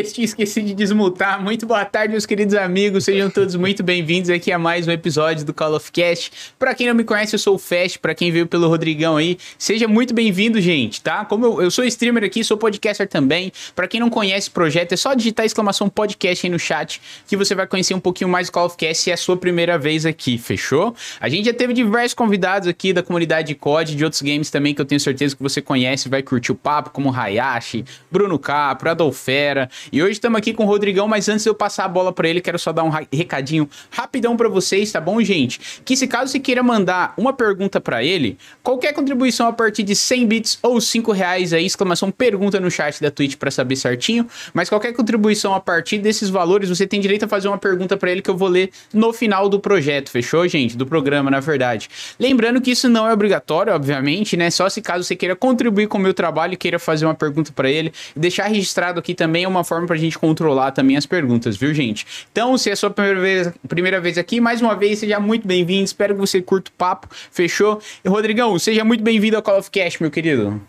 Esquecido 0.00 0.64
de 0.64 0.74
desmutar. 0.74 1.42
Muito 1.42 1.66
boa 1.66 1.84
tarde, 1.84 2.12
meus 2.12 2.24
queridos 2.24 2.54
amigos. 2.54 3.04
Sejam 3.04 3.28
todos 3.28 3.56
muito 3.56 3.82
bem-vindos 3.82 4.30
aqui 4.30 4.52
a 4.52 4.58
mais 4.58 4.86
um 4.86 4.92
episódio 4.92 5.44
do 5.44 5.52
Call 5.52 5.74
of 5.74 5.90
Cast. 5.90 6.30
Pra 6.56 6.72
quem 6.72 6.86
não 6.86 6.94
me 6.94 7.02
conhece, 7.02 7.34
eu 7.34 7.38
sou 7.38 7.56
o 7.56 7.58
Fast. 7.58 7.98
Pra 7.98 8.14
quem 8.14 8.30
veio 8.30 8.46
pelo 8.46 8.68
Rodrigão 8.68 9.16
aí, 9.16 9.36
seja 9.58 9.88
muito 9.88 10.14
bem-vindo, 10.14 10.60
gente, 10.60 11.02
tá? 11.02 11.24
Como 11.24 11.44
eu, 11.44 11.62
eu, 11.62 11.70
sou 11.70 11.84
streamer 11.84 12.22
aqui, 12.22 12.44
sou 12.44 12.56
podcaster 12.56 13.08
também. 13.08 13.50
Pra 13.74 13.88
quem 13.88 13.98
não 13.98 14.08
conhece 14.08 14.48
o 14.48 14.52
projeto, 14.52 14.92
é 14.92 14.96
só 14.96 15.14
digitar 15.14 15.44
exclamação 15.44 15.88
podcast 15.88 16.46
aí 16.46 16.52
no 16.52 16.60
chat 16.60 17.00
que 17.26 17.36
você 17.36 17.52
vai 17.52 17.66
conhecer 17.66 17.92
um 17.94 18.00
pouquinho 18.00 18.30
mais 18.30 18.46
do 18.46 18.52
Call 18.52 18.66
of 18.66 18.76
Cast 18.76 19.02
se 19.02 19.10
é 19.10 19.14
a 19.14 19.16
sua 19.16 19.36
primeira 19.36 19.76
vez 19.76 20.06
aqui, 20.06 20.38
fechou? 20.38 20.94
A 21.20 21.28
gente 21.28 21.46
já 21.46 21.52
teve 21.52 21.72
diversos 21.72 22.14
convidados 22.14 22.68
aqui 22.68 22.92
da 22.92 23.02
comunidade 23.02 23.48
de 23.48 23.56
COD, 23.56 23.96
de 23.96 24.04
outros 24.04 24.22
games 24.22 24.48
também 24.48 24.72
que 24.76 24.80
eu 24.80 24.86
tenho 24.86 25.00
certeza 25.00 25.34
que 25.34 25.42
você 25.42 25.60
conhece, 25.60 26.08
vai 26.08 26.22
curtir 26.22 26.52
o 26.52 26.54
papo, 26.54 26.90
como 26.90 27.12
Hayashi, 27.12 27.84
Bruno 28.12 28.38
Capro, 28.38 28.90
Adolfera. 28.90 29.68
E 29.90 30.02
hoje 30.02 30.12
estamos 30.12 30.38
aqui 30.38 30.52
com 30.52 30.64
o 30.64 30.66
Rodrigão, 30.66 31.08
mas 31.08 31.28
antes 31.28 31.44
de 31.44 31.50
eu 31.50 31.54
passar 31.54 31.84
a 31.84 31.88
bola 31.88 32.12
para 32.12 32.28
ele, 32.28 32.40
quero 32.40 32.58
só 32.58 32.72
dar 32.72 32.84
um 32.84 32.90
recadinho 32.90 33.68
rapidão 33.90 34.36
para 34.36 34.48
vocês, 34.48 34.92
tá 34.92 35.00
bom, 35.00 35.22
gente? 35.22 35.60
Que 35.84 35.96
se 35.96 36.06
caso 36.06 36.30
você 36.32 36.38
queira 36.38 36.62
mandar 36.62 37.14
uma 37.16 37.32
pergunta 37.32 37.80
para 37.80 38.02
ele, 38.02 38.36
qualquer 38.62 38.92
contribuição 38.92 39.46
a 39.46 39.52
partir 39.52 39.82
de 39.82 39.94
100 39.94 40.26
bits 40.26 40.58
ou 40.62 40.80
5 40.80 41.12
reais 41.12 41.52
aí, 41.52 41.64
exclamação 41.64 42.10
pergunta 42.10 42.60
no 42.60 42.70
chat 42.70 43.00
da 43.00 43.10
Twitch 43.10 43.36
para 43.36 43.50
saber 43.50 43.76
certinho, 43.76 44.26
mas 44.52 44.68
qualquer 44.68 44.92
contribuição 44.92 45.54
a 45.54 45.60
partir 45.60 45.98
desses 45.98 46.28
valores, 46.28 46.68
você 46.68 46.86
tem 46.86 47.00
direito 47.00 47.24
a 47.24 47.28
fazer 47.28 47.48
uma 47.48 47.58
pergunta 47.58 47.96
para 47.96 48.10
ele 48.10 48.20
que 48.20 48.30
eu 48.30 48.36
vou 48.36 48.48
ler 48.48 48.70
no 48.92 49.12
final 49.12 49.48
do 49.48 49.58
projeto, 49.58 50.10
fechou, 50.10 50.46
gente? 50.48 50.76
Do 50.76 50.86
programa, 50.86 51.30
na 51.30 51.40
verdade. 51.40 51.88
Lembrando 52.18 52.60
que 52.60 52.70
isso 52.70 52.88
não 52.88 53.08
é 53.08 53.12
obrigatório, 53.12 53.72
obviamente, 53.72 54.36
né? 54.36 54.50
Só 54.50 54.68
se 54.68 54.82
caso 54.82 55.04
você 55.04 55.16
queira 55.16 55.36
contribuir 55.36 55.86
com 55.86 55.98
o 55.98 56.00
meu 56.00 56.12
trabalho 56.12 56.56
queira 56.56 56.78
fazer 56.78 57.06
uma 57.06 57.14
pergunta 57.14 57.52
para 57.52 57.70
ele, 57.70 57.92
deixar 58.16 58.46
registrado 58.46 58.98
aqui 58.98 59.14
também 59.14 59.44
é 59.44 59.48
uma 59.48 59.64
forma 59.64 59.77
pra 59.86 59.96
gente 59.96 60.18
controlar 60.18 60.72
também 60.72 60.96
as 60.96 61.06
perguntas, 61.06 61.56
viu, 61.56 61.72
gente? 61.72 62.06
Então, 62.30 62.56
se 62.58 62.70
é 62.70 62.72
a 62.72 62.76
sua 62.76 62.90
primeira 62.90 63.20
vez, 63.20 63.52
primeira 63.68 64.00
vez 64.00 64.18
aqui, 64.18 64.40
mais 64.40 64.60
uma 64.60 64.74
vez, 64.74 64.98
seja 64.98 65.20
muito 65.20 65.46
bem-vindo. 65.46 65.84
Espero 65.84 66.14
que 66.14 66.20
você 66.20 66.42
curta 66.42 66.70
o 66.70 66.74
papo. 66.74 67.08
Fechou? 67.10 67.80
E, 68.04 68.08
Rodrigão, 68.08 68.58
seja 68.58 68.84
muito 68.84 69.02
bem-vindo 69.02 69.36
ao 69.36 69.42
Call 69.42 69.58
of 69.58 69.70
Cash, 69.70 69.98
meu 69.98 70.10
querido. 70.10 70.60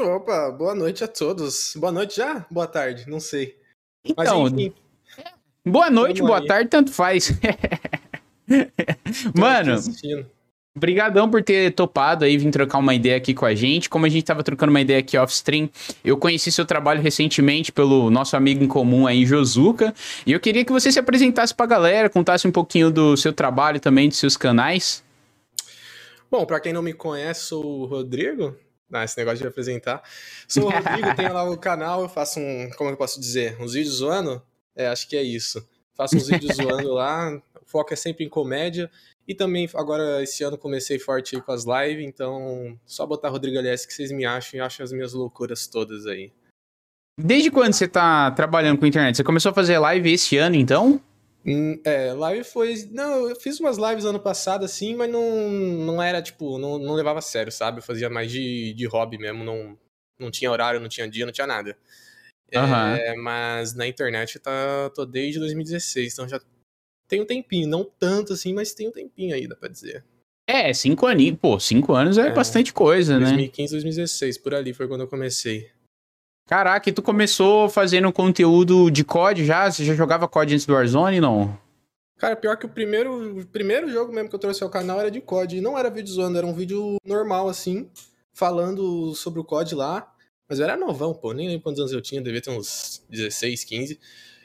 Opa, 0.00 0.50
boa 0.50 0.74
noite 0.74 1.04
a 1.04 1.08
todos. 1.08 1.74
Boa 1.76 1.92
noite 1.92 2.16
já? 2.16 2.46
Boa 2.50 2.66
tarde, 2.66 3.04
não 3.08 3.20
sei. 3.20 3.56
Então, 4.04 4.42
Mas, 4.42 4.52
enfim. 4.52 4.72
boa 5.64 5.90
noite, 5.90 6.20
boa 6.22 6.44
tarde, 6.44 6.70
tanto 6.70 6.92
faz. 6.92 7.32
Mano, 9.34 9.76
Obrigadão 10.74 11.30
por 11.30 11.42
ter 11.42 11.74
topado 11.74 12.24
aí, 12.24 12.38
vir 12.38 12.50
trocar 12.50 12.78
uma 12.78 12.94
ideia 12.94 13.18
aqui 13.18 13.34
com 13.34 13.44
a 13.44 13.54
gente. 13.54 13.90
Como 13.90 14.06
a 14.06 14.08
gente 14.08 14.24
tava 14.24 14.42
trocando 14.42 14.70
uma 14.70 14.80
ideia 14.80 15.00
aqui 15.00 15.18
off-stream, 15.18 15.68
eu 16.02 16.16
conheci 16.16 16.50
seu 16.50 16.64
trabalho 16.64 17.02
recentemente 17.02 17.70
pelo 17.70 18.10
nosso 18.10 18.34
amigo 18.36 18.64
em 18.64 18.68
comum 18.68 19.06
aí, 19.06 19.26
Josuka. 19.26 19.94
E 20.26 20.32
eu 20.32 20.40
queria 20.40 20.64
que 20.64 20.72
você 20.72 20.90
se 20.90 20.98
apresentasse 20.98 21.54
pra 21.54 21.66
galera, 21.66 22.08
contasse 22.08 22.48
um 22.48 22.52
pouquinho 22.52 22.90
do 22.90 23.18
seu 23.18 23.34
trabalho 23.34 23.78
também, 23.78 24.08
dos 24.08 24.16
seus 24.16 24.34
canais. 24.34 25.04
Bom, 26.30 26.46
para 26.46 26.58
quem 26.58 26.72
não 26.72 26.80
me 26.80 26.94
conhece, 26.94 27.48
sou 27.48 27.82
o 27.82 27.84
Rodrigo. 27.84 28.56
Ah, 28.90 29.04
esse 29.04 29.18
negócio 29.18 29.40
de 29.40 29.46
apresentar. 29.46 30.02
Sou 30.48 30.64
o 30.64 30.70
Rodrigo, 30.70 31.12
tenho 31.16 31.34
lá 31.34 31.44
o 31.44 31.58
canal, 31.58 32.00
eu 32.00 32.08
faço 32.08 32.40
um, 32.40 32.70
como 32.78 32.88
eu 32.88 32.96
posso 32.96 33.20
dizer, 33.20 33.60
uns 33.60 33.74
vídeos 33.74 33.96
zoando. 33.96 34.40
É, 34.74 34.86
acho 34.86 35.06
que 35.06 35.18
é 35.18 35.22
isso. 35.22 35.66
Faço 35.94 36.16
uns 36.16 36.28
vídeos 36.28 36.56
zoando 36.56 36.94
lá, 36.94 37.30
o 37.60 37.66
foco 37.66 37.92
é 37.92 37.96
sempre 37.96 38.24
em 38.24 38.28
comédia. 38.30 38.90
E 39.26 39.34
também, 39.34 39.68
agora, 39.74 40.22
esse 40.22 40.42
ano 40.42 40.58
comecei 40.58 40.98
forte 40.98 41.40
com 41.40 41.52
as 41.52 41.64
lives, 41.64 42.04
então 42.04 42.78
só 42.84 43.06
botar 43.06 43.28
Rodrigo 43.28 43.56
LS 43.56 43.86
que 43.86 43.94
vocês 43.94 44.10
me 44.10 44.24
acham 44.24 44.58
e 44.58 44.60
acham 44.60 44.82
as 44.82 44.92
minhas 44.92 45.12
loucuras 45.12 45.66
todas 45.66 46.06
aí. 46.06 46.32
Desde 47.18 47.50
quando 47.50 47.72
você 47.72 47.86
tá 47.86 48.30
trabalhando 48.30 48.78
com 48.78 48.86
internet? 48.86 49.16
Você 49.16 49.24
começou 49.24 49.50
a 49.50 49.54
fazer 49.54 49.78
live 49.78 50.12
esse 50.12 50.36
ano, 50.38 50.56
então? 50.56 51.00
Hum, 51.44 51.80
é, 51.84 52.12
live 52.12 52.44
foi. 52.44 52.88
Não, 52.90 53.28
eu 53.28 53.36
fiz 53.36 53.60
umas 53.60 53.76
lives 53.76 54.04
ano 54.04 54.18
passado, 54.18 54.64
assim, 54.64 54.94
mas 54.94 55.10
não, 55.10 55.50
não 55.50 56.02
era, 56.02 56.22
tipo, 56.22 56.58
não, 56.58 56.78
não 56.78 56.94
levava 56.94 57.18
a 57.18 57.22
sério, 57.22 57.52
sabe? 57.52 57.78
Eu 57.78 57.82
fazia 57.82 58.08
mais 58.08 58.30
de, 58.30 58.72
de 58.74 58.86
hobby 58.86 59.18
mesmo, 59.18 59.44
não, 59.44 59.78
não 60.18 60.30
tinha 60.30 60.50
horário, 60.50 60.80
não 60.80 60.88
tinha 60.88 61.08
dia, 61.08 61.26
não 61.26 61.32
tinha 61.32 61.46
nada. 61.46 61.76
Uhum. 62.54 62.94
É, 62.96 63.16
mas 63.16 63.74
na 63.74 63.86
internet 63.86 64.38
tá, 64.38 64.90
tô 64.94 65.06
desde 65.06 65.38
2016, 65.38 66.12
então 66.12 66.28
já 66.28 66.38
tem 67.12 67.20
um 67.20 67.26
tempinho, 67.26 67.68
não 67.68 67.84
tanto 67.84 68.32
assim, 68.32 68.54
mas 68.54 68.72
tem 68.72 68.88
um 68.88 68.90
tempinho 68.90 69.34
aí, 69.34 69.46
dá 69.46 69.54
pra 69.54 69.68
dizer. 69.68 70.02
É, 70.48 70.72
cinco 70.72 71.06
aninhos, 71.06 71.38
pô, 71.38 71.60
cinco 71.60 71.92
anos 71.92 72.16
é, 72.16 72.28
é 72.28 72.30
bastante 72.32 72.72
coisa, 72.72 73.18
2015, 73.18 73.20
né? 73.20 73.36
2015, 73.36 73.72
2016, 73.72 74.38
por 74.38 74.54
ali 74.54 74.72
foi 74.72 74.88
quando 74.88 75.02
eu 75.02 75.06
comecei. 75.06 75.68
Caraca, 76.48 76.88
e 76.88 76.92
tu 76.92 77.02
começou 77.02 77.68
fazendo 77.68 78.10
conteúdo 78.10 78.90
de 78.90 79.04
COD 79.04 79.44
já? 79.44 79.70
Você 79.70 79.84
já 79.84 79.94
jogava 79.94 80.26
COD 80.26 80.54
antes 80.54 80.64
do 80.64 80.72
Warzone, 80.72 81.20
não? 81.20 81.56
Cara, 82.16 82.34
pior 82.34 82.56
que 82.56 82.64
o 82.64 82.68
primeiro, 82.70 83.40
o 83.40 83.46
primeiro 83.46 83.90
jogo 83.90 84.10
mesmo 84.10 84.30
que 84.30 84.34
eu 84.34 84.40
trouxe 84.40 84.62
ao 84.62 84.70
canal 84.70 84.98
era 84.98 85.10
de 85.10 85.20
COD. 85.20 85.58
E 85.58 85.60
não 85.60 85.78
era 85.78 85.90
vídeo 85.90 86.14
zoando, 86.14 86.38
era 86.38 86.46
um 86.46 86.54
vídeo 86.54 86.96
normal, 87.04 87.46
assim, 87.46 87.90
falando 88.32 89.14
sobre 89.14 89.38
o 89.38 89.44
COD 89.44 89.74
lá. 89.74 90.10
Mas 90.48 90.58
eu 90.58 90.64
era 90.64 90.78
novão, 90.78 91.12
pô, 91.12 91.34
nem 91.34 91.46
lembro 91.46 91.62
quantos 91.62 91.80
anos 91.80 91.92
eu 91.92 92.00
tinha, 92.00 92.22
devia 92.22 92.40
ter 92.40 92.50
uns 92.50 93.04
16, 93.10 93.64
15. 93.64 94.00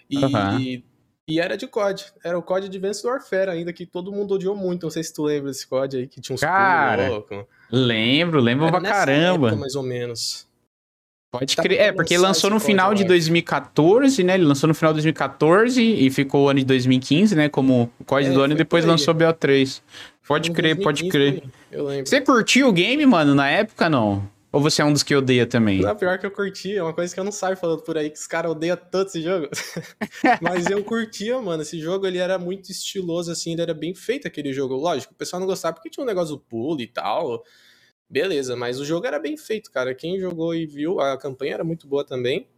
E, 0.09 0.17
uhum. 0.17 0.59
e 0.59 0.85
e 1.27 1.39
era 1.39 1.57
de 1.57 1.67
COD. 1.67 2.05
Era 2.23 2.37
o 2.37 2.41
COD 2.41 2.67
Advanced 2.67 3.03
Warfare 3.03 3.49
ainda, 3.49 3.73
que 3.73 3.85
todo 3.85 4.11
mundo 4.11 4.35
odiou 4.35 4.55
muito. 4.55 4.83
Não 4.83 4.89
sei 4.89 5.03
se 5.03 5.13
tu 5.13 5.23
lembra 5.23 5.51
desse 5.51 5.67
COD 5.67 5.97
aí, 5.97 6.07
que 6.07 6.21
tinha 6.21 6.33
uns 6.33 6.41
Cara, 6.41 7.09
louco. 7.09 7.45
lembro, 7.69 8.39
lembro 8.39 8.67
era 8.67 8.79
pra 8.79 8.89
caramba. 8.89 9.47
Época, 9.47 9.59
mais 9.59 9.75
ou 9.75 9.83
menos. 9.83 10.47
Pode 11.29 11.55
tá 11.57 11.61
crer. 11.61 11.79
É, 11.79 11.91
porque 11.91 12.17
lançou 12.17 12.49
no 12.49 12.59
final 12.59 12.93
de 12.93 13.03
2014, 13.03 14.23
né? 14.23 14.35
Ele 14.35 14.45
lançou 14.45 14.69
no 14.69 14.73
final 14.73 14.93
de 14.93 14.97
2014 14.97 15.81
e 15.81 16.09
ficou 16.09 16.45
o 16.45 16.49
ano 16.49 16.59
de 16.59 16.65
2015, 16.65 17.35
né? 17.35 17.49
Como 17.49 17.91
o 17.99 18.05
COD 18.05 18.27
é, 18.27 18.31
do 18.31 18.41
ano 18.41 18.53
e 18.53 18.57
depois 18.57 18.85
lançou 18.85 19.13
o 19.13 19.17
BO3. 19.17 19.81
Pode 20.25 20.51
crer, 20.51 20.75
2015, 20.75 20.83
pode 20.83 21.09
crer. 21.09 21.43
Eu 21.69 21.85
lembro. 21.85 22.07
Você 22.07 22.21
curtiu 22.21 22.69
o 22.69 22.71
game, 22.71 23.05
mano, 23.05 23.35
na 23.35 23.49
época, 23.49 23.89
não? 23.89 24.27
Ou 24.57 24.61
você 24.61 24.81
é 24.81 24.85
um 24.85 24.91
dos 24.91 25.03
que 25.03 25.15
odeia 25.15 25.45
também? 25.45 25.81
Não, 25.81 25.95
pior 25.95 26.17
que 26.17 26.25
eu 26.25 26.31
curti, 26.31 26.75
é 26.75 26.81
uma 26.81 26.91
coisa 26.91 27.13
que 27.13 27.19
eu 27.19 27.23
não 27.23 27.31
saio 27.31 27.55
falando 27.55 27.83
por 27.83 27.95
aí, 27.95 28.09
que 28.09 28.17
os 28.17 28.25
caras 28.25 28.49
odeiam 28.49 28.75
tanto 28.75 29.09
esse 29.09 29.21
jogo. 29.21 29.47
Mas 30.41 30.65
eu 30.65 30.83
curtia, 30.83 31.39
mano, 31.39 31.61
esse 31.61 31.79
jogo 31.79 32.07
ele 32.07 32.17
era 32.17 32.39
muito 32.39 32.71
estiloso, 32.71 33.31
assim, 33.31 33.53
ele 33.53 33.61
era 33.61 33.75
bem 33.75 33.93
feito 33.93 34.27
aquele 34.27 34.51
jogo. 34.51 34.73
Lógico, 34.73 35.13
o 35.13 35.15
pessoal 35.15 35.39
não 35.39 35.45
gostava 35.45 35.75
porque 35.75 35.91
tinha 35.91 36.03
um 36.03 36.07
negócio 36.07 36.35
do 36.35 36.41
pulo 36.41 36.81
e 36.81 36.87
tal. 36.87 37.43
Beleza, 38.09 38.55
mas 38.55 38.79
o 38.79 38.85
jogo 38.85 39.05
era 39.05 39.19
bem 39.19 39.37
feito, 39.37 39.69
cara. 39.69 39.93
Quem 39.93 40.19
jogou 40.19 40.55
e 40.55 40.65
viu, 40.65 40.99
a 40.99 41.15
campanha 41.19 41.53
era 41.53 41.63
muito 41.63 41.87
boa 41.87 42.03
também. 42.03 42.49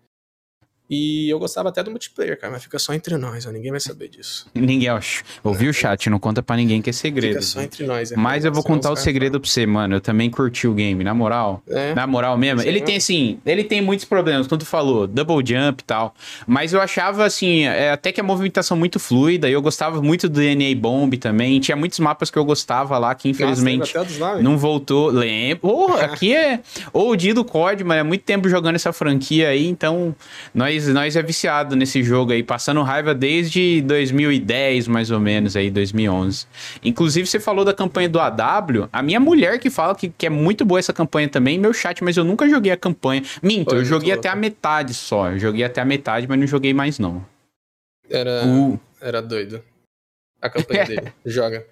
E 0.89 1.29
eu 1.29 1.37
gostava 1.37 1.69
até 1.69 1.83
do 1.83 1.91
multiplayer, 1.91 2.39
cara, 2.39 2.51
mas 2.51 2.63
fica 2.63 2.79
só 2.79 2.93
entre 2.93 3.15
nós, 3.17 3.45
ó, 3.45 3.51
ninguém 3.51 3.69
vai 3.69 3.79
saber 3.79 4.07
disso. 4.07 4.47
ninguém, 4.55 4.89
ó, 4.89 4.99
ouviu 5.43 5.67
é. 5.67 5.69
o 5.69 5.73
chat, 5.73 6.09
não 6.09 6.19
conta 6.19 6.41
para 6.41 6.55
ninguém 6.55 6.81
que 6.81 6.89
é 6.89 6.93
segredo. 6.93 7.33
Fica 7.33 7.41
só 7.43 7.61
entre 7.61 7.85
nós. 7.85 8.11
É 8.11 8.17
mas 8.17 8.43
eu 8.43 8.51
vou 8.51 8.63
contar 8.63 8.91
o 8.91 8.95
segredo 8.95 9.39
pra 9.39 9.49
você, 9.49 9.65
mano, 9.65 9.95
eu 9.95 10.01
também 10.01 10.29
curti 10.29 10.67
o 10.67 10.73
game, 10.73 11.03
na 11.03 11.13
moral. 11.13 11.61
É. 11.67 11.93
Na 11.93 12.07
moral 12.07 12.37
mesmo. 12.37 12.61
Ele 12.61 12.81
tem, 12.81 12.95
assim, 12.95 13.39
ele 13.45 13.63
tem 13.63 13.81
muitos 13.81 14.05
problemas, 14.05 14.47
como 14.47 14.59
tu 14.59 14.65
falou, 14.65 15.05
double 15.05 15.45
jump 15.45 15.81
e 15.81 15.85
tal, 15.85 16.15
mas 16.47 16.73
eu 16.73 16.81
achava, 16.81 17.23
assim, 17.23 17.65
é, 17.65 17.91
até 17.91 18.11
que 18.11 18.19
a 18.19 18.23
movimentação 18.23 18.75
muito 18.75 18.99
fluida, 18.99 19.49
eu 19.49 19.61
gostava 19.61 20.01
muito 20.01 20.27
do 20.27 20.39
DNA 20.39 20.75
Bomb 20.75 21.17
também, 21.17 21.59
tinha 21.59 21.75
muitos 21.75 21.99
mapas 21.99 22.31
que 22.31 22.37
eu 22.37 22.45
gostava 22.45 22.97
lá, 22.97 23.13
que 23.13 23.29
infelizmente 23.29 23.93
Nossa, 23.95 24.41
não 24.41 24.57
voltou. 24.57 25.09
Lembro, 25.09 25.59
oh, 25.61 25.93
aqui 26.01 26.35
é 26.35 26.61
ou 26.91 27.11
o 27.11 27.15
dia 27.15 27.33
do 27.33 27.45
COD, 27.45 27.83
mas 27.83 27.99
é 27.99 28.03
muito 28.03 28.23
tempo 28.23 28.49
jogando 28.49 28.75
essa 28.75 28.91
franquia 28.91 29.49
aí, 29.49 29.67
então 29.67 30.15
nós 30.53 30.78
nós, 30.87 30.87
nós 30.87 31.15
é 31.15 31.21
viciado 31.21 31.75
nesse 31.75 32.03
jogo 32.03 32.31
aí, 32.31 32.43
passando 32.43 32.81
raiva 32.81 33.13
desde 33.13 33.81
2010, 33.81 34.87
mais 34.87 35.11
ou 35.11 35.19
menos, 35.19 35.55
aí, 35.55 35.69
2011. 35.69 36.45
Inclusive, 36.83 37.27
você 37.27 37.39
falou 37.39 37.65
da 37.65 37.73
campanha 37.73 38.07
do 38.07 38.19
AW, 38.19 38.89
a 38.91 39.01
minha 39.01 39.19
mulher 39.19 39.59
que 39.59 39.69
fala 39.69 39.95
que, 39.95 40.09
que 40.09 40.25
é 40.25 40.29
muito 40.29 40.63
boa 40.63 40.79
essa 40.79 40.93
campanha 40.93 41.27
também, 41.27 41.59
meu 41.59 41.73
chat, 41.73 42.03
mas 42.03 42.15
eu 42.15 42.23
nunca 42.23 42.47
joguei 42.47 42.71
a 42.71 42.77
campanha. 42.77 43.23
Minto, 43.41 43.75
eu 43.75 43.83
joguei 43.83 44.13
até 44.13 44.29
a 44.29 44.35
metade 44.35 44.93
só, 44.93 45.31
eu 45.31 45.39
joguei 45.39 45.63
até 45.63 45.81
a 45.81 45.85
metade, 45.85 46.27
mas 46.27 46.39
não 46.39 46.47
joguei 46.47 46.73
mais 46.73 46.99
não. 46.99 47.25
Era, 48.09 48.45
uh. 48.45 48.79
era 49.01 49.21
doido. 49.21 49.61
A 50.41 50.49
campanha 50.49 50.85
dele, 50.85 51.13
joga. 51.25 51.65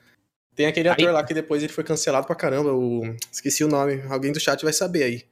Tem 0.56 0.66
aquele 0.66 0.90
ator 0.90 1.08
aí... 1.08 1.14
lá 1.14 1.24
que 1.24 1.34
depois 1.34 1.64
ele 1.64 1.72
foi 1.72 1.84
cancelado 1.84 2.26
pra 2.26 2.36
caramba, 2.36 2.74
o... 2.74 3.16
esqueci 3.32 3.64
o 3.64 3.68
nome, 3.68 4.02
alguém 4.10 4.32
do 4.32 4.40
chat 4.40 4.64
vai 4.64 4.74
saber 4.74 5.04
aí. 5.04 5.24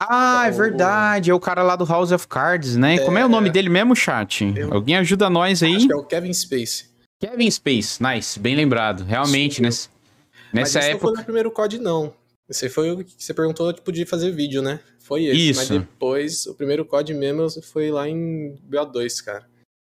Ah, 0.00 0.44
é 0.46 0.50
verdade. 0.50 1.30
É 1.30 1.34
o 1.34 1.40
cara 1.40 1.62
lá 1.62 1.74
do 1.74 1.84
House 1.84 2.12
of 2.12 2.26
Cards, 2.28 2.76
né? 2.76 2.96
É... 2.96 2.98
Como 3.04 3.18
é 3.18 3.24
o 3.24 3.28
nome 3.28 3.50
dele 3.50 3.68
mesmo, 3.68 3.96
chat? 3.96 4.44
Eu... 4.56 4.72
Alguém 4.72 4.96
ajuda 4.96 5.28
nós 5.28 5.62
aí? 5.62 5.76
Acho 5.76 5.86
que 5.86 5.92
é 5.92 5.96
o 5.96 6.04
Kevin 6.04 6.32
Space. 6.32 6.86
Kevin 7.20 7.50
Space, 7.50 8.00
nice. 8.02 8.38
Bem 8.38 8.54
lembrado. 8.54 9.02
Realmente, 9.04 9.60
nessa, 9.60 9.88
nessa 10.52 10.78
Mas 10.78 10.88
época... 10.88 10.92
não 10.92 11.00
foi 11.00 11.18
no 11.18 11.24
primeiro 11.24 11.50
COD, 11.50 11.78
não. 11.78 12.14
Esse 12.48 12.68
foi 12.68 12.90
o 12.92 13.04
que 13.04 13.12
você 13.18 13.34
perguntou, 13.34 13.72
tipo, 13.72 13.90
de 13.92 14.06
fazer 14.06 14.30
vídeo, 14.30 14.62
né? 14.62 14.80
Foi 15.00 15.24
esse. 15.24 15.50
Isso. 15.50 15.60
Mas 15.60 15.68
depois, 15.68 16.46
o 16.46 16.54
primeiro 16.54 16.84
COD 16.84 17.12
mesmo 17.14 17.62
foi 17.62 17.90
lá 17.90 18.08
em 18.08 18.56
BO2, 18.70 19.24
cara. 19.24 19.44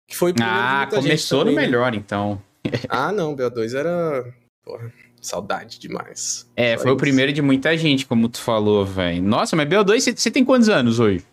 Que 0.08 0.16
foi 0.16 0.34
Ah, 0.42 0.88
começou 0.90 1.40
também, 1.40 1.54
no 1.54 1.60
né? 1.60 1.66
melhor, 1.66 1.94
então. 1.94 2.42
ah, 2.88 3.12
não. 3.12 3.34
BO2 3.36 3.74
era... 3.76 4.24
Porra. 4.64 4.92
Saudade 5.20 5.78
demais. 5.78 6.48
É, 6.56 6.76
Só 6.76 6.82
foi 6.82 6.90
isso. 6.90 6.94
o 6.94 6.98
primeiro 6.98 7.32
de 7.32 7.42
muita 7.42 7.76
gente, 7.76 8.06
como 8.06 8.28
tu 8.28 8.40
falou, 8.40 8.84
velho. 8.84 9.22
Nossa, 9.22 9.54
mas 9.54 9.68
BO2, 9.68 10.16
você 10.16 10.30
tem 10.30 10.44
quantos 10.44 10.68
anos 10.68 10.98
hoje? 10.98 11.24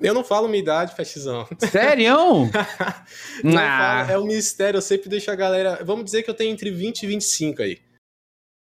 Eu 0.00 0.12
não 0.12 0.24
falo 0.24 0.48
minha 0.48 0.62
idade, 0.62 0.94
Festizão. 0.94 1.46
Sério? 1.58 2.50
não 3.42 3.58
ah. 3.58 4.04
falo, 4.06 4.10
é 4.10 4.18
um 4.18 4.26
mistério, 4.26 4.78
eu 4.78 4.82
sempre 4.82 5.08
deixo 5.08 5.30
a 5.30 5.34
galera. 5.34 5.82
Vamos 5.84 6.04
dizer 6.04 6.22
que 6.22 6.28
eu 6.28 6.34
tenho 6.34 6.52
entre 6.52 6.70
20 6.70 7.02
e 7.02 7.06
25 7.06 7.62
aí. 7.62 7.78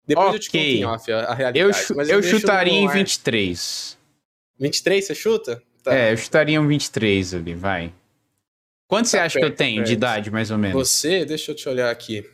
Depois 0.06 0.28
okay. 0.28 0.38
eu 0.38 0.40
te 0.40 0.50
conto 0.50 0.64
em 0.64 0.86
off 0.86 1.12
a, 1.12 1.20
a 1.20 1.34
realidade. 1.34 1.86
Eu, 1.90 1.98
eu, 1.98 2.06
eu 2.06 2.24
chutaria 2.24 2.74
em 2.74 2.88
23. 2.88 3.98
23 4.58 5.06
você 5.06 5.16
chuta? 5.16 5.62
Tá. 5.84 5.94
É, 5.94 6.14
eu 6.14 6.18
chutaria 6.18 6.62
um 6.62 6.68
23 6.68 7.34
ali, 7.34 7.54
vai. 7.54 7.94
Quanto 8.88 9.06
tá 9.06 9.10
você 9.10 9.18
acha 9.18 9.40
perto, 9.40 9.46
que 9.48 9.52
eu 9.52 9.56
tenho 9.56 9.78
perto. 9.78 9.88
de 9.88 9.94
idade, 9.94 10.32
mais 10.32 10.50
ou 10.50 10.58
menos? 10.58 10.88
Você, 10.88 11.26
deixa 11.26 11.52
eu 11.52 11.56
te 11.56 11.68
olhar 11.68 11.92
aqui. 11.92 12.26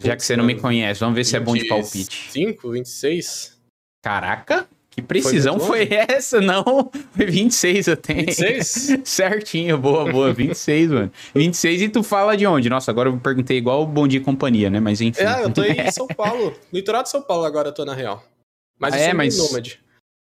Já 0.00 0.16
que 0.16 0.24
você 0.24 0.36
não 0.36 0.44
me 0.44 0.54
conhece, 0.54 1.00
vamos 1.00 1.16
ver 1.16 1.22
20, 1.22 1.28
se 1.28 1.36
é 1.36 1.40
bom 1.40 1.56
de 1.56 1.66
palpite. 1.66 2.30
5, 2.30 2.70
26? 2.70 3.58
Caraca! 4.02 4.68
Que 4.98 5.02
precisão 5.02 5.60
foi, 5.60 5.86
foi 5.86 5.96
essa? 5.96 6.40
Não, 6.40 6.90
foi 7.12 7.26
26 7.26 7.86
eu 7.86 7.96
tenho. 7.96 8.26
26? 8.26 8.98
Certinho, 9.08 9.78
boa, 9.78 10.10
boa. 10.10 10.32
26, 10.32 10.90
mano. 10.90 11.12
26 11.34 11.82
e 11.82 11.88
tu 11.88 12.02
fala 12.02 12.36
de 12.36 12.44
onde? 12.46 12.68
Nossa, 12.68 12.90
agora 12.90 13.08
eu 13.08 13.16
perguntei 13.18 13.58
igual 13.58 13.82
o 13.82 13.86
Bom 13.86 14.08
Dia 14.08 14.18
e 14.18 14.22
Companhia, 14.22 14.68
né? 14.68 14.80
Mas 14.80 15.00
enfim. 15.00 15.22
É, 15.22 15.44
eu 15.44 15.52
tô 15.52 15.62
em 15.62 15.76
São 15.92 16.08
Paulo. 16.08 16.52
Litoral 16.72 17.04
de 17.04 17.10
São 17.10 17.22
Paulo 17.22 17.44
agora 17.44 17.68
eu 17.68 17.72
tô 17.72 17.84
na 17.84 17.94
real. 17.94 18.24
Mas 18.76 18.94
eu 18.94 19.00
é, 19.00 19.04
sou 19.06 19.14
mas... 19.14 19.38
nômade. 19.38 19.80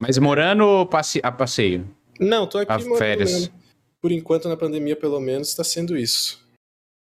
Mas 0.01 0.17
morando 0.17 0.85
passe... 0.87 1.21
a 1.23 1.31
passeio? 1.31 1.87
Não, 2.19 2.45
tô 2.45 2.57
aqui 2.57 2.71
a 2.71 2.77
morando 2.77 2.97
férias. 2.97 3.31
Mesmo. 3.31 3.53
Por 4.01 4.11
enquanto, 4.11 4.49
na 4.49 4.57
pandemia, 4.57 4.97
pelo 4.97 5.19
menos, 5.21 5.47
está 5.47 5.63
sendo 5.63 5.97
isso. 5.97 6.45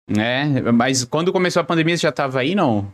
É, 0.08 0.60
mas 0.72 1.04
quando 1.04 1.32
começou 1.32 1.60
a 1.60 1.64
pandemia, 1.64 1.96
você 1.96 2.02
já 2.02 2.12
tava 2.12 2.40
aí, 2.40 2.54
não? 2.54 2.92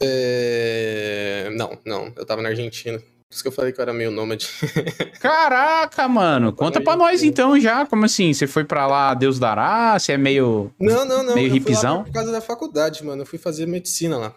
É... 0.00 1.48
Não, 1.52 1.78
não. 1.84 2.12
Eu 2.16 2.26
tava 2.26 2.42
na 2.42 2.50
Argentina. 2.50 2.98
Por 2.98 3.34
isso 3.34 3.42
que 3.42 3.48
eu 3.48 3.52
falei 3.52 3.72
que 3.72 3.80
eu 3.80 3.82
era 3.82 3.92
meio 3.92 4.10
nômade. 4.10 4.48
Caraca, 5.20 6.06
mano. 6.06 6.52
Conta 6.52 6.80
pra 6.80 6.96
nós 6.96 7.22
então 7.22 7.58
já. 7.58 7.86
Como 7.86 8.04
assim? 8.04 8.32
Você 8.32 8.46
foi 8.46 8.64
pra 8.64 8.86
lá, 8.86 9.14
Deus 9.14 9.38
dará? 9.38 9.98
Você 9.98 10.12
é 10.12 10.18
meio. 10.18 10.72
Não, 10.78 11.04
não, 11.04 11.22
não. 11.22 11.34
Meio 11.34 11.54
hipzão? 11.54 12.04
por 12.04 12.12
causa 12.12 12.30
da 12.30 12.40
faculdade, 12.40 13.04
mano. 13.04 13.22
Eu 13.22 13.26
fui 13.26 13.38
fazer 13.38 13.66
medicina 13.66 14.18
lá, 14.18 14.34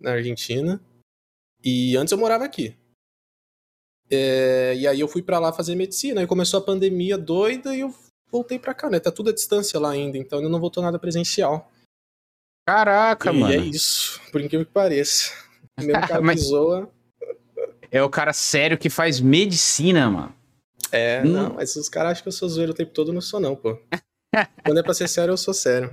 na 0.00 0.12
Argentina. 0.12 0.80
E 1.62 1.96
antes 1.96 2.10
eu 2.10 2.18
morava 2.18 2.44
aqui. 2.44 2.74
É... 4.10 4.74
E 4.76 4.86
aí 4.88 4.98
eu 4.98 5.08
fui 5.08 5.22
pra 5.22 5.38
lá 5.38 5.52
fazer 5.52 5.76
medicina. 5.76 6.20
Aí 6.20 6.26
começou 6.26 6.58
a 6.58 6.64
pandemia 6.64 7.16
doida 7.16 7.76
e 7.76 7.80
eu 7.80 7.94
voltei 8.32 8.58
pra 8.58 8.72
cá, 8.72 8.88
né? 8.88 8.98
Tá 8.98 9.12
tudo 9.12 9.28
à 9.30 9.32
distância 9.32 9.78
lá 9.78 9.90
ainda, 9.90 10.16
então 10.16 10.38
ainda 10.38 10.50
não 10.50 10.58
voltou 10.58 10.82
nada 10.82 10.98
presencial. 10.98 11.70
Caraca, 12.66 13.30
e 13.30 13.38
mano. 13.38 13.52
E 13.52 13.56
é 13.56 13.60
isso, 13.60 14.20
por 14.32 14.40
incrível 14.40 14.64
que 14.64 14.72
pareça. 14.72 15.32
Primeiro 15.76 16.00
cara 16.08 16.20
Mas... 16.22 16.40
zoa 16.40 16.90
é 17.90 18.02
o 18.02 18.08
cara 18.08 18.32
sério 18.32 18.78
que 18.78 18.88
faz 18.88 19.20
medicina, 19.20 20.08
mano. 20.10 20.34
É, 20.90 21.22
hum. 21.22 21.28
não, 21.28 21.54
mas 21.54 21.76
os 21.76 21.88
caras 21.88 22.12
acham 22.12 22.22
que 22.22 22.28
eu 22.28 22.32
sou 22.32 22.48
zoeiro 22.48 22.72
o 22.72 22.74
tempo 22.74 22.92
todo, 22.92 23.08
eu 23.08 23.14
não 23.14 23.20
sou 23.20 23.38
não, 23.38 23.54
pô. 23.54 23.78
Quando 24.64 24.78
é 24.78 24.82
pra 24.82 24.94
ser 24.94 25.08
sério, 25.08 25.32
eu 25.32 25.36
sou 25.36 25.52
sério. 25.52 25.92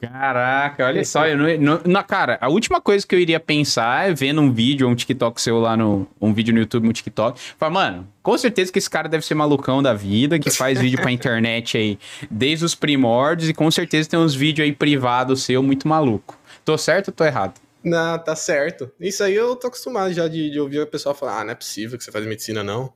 Caraca, 0.00 0.86
olha 0.86 1.04
só, 1.04 1.26
eu 1.26 1.36
não, 1.36 1.80
não, 1.84 2.02
Cara, 2.02 2.38
a 2.40 2.48
última 2.48 2.80
coisa 2.80 3.06
que 3.06 3.14
eu 3.14 3.18
iria 3.18 3.38
pensar 3.38 4.08
é 4.08 4.14
vendo 4.14 4.40
um 4.40 4.50
vídeo, 4.50 4.88
um 4.88 4.94
TikTok 4.94 5.38
seu 5.40 5.58
lá 5.58 5.76
no. 5.76 6.08
Um 6.18 6.32
vídeo 6.32 6.54
no 6.54 6.60
YouTube, 6.60 6.88
um 6.88 6.92
TikTok. 6.92 7.38
Falar, 7.58 7.70
mano, 7.70 8.08
com 8.22 8.36
certeza 8.38 8.72
que 8.72 8.78
esse 8.78 8.88
cara 8.88 9.10
deve 9.10 9.26
ser 9.26 9.34
malucão 9.34 9.82
da 9.82 9.92
vida, 9.92 10.38
que 10.38 10.50
faz 10.50 10.80
vídeo 10.80 10.98
pra 10.98 11.10
internet 11.12 11.76
aí 11.76 11.98
desde 12.30 12.64
os 12.64 12.74
primórdios, 12.74 13.50
e 13.50 13.54
com 13.54 13.70
certeza 13.70 14.08
tem 14.08 14.18
uns 14.18 14.34
vídeos 14.34 14.64
aí 14.64 14.72
privados 14.72 15.42
seu 15.42 15.62
muito 15.62 15.86
maluco. 15.86 16.38
Tô 16.64 16.78
certo 16.78 17.08
ou 17.08 17.14
tô 17.14 17.24
errado? 17.24 17.60
Não, 17.84 18.18
tá 18.18 18.34
certo. 18.34 18.90
Isso 18.98 19.22
aí 19.22 19.34
eu 19.34 19.54
tô 19.54 19.66
acostumado 19.66 20.12
já 20.14 20.28
de, 20.28 20.50
de 20.50 20.58
ouvir 20.58 20.80
o 20.80 20.86
pessoal 20.86 21.14
falar: 21.14 21.40
ah, 21.40 21.44
não 21.44 21.52
é 21.52 21.54
possível 21.54 21.98
que 21.98 22.04
você 22.04 22.10
faz 22.10 22.24
medicina, 22.24 22.64
não. 22.64 22.90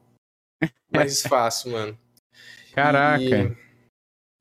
Mais 0.91 1.21
fácil, 1.21 1.73
mano. 1.73 1.99
Caraca. 2.75 3.23
E, 3.23 3.64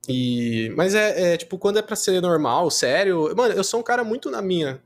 e, 0.07 0.71
mas 0.75 0.93
é, 0.95 1.33
é, 1.33 1.37
tipo, 1.37 1.57
quando 1.57 1.79
é 1.79 1.81
pra 1.81 1.95
ser 1.95 2.21
normal, 2.21 2.69
sério. 2.69 3.33
Mano, 3.35 3.53
eu 3.53 3.63
sou 3.63 3.79
um 3.79 3.83
cara 3.83 4.03
muito 4.03 4.29
na 4.29 4.41
minha. 4.41 4.81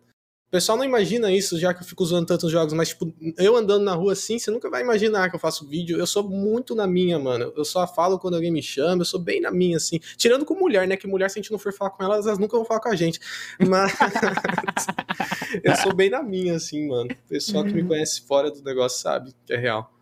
O 0.48 0.50
pessoal 0.50 0.78
não 0.78 0.86
imagina 0.86 1.30
isso, 1.30 1.60
já 1.60 1.74
que 1.74 1.82
eu 1.82 1.86
fico 1.86 2.02
usando 2.02 2.26
tantos 2.26 2.50
jogos, 2.50 2.74
mas, 2.74 2.90
tipo, 2.90 3.14
eu 3.38 3.58
andando 3.58 3.84
na 3.84 3.94
rua 3.94 4.14
assim, 4.14 4.40
você 4.40 4.50
nunca 4.50 4.70
vai 4.70 4.82
imaginar 4.82 5.30
que 5.30 5.36
eu 5.36 5.40
faço 5.40 5.68
vídeo. 5.68 6.00
Eu 6.00 6.08
sou 6.08 6.24
muito 6.24 6.74
na 6.74 6.88
minha, 6.88 7.20
mano. 7.20 7.52
Eu 7.58 7.66
só 7.66 7.86
falo 7.86 8.18
quando 8.18 8.36
alguém 8.36 8.52
me 8.52 8.64
chama, 8.64 9.02
eu 9.02 9.06
sou 9.06 9.20
bem 9.20 9.42
na 9.42 9.52
minha, 9.52 9.76
assim. 9.76 10.00
Tirando 10.16 10.46
com 10.46 10.54
mulher, 10.54 10.88
né? 10.88 10.96
Que 10.96 11.06
mulher, 11.06 11.30
se 11.30 11.38
a 11.38 11.42
gente 11.42 11.52
não 11.52 11.60
for 11.60 11.74
falar 11.74 11.92
com 11.92 12.02
elas, 12.02 12.26
elas 12.28 12.40
nunca 12.40 12.56
vão 12.56 12.66
falar 12.66 12.80
com 12.80 12.90
a 12.90 12.96
gente. 12.96 13.20
Mas. 13.60 13.92
eu 15.62 15.76
sou 15.76 15.94
bem 15.94 16.10
na 16.10 16.24
minha, 16.24 16.56
assim, 16.56 16.88
mano. 16.88 17.12
O 17.12 17.28
pessoal 17.28 17.66
que 17.66 17.74
me 17.74 17.82
uhum. 17.82 17.90
conhece 17.90 18.22
fora 18.22 18.50
do 18.50 18.64
negócio 18.64 19.02
sabe 19.02 19.34
que 19.46 19.52
é 19.52 19.58
real. 19.58 19.97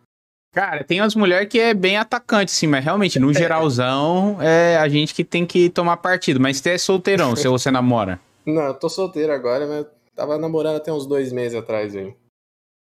Cara, 0.56 0.82
tem 0.82 1.02
umas 1.02 1.14
mulheres 1.14 1.48
que 1.48 1.60
é 1.60 1.74
bem 1.74 1.98
atacante, 1.98 2.50
sim, 2.50 2.66
mas 2.66 2.82
realmente, 2.82 3.18
no 3.18 3.30
geralzão, 3.32 4.38
é 4.40 4.78
a 4.78 4.88
gente 4.88 5.14
que 5.14 5.22
tem 5.22 5.44
que 5.44 5.68
tomar 5.68 5.98
partido. 5.98 6.40
Mas 6.40 6.56
você 6.56 6.70
é 6.70 6.78
solteirão, 6.78 7.36
se 7.36 7.46
você 7.46 7.70
namora. 7.70 8.18
Não, 8.46 8.62
eu 8.62 8.74
tô 8.74 8.88
solteiro 8.88 9.32
agora, 9.32 9.66
mas 9.66 9.86
Tava 10.16 10.38
namorando 10.38 10.76
até 10.76 10.90
uns 10.90 11.06
dois 11.06 11.30
meses 11.30 11.56
atrás 11.56 11.94
aí. 11.94 12.14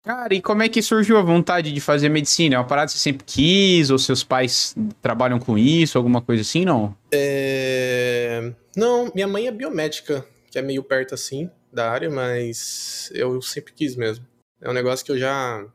Cara, 0.03 0.33
e 0.33 0.41
como 0.41 0.63
é 0.63 0.68
que 0.68 0.81
surgiu 0.81 1.18
a 1.18 1.21
vontade 1.21 1.71
de 1.71 1.79
fazer 1.79 2.09
medicina? 2.09 2.56
É 2.56 2.57
uma 2.57 2.68
parada 2.68 2.88
que 2.88 2.94
você 2.94 3.00
sempre 3.00 3.23
quis? 3.25 3.89
Ou 3.89 3.97
seus 3.97 4.23
pais 4.23 4.75
trabalham 5.01 5.39
com 5.39 5.57
isso? 5.57 5.97
Alguma 5.97 6.21
coisa 6.21 6.41
assim, 6.41 6.65
não? 6.65 6.94
É... 7.13 8.51
Não, 8.75 9.09
minha 9.15 9.27
mãe 9.27 9.47
é 9.47 9.51
biomédica, 9.51 10.25
que 10.51 10.59
é 10.59 10.62
meio 10.62 10.83
perto 10.83 11.13
assim 11.13 11.50
da 11.71 11.89
área, 11.89 12.09
mas 12.09 13.09
eu 13.13 13.41
sempre 13.41 13.71
quis 13.71 13.95
mesmo. 13.95 14.25
É 14.59 14.69
um 14.69 14.73
negócio 14.73 15.06
que 15.06 15.12
eu 15.12 15.18
já 15.18 15.65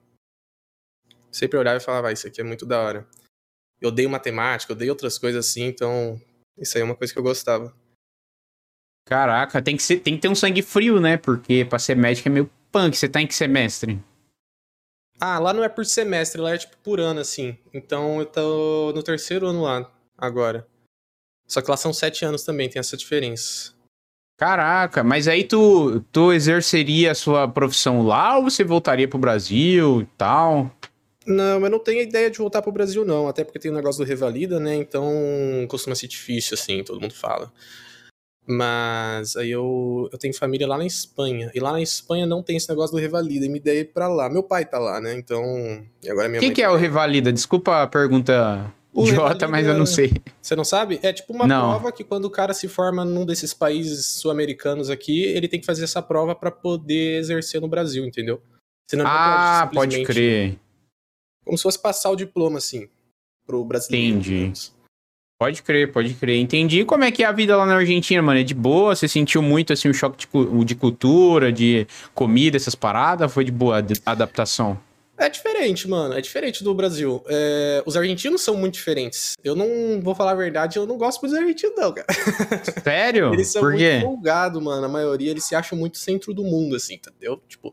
sempre 1.36 1.58
olhava 1.58 1.78
e 1.78 1.84
falava, 1.84 2.08
ah, 2.08 2.12
isso 2.12 2.26
aqui 2.26 2.40
é 2.40 2.44
muito 2.44 2.64
da 2.66 2.80
hora. 2.80 3.06
Eu 3.80 3.88
odeio 3.88 4.08
matemática, 4.08 4.72
eu 4.72 4.76
odeio 4.76 4.92
outras 4.92 5.18
coisas 5.18 5.46
assim, 5.46 5.64
então 5.64 6.20
isso 6.58 6.76
aí 6.76 6.82
é 6.82 6.84
uma 6.84 6.96
coisa 6.96 7.12
que 7.12 7.18
eu 7.18 7.22
gostava. 7.22 7.74
Caraca, 9.06 9.62
tem 9.62 9.76
que, 9.76 9.82
ser, 9.82 10.00
tem 10.00 10.16
que 10.16 10.22
ter 10.22 10.28
um 10.28 10.34
sangue 10.34 10.62
frio, 10.62 11.00
né? 11.00 11.16
Porque 11.16 11.64
pra 11.64 11.78
ser 11.78 11.94
médico 11.94 12.28
é 12.28 12.32
meio 12.32 12.50
punk. 12.72 12.96
Você 12.96 13.08
tá 13.08 13.20
em 13.20 13.26
que 13.26 13.34
semestre? 13.34 14.02
Ah, 15.20 15.38
lá 15.38 15.52
não 15.52 15.62
é 15.62 15.68
por 15.68 15.86
semestre, 15.86 16.40
lá 16.40 16.52
é 16.52 16.58
tipo 16.58 16.76
por 16.78 16.98
ano, 16.98 17.20
assim. 17.20 17.56
Então 17.72 18.18
eu 18.18 18.26
tô 18.26 18.92
no 18.94 19.02
terceiro 19.02 19.46
ano 19.46 19.62
lá, 19.62 19.90
agora. 20.18 20.66
Só 21.46 21.62
que 21.62 21.70
lá 21.70 21.76
são 21.76 21.92
sete 21.92 22.24
anos 22.24 22.42
também, 22.42 22.68
tem 22.68 22.80
essa 22.80 22.96
diferença. 22.96 23.72
Caraca, 24.36 25.02
mas 25.02 25.28
aí 25.28 25.44
tu, 25.44 26.00
tu 26.12 26.30
exerceria 26.30 27.12
a 27.12 27.14
sua 27.14 27.48
profissão 27.48 28.06
lá 28.06 28.36
ou 28.36 28.44
você 28.44 28.62
voltaria 28.62 29.08
pro 29.08 29.18
Brasil 29.18 30.02
e 30.02 30.06
tal? 30.18 30.70
Não, 31.26 31.60
eu 31.60 31.70
não 31.70 31.78
tenho 31.78 32.02
ideia 32.02 32.30
de 32.30 32.38
voltar 32.38 32.62
pro 32.62 32.72
Brasil, 32.72 33.04
não. 33.04 33.26
Até 33.26 33.42
porque 33.42 33.58
tem 33.58 33.70
o 33.70 33.74
negócio 33.74 34.04
do 34.04 34.08
Revalida, 34.08 34.60
né? 34.60 34.74
Então 34.74 35.10
costuma 35.68 35.96
ser 35.96 36.06
difícil, 36.06 36.54
assim, 36.54 36.84
todo 36.84 37.00
mundo 37.00 37.14
fala. 37.14 37.52
Mas 38.48 39.36
aí 39.36 39.50
eu, 39.50 40.08
eu 40.12 40.18
tenho 40.18 40.32
família 40.32 40.68
lá 40.68 40.78
na 40.78 40.86
Espanha. 40.86 41.50
E 41.52 41.58
lá 41.58 41.72
na 41.72 41.82
Espanha 41.82 42.26
não 42.26 42.44
tem 42.44 42.56
esse 42.56 42.68
negócio 42.68 42.94
do 42.94 43.00
Revalida. 43.00 43.44
E 43.44 43.48
me 43.48 43.58
dei 43.58 43.84
pra 43.84 44.06
lá. 44.06 44.30
Meu 44.30 44.42
pai 44.42 44.64
tá 44.64 44.78
lá, 44.78 45.00
né? 45.00 45.14
Então. 45.14 45.42
E 46.02 46.08
agora 46.08 46.28
minha 46.28 46.40
Quem 46.40 46.52
que 46.52 46.62
é 46.62 46.70
o 46.70 46.76
Revalida? 46.76 47.32
Desculpa 47.32 47.82
a 47.82 47.86
pergunta 47.88 48.72
o 48.96 49.04
Jota, 49.04 49.46
mas 49.46 49.66
eu 49.66 49.76
não 49.76 49.84
sei. 49.84 50.12
Você 50.40 50.56
não 50.56 50.64
sabe? 50.64 50.98
É 51.02 51.12
tipo 51.12 51.34
uma 51.34 51.46
não. 51.46 51.70
prova 51.70 51.92
que 51.92 52.02
quando 52.02 52.24
o 52.24 52.30
cara 52.30 52.54
se 52.54 52.66
forma 52.66 53.04
num 53.04 53.26
desses 53.26 53.52
países 53.52 54.06
sul-americanos 54.06 54.88
aqui, 54.88 55.22
ele 55.24 55.48
tem 55.48 55.60
que 55.60 55.66
fazer 55.66 55.84
essa 55.84 56.00
prova 56.00 56.34
para 56.34 56.50
poder 56.50 57.18
exercer 57.18 57.60
no 57.60 57.68
Brasil, 57.68 58.06
entendeu? 58.06 58.40
Ah, 59.04 59.68
pode, 59.72 59.96
pode 59.96 60.04
crer. 60.04 60.58
Como 61.46 61.56
se 61.56 61.62
fosse 61.62 61.78
passar 61.78 62.10
o 62.10 62.16
diploma, 62.16 62.58
assim, 62.58 62.88
pro 63.46 63.64
brasileiro. 63.64 64.18
Entendi. 64.18 64.52
Pode 65.38 65.62
crer, 65.62 65.92
pode 65.92 66.12
crer. 66.14 66.40
Entendi 66.40 66.84
como 66.84 67.04
é 67.04 67.12
que 67.12 67.22
é 67.22 67.26
a 67.26 67.30
vida 67.32 67.56
lá 67.56 67.64
na 67.64 67.76
Argentina, 67.76 68.20
mano. 68.20 68.40
É 68.40 68.42
de 68.42 68.54
boa? 68.54 68.96
Você 68.96 69.06
sentiu 69.06 69.40
muito, 69.40 69.72
assim, 69.72 69.88
um 69.88 69.92
choque 69.92 70.26
de, 70.26 70.64
de 70.64 70.74
cultura, 70.74 71.52
de 71.52 71.86
comida, 72.14 72.56
essas 72.56 72.74
paradas? 72.74 73.32
Foi 73.32 73.44
de 73.44 73.52
boa 73.52 73.76
a 73.76 74.10
adaptação? 74.10 74.76
É 75.16 75.28
diferente, 75.28 75.88
mano. 75.88 76.14
É 76.14 76.20
diferente 76.20 76.64
do 76.64 76.74
Brasil. 76.74 77.22
É... 77.28 77.80
Os 77.86 77.96
argentinos 77.96 78.40
são 78.40 78.56
muito 78.56 78.74
diferentes. 78.74 79.34
Eu 79.44 79.54
não 79.54 80.00
vou 80.02 80.14
falar 80.14 80.32
a 80.32 80.34
verdade, 80.34 80.78
eu 80.78 80.86
não 80.86 80.98
gosto 80.98 81.20
dos 81.20 81.34
argentinos, 81.34 81.76
não, 81.76 81.92
cara. 81.92 82.06
Sério? 82.82 83.32
eles 83.32 83.48
são 83.48 83.62
Por 83.62 83.76
quê? 83.76 83.92
muito 83.92 84.06
folgados, 84.06 84.60
mano. 84.60 84.84
A 84.84 84.88
maioria, 84.88 85.30
eles 85.30 85.44
se 85.44 85.54
acham 85.54 85.78
muito 85.78 85.96
centro 85.96 86.34
do 86.34 86.42
mundo, 86.42 86.74
assim, 86.74 86.94
entendeu? 86.94 87.40
Tipo, 87.46 87.72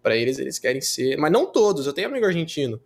pra 0.00 0.16
eles, 0.16 0.38
eles 0.38 0.58
querem 0.58 0.80
ser. 0.80 1.18
Mas 1.18 1.30
não 1.30 1.44
todos, 1.44 1.86
eu 1.86 1.92
tenho 1.92 2.08
amigo 2.08 2.24
argentino 2.24 2.80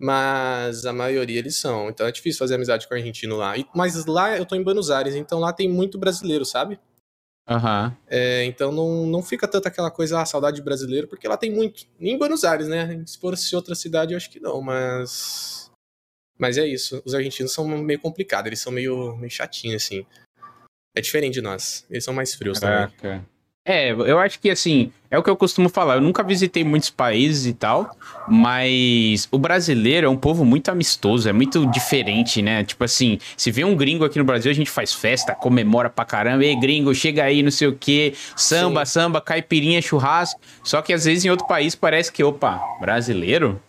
mas 0.00 0.86
a 0.86 0.92
maioria 0.94 1.38
eles 1.38 1.56
são. 1.56 1.90
Então 1.90 2.06
é 2.06 2.12
difícil 2.12 2.38
fazer 2.38 2.54
amizade 2.54 2.88
com 2.88 2.94
o 2.94 2.96
argentino 2.96 3.36
lá. 3.36 3.56
E, 3.58 3.66
mas 3.74 4.06
lá 4.06 4.36
eu 4.36 4.46
tô 4.46 4.56
em 4.56 4.62
Buenos 4.62 4.90
Aires, 4.90 5.14
então 5.14 5.38
lá 5.38 5.52
tem 5.52 5.68
muito 5.68 5.98
brasileiro, 5.98 6.44
sabe? 6.44 6.80
Aham. 7.46 7.88
Uhum. 7.88 7.96
É, 8.06 8.44
então 8.44 8.72
não, 8.72 9.06
não 9.06 9.22
fica 9.22 9.46
tanto 9.46 9.68
aquela 9.68 9.90
coisa, 9.90 10.20
ah, 10.20 10.24
saudade 10.24 10.56
de 10.56 10.62
brasileiro, 10.62 11.06
porque 11.06 11.28
lá 11.28 11.36
tem 11.36 11.52
muito. 11.52 11.86
Nem 11.98 12.14
em 12.14 12.18
Buenos 12.18 12.44
Aires, 12.44 12.66
né? 12.66 13.02
Se 13.06 13.18
fosse 13.18 13.54
outra 13.54 13.74
cidade, 13.74 14.14
eu 14.14 14.16
acho 14.16 14.30
que 14.30 14.40
não, 14.40 14.62
mas. 14.62 15.70
Mas 16.38 16.56
é 16.56 16.66
isso. 16.66 17.02
Os 17.04 17.14
argentinos 17.14 17.52
são 17.52 17.68
meio 17.68 18.00
complicados, 18.00 18.46
eles 18.46 18.60
são 18.60 18.72
meio, 18.72 19.14
meio 19.16 19.30
chatinhos, 19.30 19.82
assim. 19.82 20.06
É 20.96 21.00
diferente 21.02 21.34
de 21.34 21.42
nós. 21.42 21.84
Eles 21.90 22.02
são 22.02 22.14
mais 22.14 22.34
frios 22.34 22.58
Caraca. 22.58 22.96
também. 22.96 23.26
É, 23.64 23.90
eu 23.90 24.18
acho 24.18 24.40
que 24.40 24.50
assim, 24.50 24.90
é 25.10 25.18
o 25.18 25.22
que 25.22 25.28
eu 25.28 25.36
costumo 25.36 25.68
falar. 25.68 25.96
Eu 25.96 26.00
nunca 26.00 26.22
visitei 26.22 26.64
muitos 26.64 26.88
países 26.88 27.46
e 27.46 27.52
tal, 27.52 27.94
mas 28.26 29.28
o 29.30 29.38
brasileiro 29.38 30.06
é 30.06 30.10
um 30.10 30.16
povo 30.16 30.44
muito 30.44 30.70
amistoso, 30.70 31.28
é 31.28 31.32
muito 31.32 31.66
diferente, 31.66 32.40
né? 32.40 32.64
Tipo 32.64 32.84
assim, 32.84 33.18
se 33.36 33.50
vê 33.50 33.62
um 33.62 33.76
gringo 33.76 34.04
aqui 34.04 34.18
no 34.18 34.24
Brasil, 34.24 34.50
a 34.50 34.54
gente 34.54 34.70
faz 34.70 34.94
festa, 34.94 35.34
comemora 35.34 35.90
pra 35.90 36.04
caramba. 36.04 36.44
Ei, 36.44 36.58
gringo, 36.58 36.94
chega 36.94 37.24
aí, 37.24 37.42
não 37.42 37.50
sei 37.50 37.68
o 37.68 37.76
quê, 37.76 38.14
samba, 38.34 38.86
Sim. 38.86 38.92
samba, 38.92 39.20
caipirinha, 39.20 39.82
churrasco. 39.82 40.40
Só 40.64 40.80
que 40.80 40.92
às 40.92 41.04
vezes 41.04 41.24
em 41.24 41.30
outro 41.30 41.46
país 41.46 41.74
parece 41.74 42.10
que, 42.10 42.24
opa, 42.24 42.62
brasileiro? 42.80 43.60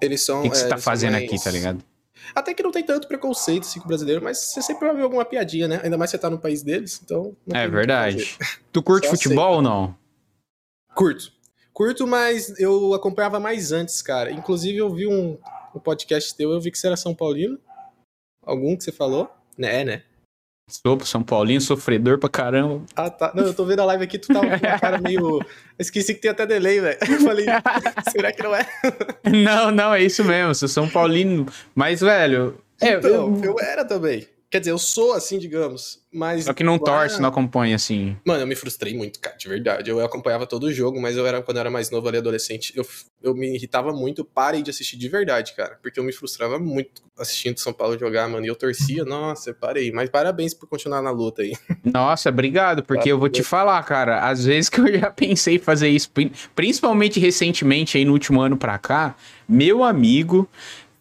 Eles 0.00 0.24
são. 0.24 0.40
O 0.40 0.42
que, 0.42 0.50
que 0.50 0.56
é, 0.56 0.60
você 0.60 0.68
tá 0.68 0.76
fazendo 0.76 1.12
mais... 1.12 1.24
aqui, 1.24 1.42
tá 1.42 1.50
ligado? 1.50 1.89
Até 2.34 2.54
que 2.54 2.62
não 2.62 2.70
tem 2.70 2.84
tanto 2.84 3.08
preconceito 3.08 3.62
assim 3.62 3.78
com 3.78 3.86
o 3.86 3.88
brasileiro, 3.88 4.22
mas 4.22 4.38
você 4.38 4.62
sempre 4.62 4.86
vai 4.86 4.96
ver 4.96 5.02
alguma 5.02 5.24
piadinha, 5.24 5.68
né? 5.68 5.80
Ainda 5.82 5.98
mais 5.98 6.10
você 6.10 6.18
tá 6.18 6.30
no 6.30 6.38
país 6.38 6.62
deles, 6.62 7.00
então. 7.04 7.36
É 7.52 7.68
verdade. 7.68 8.36
Tu 8.72 8.82
curte 8.82 9.06
Só 9.06 9.12
futebol 9.12 9.56
ou 9.56 9.62
não? 9.62 9.96
Curto. 10.94 11.32
Curto, 11.72 12.06
mas 12.06 12.58
eu 12.60 12.92
acompanhava 12.94 13.40
mais 13.40 13.72
antes, 13.72 14.02
cara. 14.02 14.30
Inclusive, 14.30 14.76
eu 14.76 14.92
vi 14.92 15.06
um, 15.06 15.38
um 15.74 15.80
podcast 15.80 16.34
teu, 16.34 16.50
eu 16.50 16.60
vi 16.60 16.70
que 16.70 16.78
você 16.78 16.86
era 16.86 16.96
São 16.96 17.14
Paulino. 17.14 17.58
Algum 18.42 18.76
que 18.76 18.84
você 18.84 18.92
falou? 18.92 19.30
Né, 19.56 19.84
né? 19.84 20.02
Sou 20.70 21.00
São 21.04 21.22
Paulino, 21.22 21.60
sofredor 21.60 22.18
pra 22.18 22.28
caramba. 22.28 22.82
Ah, 22.94 23.10
tá. 23.10 23.32
Não, 23.34 23.44
eu 23.44 23.54
tô 23.54 23.64
vendo 23.64 23.80
a 23.80 23.84
live 23.86 24.04
aqui, 24.04 24.18
tu 24.18 24.28
tava 24.28 24.46
com 24.58 24.66
uma 24.66 24.78
cara 24.78 24.98
meio. 24.98 25.40
esqueci 25.78 26.14
que 26.14 26.20
tem 26.20 26.30
até 26.30 26.46
delay, 26.46 26.80
velho. 26.80 26.98
Eu 27.00 27.20
falei, 27.20 27.46
será 28.10 28.32
que 28.32 28.42
não 28.42 28.54
é? 28.54 28.66
não, 29.30 29.70
não, 29.70 29.94
é 29.94 30.02
isso 30.02 30.24
mesmo. 30.24 30.54
Sou 30.54 30.68
São 30.68 30.88
Paulino. 30.88 31.46
Mas, 31.74 32.00
velho. 32.00 32.56
É, 32.80 32.94
então, 32.94 33.40
eu... 33.42 33.44
eu 33.44 33.60
era 33.60 33.84
também. 33.84 34.26
Quer 34.50 34.58
dizer, 34.58 34.72
eu 34.72 34.78
sou 34.78 35.12
assim, 35.12 35.38
digamos, 35.38 36.02
mas... 36.12 36.46
Só 36.46 36.52
que 36.52 36.64
não 36.64 36.76
torce, 36.76 37.20
não 37.20 37.28
acompanha, 37.28 37.76
assim. 37.76 38.16
Mano, 38.26 38.42
eu 38.42 38.46
me 38.48 38.56
frustrei 38.56 38.92
muito, 38.96 39.20
cara, 39.20 39.36
de 39.36 39.48
verdade. 39.48 39.88
Eu 39.88 40.04
acompanhava 40.04 40.44
todo 40.44 40.64
o 40.64 40.72
jogo, 40.72 41.00
mas 41.00 41.16
eu 41.16 41.24
era, 41.24 41.40
quando 41.40 41.58
eu 41.58 41.60
era 41.60 41.70
mais 41.70 41.88
novo 41.88 42.08
ali, 42.08 42.18
adolescente, 42.18 42.72
eu, 42.76 42.84
eu 43.22 43.32
me 43.32 43.54
irritava 43.54 43.92
muito, 43.92 44.24
parei 44.24 44.60
de 44.60 44.70
assistir 44.70 44.96
de 44.96 45.08
verdade, 45.08 45.54
cara. 45.54 45.78
Porque 45.80 46.00
eu 46.00 46.04
me 46.04 46.12
frustrava 46.12 46.58
muito 46.58 47.00
assistindo 47.16 47.58
São 47.58 47.72
Paulo 47.72 47.96
jogar, 47.96 48.28
mano. 48.28 48.44
E 48.44 48.48
eu 48.48 48.56
torcia, 48.56 49.04
nossa, 49.04 49.54
parei. 49.54 49.92
Mas 49.92 50.10
parabéns 50.10 50.52
por 50.52 50.68
continuar 50.68 51.00
na 51.00 51.12
luta 51.12 51.42
aí. 51.42 51.52
Nossa, 51.84 52.28
obrigado, 52.28 52.82
porque 52.82 53.12
eu 53.12 53.20
vou 53.20 53.28
te 53.28 53.44
falar, 53.44 53.80
cara, 53.84 54.28
às 54.28 54.44
vezes 54.44 54.68
que 54.68 54.80
eu 54.80 54.98
já 54.98 55.12
pensei 55.12 55.56
em 55.56 55.58
fazer 55.60 55.88
isso, 55.88 56.10
principalmente 56.56 57.20
recentemente 57.20 57.96
aí 57.96 58.04
no 58.04 58.12
último 58.12 58.40
ano 58.40 58.56
pra 58.56 58.78
cá, 58.78 59.14
meu 59.48 59.84
amigo 59.84 60.48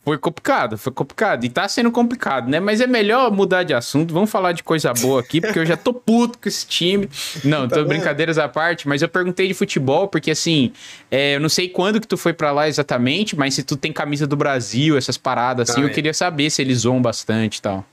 foi 0.04 0.18
complicado, 0.18 0.78
foi 0.78 0.92
complicado. 0.92 1.44
E 1.46 1.50
tá 1.50 1.68
sendo 1.68 1.92
complicado, 1.92 2.50
né? 2.50 2.60
Mas 2.60 2.82
é 2.82 2.88
melhor 2.88 3.32
mudar 3.32 3.64
de 3.64 3.74
assunto. 3.74 4.14
Vamos 4.14 4.32
falar 4.32 4.54
de 4.54 4.64
coisa 4.64 4.94
boa 4.94 5.20
aqui, 5.20 5.42
porque 5.42 5.60
eu 5.60 5.66
já 5.66 5.78
tô 5.78 5.94
puto 5.94 6.40
com 6.40 6.48
esse 6.48 6.66
time. 6.66 7.10
Não, 7.44 7.68
tá 7.68 7.76
tô 7.76 7.82
bem. 7.82 7.98
brincadeiras 7.98 8.38
à 8.38 8.48
parte, 8.48 8.88
mas 8.88 9.02
eu 9.02 9.10
perguntei 9.10 9.48
de 9.48 9.54
futebol, 9.54 10.08
porque 10.08 10.32
assim, 10.32 10.72
é, 11.12 11.36
eu 11.36 11.40
não 11.40 11.50
sei 11.50 11.70
quando 11.70 12.00
que 12.00 12.08
tu 12.08 12.18
foi 12.18 12.34
para 12.34 12.52
lá 12.52 12.68
exatamente, 12.68 13.36
mas 13.36 13.54
se 13.54 13.64
tu 13.64 13.76
tem 13.76 13.92
camisa 13.92 14.26
do 14.26 14.36
Brasil, 14.36 14.98
essas 14.98 15.18
paradas 15.18 15.70
assim, 15.70 15.82
eu 15.82 15.90
queria 15.90 16.14
saber 16.14 16.50
se 16.50 16.62
eles 16.62 16.80
zoam 16.80 17.02
bastante 17.02 17.58
e 17.58 17.62
tal. 17.62 17.86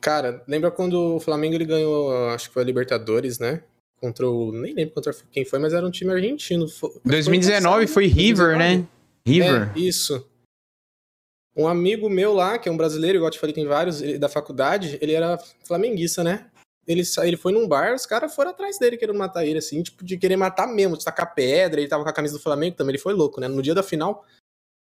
Cara, 0.00 0.42
lembra 0.46 0.70
quando 0.70 1.16
o 1.16 1.20
Flamengo 1.20 1.54
ele 1.54 1.64
ganhou, 1.64 2.28
acho 2.28 2.48
que 2.48 2.54
foi 2.54 2.62
a 2.62 2.66
Libertadores, 2.66 3.38
né? 3.38 3.60
Contra 4.00 4.28
o. 4.28 4.52
Nem 4.52 4.74
lembro 4.74 4.94
contra 4.94 5.14
quem 5.32 5.44
foi, 5.44 5.58
mas 5.58 5.72
era 5.72 5.84
um 5.84 5.90
time 5.90 6.12
argentino. 6.12 6.68
Foi, 6.68 6.90
2019 7.04 7.86
foi, 7.86 7.86
foi 7.86 8.06
River, 8.06 8.56
2019. 8.56 8.58
né? 8.58 8.86
River. 9.26 9.72
É, 9.74 9.78
isso. 9.78 10.24
Um 11.56 11.66
amigo 11.66 12.10
meu 12.10 12.34
lá, 12.34 12.58
que 12.58 12.68
é 12.68 12.72
um 12.72 12.76
brasileiro, 12.76 13.16
igual 13.16 13.28
eu 13.28 13.32
te 13.32 13.38
falei, 13.38 13.54
tem 13.54 13.66
vários, 13.66 14.02
ele, 14.02 14.18
da 14.18 14.28
faculdade, 14.28 14.98
ele 15.00 15.12
era 15.12 15.38
flamenguista, 15.64 16.22
né? 16.22 16.46
Ele, 16.86 17.02
ele 17.22 17.36
foi 17.36 17.52
num 17.52 17.66
bar, 17.66 17.94
os 17.94 18.06
caras 18.06 18.34
foram 18.34 18.50
atrás 18.50 18.78
dele 18.78 18.96
querendo 18.96 19.18
matar 19.18 19.44
ele, 19.44 19.58
assim, 19.58 19.82
tipo, 19.82 20.04
de 20.04 20.16
querer 20.18 20.36
matar 20.36 20.68
mesmo, 20.68 20.96
de 20.96 21.04
tacar 21.04 21.34
pedra, 21.34 21.80
ele 21.80 21.88
tava 21.88 22.04
com 22.04 22.10
a 22.10 22.12
camisa 22.12 22.34
do 22.34 22.42
Flamengo 22.42 22.76
também, 22.76 22.92
ele 22.92 23.02
foi 23.02 23.14
louco, 23.14 23.40
né? 23.40 23.48
No 23.48 23.62
dia 23.62 23.74
da 23.74 23.82
final. 23.82 24.24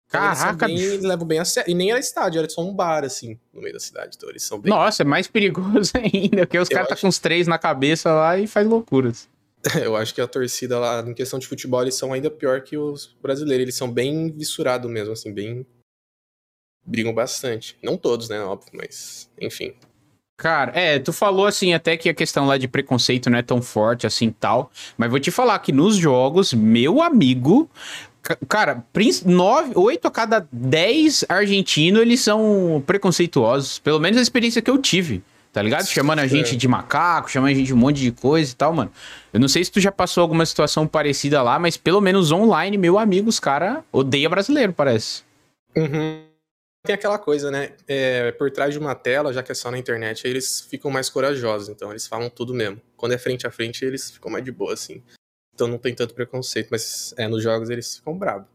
Caraca, 0.10 0.66
eles, 0.66 0.82
bem, 0.82 0.92
eles 0.92 1.06
levam 1.06 1.26
bem 1.26 1.40
a 1.40 1.46
sério. 1.46 1.72
E 1.72 1.74
nem 1.74 1.92
era 1.92 2.00
estádio, 2.00 2.40
era 2.40 2.50
só 2.50 2.62
um 2.62 2.74
bar, 2.74 3.06
assim, 3.06 3.40
no 3.54 3.62
meio 3.62 3.74
da 3.74 3.80
cidade. 3.80 4.16
Então 4.18 4.30
eles 4.30 4.44
são 4.44 4.60
bem... 4.60 4.70
Nossa, 4.70 5.04
é 5.04 5.06
mais 5.06 5.28
perigoso 5.28 5.92
ainda, 5.96 6.46
porque 6.46 6.58
os 6.58 6.68
caras 6.68 6.88
tá 6.88 6.94
acho... 6.94 7.02
tá 7.02 7.08
com 7.08 7.10
os 7.10 7.20
três 7.20 7.48
na 7.48 7.58
cabeça 7.58 8.12
lá 8.12 8.38
e 8.38 8.48
faz 8.48 8.68
loucuras. 8.68 9.30
Eu 9.80 9.96
acho 9.96 10.14
que 10.14 10.20
a 10.20 10.28
torcida 10.28 10.80
lá, 10.80 11.02
em 11.02 11.14
questão 11.14 11.38
de 11.38 11.48
futebol, 11.48 11.82
eles 11.82 11.96
são 11.96 12.12
ainda 12.12 12.30
pior 12.30 12.62
que 12.62 12.78
os 12.78 13.16
brasileiros. 13.22 13.64
Eles 13.64 13.76
são 13.76 13.90
bem 13.90 14.32
vissurados 14.32 14.90
mesmo, 14.90 15.14
assim, 15.14 15.32
bem 15.32 15.66
brigam 16.86 17.14
bastante. 17.14 17.78
Não 17.84 17.98
todos, 17.98 18.30
né, 18.30 18.40
óbvio, 18.42 18.72
mas 18.74 19.30
enfim. 19.40 19.74
Cara, 20.42 20.72
é, 20.74 20.98
tu 20.98 21.14
falou 21.14 21.46
assim 21.46 21.72
até 21.72 21.96
que 21.96 22.10
a 22.10 22.16
questão 22.16 22.48
lá 22.48 22.58
de 22.58 22.68
preconceito 22.68 23.30
não 23.30 23.38
é 23.38 23.44
tão 23.44 23.62
forte 23.62 24.08
assim 24.08 24.32
tal, 24.32 24.72
mas 24.98 25.10
vou 25.10 25.20
te 25.20 25.30
falar 25.30 25.60
que 25.60 25.72
nos 25.72 25.96
jogos, 25.96 26.52
meu 26.52 27.00
amigo, 27.00 27.70
cara, 28.50 28.84
nove, 29.24 29.74
oito 29.76 30.08
a 30.08 30.12
cada 30.12 30.48
dez 30.52 31.24
argentinos 31.30 32.02
eles 32.02 32.22
são 32.22 32.82
preconceituosos, 32.88 33.78
pelo 33.78 34.00
menos 34.00 34.18
a 34.18 34.22
experiência 34.22 34.64
que 34.64 34.72
eu 34.72 34.80
tive. 34.80 35.22
Tá 35.54 35.62
ligado? 35.62 35.86
Chamando 35.86 36.20
a 36.20 36.28
gente 36.28 36.56
de 36.56 36.66
macaco, 36.66 37.30
chamando 37.30 37.52
a 37.52 37.54
gente 37.54 37.68
de 37.68 37.74
um 37.74 37.78
monte 37.78 38.00
de 38.00 38.12
coisa 38.12 38.50
e 38.50 38.56
tal, 38.56 38.74
mano. 38.74 38.90
Eu 39.34 39.40
não 39.40 39.50
sei 39.50 39.64
se 39.64 39.70
tu 39.70 39.82
já 39.82 39.92
passou 39.92 40.22
alguma 40.22 40.46
situação 40.46 40.88
parecida 40.88 41.44
lá, 41.44 41.60
mas 41.60 41.76
pelo 41.76 42.00
menos 42.00 42.32
online, 42.32 42.78
meu 42.78 42.98
amigo, 42.98 43.28
os 43.28 43.38
cara 43.38 43.84
odeia 43.92 44.30
brasileiro, 44.30 44.72
parece. 44.72 45.24
Uhum 45.76 46.31
tem 46.84 46.96
aquela 46.96 47.20
coisa, 47.20 47.52
né? 47.52 47.74
É, 47.88 48.32
por 48.32 48.50
trás 48.50 48.74
de 48.74 48.80
uma 48.80 48.96
tela, 48.96 49.32
já 49.32 49.44
que 49.44 49.52
é 49.52 49.56
só 49.56 49.70
na 49.70 49.78
internet, 49.78 50.28
eles 50.28 50.62
ficam 50.62 50.90
mais 50.90 51.10
corajosos, 51.10 51.70
então 51.70 51.92
eles 51.92 52.08
falam 52.08 52.30
tudo 52.30 52.54
mesmo. 52.54 52.82
Quando 52.98 53.14
é 53.14 53.18
frente 53.18 53.46
a 53.46 53.52
frente, 53.52 53.86
eles 53.86 54.10
ficam 54.10 54.32
mais 54.32 54.44
de 54.44 54.52
boa, 54.52 54.74
assim. 54.74 55.04
Então 55.54 55.68
não 55.68 55.78
tem 55.78 55.94
tanto 55.94 56.14
preconceito, 56.14 56.70
mas 56.72 57.14
é, 57.18 57.28
nos 57.28 57.44
jogos 57.44 57.70
eles 57.70 57.98
ficam 57.98 58.18
bravos. 58.18 58.48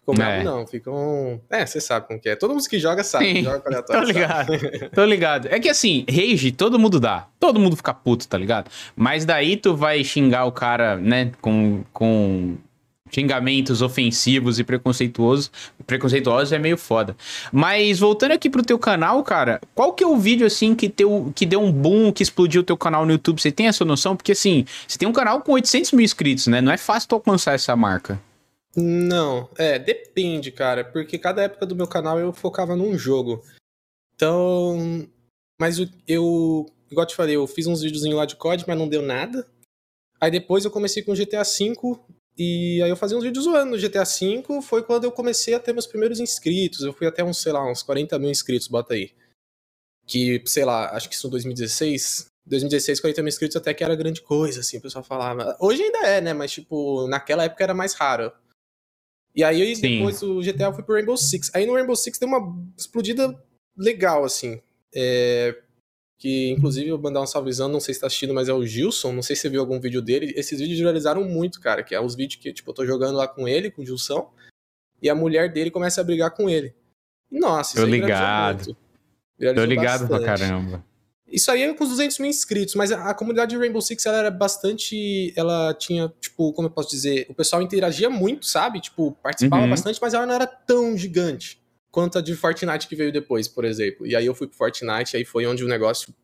Ficam 0.00 0.14
é. 0.14 0.16
bravos 0.16 0.44
não, 0.44 0.66
ficam... 0.66 1.40
É, 1.50 1.66
você 1.66 1.80
sabe 1.80 2.06
como 2.06 2.20
que 2.20 2.28
é. 2.28 2.36
Todo 2.36 2.54
mundo 2.54 2.68
que 2.68 2.78
joga 2.78 3.02
sabe, 3.02 3.24
Sim, 3.24 3.42
joga 3.42 3.62
aleatório, 3.66 4.02
Tô 4.06 4.12
ligado, 4.12 4.52
tô 4.94 5.04
ligado. 5.04 5.48
É 5.48 5.58
que 5.58 5.68
assim, 5.68 6.06
rage 6.08 6.52
todo 6.52 6.78
mundo 6.78 7.00
dá. 7.00 7.28
Todo 7.40 7.58
mundo 7.58 7.76
fica 7.76 7.92
puto, 7.92 8.28
tá 8.28 8.38
ligado? 8.38 8.70
Mas 8.94 9.24
daí 9.24 9.56
tu 9.56 9.74
vai 9.74 10.04
xingar 10.04 10.44
o 10.44 10.52
cara, 10.52 10.96
né, 10.96 11.32
com... 11.40 11.82
com 11.92 12.56
xingamentos 13.10 13.82
ofensivos 13.82 14.58
e 14.58 14.64
preconceituosos, 14.64 15.50
preconceituosos 15.86 16.52
é 16.52 16.58
meio 16.58 16.76
foda. 16.76 17.16
Mas 17.52 17.98
voltando 17.98 18.32
aqui 18.32 18.50
pro 18.50 18.62
teu 18.62 18.78
canal, 18.78 19.22
cara, 19.22 19.60
qual 19.74 19.92
que 19.92 20.04
é 20.04 20.06
o 20.06 20.16
vídeo 20.16 20.46
assim 20.46 20.74
que 20.74 20.88
teu 20.88 21.32
que 21.34 21.46
deu 21.46 21.60
um 21.60 21.72
boom, 21.72 22.12
que 22.12 22.22
explodiu 22.22 22.60
o 22.60 22.64
teu 22.64 22.76
canal 22.76 23.06
no 23.06 23.12
YouTube? 23.12 23.40
Você 23.40 23.52
tem 23.52 23.68
essa 23.68 23.84
noção? 23.84 24.16
Porque 24.16 24.32
assim, 24.32 24.64
você 24.86 24.98
tem 24.98 25.08
um 25.08 25.12
canal 25.12 25.40
com 25.40 25.52
800 25.52 25.92
mil 25.92 26.04
inscritos, 26.04 26.46
né? 26.46 26.60
Não 26.60 26.72
é 26.72 26.76
fácil 26.76 27.08
tu 27.08 27.14
alcançar 27.14 27.54
essa 27.54 27.74
marca. 27.76 28.20
Não, 28.76 29.48
é, 29.56 29.78
depende, 29.78 30.52
cara, 30.52 30.84
porque 30.84 31.18
cada 31.18 31.42
época 31.42 31.64
do 31.64 31.74
meu 31.74 31.86
canal 31.86 32.18
eu 32.18 32.30
focava 32.30 32.76
num 32.76 32.98
jogo. 32.98 33.42
Então, 34.14 35.08
mas 35.58 35.78
eu, 36.06 36.66
igual 36.90 37.06
te 37.06 37.16
falei, 37.16 37.36
eu 37.36 37.46
fiz 37.46 37.66
uns 37.66 37.80
videozinhos 37.80 38.16
lá 38.16 38.26
de 38.26 38.36
COD, 38.36 38.64
mas 38.66 38.76
não 38.76 38.88
deu 38.88 39.00
nada. 39.00 39.46
Aí 40.20 40.30
depois 40.30 40.64
eu 40.64 40.70
comecei 40.70 41.02
com 41.02 41.14
GTA 41.14 41.42
V 41.42 41.74
e 42.38 42.82
aí 42.82 42.90
eu 42.90 42.96
fazia 42.96 43.16
uns 43.16 43.24
vídeos 43.24 43.44
zoando 43.44 43.70
no 43.70 43.78
GTA 43.78 44.04
V, 44.04 44.60
foi 44.60 44.82
quando 44.82 45.04
eu 45.04 45.12
comecei 45.12 45.54
a 45.54 45.60
ter 45.60 45.72
meus 45.72 45.86
primeiros 45.86 46.20
inscritos. 46.20 46.80
Eu 46.82 46.92
fui 46.92 47.06
até 47.06 47.24
uns, 47.24 47.40
sei 47.40 47.52
lá, 47.52 47.70
uns 47.70 47.82
40 47.82 48.18
mil 48.18 48.30
inscritos, 48.30 48.68
bota 48.68 48.94
aí. 48.94 49.12
Que, 50.06 50.42
sei 50.44 50.64
lá, 50.64 50.94
acho 50.94 51.08
que 51.08 51.14
isso 51.14 51.26
em 51.26 51.30
2016. 51.30 52.26
2016, 52.46 53.00
40 53.00 53.22
mil 53.22 53.28
inscritos 53.28 53.56
até 53.56 53.74
que 53.74 53.82
era 53.82 53.96
grande 53.96 54.22
coisa, 54.22 54.60
assim, 54.60 54.76
o 54.76 54.80
pessoal 54.80 55.02
falava. 55.02 55.56
Hoje 55.58 55.82
ainda 55.82 55.98
é, 56.06 56.20
né? 56.20 56.32
Mas, 56.32 56.52
tipo, 56.52 57.08
naquela 57.08 57.44
época 57.44 57.64
era 57.64 57.74
mais 57.74 57.94
raro. 57.94 58.30
E 59.34 59.42
aí, 59.42 59.74
Sim. 59.74 59.98
depois 59.98 60.20
do 60.20 60.40
GTA, 60.40 60.72
fui 60.72 60.82
pro 60.82 60.94
Rainbow 60.94 61.16
Six. 61.16 61.50
Aí 61.54 61.66
no 61.66 61.74
Rainbow 61.74 61.96
Six 61.96 62.18
deu 62.18 62.28
uma 62.28 62.56
explodida 62.76 63.42
legal, 63.76 64.24
assim. 64.24 64.62
É, 64.94 65.60
que 66.18 66.50
inclusive 66.50 66.88
eu 66.88 66.96
vou 66.96 67.04
mandar 67.04 67.22
um 67.22 67.26
salvezão, 67.26 67.68
não 67.68 67.80
sei 67.80 67.92
se 67.94 68.00
tá 68.00 68.06
assistindo, 68.06 68.32
mas 68.32 68.48
é 68.48 68.52
o 68.52 68.64
Gilson, 68.64 69.12
não 69.12 69.22
sei 69.22 69.36
se 69.36 69.42
você 69.42 69.48
viu 69.50 69.60
algum 69.60 69.80
vídeo 69.80 70.00
dele. 70.00 70.32
Esses 70.36 70.58
vídeos 70.58 70.78
viralizaram 70.78 71.24
muito, 71.24 71.60
cara, 71.60 71.82
que 71.82 71.94
é 71.94 72.00
os 72.00 72.14
vídeos 72.14 72.40
que, 72.40 72.52
tipo, 72.52 72.70
eu 72.70 72.74
tô 72.74 72.86
jogando 72.86 73.16
lá 73.16 73.28
com 73.28 73.46
ele, 73.46 73.70
com 73.70 73.82
o 73.82 73.86
Gilson, 73.86 74.30
e 75.02 75.10
a 75.10 75.14
mulher 75.14 75.52
dele 75.52 75.70
começa 75.70 76.00
a 76.00 76.04
brigar 76.04 76.30
com 76.30 76.48
ele. 76.48 76.74
Nossa, 77.30 77.74
tô 77.74 77.82
isso 77.82 77.90
ligado. 77.90 78.76
Tô 79.38 79.64
ligado 79.64 80.08
bastante. 80.08 80.08
pra 80.08 80.20
caramba. 80.24 80.84
Isso 81.28 81.50
aí 81.50 81.62
é 81.62 81.74
com 81.74 81.82
os 81.82 81.90
200 81.90 82.18
mil 82.20 82.30
inscritos, 82.30 82.76
mas 82.76 82.92
a, 82.92 83.10
a, 83.10 83.14
comunidade 83.14 83.50
de 83.50 83.58
Rainbow 83.58 83.82
Six 83.82 84.06
ela 84.06 84.18
era 84.18 84.30
bastante. 84.30 85.34
Ela 85.36 85.74
tinha, 85.74 86.10
tipo, 86.20 86.52
como 86.52 86.68
eu 86.68 86.70
posso 86.70 86.88
dizer, 86.88 87.26
o 87.28 87.34
pessoal 87.34 87.60
interagia 87.60 88.08
muito, 88.08 88.46
sabe? 88.46 88.80
Tipo, 88.80 89.12
participava 89.22 89.64
uhum. 89.64 89.70
bastante, 89.70 89.98
mas 90.00 90.14
ela 90.14 90.24
não 90.24 90.34
era 90.34 90.46
tão 90.46 90.96
gigante 90.96 91.60
quanto 91.96 92.18
a 92.18 92.20
de 92.20 92.36
Fortnite 92.36 92.88
que 92.88 92.94
veio 92.94 93.10
depois, 93.10 93.48
por 93.48 93.64
exemplo. 93.64 94.06
E 94.06 94.14
aí 94.14 94.26
eu 94.26 94.34
fui 94.34 94.46
pro 94.46 94.54
Fortnite, 94.54 95.16
aí 95.16 95.24
foi 95.24 95.46
onde 95.46 95.64
o 95.64 95.66
negócio 95.66 96.14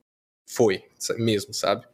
foi, 0.46 0.84
mesmo, 1.16 1.54
sabe? 1.54 1.88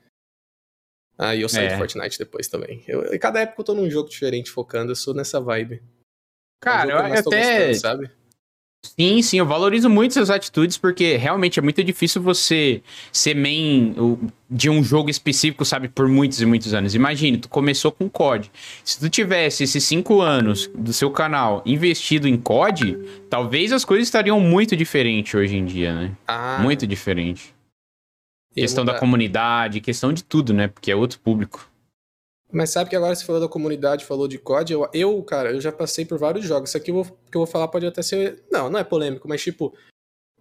Aí 1.16 1.42
eu 1.42 1.49
saí 1.49 1.66
é. 1.66 1.70
do 1.70 1.78
Fortnite 1.78 2.18
depois 2.18 2.49
também. 2.49 2.82
Eu, 2.88 3.16
cada 3.20 3.38
época 3.38 3.61
eu 3.61 3.64
tô 3.64 3.75
num 3.75 3.88
jogo 3.88 4.11
diferente, 4.11 4.50
focando, 4.50 4.90
eu 4.90 4.97
sou 4.97 5.14
nessa 5.14 5.40
vibe. 5.40 5.80
Cara, 6.61 6.90
é 6.90 6.92
eu, 6.92 6.99
eu 6.99 7.20
até. 7.20 7.68
Gostando, 7.68 7.75
sabe? 7.76 8.17
Sim, 8.85 9.23
sim, 9.23 9.38
eu 9.38 9.47
valorizo 9.47 9.90
muito 9.90 10.12
essas 10.12 10.30
atitudes 10.30 10.76
porque 10.76 11.16
realmente 11.16 11.58
é 11.58 11.62
muito 11.62 11.82
difícil 11.82 12.23
você 12.23 12.80
ser 13.12 13.35
main 13.35 13.94
de 14.49 14.70
um 14.70 14.82
jogo 14.82 15.11
específico, 15.11 15.64
sabe, 15.64 15.88
por 15.88 16.08
muitos 16.08 16.40
e 16.40 16.47
muitos 16.47 16.73
anos. 16.73 16.94
Imagine, 16.94 17.38
tu 17.38 17.49
começou 17.49 17.90
com 17.90 18.08
COD. 18.08 18.50
Se 18.85 18.99
tu 19.00 19.11
tivesse 19.11 19.64
esses 19.64 19.82
cinco 19.85 20.20
anos 20.20 20.70
do 20.75 20.92
seu 20.92 21.11
canal 21.11 21.62
investido 21.66 22.28
em 22.28 22.37
COD, 22.37 22.99
talvez 23.28 23.73
as 23.73 23.85
coisas 23.85 24.06
estariam 24.06 24.40
muito 24.40 24.76
diferentes 24.76 25.35
hoje 25.35 25.56
em 25.56 25.64
dia, 25.64 25.92
né? 25.92 26.12
Ah. 26.26 26.58
Muito 26.61 26.87
diferente. 26.87 27.54
Questão 28.54 28.85
da 28.85 28.99
comunidade, 28.99 29.80
questão 29.80 30.12
de 30.12 30.25
tudo, 30.25 30.52
né? 30.52 30.68
Porque 30.68 30.90
é 30.90 30.97
outro 30.97 31.20
público. 31.20 31.67
Mas 32.50 32.71
sabe 32.71 32.88
que 32.88 32.97
agora 32.97 33.14
você 33.14 33.25
falou 33.25 33.40
da 33.40 33.49
comunidade, 33.49 34.07
falou 34.07 34.26
de 34.26 34.38
COD, 34.38 34.73
eu, 34.73 34.88
eu, 34.95 35.23
cara, 35.23 35.52
eu 35.52 35.61
já 35.61 35.71
passei 35.71 36.05
por 36.05 36.19
vários 36.19 36.45
jogos. 36.45 36.71
Isso 36.71 36.76
aqui 36.78 36.90
eu 36.90 36.95
vou, 36.95 37.05
que 37.05 37.37
eu 37.37 37.40
vou 37.40 37.47
falar 37.47 37.69
pode 37.69 37.87
até 37.87 38.00
ser. 38.02 38.43
Não, 38.50 38.71
não 38.71 38.78
é 38.78 38.85
polêmico, 38.85 39.28
mas 39.28 39.43
tipo. 39.43 39.75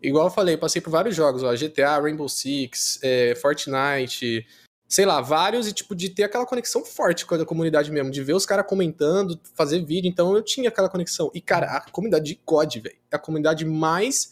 Igual 0.02 0.28
eu 0.28 0.32
falei, 0.32 0.56
eu 0.56 0.60
passei 0.60 0.80
por 0.80 0.92
vários 0.92 1.16
jogos, 1.16 1.42
ó. 1.44 1.54
GTA, 1.56 2.00
Rainbow 2.00 2.30
Six, 2.30 3.00
é, 3.02 3.34
Fortnite, 3.36 4.46
sei 4.88 5.06
lá, 5.06 5.20
vários, 5.22 5.68
e 5.68 5.74
tipo, 5.74 5.96
de 5.96 6.10
ter 6.10 6.24
aquela 6.24 6.46
conexão 6.46 6.86
forte 6.86 7.26
com 7.26 7.36
a 7.36 7.46
comunidade 7.46 7.92
mesmo, 7.92 8.12
de 8.12 8.24
ver 8.24 8.34
os 8.34 8.46
caras 8.46 8.68
comentando, 8.68 9.40
fazer 9.56 9.84
vídeo, 9.84 10.08
então 10.08 10.36
eu 10.36 10.42
tinha 10.44 10.70
aquela 10.70 10.88
conexão. 10.88 11.32
E, 11.34 11.42
cara, 11.42 11.66
a 11.78 11.82
comunidade 11.90 12.26
de 12.26 12.36
COD, 12.36 12.80
velho, 12.80 12.96
é 13.12 13.16
a 13.16 13.20
comunidade 13.20 13.66
mais 13.66 14.32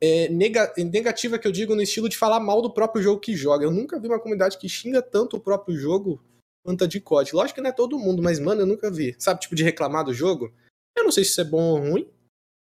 é, 0.00 0.28
nega, 0.28 0.72
negativa 0.76 1.38
que 1.38 1.48
eu 1.48 1.52
digo 1.52 1.74
no 1.74 1.82
estilo 1.82 2.08
de 2.08 2.16
falar 2.16 2.40
mal 2.40 2.60
do 2.60 2.72
próprio 2.72 3.02
jogo 3.02 3.20
que 3.20 3.34
joga. 3.34 3.64
Eu 3.64 3.70
nunca 3.70 3.98
vi 3.98 4.08
uma 4.08 4.20
comunidade 4.20 4.58
que 4.58 4.68
xinga 4.68 5.00
tanto 5.00 5.36
o 5.36 5.40
próprio 5.40 5.76
jogo 5.76 6.20
quanto 6.66 6.88
de 6.88 7.00
COD. 7.00 7.30
Lógico 7.32 7.54
que 7.54 7.60
não 7.60 7.70
é 7.70 7.72
todo 7.72 7.98
mundo, 7.98 8.20
mas, 8.20 8.40
mano, 8.40 8.62
eu 8.62 8.66
nunca 8.66 8.90
vi. 8.90 9.14
Sabe, 9.18 9.40
tipo, 9.40 9.54
de 9.54 9.62
reclamar 9.62 10.04
do 10.04 10.12
jogo? 10.12 10.52
Eu 10.96 11.04
não 11.04 11.12
sei 11.12 11.24
se 11.24 11.30
isso 11.30 11.40
é 11.40 11.44
bom 11.44 11.62
ou 11.62 11.78
ruim, 11.78 12.08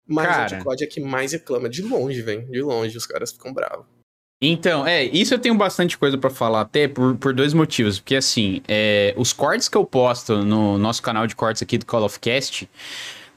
mas 0.05 0.27
Cara... 0.27 0.43
a 0.43 0.59
de 0.59 0.65
COD 0.65 0.85
é 0.85 0.87
que 0.89 1.01
mais 1.01 1.33
reclama. 1.33 1.69
De 1.69 1.83
longe, 1.83 2.21
velho. 2.21 2.51
De 2.51 2.61
longe, 2.61 2.97
os 2.97 3.07
caras 3.07 3.31
ficam 3.31 3.55
bravos. 3.55 3.87
Então, 4.43 4.87
é, 4.87 5.05
isso 5.05 5.33
eu 5.33 5.39
tenho 5.39 5.55
bastante 5.55 5.97
coisa 5.97 6.19
para 6.19 6.29
falar, 6.29 6.61
até 6.63 6.87
por, 6.89 7.17
por 7.17 7.33
dois 7.33 7.55
motivos. 7.55 8.01
Porque, 8.01 8.17
assim, 8.17 8.61
é, 8.67 9.15
os 9.17 9.33
cortes 9.33 9.69
que 9.69 9.77
eu 9.77 9.85
posto 9.87 10.43
no 10.43 10.77
nosso 10.77 11.01
canal 11.01 11.27
de 11.27 11.37
cortes 11.37 11.63
aqui 11.63 11.79
do 11.79 11.87
Call 11.87 12.05
of 12.05 12.19
Cast, 12.19 12.69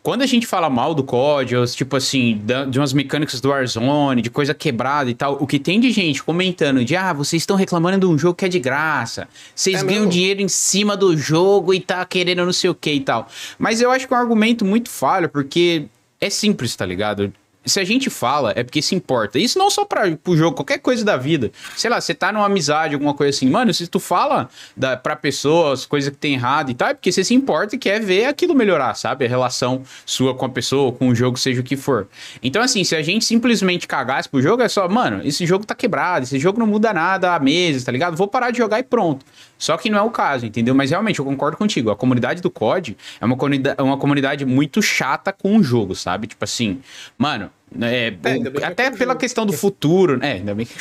quando 0.01 0.21
a 0.21 0.25
gente 0.25 0.47
fala 0.47 0.69
mal 0.69 0.95
do 0.95 1.03
código, 1.03 1.65
tipo 1.67 1.95
assim, 1.95 2.41
de 2.69 2.79
umas 2.79 2.93
mecânicas 2.93 3.41
do 3.41 3.49
Warzone, 3.49 4.21
de 4.21 4.29
coisa 4.29 4.53
quebrada 4.53 5.09
e 5.09 5.13
tal, 5.13 5.37
o 5.39 5.45
que 5.45 5.59
tem 5.59 5.79
de 5.79 5.91
gente 5.91 6.23
comentando 6.23 6.83
de, 6.85 6.95
ah, 6.95 7.11
vocês 7.11 7.41
estão 7.41 7.55
reclamando 7.55 7.99
de 7.99 8.05
um 8.05 8.17
jogo 8.17 8.35
que 8.35 8.45
é 8.45 8.47
de 8.47 8.59
graça, 8.59 9.27
vocês 9.53 9.81
é 9.81 9.85
ganham 9.85 10.01
mesmo? 10.01 10.11
dinheiro 10.11 10.41
em 10.41 10.47
cima 10.47 10.95
do 10.95 11.17
jogo 11.17 11.73
e 11.73 11.79
tá 11.79 12.03
querendo 12.05 12.45
não 12.45 12.53
sei 12.53 12.69
o 12.69 12.75
que 12.75 12.91
e 12.91 13.01
tal. 13.01 13.27
Mas 13.57 13.81
eu 13.81 13.91
acho 13.91 14.07
que 14.07 14.13
é 14.13 14.17
um 14.17 14.19
argumento 14.19 14.63
muito 14.63 14.89
falho, 14.89 15.27
porque 15.27 15.85
é 16.21 16.29
simples, 16.29 16.75
tá 16.75 16.85
ligado? 16.85 17.33
Se 17.65 17.79
a 17.79 17.83
gente 17.83 18.09
fala, 18.09 18.53
é 18.55 18.63
porque 18.63 18.81
se 18.81 18.95
importa. 18.95 19.37
Isso 19.37 19.59
não 19.59 19.69
só 19.69 19.85
para 19.85 20.17
o 20.25 20.37
jogo, 20.37 20.55
qualquer 20.55 20.79
coisa 20.79 21.03
da 21.03 21.17
vida. 21.17 21.51
Sei 21.75 21.89
lá, 21.89 21.99
você 21.99 22.13
tá 22.13 22.31
numa 22.31 22.45
amizade, 22.45 22.93
alguma 22.93 23.13
coisa 23.13 23.35
assim. 23.35 23.49
Mano, 23.49 23.73
se 23.73 23.87
tu 23.87 23.99
fala 23.99 24.49
da, 24.75 24.95
pra 24.97 25.15
pessoa 25.15 25.73
as 25.73 25.85
coisas 25.85 26.09
que 26.09 26.17
tem 26.17 26.33
errado 26.33 26.71
e 26.71 26.73
tal, 26.73 26.89
é 26.89 26.93
porque 26.93 27.11
você 27.11 27.23
se 27.23 27.33
importa 27.33 27.75
e 27.75 27.79
quer 27.79 28.01
ver 28.01 28.25
aquilo 28.25 28.55
melhorar, 28.55 28.95
sabe? 28.95 29.25
A 29.25 29.29
relação 29.29 29.83
sua 30.05 30.33
com 30.33 30.45
a 30.45 30.49
pessoa, 30.49 30.91
com 30.91 31.09
o 31.09 31.15
jogo, 31.15 31.37
seja 31.37 31.61
o 31.61 31.63
que 31.63 31.75
for. 31.75 32.07
Então, 32.41 32.61
assim, 32.61 32.83
se 32.83 32.95
a 32.95 33.01
gente 33.01 33.25
simplesmente 33.25 33.87
cagasse 33.87 34.27
pro 34.27 34.41
jogo, 34.41 34.63
é 34.63 34.69
só, 34.69 34.87
mano, 34.87 35.21
esse 35.23 35.45
jogo 35.45 35.65
tá 35.65 35.75
quebrado, 35.75 36.23
esse 36.23 36.39
jogo 36.39 36.59
não 36.59 36.67
muda 36.67 36.93
nada 36.93 37.35
há 37.35 37.39
meses, 37.39 37.83
tá 37.83 37.91
ligado? 37.91 38.15
Vou 38.15 38.27
parar 38.27 38.51
de 38.51 38.57
jogar 38.57 38.79
e 38.79 38.83
pronto. 38.83 39.25
Só 39.59 39.77
que 39.77 39.89
não 39.89 39.99
é 39.99 40.01
o 40.01 40.09
caso, 40.09 40.45
entendeu? 40.45 40.73
Mas 40.73 40.89
realmente 40.89 41.19
eu 41.19 41.25
concordo 41.25 41.57
contigo. 41.57 41.91
A 41.91 41.95
comunidade 41.95 42.41
do 42.41 42.49
COD 42.49 42.97
é 43.19 43.25
uma 43.25 43.35
comunidade, 43.35 43.75
é 43.77 43.83
uma 43.83 43.97
comunidade 43.97 44.45
muito 44.45 44.81
chata 44.81 45.33
com 45.33 45.57
o 45.57 45.63
jogo, 45.63 45.93
sabe? 45.93 46.27
Tipo 46.27 46.45
assim, 46.45 46.79
mano, 47.17 47.51
é, 47.81 48.13
é, 48.23 48.65
até 48.65 48.89
pela 48.89 49.11
jogo. 49.11 49.19
questão 49.19 49.45
do 49.45 49.51
futuro, 49.51 50.17
né? 50.17 50.33
Ainda 50.33 50.55
bem 50.55 50.65
que 50.65 50.75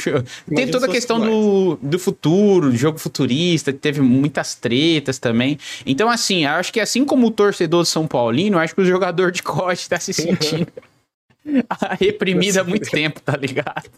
Tem 0.54 0.70
toda 0.70 0.86
a 0.86 0.88
questão 0.88 1.18
do, 1.18 1.76
do 1.82 1.98
futuro, 1.98 2.74
jogo 2.74 2.98
futurista, 2.98 3.72
teve 3.72 4.00
muitas 4.00 4.54
tretas 4.54 5.18
também. 5.18 5.58
Então, 5.84 6.08
assim, 6.08 6.46
acho 6.46 6.72
que 6.72 6.78
assim 6.78 7.04
como 7.04 7.26
o 7.26 7.30
torcedor 7.32 7.84
São 7.84 8.06
Paulino, 8.06 8.58
acho 8.58 8.74
que 8.76 8.80
o 8.80 8.86
jogador 8.86 9.32
de 9.32 9.42
COD 9.42 9.88
tá 9.88 9.98
se 9.98 10.12
sentindo 10.12 10.68
reprimido 12.00 12.58
há 12.58 12.64
muito 12.64 12.90
tempo, 12.90 13.20
tá 13.20 13.36
ligado? 13.36 13.90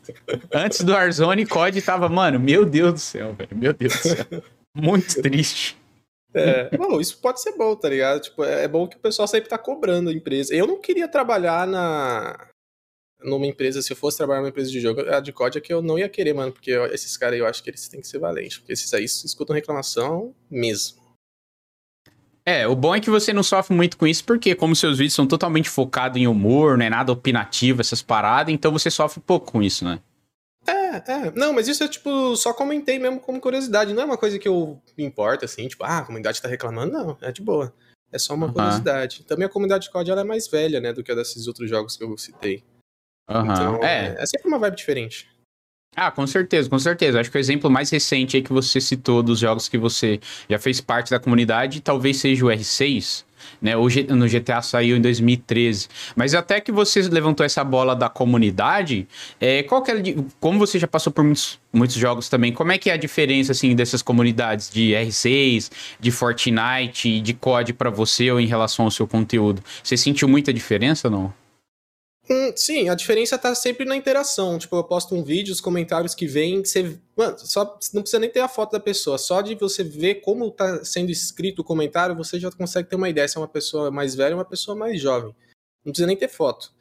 Antes 0.52 0.82
do 0.82 0.92
Warzone, 0.92 1.46
COD 1.46 1.82
tava, 1.82 2.08
mano, 2.08 2.38
meu 2.38 2.64
Deus 2.64 2.92
do 2.92 3.00
céu, 3.00 3.34
velho, 3.34 3.56
meu 3.56 3.72
Deus 3.72 3.92
do 3.94 3.98
céu. 3.98 4.26
Muito 4.74 5.20
triste. 5.20 5.76
É, 6.32 6.76
bom, 6.76 7.00
isso 7.00 7.18
pode 7.18 7.42
ser 7.42 7.56
bom, 7.56 7.74
tá 7.74 7.88
ligado? 7.88 8.20
Tipo, 8.20 8.44
é, 8.44 8.64
é 8.64 8.68
bom 8.68 8.86
que 8.86 8.96
o 8.96 9.00
pessoal 9.00 9.26
sempre 9.26 9.48
tá 9.48 9.58
cobrando 9.58 10.10
a 10.10 10.12
empresa. 10.12 10.54
Eu 10.54 10.66
não 10.66 10.80
queria 10.80 11.08
trabalhar 11.08 11.66
na 11.66 12.48
numa 13.22 13.46
empresa, 13.46 13.82
se 13.82 13.92
eu 13.92 13.96
fosse 13.96 14.16
trabalhar 14.16 14.40
numa 14.40 14.48
empresa 14.48 14.70
de 14.70 14.80
jogo, 14.80 15.02
a 15.02 15.20
de 15.20 15.32
COD 15.32 15.58
é 15.58 15.60
que 15.60 15.72
eu 15.72 15.82
não 15.82 15.98
ia 15.98 16.08
querer, 16.08 16.32
mano, 16.32 16.52
porque 16.52 16.70
esses 16.92 17.16
caras 17.16 17.34
aí 17.34 17.40
eu 17.40 17.46
acho 17.46 17.62
que 17.62 17.68
eles 17.68 17.86
têm 17.86 18.00
que 18.00 18.08
ser 18.08 18.18
valentes, 18.18 18.58
porque 18.58 18.72
esses 18.72 18.92
aí 18.94 19.04
escutam 19.04 19.54
reclamação 19.54 20.34
mesmo. 20.50 21.00
É, 22.46 22.66
o 22.66 22.74
bom 22.74 22.94
é 22.94 23.00
que 23.00 23.10
você 23.10 23.32
não 23.32 23.42
sofre 23.42 23.76
muito 23.76 23.98
com 23.98 24.06
isso, 24.06 24.24
porque 24.24 24.54
como 24.54 24.74
seus 24.74 24.96
vídeos 24.96 25.14
são 25.14 25.26
totalmente 25.26 25.68
focados 25.68 26.20
em 26.20 26.26
humor, 26.26 26.78
não 26.78 26.86
é 26.86 26.90
nada 26.90 27.12
opinativo, 27.12 27.80
essas 27.80 28.00
paradas, 28.00 28.52
então 28.52 28.72
você 28.72 28.90
sofre 28.90 29.20
pouco 29.20 29.52
com 29.52 29.62
isso, 29.62 29.84
né? 29.84 30.00
É, 30.66 30.96
é. 30.96 31.30
Não, 31.34 31.52
mas 31.52 31.68
isso 31.68 31.82
é 31.82 31.88
tipo, 31.88 32.36
só 32.36 32.52
comentei 32.52 32.98
mesmo 32.98 33.20
como 33.20 33.40
curiosidade. 33.40 33.92
Não 33.92 34.02
é 34.02 34.04
uma 34.04 34.18
coisa 34.18 34.38
que 34.38 34.48
eu 34.48 34.80
me 34.96 35.04
importa, 35.04 35.44
assim, 35.44 35.66
tipo, 35.68 35.84
ah, 35.84 35.98
a 35.98 36.04
comunidade 36.04 36.40
tá 36.40 36.48
reclamando. 36.48 36.92
Não, 36.92 37.18
é 37.20 37.32
de 37.32 37.42
boa. 37.42 37.72
É 38.12 38.18
só 38.18 38.34
uma 38.34 38.46
uhum. 38.46 38.52
curiosidade. 38.52 39.24
Também 39.24 39.46
a 39.46 39.50
comunidade 39.50 39.84
de 39.84 39.90
COD 39.90 40.10
ela 40.10 40.20
é 40.22 40.24
mais 40.24 40.48
velha, 40.48 40.80
né, 40.80 40.92
do 40.92 41.02
que 41.02 41.12
a 41.12 41.14
desses 41.14 41.46
outros 41.46 41.70
jogos 41.70 41.96
que 41.96 42.04
eu 42.04 42.16
citei. 42.18 42.62
Uhum. 43.28 43.44
Então, 43.44 43.84
é. 43.84 44.16
é 44.18 44.26
sempre 44.26 44.48
uma 44.48 44.58
vibe 44.58 44.76
diferente. 44.76 45.28
Ah, 45.96 46.10
com 46.10 46.26
certeza, 46.26 46.68
com 46.68 46.78
certeza. 46.78 47.20
Acho 47.20 47.30
que 47.30 47.36
o 47.36 47.40
exemplo 47.40 47.70
mais 47.70 47.90
recente 47.90 48.36
aí 48.36 48.42
que 48.42 48.52
você 48.52 48.80
citou 48.80 49.22
dos 49.22 49.38
jogos 49.38 49.68
que 49.68 49.78
você 49.78 50.20
já 50.48 50.58
fez 50.58 50.80
parte 50.80 51.10
da 51.10 51.18
comunidade 51.18 51.80
talvez 51.80 52.18
seja 52.18 52.44
o 52.44 52.48
R6, 52.48 53.24
né? 53.60 53.72
G, 53.88 54.04
no 54.04 54.28
GTA 54.28 54.62
saiu 54.62 54.96
em 54.96 55.00
2013. 55.00 55.88
Mas 56.14 56.34
até 56.34 56.60
que 56.60 56.72
você 56.72 57.02
levantou 57.02 57.44
essa 57.44 57.62
bola 57.64 57.94
da 57.94 58.08
comunidade, 58.08 59.06
é, 59.40 59.62
qual 59.62 59.82
que 59.82 59.90
é, 59.90 60.14
como 60.38 60.58
você 60.58 60.78
já 60.78 60.86
passou 60.86 61.12
por 61.12 61.24
muitos, 61.24 61.58
muitos 61.72 61.96
jogos 61.96 62.28
também, 62.28 62.52
como 62.52 62.72
é 62.72 62.78
que 62.78 62.90
é 62.90 62.94
a 62.94 62.96
diferença 62.96 63.52
assim 63.52 63.74
dessas 63.74 64.02
comunidades 64.02 64.70
de 64.70 64.92
R6, 64.92 65.70
de 65.98 66.10
Fortnite, 66.10 67.20
de 67.20 67.34
COD 67.34 67.72
para 67.72 67.90
você 67.90 68.30
ou 68.30 68.40
em 68.40 68.46
relação 68.46 68.84
ao 68.84 68.90
seu 68.90 69.06
conteúdo? 69.06 69.62
Você 69.82 69.96
sentiu 69.96 70.28
muita 70.28 70.52
diferença 70.52 71.08
ou 71.08 71.12
não? 71.12 71.39
Hum, 72.32 72.52
sim, 72.54 72.88
a 72.88 72.94
diferença 72.94 73.36
tá 73.36 73.52
sempre 73.56 73.84
na 73.84 73.96
interação. 73.96 74.56
Tipo, 74.56 74.76
eu 74.76 74.84
posto 74.84 75.16
um 75.16 75.24
vídeo, 75.24 75.52
os 75.52 75.60
comentários 75.60 76.14
que 76.14 76.28
vêm, 76.28 76.64
você. 76.64 76.96
Mano, 77.16 77.36
só, 77.38 77.76
não 77.92 78.02
precisa 78.02 78.20
nem 78.20 78.30
ter 78.30 78.38
a 78.38 78.46
foto 78.46 78.70
da 78.70 78.78
pessoa. 78.78 79.18
Só 79.18 79.40
de 79.40 79.56
você 79.56 79.82
ver 79.82 80.16
como 80.20 80.48
tá 80.52 80.84
sendo 80.84 81.10
escrito 81.10 81.58
o 81.58 81.64
comentário, 81.64 82.14
você 82.14 82.38
já 82.38 82.48
consegue 82.52 82.88
ter 82.88 82.94
uma 82.94 83.08
ideia 83.08 83.26
se 83.26 83.36
é 83.36 83.40
uma 83.40 83.48
pessoa 83.48 83.90
mais 83.90 84.14
velha 84.14 84.36
ou 84.36 84.38
uma 84.38 84.44
pessoa 84.44 84.76
mais 84.76 85.00
jovem. 85.00 85.34
Não 85.84 85.90
precisa 85.92 86.06
nem 86.06 86.16
ter 86.16 86.28
foto. 86.28 86.72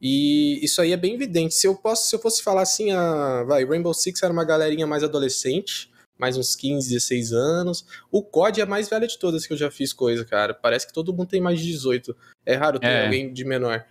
E 0.00 0.64
isso 0.64 0.80
aí 0.80 0.92
é 0.92 0.96
bem 0.96 1.14
evidente. 1.14 1.54
Se 1.54 1.66
eu, 1.66 1.74
posso, 1.74 2.08
se 2.08 2.16
eu 2.16 2.18
fosse 2.18 2.42
falar 2.42 2.62
assim, 2.62 2.90
a, 2.90 3.44
vai, 3.44 3.62
Rainbow 3.66 3.92
Six 3.92 4.22
era 4.22 4.32
uma 4.32 4.44
galerinha 4.44 4.86
mais 4.86 5.04
adolescente, 5.04 5.92
mais 6.18 6.38
uns 6.38 6.56
15, 6.56 6.88
16 6.88 7.32
anos. 7.34 7.84
O 8.10 8.22
COD 8.22 8.60
é 8.60 8.64
a 8.64 8.66
mais 8.66 8.88
velha 8.88 9.06
de 9.06 9.18
todas 9.18 9.46
que 9.46 9.52
eu 9.52 9.56
já 9.58 9.70
fiz 9.70 9.92
coisa, 9.92 10.24
cara. 10.24 10.54
Parece 10.54 10.86
que 10.86 10.94
todo 10.94 11.12
mundo 11.12 11.28
tem 11.28 11.42
mais 11.42 11.60
de 11.60 11.66
18. 11.66 12.16
É 12.46 12.54
raro 12.54 12.78
ter 12.78 12.86
é. 12.86 13.04
alguém 13.04 13.30
de 13.30 13.44
menor. 13.44 13.84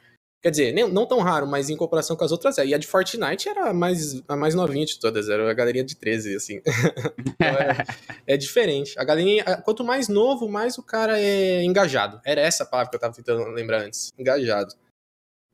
Quer 0.43 0.51
dizer, 0.51 0.73
nem, 0.73 0.85
não 0.91 1.05
tão 1.05 1.21
raro, 1.21 1.47
mas 1.47 1.69
em 1.69 1.77
comparação 1.77 2.17
com 2.17 2.25
as 2.25 2.31
outras 2.33 2.57
é. 2.57 2.65
E 2.65 2.73
a 2.73 2.77
de 2.77 2.85
Fortnite 2.85 3.47
era 3.47 3.69
a 3.69 3.73
mais, 3.73 4.21
a 4.27 4.35
mais 4.35 4.53
novinha 4.53 4.85
de 4.85 4.99
todas, 4.99 5.29
era 5.29 5.49
a 5.49 5.53
galerinha 5.53 5.85
de 5.85 5.95
13, 5.95 6.35
assim. 6.35 6.61
então 7.17 7.47
é, 7.47 7.85
é, 8.27 8.35
diferente. 8.35 8.93
A 8.99 9.05
galerinha, 9.05 9.45
quanto 9.63 9.85
mais 9.85 10.09
novo, 10.09 10.49
mais 10.49 10.77
o 10.77 10.83
cara 10.83 11.17
é 11.17 11.63
engajado. 11.63 12.19
Era 12.25 12.41
essa 12.41 12.65
palavra 12.65 12.89
que 12.89 12.97
eu 12.97 12.99
tava 12.99 13.13
tentando 13.13 13.41
lembrar 13.51 13.83
antes. 13.83 14.11
Engajado. 14.19 14.73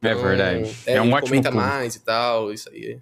É 0.02 0.10
então, 0.12 0.12
é 0.12 0.28
verdade. 0.28 0.76
É, 0.88 0.94
é 0.96 1.02
um 1.04 1.12
ótimo 1.12 1.28
comenta 1.28 1.52
ponto. 1.52 1.62
mais 1.62 1.96
e 1.96 2.00
tal, 2.00 2.52
isso 2.52 2.68
aí. 2.70 3.00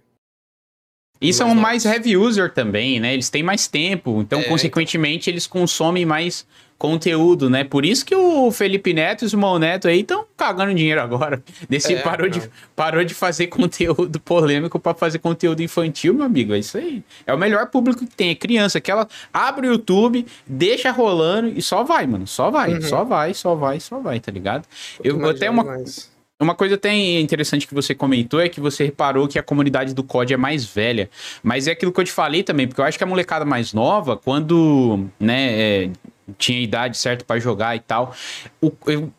E 1.21 1.34
são 1.34 1.56
mais 1.56 1.86
heavy 1.86 2.17
user 2.17 2.54
também, 2.54 3.00
né? 3.00 3.13
Eles 3.13 3.30
têm 3.30 3.41
mais 3.41 3.65
tempo, 3.65 4.21
então, 4.21 4.39
é, 4.39 4.41
então. 4.41 4.52
consequentemente, 4.52 5.30
então... 5.30 5.34
eles 5.34 5.47
consomem 5.47 6.06
mais 6.06 6.45
conteúdo, 6.78 7.50
né? 7.50 7.63
Por 7.63 7.84
isso 7.84 8.06
que 8.06 8.16
o 8.16 8.52
Felipe 8.52 8.94
Neto 8.94 9.24
e 9.24 9.26
o 9.26 9.30
Simão 9.30 9.58
Neto 9.58 9.88
aí 9.88 10.02
estão 10.02 10.26
cagando 10.36 10.74
dinheiro 10.74 11.02
agora. 11.02 11.42
Desse 11.68 11.96
é, 11.96 12.02
parou, 12.02 12.30
de, 12.30 12.42
parou 12.76 13.04
de 13.04 13.13
fazer 13.13 13.48
conteúdo 13.48 14.20
polêmico 14.20 14.80
para 14.80 14.94
fazer 14.94 15.20
conteúdo 15.20 15.62
infantil, 15.62 16.13
meu 16.13 16.26
amigo. 16.26 16.54
É 16.54 16.60
isso 16.60 16.78
aí. 16.78 17.04
É 17.26 17.34
o 17.34 17.38
melhor 17.38 17.68
público 17.68 18.06
que 18.06 18.16
tem. 18.16 18.30
É 18.30 18.36
criança 18.36 18.80
que 18.80 18.92
ela 18.92 19.08
abre 19.34 19.68
o 19.68 19.72
YouTube, 19.72 20.26
deixa 20.46 20.92
rolando 20.92 21.50
e 21.50 21.62
só 21.62 21.84
vai, 21.84 22.06
mano. 22.06 22.28
Só 22.28 22.52
vai, 22.52 22.74
uhum. 22.74 22.82
só 22.82 23.04
vai, 23.04 23.34
só 23.34 23.56
vai, 23.56 23.80
só 23.80 24.00
vai, 24.00 24.20
tá 24.20 24.32
ligado? 24.32 24.66
Eu 25.04 25.28
até 25.28 25.50
uma. 25.50 25.63
Mais. 25.63 26.16
Uma 26.40 26.54
coisa 26.54 26.76
até 26.76 26.94
interessante 26.94 27.66
que 27.68 27.74
você 27.74 27.96
comentou 27.96 28.40
é 28.40 28.48
que 28.48 28.62
você 28.62 28.86
reparou 28.86 29.28
que 29.28 29.40
a 29.40 29.44
comunidade 29.44 29.96
do 29.96 30.04
COD 30.04 30.36
é 30.36 30.38
mais 30.38 30.63
velha. 30.63 31.10
Mas 31.42 31.66
é 31.66 31.72
aquilo 31.72 31.92
que 31.92 32.00
eu 32.00 32.04
te 32.04 32.12
falei 32.12 32.44
também, 32.44 32.68
porque 32.68 32.80
eu 32.80 32.86
acho 32.86 32.96
que 32.96 33.04
a 33.04 33.08
molecada 33.08 33.44
mais 33.44 33.74
nova, 33.74 34.16
quando, 34.16 35.08
né, 35.20 35.54
é, 35.60 35.90
tinha 36.38 36.60
idade 36.60 36.98
certa 36.98 37.24
para 37.24 37.40
jogar 37.40 37.76
e 37.76 37.80
tal. 37.80 38.13
O, 38.62 38.72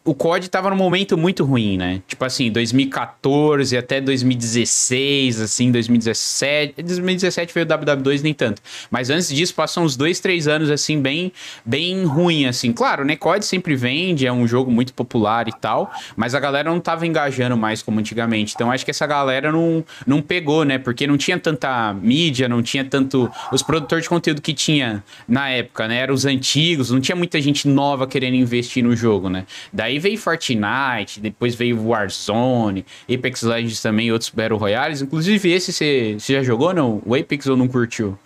o 0.05 0.15
COD 0.15 0.49
tava 0.51 0.69
num 0.71 0.77
momento 0.77 1.17
muito 1.17 1.45
ruim, 1.45 1.79
né? 1.79 2.03
Tipo 2.07 2.25
assim, 2.25 2.51
2014 2.51 3.77
até 3.77 4.01
2016, 4.01 5.41
assim, 5.41 5.71
2017. 5.73 6.83
2017 6.83 7.55
veio 7.55 7.67
o 7.67 7.69
WW2, 7.69 8.23
nem 8.23 8.35
tanto. 8.35 8.61
Mas 8.91 9.09
antes 9.09 9.29
disso, 9.29 9.55
passam 9.55 9.85
uns 9.85 9.97
dois, 9.97 10.21
três 10.21 10.47
anos, 10.47 10.71
assim, 10.71 11.01
bem, 11.01 11.33
bem 11.65 12.05
ruim, 12.05 12.47
assim. 12.47 12.73
Claro, 12.73 13.05
né? 13.05 13.17
COD 13.17 13.45
sempre 13.45 13.75
vende, 13.75 14.27
é 14.27 14.33
um 14.33 14.47
jogo 14.47 14.71
muito 14.71 14.93
popular 14.93 15.49
e 15.49 15.53
tal, 15.53 15.91
mas 16.17 16.35
a 16.35 16.41
galera 16.41 16.71
não 16.71 16.81
tava 16.81 17.07
engajando 17.07 17.57
mais 17.57 17.83
como 17.83 18.01
antigamente. 18.01 18.55
Então 18.55 18.71
acho 18.71 18.85
que 18.85 18.91
essa 18.91 19.07
galera 19.07 19.51
não, 19.51 19.85
não 20.07 20.21
pegou, 20.21 20.65
né? 20.65 20.79
Porque 20.79 21.07
não 21.07 21.17
tinha 21.17 21.39
tanta 21.39 21.95
mídia, 21.95 22.49
não 22.49 22.63
tinha 22.63 22.85
tanto. 22.85 23.31
Os 23.51 23.63
produtores 23.63 24.05
de 24.05 24.09
conteúdo 24.09 24.43
que 24.43 24.53
tinha 24.53 25.03
na 25.27 25.49
época, 25.49 25.89
né? 25.89 25.97
Eram 25.99 26.15
os 26.15 26.27
antigos, 26.27 26.91
não 26.99 27.03
tinha 27.03 27.17
muita 27.17 27.41
gente 27.41 27.69
nova 27.69 28.07
querendo 28.07 28.35
investir 28.35 28.83
no 28.83 28.95
jogo, 28.95 29.31
né? 29.31 29.47
Daí 29.73 29.99
veio 29.99 30.19
Fortnite, 30.19 31.21
depois 31.21 31.55
veio 31.55 31.81
Warzone, 31.81 32.85
Apex 33.09 33.43
Legends 33.43 33.81
também, 33.81 34.11
outros 34.11 34.31
Battle 34.31 34.59
Royales. 34.59 35.01
Inclusive, 35.01 35.51
esse 35.51 35.73
você 35.73 36.19
já 36.19 36.43
jogou, 36.43 36.75
não? 36.75 37.01
O 37.07 37.15
Apex 37.15 37.47
ou 37.47 37.57
não 37.57 37.69
curtiu? 37.69 38.19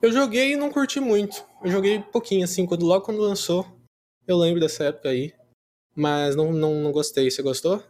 Eu 0.00 0.10
joguei 0.10 0.52
e 0.52 0.56
não 0.56 0.70
curti 0.70 1.00
muito. 1.00 1.44
Eu 1.62 1.70
joguei 1.70 1.98
pouquinho, 2.00 2.44
assim, 2.44 2.64
quando, 2.64 2.86
logo 2.86 3.04
quando 3.04 3.20
lançou. 3.20 3.66
Eu 4.26 4.38
lembro 4.38 4.60
dessa 4.60 4.84
época 4.84 5.10
aí. 5.10 5.32
Mas 5.94 6.34
não, 6.36 6.52
não, 6.52 6.76
não 6.76 6.92
gostei. 6.92 7.30
Você 7.30 7.42
gostou? 7.42 7.82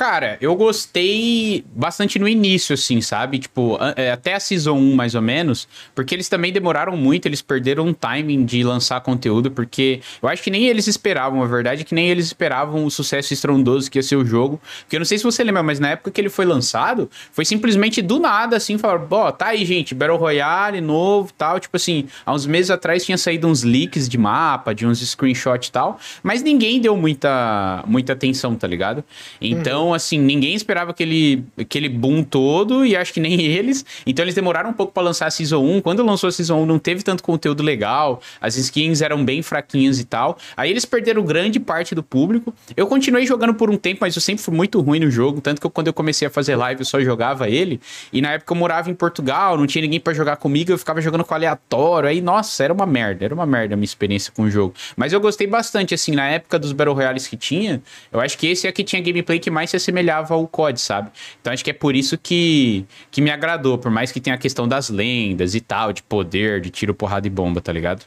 Cara, 0.00 0.38
eu 0.40 0.56
gostei 0.56 1.62
bastante 1.76 2.18
no 2.18 2.26
início, 2.26 2.72
assim, 2.72 3.02
sabe? 3.02 3.38
Tipo, 3.38 3.78
é, 3.96 4.10
até 4.10 4.32
a 4.32 4.40
Season 4.40 4.72
1, 4.72 4.94
mais 4.94 5.14
ou 5.14 5.20
menos, 5.20 5.68
porque 5.94 6.14
eles 6.14 6.26
também 6.26 6.50
demoraram 6.50 6.96
muito, 6.96 7.26
eles 7.26 7.42
perderam 7.42 7.84
um 7.84 7.92
timing 7.92 8.46
de 8.46 8.64
lançar 8.64 8.98
conteúdo, 9.02 9.50
porque 9.50 10.00
eu 10.22 10.28
acho 10.30 10.42
que 10.42 10.50
nem 10.50 10.68
eles 10.68 10.86
esperavam, 10.86 11.42
a 11.42 11.46
verdade 11.46 11.82
é 11.82 11.84
que 11.84 11.94
nem 11.94 12.08
eles 12.08 12.24
esperavam 12.24 12.86
o 12.86 12.90
sucesso 12.90 13.34
estrondoso 13.34 13.90
que 13.90 13.98
ia 13.98 14.02
ser 14.02 14.16
o 14.16 14.24
jogo. 14.24 14.58
Porque 14.84 14.96
eu 14.96 15.00
não 15.00 15.04
sei 15.04 15.18
se 15.18 15.24
você 15.24 15.44
lembra, 15.44 15.62
mas 15.62 15.78
na 15.78 15.90
época 15.90 16.10
que 16.10 16.18
ele 16.18 16.30
foi 16.30 16.46
lançado, 16.46 17.10
foi 17.30 17.44
simplesmente 17.44 18.00
do 18.00 18.18
nada, 18.18 18.56
assim, 18.56 18.78
falaram, 18.78 19.06
ó, 19.10 19.30
tá 19.30 19.48
aí, 19.48 19.66
gente, 19.66 19.94
Battle 19.94 20.16
Royale, 20.16 20.80
novo 20.80 21.30
tal. 21.36 21.60
Tipo 21.60 21.76
assim, 21.76 22.06
há 22.24 22.32
uns 22.32 22.46
meses 22.46 22.70
atrás 22.70 23.04
tinha 23.04 23.18
saído 23.18 23.46
uns 23.46 23.64
leaks 23.64 24.08
de 24.08 24.16
mapa, 24.16 24.74
de 24.74 24.86
uns 24.86 25.06
screenshots 25.06 25.68
e 25.68 25.72
tal, 25.72 26.00
mas 26.22 26.42
ninguém 26.42 26.80
deu 26.80 26.96
muita, 26.96 27.84
muita 27.86 28.14
atenção, 28.14 28.54
tá 28.54 28.66
ligado? 28.66 29.04
Então. 29.38 29.89
Assim, 29.94 30.18
ninguém 30.18 30.54
esperava 30.54 30.90
aquele, 30.90 31.44
aquele 31.58 31.88
boom 31.88 32.22
todo 32.22 32.84
e 32.84 32.96
acho 32.96 33.12
que 33.12 33.20
nem 33.20 33.40
eles. 33.42 33.84
Então, 34.06 34.24
eles 34.24 34.34
demoraram 34.34 34.70
um 34.70 34.72
pouco 34.72 34.92
para 34.92 35.02
lançar 35.02 35.26
a 35.26 35.30
Season 35.30 35.62
1. 35.62 35.80
Quando 35.80 36.04
lançou 36.04 36.28
a 36.28 36.32
Season 36.32 36.62
1, 36.62 36.66
não 36.66 36.78
teve 36.78 37.02
tanto 37.02 37.22
conteúdo 37.22 37.62
legal. 37.62 38.20
As 38.40 38.56
skins 38.56 39.00
eram 39.00 39.24
bem 39.24 39.42
fraquinhas 39.42 39.98
e 39.98 40.04
tal. 40.04 40.38
Aí, 40.56 40.70
eles 40.70 40.84
perderam 40.84 41.22
grande 41.24 41.60
parte 41.60 41.94
do 41.94 42.02
público. 42.02 42.54
Eu 42.76 42.86
continuei 42.86 43.26
jogando 43.26 43.54
por 43.54 43.70
um 43.70 43.76
tempo, 43.76 43.98
mas 44.00 44.14
eu 44.14 44.22
sempre 44.22 44.42
fui 44.42 44.54
muito 44.54 44.80
ruim 44.80 45.00
no 45.00 45.10
jogo. 45.10 45.40
Tanto 45.40 45.60
que 45.60 45.66
eu, 45.66 45.70
quando 45.70 45.88
eu 45.88 45.92
comecei 45.92 46.26
a 46.26 46.30
fazer 46.30 46.56
live, 46.56 46.80
eu 46.80 46.86
só 46.86 47.00
jogava 47.00 47.48
ele. 47.48 47.80
E 48.12 48.20
na 48.20 48.32
época 48.32 48.52
eu 48.52 48.56
morava 48.56 48.90
em 48.90 48.94
Portugal, 48.94 49.56
não 49.56 49.66
tinha 49.66 49.82
ninguém 49.82 50.00
para 50.00 50.12
jogar 50.12 50.36
comigo. 50.36 50.70
Eu 50.70 50.78
ficava 50.78 51.00
jogando 51.00 51.24
com 51.24 51.34
aleatório. 51.34 52.08
Aí, 52.08 52.20
nossa, 52.20 52.64
era 52.64 52.72
uma 52.72 52.86
merda. 52.86 53.24
Era 53.24 53.34
uma 53.34 53.46
merda 53.46 53.74
a 53.74 53.76
minha 53.76 53.84
experiência 53.84 54.32
com 54.32 54.42
o 54.42 54.50
jogo. 54.50 54.74
Mas 54.96 55.12
eu 55.12 55.20
gostei 55.20 55.46
bastante, 55.46 55.94
assim, 55.94 56.12
na 56.12 56.26
época 56.28 56.58
dos 56.58 56.72
Battle 56.72 56.94
Royales 56.94 57.26
que 57.26 57.36
tinha. 57.36 57.82
Eu 58.12 58.20
acho 58.20 58.36
que 58.36 58.46
esse 58.46 58.66
é 58.66 58.72
que 58.72 58.84
tinha 58.84 59.00
gameplay 59.00 59.38
que 59.38 59.50
mais 59.50 59.70
se 59.70 59.76
assemelhava 59.80 60.34
ao 60.34 60.46
COD, 60.46 60.80
sabe? 60.80 61.10
Então 61.40 61.52
acho 61.52 61.64
que 61.64 61.70
é 61.70 61.74
por 61.74 61.96
isso 61.96 62.16
que, 62.16 62.86
que 63.10 63.20
me 63.20 63.30
agradou, 63.30 63.78
por 63.78 63.90
mais 63.90 64.12
que 64.12 64.20
tenha 64.20 64.36
a 64.36 64.38
questão 64.38 64.68
das 64.68 64.88
lendas 64.88 65.54
e 65.54 65.60
tal, 65.60 65.92
de 65.92 66.02
poder, 66.02 66.60
de 66.60 66.70
tiro, 66.70 66.94
porrada 66.94 67.26
e 67.26 67.30
bomba, 67.30 67.60
tá 67.60 67.72
ligado? 67.72 68.04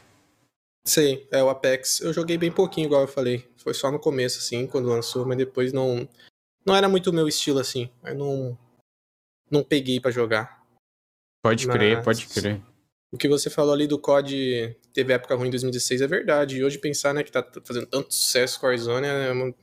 Sei, 0.86 1.26
é 1.30 1.42
o 1.42 1.48
Apex. 1.48 2.00
Eu 2.00 2.12
joguei 2.12 2.36
bem 2.36 2.52
pouquinho, 2.52 2.86
igual 2.86 3.02
eu 3.02 3.08
falei. 3.08 3.48
Foi 3.56 3.72
só 3.72 3.90
no 3.90 3.98
começo, 3.98 4.38
assim, 4.38 4.66
quando 4.66 4.88
lançou, 4.88 5.26
mas 5.26 5.38
depois 5.38 5.72
não. 5.72 6.06
Não 6.66 6.76
era 6.76 6.88
muito 6.88 7.10
o 7.10 7.12
meu 7.12 7.26
estilo, 7.26 7.58
assim. 7.58 7.90
Eu 8.04 8.14
não. 8.14 8.58
Não 9.50 9.62
peguei 9.64 9.98
para 9.98 10.10
jogar. 10.10 10.62
Pode 11.42 11.66
mas... 11.66 11.76
crer, 11.76 12.02
pode 12.02 12.26
crer. 12.26 12.60
O 13.12 13.16
que 13.16 13.28
você 13.28 13.48
falou 13.48 13.72
ali 13.72 13.86
do 13.86 13.98
COD 13.98 14.76
teve 14.92 15.12
época 15.12 15.36
ruim 15.36 15.46
em 15.46 15.50
2016 15.50 16.00
é 16.00 16.06
verdade. 16.06 16.56
E 16.56 16.64
hoje 16.64 16.78
pensar, 16.78 17.14
né, 17.14 17.22
que 17.22 17.30
tá 17.30 17.46
fazendo 17.64 17.86
tanto 17.86 18.12
sucesso 18.12 18.58
com 18.58 18.66
a 18.66 18.70
Warzone 18.70 19.06
é 19.06 19.30
uma 19.30 19.54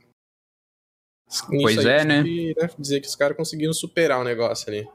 pois 1.61 1.85
é, 1.85 2.03
né? 2.03 2.23
né? 2.23 2.69
Dizer 2.77 2.99
que 2.99 3.07
os 3.07 3.15
caras 3.15 3.37
conseguiram 3.37 3.73
superar 3.73 4.19
o 4.19 4.23
negócio 4.23 4.69
ali. 4.69 4.87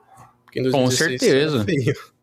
Com 0.70 0.90
certeza. 0.90 1.64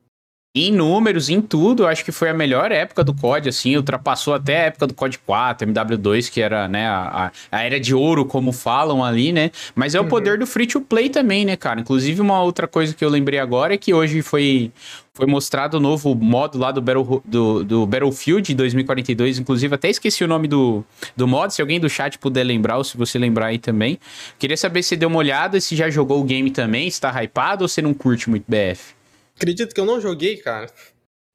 Em 0.56 0.72
números, 0.72 1.30
em 1.30 1.42
tudo, 1.42 1.88
acho 1.88 2.06
que 2.06 2.12
foi 2.12 2.30
a 2.30 2.34
melhor 2.34 2.72
época 2.72 3.04
do 3.04 3.12
COD, 3.12 3.50
assim, 3.50 3.76
ultrapassou 3.76 4.36
até 4.36 4.58
a 4.58 4.66
época 4.66 4.86
do 4.86 4.94
COD 4.94 5.18
4, 5.18 5.68
MW2, 5.68 6.30
que 6.30 6.40
era, 6.42 6.68
né, 6.68 6.86
a, 6.86 7.32
a 7.52 7.64
era 7.64 7.80
de 7.80 7.96
ouro, 7.96 8.24
como 8.24 8.52
falam 8.52 9.04
ali, 9.04 9.32
né? 9.32 9.50
Mas 9.74 9.96
é 9.96 10.00
o 10.00 10.04
uhum. 10.04 10.10
poder 10.10 10.38
do 10.38 10.46
free 10.46 10.68
to 10.68 10.80
play 10.80 11.10
também, 11.10 11.44
né, 11.44 11.56
cara? 11.56 11.82
Inclusive, 11.82 12.22
uma 12.22 12.40
outra 12.40 12.68
coisa 12.68 12.94
que 12.94 13.04
eu 13.04 13.10
lembrei 13.10 13.40
agora 13.40 13.74
é 13.74 13.78
que 13.80 13.96
hoje 13.96 14.22
foi, 14.22 14.72
foi 15.16 15.28
mostrado 15.28 15.78
o 15.78 15.80
novo 15.80 16.16
modo 16.16 16.58
lá 16.58 16.72
do, 16.72 16.82
Battle, 16.82 17.22
do, 17.24 17.64
do 17.64 17.86
Battlefield 17.86 18.56
2042, 18.56 19.38
inclusive 19.38 19.76
até 19.76 19.90
esqueci 19.90 20.24
o 20.24 20.28
nome 20.28 20.48
do, 20.48 20.84
do 21.16 21.28
modo, 21.28 21.52
se 21.52 21.62
alguém 21.62 21.80
do 21.80 21.88
chat 21.88 22.18
puder 22.18 22.44
lembrar, 22.44 22.78
ou 22.78 22.84
se 22.84 22.98
você 22.98 23.20
lembrar 23.20 23.48
aí 23.48 23.60
também. 23.60 24.00
Queria 24.40 24.58
saber 24.58 24.82
se 24.82 24.96
deu 24.96 25.10
uma 25.10 25.20
olhada, 25.20 25.62
se 25.62 25.76
já 25.76 25.90
jogou 25.90 26.20
o 26.20 26.24
game 26.24 26.50
também, 26.50 26.90
se 26.90 27.00
tá 27.00 27.12
hypado 27.24 27.64
ou 27.64 27.68
se 27.68 27.82
não 27.82 27.94
curte 27.94 28.28
muito 28.30 28.46
BF. 28.48 28.96
Acredito 29.36 29.74
que 29.74 29.80
eu 29.80 29.86
não 29.86 30.02
joguei, 30.02 30.38
cara. 30.38 30.68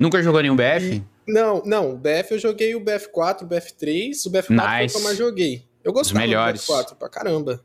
Nunca 0.01 0.23
jogou 0.23 0.43
nenhum 0.43 0.57
BF? 0.57 0.97
E, 0.97 1.05
não, 1.31 1.63
não. 1.65 1.97
BF 1.97 2.33
eu 2.33 2.39
joguei 2.39 2.75
o 2.75 2.81
BF4, 2.81 3.43
o 3.43 3.47
BF3. 3.47 4.27
O 4.27 4.31
BF4 4.31 4.51
nice. 4.51 4.51
foi 4.51 4.87
o 4.87 4.89
que 4.89 4.97
eu 4.97 5.03
mais 5.03 5.17
joguei. 5.17 5.63
Eu 5.85 5.93
gostava 5.93 6.27
do 6.27 6.33
BF4 6.33 6.97
pra 6.97 7.09
caramba. 7.09 7.61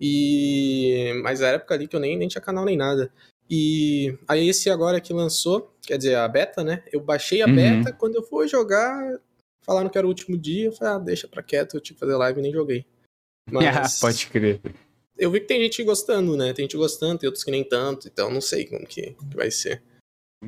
E. 0.00 1.12
Mas 1.22 1.42
a 1.42 1.48
época 1.48 1.74
ali 1.74 1.86
que 1.86 1.96
eu 1.96 2.00
nem, 2.00 2.16
nem 2.16 2.28
tinha 2.28 2.40
canal 2.40 2.64
nem 2.64 2.76
nada. 2.76 3.10
E 3.48 4.16
aí 4.26 4.48
esse 4.48 4.70
agora 4.70 5.00
que 5.00 5.12
lançou, 5.12 5.74
quer 5.82 5.98
dizer, 5.98 6.16
a 6.16 6.26
beta, 6.26 6.64
né? 6.64 6.82
Eu 6.92 7.00
baixei 7.00 7.42
a 7.42 7.46
uhum. 7.46 7.54
beta, 7.54 7.92
quando 7.92 8.16
eu 8.16 8.22
fui 8.22 8.48
jogar, 8.48 9.18
falaram 9.62 9.88
que 9.88 9.98
era 9.98 10.06
o 10.06 10.10
último 10.10 10.36
dia, 10.36 10.66
eu 10.66 10.72
falei, 10.72 10.94
ah, 10.94 10.98
deixa 10.98 11.28
pra 11.28 11.42
quieto, 11.42 11.76
eu 11.76 11.80
tinha 11.80 11.94
que 11.94 12.00
fazer 12.00 12.16
live 12.16 12.40
e 12.40 12.42
nem 12.42 12.52
joguei. 12.52 12.86
Mas... 13.50 14.00
pode 14.00 14.26
crer 14.28 14.60
eu 15.18 15.30
vi 15.30 15.40
que 15.40 15.46
tem 15.46 15.60
gente 15.62 15.82
gostando, 15.82 16.36
né? 16.36 16.52
Tem 16.52 16.64
gente 16.64 16.76
gostando, 16.76 17.18
tem 17.18 17.28
outros 17.28 17.44
que 17.44 17.50
nem 17.50 17.64
tanto, 17.64 18.08
então 18.08 18.30
não 18.30 18.40
sei 18.40 18.66
como 18.66 18.86
que, 18.86 19.12
que 19.30 19.36
vai 19.36 19.50
ser. 19.50 19.82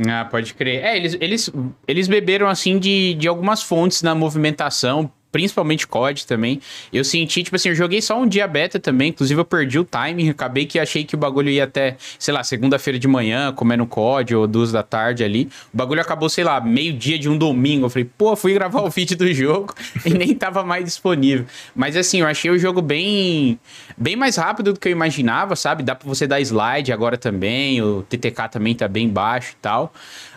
Ah, 0.09 0.24
pode 0.24 0.54
crer. 0.54 0.85
É, 0.85 0.96
eles, 0.96 1.16
eles, 1.20 1.50
eles 1.88 2.09
beberam, 2.09 2.48
assim, 2.48 2.78
de, 2.78 3.14
de 3.14 3.28
algumas 3.28 3.62
fontes 3.62 4.02
na 4.02 4.14
movimentação, 4.14 5.11
principalmente 5.37 5.87
COD 5.87 6.27
também. 6.27 6.62
Eu 6.90 7.05
senti, 7.05 7.42
tipo 7.42 7.57
assim, 7.57 7.68
eu 7.68 7.75
joguei 7.75 8.01
só 8.01 8.18
um 8.18 8.27
dia 8.27 8.49
beta 8.49 8.81
também, 8.81 9.11
inclusive 9.11 9.38
eu 9.38 9.44
perdi 9.44 9.79
o 9.79 9.85
timing, 9.85 10.31
acabei 10.31 10.64
que 10.64 10.79
achei 10.79 11.05
que 11.05 11.14
o 11.14 11.18
bagulho 11.18 11.51
ia 11.51 11.64
até, 11.64 11.99
sei 12.18 12.33
lá, 12.33 12.42
segunda-feira 12.42 12.99
de 12.99 13.07
manhã, 13.07 13.53
comendo 13.53 13.87
COD 13.87 14.35
ou 14.35 14.46
duas 14.46 14.72
da 14.72 14.83
tarde 14.83 15.22
ali. 15.22 15.51
O 15.75 15.77
bagulho 15.77 16.01
acabou, 16.01 16.31
sei 16.31 16.42
lá, 16.42 16.59
meio-dia 16.59 17.18
de 17.18 17.29
um 17.29 17.37
domingo. 17.37 17.85
Eu 17.85 17.90
falei, 17.90 18.09
pô, 18.16 18.35
fui 18.35 18.55
gravar 18.55 18.81
o 18.81 18.88
vídeo 18.88 19.14
do 19.14 19.31
jogo 19.35 19.75
e 20.07 20.14
nem 20.14 20.35
tava 20.35 20.64
mais 20.64 20.87
disponível. 20.87 21.44
Mas 21.75 21.99
assim, 21.99 22.22
eu 22.22 22.27
achei 22.27 22.51
o 22.51 22.59
jogo 22.59 22.81
bem 22.81 23.61
bem 23.94 24.16
mais 24.16 24.37
rápido 24.37 24.72
do 24.72 24.81
que 24.81 24.88
eu 24.88 24.92
imaginava, 24.92 25.55
sabe? 25.55 25.83
Dá 25.83 25.94
pra 25.94 26.09
você 26.09 26.27
dar 26.27 26.40
slide 26.40 26.94
agora 26.94 27.18
também, 27.18 27.83
o 27.83 28.03
TTK 28.05 28.49
também 28.51 28.75
tá 28.75 28.88
bem 28.88 29.07
baixo 29.07 29.53
e 29.53 29.57
tal. 29.61 29.92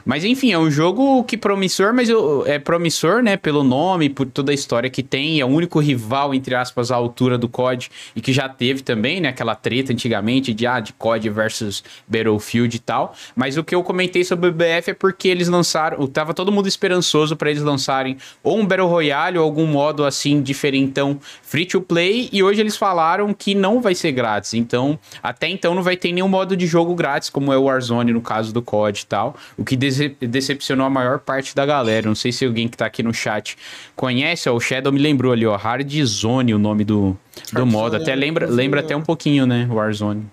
Mas 0.05 0.23
enfim, 0.23 0.51
é 0.51 0.57
um 0.57 0.69
jogo 0.69 1.23
que 1.23 1.38
promissor, 1.38 1.93
mas 1.93 2.09
eu, 2.09 2.43
é 2.45 2.59
promissor, 2.59 3.21
né, 3.21 3.38
pelo 3.38 3.63
nome, 3.63 4.09
por 4.09 4.25
toda 4.27 4.51
a 4.51 4.55
história 4.55 4.89
que 4.89 5.03
tem, 5.03 5.39
é 5.39 5.45
o 5.45 5.47
único 5.47 5.79
rival, 5.79 6.33
entre 6.33 6.55
aspas, 6.55 6.91
à 6.91 6.95
altura 6.95 7.38
do 7.38 7.47
COD, 7.47 7.89
e 8.15 8.21
que 8.21 8.33
já 8.33 8.47
teve 8.47 8.81
também, 8.81 9.19
né, 9.21 9.29
aquela 9.29 9.55
treta 9.55 9.91
antigamente 9.91 10.53
de, 10.53 10.65
ah, 10.65 10.79
de 10.79 10.93
COD 10.93 11.29
versus 11.29 11.83
Battlefield 12.07 12.75
e 12.75 12.79
tal. 12.79 13.13
Mas 13.35 13.57
o 13.57 13.63
que 13.63 13.75
eu 13.75 13.83
comentei 13.83 14.23
sobre 14.23 14.49
o 14.49 14.53
BF 14.53 14.91
é 14.91 14.93
porque 14.93 15.27
eles 15.27 15.47
lançaram, 15.47 16.05
tava 16.07 16.33
todo 16.33 16.51
mundo 16.51 16.67
esperançoso 16.67 17.35
para 17.35 17.49
eles 17.49 17.63
lançarem 17.63 18.17
ou 18.43 18.59
um 18.59 18.65
Battle 18.65 18.88
Royale 18.88 19.38
ou 19.38 19.43
algum 19.43 19.65
modo 19.65 20.05
assim 20.05 20.41
diferentão 20.41 21.19
free 21.41 21.65
to 21.65 21.81
play, 21.81 22.29
e 22.31 22.43
hoje 22.43 22.62
eles 22.62 22.77
falaram 22.77 23.33
que 23.33 23.55
não 23.55 23.81
vai 23.81 23.95
ser 23.95 24.12
grátis. 24.12 24.53
Então, 24.53 24.99
até 25.21 25.47
então 25.47 25.73
não 25.73 25.83
vai 25.83 25.97
ter 25.97 26.12
nenhum 26.12 26.27
modo 26.27 26.55
de 26.55 26.67
jogo 26.67 26.93
grátis, 26.95 27.29
como 27.29 27.51
é 27.51 27.57
o 27.57 27.63
Warzone 27.63 28.13
no 28.13 28.21
caso 28.21 28.53
do 28.53 28.62
COD 28.62 29.01
e 29.01 29.05
tal, 29.05 29.35
o 29.57 29.63
que 29.63 29.75
decepcionou 30.19 30.86
a 30.86 30.89
maior 30.89 31.19
parte 31.19 31.56
da 31.56 31.65
galera. 31.65 32.08
Não 32.08 32.15
sei 32.15 32.32
se 32.32 32.45
alguém 32.45 32.67
que 32.67 32.78
tá 32.78 32.86
aqui 32.86 33.04
no 33.04 33.13
chat 33.13 33.58
conhece, 33.95 34.49
ó, 34.49 34.56
o 34.56 34.60
Shadow 34.60 34.91
me 34.91 34.99
lembrou 34.99 35.32
ali, 35.32 35.45
ó, 35.45 35.56
Hard 35.56 35.91
Zone, 36.04 36.54
o 36.54 36.60
nome 36.60 36.84
do, 36.84 37.17
do 37.52 37.65
modo. 37.65 37.95
Até 37.95 38.15
lembra, 38.15 38.47
lembra 38.47 38.80
até 38.82 38.95
um 38.95 39.02
pouquinho, 39.02 39.45
né, 39.45 39.67
Warzone. 39.69 40.30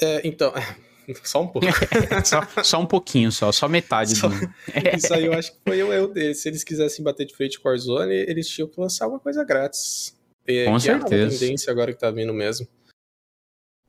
É, 0.00 0.20
então, 0.24 0.52
só 1.22 1.42
um 1.42 1.46
pouco. 1.48 1.66
só, 2.24 2.62
só, 2.62 2.80
um 2.80 2.86
pouquinho, 2.86 3.30
só, 3.30 3.52
só 3.52 3.68
metade 3.68 4.16
só, 4.16 4.28
do. 4.28 4.34
Isso 4.96 5.12
aí 5.12 5.26
eu 5.26 5.32
acho 5.34 5.52
que 5.52 5.58
foi 5.64 5.82
o 5.82 5.92
erro 5.92 6.08
deles. 6.08 6.40
Se 6.40 6.48
eles 6.48 6.64
quisessem 6.64 7.04
bater 7.04 7.26
de 7.26 7.34
frente 7.34 7.60
com 7.60 7.68
o 7.68 7.70
Warzone, 7.70 8.14
eles 8.14 8.48
tinham 8.48 8.68
que 8.68 8.80
lançar 8.80 9.06
uma 9.08 9.18
coisa 9.18 9.44
grátis. 9.44 10.16
É, 10.46 10.64
com 10.64 10.78
certeza. 10.78 11.14
É 11.14 11.24
uma 11.24 11.30
tendência 11.30 11.70
agora 11.70 11.92
que 11.92 11.98
tá 11.98 12.10
vindo 12.10 12.32
mesmo. 12.32 12.66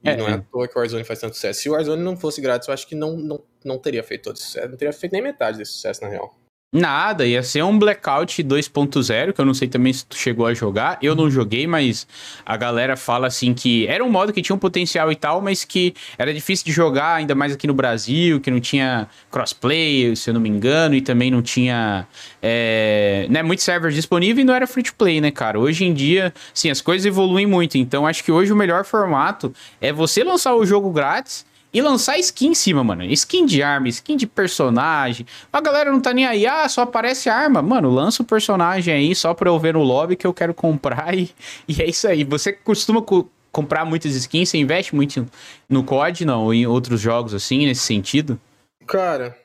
E 0.04 0.10
é, 0.10 0.18
não 0.18 0.28
é 0.28 0.34
à 0.34 0.42
toa 0.42 0.68
que 0.68 0.76
o 0.76 0.80
Warzone 0.80 1.04
faz 1.04 1.20
tanto 1.20 1.36
sucesso. 1.36 1.62
Se 1.62 1.70
o 1.70 1.74
Warzone 1.74 2.02
não 2.02 2.18
fosse 2.18 2.42
grátis, 2.42 2.68
eu 2.68 2.74
acho 2.74 2.88
que 2.88 2.96
não, 2.96 3.16
não, 3.16 3.44
não 3.64 3.78
teria 3.78 4.04
feito 4.04 4.24
todo 4.24 4.36
esse 4.36 4.46
sucesso. 4.46 4.70
Não 4.70 4.78
teria 4.78 4.94
feito 4.94 5.14
nem 5.14 5.22
metade 5.22 5.58
desse 5.58 5.74
sucesso, 5.74 6.02
na 6.02 6.10
real. 6.10 6.36
Nada, 6.74 7.28
ia 7.28 7.44
ser 7.44 7.66
um 7.66 7.78
Blackout 7.78 8.42
2.0, 8.42 9.34
que 9.34 9.42
eu 9.42 9.44
não 9.44 9.54
sei 9.54 9.68
também 9.68 9.92
se 9.92 10.06
tu 10.06 10.16
chegou 10.16 10.46
a 10.46 10.54
jogar. 10.54 10.98
Eu 11.02 11.14
não 11.14 11.30
joguei, 11.30 11.68
mas 11.68 12.08
a 12.46 12.56
galera 12.56 12.96
fala 12.96 13.28
assim 13.28 13.54
que 13.54 13.86
era 13.88 14.02
um 14.02 14.10
modo 14.10 14.32
que 14.32 14.42
tinha 14.42 14.56
um 14.56 14.60
potencial 14.60 15.12
e 15.12 15.16
tal, 15.18 15.42
mas 15.42 15.66
que 15.66 15.94
era 16.18 16.34
difícil 16.34 16.66
de 16.66 16.72
jogar, 16.72 17.16
ainda 17.16 17.36
mais 17.36 17.52
aqui 17.52 17.68
no 17.68 17.74
Brasil, 17.74 18.40
que 18.40 18.50
não 18.50 18.62
tinha 18.62 19.10
crossplay, 19.30 20.16
se 20.16 20.30
eu 20.30 20.34
não 20.34 20.40
me 20.40 20.48
engano, 20.48 20.96
e 20.96 21.02
também 21.02 21.30
não 21.30 21.42
tinha 21.42 22.08
é, 22.42 23.28
né, 23.30 23.44
muitos 23.44 23.66
servers 23.66 23.94
disponíveis 23.94 24.42
e 24.42 24.48
não 24.48 24.54
era 24.54 24.66
free 24.66 24.84
to 24.84 24.96
play, 24.96 25.20
né, 25.20 25.30
cara? 25.30 25.60
Hoje 25.60 25.84
em 25.84 25.94
dia, 25.94 26.34
sim, 26.54 26.70
as 26.70 26.80
coisas 26.80 27.06
evoluem 27.06 27.46
muito, 27.46 27.78
então 27.78 28.08
acho 28.08 28.24
que 28.24 28.32
hoje 28.32 28.54
o 28.54 28.56
melhor 28.56 28.86
formato 28.86 29.54
é 29.82 29.92
você 29.92 30.24
lançar 30.24 30.56
o 30.56 30.66
jogo 30.66 30.90
grátis 30.90 31.51
e 31.74 31.82
lançar 31.82 32.18
skin 32.20 32.50
em 32.50 32.56
cima, 32.56 32.84
mano. 32.84 33.04
Skin 33.04 33.46
de 33.46 33.64
arma, 33.64 33.88
skin 33.88 34.18
de 34.18 34.28
personagem. 34.28 35.26
A 35.52 35.62
galera 35.62 35.92
não 35.92 36.02
tá 36.02 36.14
nem 36.14 36.26
aí, 36.26 36.46
ah, 36.46 36.68
só 36.68 36.82
aparece 36.82 37.30
arma. 37.30 37.62
Mano, 37.62 37.90
lança 37.90 38.22
o 38.22 38.26
personagem 38.26 38.94
aí 38.94 39.16
só 39.16 39.34
pra 39.34 39.50
eu 39.50 39.60
ver 39.60 39.74
no 39.74 39.84
lobby 39.84 40.16
que 40.16 40.28
eu 40.28 40.34
quero 40.34 40.54
comprar 40.54 41.16
e, 41.18 41.30
e 41.68 41.82
é 41.82 41.90
isso 41.90 42.08
aí. 42.08 42.24
Você 42.24 42.52
costuma 42.54 43.02
co 43.02 43.30
comprar 43.52 43.84
muitas 43.84 44.16
skins? 44.16 44.50
Você 44.50 44.58
investe 44.58 44.96
muito 44.96 45.28
no 45.68 45.84
COD, 45.84 46.24
não? 46.24 46.46
Ou 46.46 46.54
em 46.54 46.66
outros 46.66 47.02
jogos 47.02 47.34
assim, 47.34 47.66
nesse 47.66 47.82
sentido? 47.82 48.40
Cara, 48.88 49.38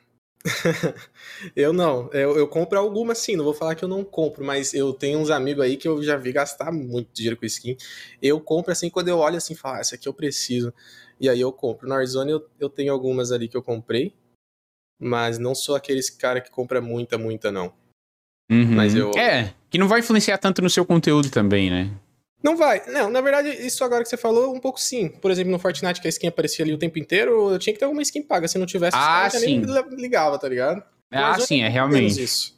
eu 1.55 1.73
não. 1.73 2.09
Eu, 2.13 2.37
eu, 2.37 2.47
compro 2.47 2.79
algumas 2.79 3.17
sim, 3.17 3.35
não 3.35 3.43
vou 3.43 3.53
falar 3.53 3.75
que 3.75 3.83
eu 3.83 3.89
não 3.89 4.03
compro, 4.03 4.45
mas 4.45 4.73
eu 4.73 4.93
tenho 4.93 5.19
uns 5.19 5.29
amigos 5.29 5.63
aí 5.63 5.77
que 5.77 5.87
eu 5.87 6.01
já 6.01 6.15
vi 6.15 6.31
gastar 6.31 6.71
muito 6.71 7.09
dinheiro 7.13 7.37
com 7.37 7.45
skin. 7.45 7.77
Eu 8.21 8.39
compro 8.39 8.71
assim 8.71 8.89
quando 8.89 9.09
eu 9.09 9.17
olho 9.17 9.37
assim 9.37 9.53
e 9.53 9.57
falo, 9.57 9.75
ah, 9.75 9.79
essa 9.79 9.95
aqui 9.95 10.07
eu 10.07 10.13
preciso. 10.13 10.73
E 11.19 11.29
aí 11.29 11.41
eu 11.41 11.51
compro. 11.51 11.87
Na 11.87 11.95
Warzone 11.95 12.31
eu, 12.31 12.49
eu 12.59 12.69
tenho 12.69 12.93
algumas 12.93 13.31
ali 13.31 13.47
que 13.47 13.57
eu 13.57 13.63
comprei, 13.63 14.13
mas 14.99 15.37
não 15.37 15.55
sou 15.55 15.75
aqueles 15.75 16.09
cara 16.09 16.41
que 16.41 16.49
compra 16.49 16.81
muita, 16.81 17.17
muita, 17.17 17.51
não. 17.51 17.73
Uhum. 18.49 18.75
Mas 18.75 18.95
eu... 18.95 19.11
É, 19.11 19.53
que 19.69 19.77
não 19.77 19.87
vai 19.87 19.99
influenciar 19.99 20.37
tanto 20.37 20.61
no 20.61 20.69
seu 20.69 20.85
conteúdo 20.85 21.29
também, 21.29 21.69
né? 21.69 21.91
Não 22.41 22.55
vai. 22.55 22.85
Não, 22.87 23.09
na 23.09 23.19
verdade, 23.19 23.49
isso 23.49 23.83
agora 23.83 24.03
que 24.03 24.09
você 24.09 24.17
falou, 24.17 24.53
um 24.53 24.59
pouco 24.59 24.79
sim. 24.79 25.09
Por 25.09 25.31
exemplo, 25.31 25.51
no 25.51 25.59
Fortnite, 25.59 25.99
que 25.99 26.07
a 26.07 26.09
skin 26.09 26.27
aparecia 26.27 26.63
ali 26.63 26.73
o 26.73 26.77
tempo 26.77 26.99
inteiro, 26.99 27.51
eu 27.51 27.59
tinha 27.59 27.73
que 27.73 27.79
ter 27.79 27.85
alguma 27.85 28.01
skin 28.01 28.21
paga. 28.21 28.47
Se 28.47 28.57
não 28.57 28.65
tivesse, 28.65 28.95
ah, 28.95 29.27
os 29.27 29.41
nem 29.41 29.61
ligava, 29.95 30.37
tá 30.37 30.47
ligado? 30.47 30.83
Ah, 31.11 31.39
sim, 31.39 31.61
é 31.61 31.67
realmente. 31.67 32.21
Isso. 32.21 32.55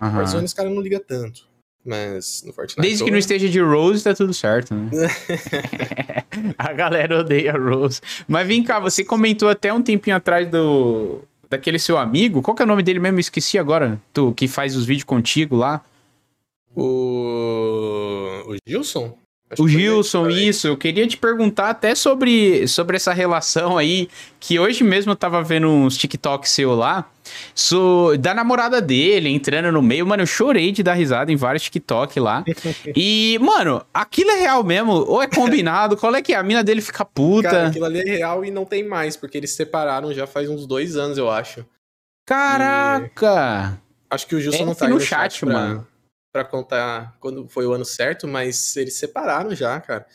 Uhum. 0.00 0.16
Warzone 0.16 0.44
os 0.44 0.54
caras 0.54 0.72
não 0.72 0.80
ligam 0.80 1.00
tanto. 1.00 1.48
Mas 1.84 2.42
no 2.46 2.52
Fortnite. 2.52 2.80
Desde 2.80 3.04
que 3.04 3.10
não 3.10 3.18
esteja 3.18 3.48
de 3.48 3.60
Rose, 3.60 4.04
tá 4.04 4.14
tudo 4.14 4.34
certo, 4.34 4.74
né? 4.74 4.90
a 6.58 6.72
galera 6.72 7.20
odeia 7.20 7.52
Rose. 7.52 8.00
Mas 8.28 8.46
vem 8.46 8.62
cá, 8.62 8.78
você 8.78 9.04
comentou 9.04 9.48
até 9.48 9.72
um 9.72 9.82
tempinho 9.82 10.16
atrás 10.16 10.48
do. 10.48 11.22
Daquele 11.48 11.80
seu 11.80 11.98
amigo. 11.98 12.42
Qual 12.42 12.54
que 12.54 12.62
é 12.62 12.64
o 12.64 12.68
nome 12.68 12.82
dele 12.82 13.00
mesmo? 13.00 13.18
Esqueci 13.18 13.58
agora. 13.58 14.00
Tu 14.12 14.32
que 14.34 14.46
faz 14.46 14.76
os 14.76 14.84
vídeos 14.84 15.04
contigo 15.04 15.56
lá. 15.56 15.84
O. 16.76 18.44
O 18.46 18.56
Gilson? 18.66 19.16
O 19.58 19.68
Gilson, 19.68 20.28
isso. 20.28 20.68
Eu 20.68 20.76
queria 20.76 21.06
te 21.06 21.16
perguntar 21.16 21.70
até 21.70 21.94
sobre, 21.94 22.66
sobre 22.68 22.96
essa 22.96 23.12
relação 23.12 23.76
aí, 23.76 24.08
que 24.38 24.58
hoje 24.58 24.84
mesmo 24.84 25.12
eu 25.12 25.16
tava 25.16 25.42
vendo 25.42 25.68
uns 25.68 25.96
TikTok 25.96 26.48
seu 26.48 26.74
lá, 26.74 27.10
so, 27.54 28.16
da 28.18 28.32
namorada 28.32 28.80
dele 28.80 29.28
entrando 29.28 29.72
no 29.72 29.82
meio. 29.82 30.06
Mano, 30.06 30.22
eu 30.22 30.26
chorei 30.26 30.70
de 30.70 30.82
dar 30.82 30.94
risada 30.94 31.32
em 31.32 31.36
vários 31.36 31.64
TikTok 31.64 32.20
lá. 32.20 32.44
e, 32.94 33.38
mano, 33.40 33.84
aquilo 33.92 34.30
é 34.30 34.40
real 34.40 34.62
mesmo? 34.62 34.92
Ou 34.92 35.22
é 35.22 35.26
combinado? 35.26 35.96
Qual 35.96 36.14
é 36.14 36.22
que 36.22 36.32
é? 36.32 36.36
A 36.36 36.42
mina 36.42 36.62
dele 36.62 36.80
fica 36.80 37.04
puta. 37.04 37.50
Cara, 37.50 37.68
aquilo 37.68 37.84
ali 37.84 38.00
é 38.00 38.04
real 38.04 38.44
e 38.44 38.50
não 38.50 38.64
tem 38.64 38.86
mais, 38.86 39.16
porque 39.16 39.36
eles 39.36 39.50
separaram 39.50 40.12
já 40.14 40.26
faz 40.26 40.48
uns 40.48 40.66
dois 40.66 40.96
anos, 40.96 41.18
eu 41.18 41.30
acho. 41.30 41.64
Caraca! 42.24 43.78
E... 43.86 43.90
Acho 44.12 44.26
que 44.26 44.34
o 44.34 44.40
Gilson 44.40 44.64
não 44.64 44.74
tá 44.74 44.88
no, 44.88 45.00
chat, 45.00 45.34
chat 45.34 45.46
pra... 45.46 45.84
para 46.32 46.44
contar 46.44 47.16
quando 47.20 47.48
foi 47.48 47.66
o 47.66 47.72
ano 47.72 47.84
certo, 47.84 48.26
mas 48.28 48.76
eles 48.76 48.94
separaram 48.94 49.54
já, 49.54 49.80
cara. 49.80 50.06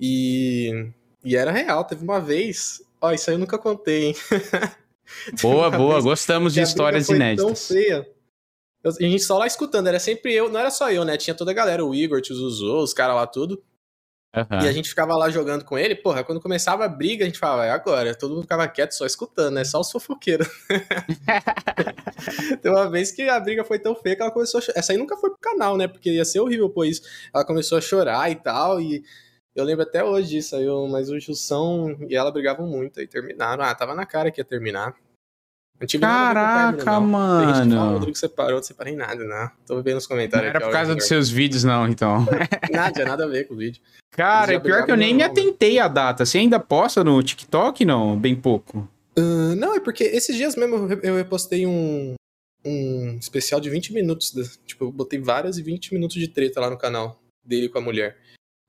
E, 0.00 0.90
e 1.24 1.36
era 1.36 1.50
real, 1.50 1.84
teve 1.84 2.02
uma 2.02 2.20
vez. 2.20 2.82
Ó, 3.00 3.12
isso 3.12 3.30
aí 3.30 3.36
eu 3.36 3.40
nunca 3.40 3.58
contei, 3.58 4.06
hein? 4.06 4.14
Boa, 5.42 5.70
boa, 5.70 6.00
gostamos 6.00 6.54
de 6.54 6.62
histórias 6.62 7.10
inéditas. 7.10 7.44
Tão 7.44 7.54
feia. 7.54 8.08
Eu, 8.82 8.90
a 8.90 9.02
gente 9.02 9.22
só 9.22 9.36
lá 9.36 9.46
escutando, 9.46 9.86
era 9.86 9.98
sempre 9.98 10.32
eu, 10.32 10.48
não 10.48 10.58
era 10.58 10.70
só 10.70 10.90
eu, 10.90 11.04
né? 11.04 11.16
Tinha 11.16 11.34
toda 11.34 11.50
a 11.50 11.54
galera, 11.54 11.84
o 11.84 11.94
Igor, 11.94 12.20
o 12.20 12.34
Zuzu, 12.34 12.78
os 12.78 12.94
caras 12.94 13.16
lá 13.16 13.26
tudo. 13.26 13.62
Uhum. 14.34 14.64
E 14.64 14.68
a 14.68 14.72
gente 14.72 14.88
ficava 14.88 15.16
lá 15.16 15.30
jogando 15.30 15.64
com 15.64 15.78
ele, 15.78 15.94
porra, 15.94 16.24
quando 16.24 16.40
começava 16.40 16.84
a 16.84 16.88
briga, 16.88 17.24
a 17.24 17.26
gente 17.26 17.38
falava, 17.38 17.64
é 17.66 17.70
agora, 17.70 18.14
todo 18.14 18.32
mundo 18.32 18.42
ficava 18.42 18.66
quieto 18.66 18.92
só 18.92 19.06
escutando, 19.06 19.54
né? 19.54 19.64
Só 19.64 19.80
os 19.80 19.92
fofoqueiros. 19.92 20.48
Tem 22.60 22.70
uma 22.70 22.90
vez 22.90 23.12
que 23.12 23.22
a 23.22 23.38
briga 23.38 23.64
foi 23.64 23.78
tão 23.78 23.94
feia 23.94 24.16
que 24.16 24.22
ela 24.22 24.32
começou 24.32 24.58
a 24.58 24.60
chorar. 24.60 24.78
Essa 24.78 24.92
aí 24.92 24.98
nunca 24.98 25.16
foi 25.16 25.30
pro 25.30 25.38
canal, 25.38 25.76
né? 25.76 25.86
Porque 25.86 26.10
ia 26.10 26.24
ser 26.24 26.40
horrível 26.40 26.68
pô 26.68 26.84
isso. 26.84 27.02
Ela 27.32 27.44
começou 27.44 27.78
a 27.78 27.80
chorar 27.80 28.30
e 28.30 28.34
tal, 28.34 28.80
e 28.80 29.04
eu 29.54 29.64
lembro 29.64 29.84
até 29.84 30.02
hoje 30.02 30.30
disso 30.30 30.56
aí, 30.56 30.66
mas 30.90 31.08
o 31.10 31.20
Jussão 31.20 31.96
e 32.08 32.16
ela 32.16 32.32
brigavam 32.32 32.66
muito, 32.66 32.98
aí 32.98 33.06
terminaram. 33.06 33.62
Ah, 33.62 33.74
tava 33.74 33.94
na 33.94 34.04
cara 34.04 34.30
que 34.32 34.40
ia 34.40 34.44
terminar. 34.44 34.94
Caraca, 36.00 37.00
mano. 37.00 37.70
Fala, 37.76 37.90
o 37.90 37.92
Rodrigo 37.94 38.16
separou, 38.16 38.56
não 38.56 38.62
separei 38.62 38.94
nada, 38.94 39.24
né? 39.24 39.50
Tô 39.66 39.80
vendo 39.82 39.96
nos 39.96 40.06
comentários. 40.06 40.52
Não 40.52 40.56
era 40.56 40.66
por 40.66 40.72
causa 40.72 40.94
dos 40.94 41.06
seus 41.06 41.30
vídeos, 41.30 41.64
não, 41.64 41.88
então. 41.88 42.26
nada, 42.70 43.04
nada 43.04 43.24
a 43.24 43.28
ver 43.28 43.48
com 43.48 43.54
o 43.54 43.56
vídeo. 43.56 43.80
Cara, 44.10 44.54
é 44.54 44.60
pior 44.60 44.84
que 44.84 44.92
eu 44.92 44.96
nem 44.96 45.12
me 45.12 45.22
atentei 45.22 45.78
a 45.78 45.88
data. 45.88 46.24
Você 46.24 46.38
ainda 46.38 46.60
posta 46.60 47.02
no 47.02 47.22
TikTok, 47.22 47.84
não? 47.84 48.16
Bem 48.16 48.34
pouco. 48.36 48.88
Uh, 49.18 49.54
não, 49.56 49.74
é 49.74 49.80
porque 49.80 50.04
esses 50.04 50.36
dias 50.36 50.56
mesmo 50.56 50.88
eu 51.02 51.16
repostei 51.16 51.66
um, 51.66 52.14
um 52.64 53.16
especial 53.18 53.60
de 53.60 53.70
20 53.70 53.92
minutos. 53.92 54.58
Tipo, 54.64 54.84
eu 54.84 54.92
botei 54.92 55.18
várias 55.18 55.58
e 55.58 55.62
20 55.62 55.94
minutos 55.94 56.16
de 56.16 56.28
treta 56.28 56.60
lá 56.60 56.70
no 56.70 56.78
canal 56.78 57.20
dele 57.44 57.68
com 57.68 57.78
a 57.78 57.82
mulher. 57.82 58.16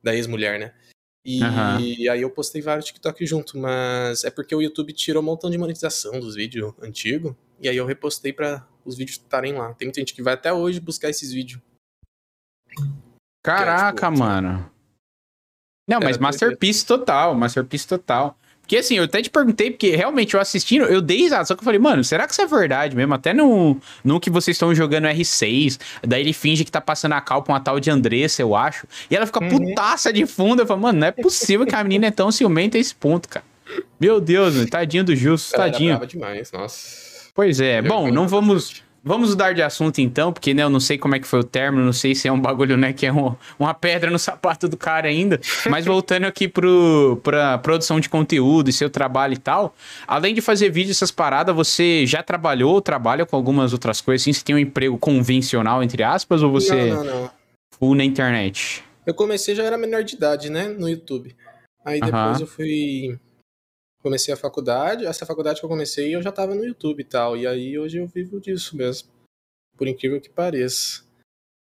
Da 0.04 0.16
ex-mulher, 0.16 0.60
né? 0.60 0.72
E, 1.26 1.44
uhum. 1.44 1.80
e, 1.80 2.08
aí 2.08 2.22
eu 2.22 2.30
postei 2.30 2.62
vários 2.62 2.86
TikTok 2.86 3.26
junto, 3.26 3.58
mas 3.58 4.24
é 4.24 4.30
porque 4.30 4.54
o 4.54 4.62
YouTube 4.62 4.94
tirou 4.94 5.24
um 5.24 5.26
montão 5.26 5.50
de 5.50 5.58
monetização 5.58 6.20
dos 6.20 6.36
vídeos 6.36 6.72
antigos. 6.80 7.34
E 7.60 7.68
aí 7.68 7.76
eu 7.76 7.86
repostei 7.86 8.32
para 8.32 8.66
os 8.86 8.96
vídeos 8.96 9.18
estarem 9.18 9.54
lá. 9.54 9.74
Tem 9.74 9.88
muita 9.88 10.00
gente 10.00 10.14
que 10.14 10.22
vai 10.22 10.36
até 10.36 10.54
hoje 10.54 10.80
buscar 10.80 11.10
esses 11.10 11.32
vídeos. 11.32 11.60
Caraca, 13.44 14.06
é, 14.06 14.12
tipo, 14.12 14.24
mano. 14.24 14.72
Não, 15.90 16.00
mas 16.00 16.20
Masterpiece 16.20 16.86
total, 16.86 17.34
Masterpiece 17.34 17.88
total. 17.88 18.38
Porque 18.66 18.78
assim, 18.78 18.96
eu 18.96 19.04
até 19.04 19.22
te 19.22 19.30
perguntei, 19.30 19.70
porque 19.70 19.96
realmente 19.96 20.34
eu 20.34 20.40
assistindo, 20.40 20.86
eu 20.86 21.00
dei 21.00 21.20
risada, 21.20 21.46
só 21.46 21.54
que 21.54 21.62
eu 21.62 21.64
falei, 21.64 21.80
mano, 21.80 22.04
será 22.04 22.26
que 22.26 22.34
isso 22.34 22.42
é 22.42 22.48
verdade 22.48 22.96
mesmo? 22.96 23.14
Até 23.14 23.32
no, 23.32 23.78
no 24.04 24.20
que 24.20 24.32
vocês 24.32 24.56
estão 24.56 24.74
jogando 24.74 25.06
R6, 25.06 25.80
daí 26.02 26.22
ele 26.22 26.34
finge 26.34 26.66
que 26.66 26.72
tá 26.72 26.82
passando 26.82 27.14
a 27.14 27.22
cal 27.22 27.44
pra 27.44 27.54
uma 27.54 27.60
tal 27.60 27.80
de 27.80 27.92
Andressa, 27.92 28.42
eu 28.42 28.56
acho, 28.56 28.88
e 29.10 29.16
ela 29.16 29.28
fica 29.28 29.44
uhum. 29.44 29.50
putaça 29.50 30.12
de 30.12 30.26
fundo. 30.26 30.64
Eu 30.64 30.66
falo, 30.66 30.82
mano, 30.82 31.00
não 31.00 31.08
é 31.08 31.12
possível 31.12 31.66
que 31.66 31.76
a 31.76 31.84
menina 31.84 32.08
é 32.08 32.12
tão 32.12 32.32
ciumenta 32.32 32.78
a 32.78 32.82
esse 32.82 32.96
ponto, 32.96 33.30
cara. 33.30 33.46
Meu 34.00 34.20
Deus, 34.20 34.66
tadinho 34.68 35.04
do 35.04 35.16
Justo, 35.16 35.56
tadinho. 35.56 36.04
demais, 36.08 36.52
nossa. 36.52 37.30
Pois 37.36 37.60
é, 37.60 37.82
bom, 37.82 38.10
não 38.10 38.28
vamos 38.28 38.85
Vamos 39.08 39.30
mudar 39.30 39.54
de 39.54 39.62
assunto 39.62 40.00
então, 40.00 40.34
porque 40.34 40.52
né, 40.52 40.64
eu 40.64 40.70
não 40.70 40.80
sei 40.80 40.98
como 40.98 41.16
é 41.16 41.20
que 41.20 41.28
foi 41.28 41.42
o 41.42 41.44
término, 41.44 41.86
não 41.86 41.94
sei 41.94 42.16
se 42.16 42.28
é 42.28 42.32
um 42.32 42.42
bagulho, 42.42 42.76
né, 42.76 42.92
que 42.92 43.06
é 43.06 43.14
um, 43.14 43.36
uma 43.60 43.72
pedra 43.72 44.10
no 44.10 44.18
sapato 44.20 44.68
do 44.68 44.76
cara 44.76 45.08
ainda. 45.08 45.40
Mas 45.70 45.86
voltando 45.86 46.26
aqui 46.26 46.48
pro, 46.48 47.22
pra 47.22 47.60
produção 47.60 48.00
de 48.00 48.10
conteúdo 48.10 48.68
e 48.68 48.74
seu 48.74 48.90
trabalho 48.90 49.36
e 49.36 49.38
tal, 49.38 49.76
além 50.08 50.34
de 50.34 50.42
fazer 50.42 50.72
vídeo 50.72 50.90
essas 50.90 51.12
paradas, 51.12 51.56
você 51.56 52.04
já 52.08 52.24
trabalhou 52.24 52.74
ou 52.74 52.82
trabalha 52.82 53.28
com 53.28 53.36
algumas 53.36 53.74
outras 53.74 54.02
coisas 54.02 54.24
assim? 54.24 54.34
Você 54.34 54.44
tem 54.44 54.56
um 54.56 54.60
emprego 54.60 54.98
convencional, 54.98 55.84
entre 55.84 56.02
aspas, 56.02 56.42
ou 56.42 56.52
você. 56.52 56.90
Não, 56.90 57.04
não, 57.04 57.22
não. 57.22 57.32
Full 57.78 57.94
na 57.94 58.04
internet? 58.04 58.84
Eu 59.06 59.14
comecei 59.14 59.54
já 59.54 59.64
era 59.64 59.78
menor 59.78 60.04
de 60.04 60.16
idade, 60.16 60.50
né, 60.50 60.68
no 60.68 60.90
YouTube. 60.90 61.36
Aí 61.86 62.00
depois 62.00 62.42
eu 62.42 62.48
fui 62.48 63.20
comecei 64.06 64.32
a 64.32 64.38
faculdade, 64.38 65.04
essa 65.04 65.26
faculdade 65.26 65.60
que 65.60 65.66
eu 65.66 65.70
comecei 65.70 66.16
eu 66.16 66.22
já 66.22 66.32
tava 66.32 66.54
no 66.54 66.64
YouTube 66.64 67.02
e 67.02 67.04
tal, 67.04 67.36
e 67.36 67.48
aí 67.48 67.80
hoje 67.80 67.98
eu 67.98 68.06
vivo 68.06 68.40
disso 68.40 68.78
mesmo, 68.78 69.10
por 69.76 69.88
incrível 69.88 70.22
que 70.22 70.30
pareça. 70.30 71.04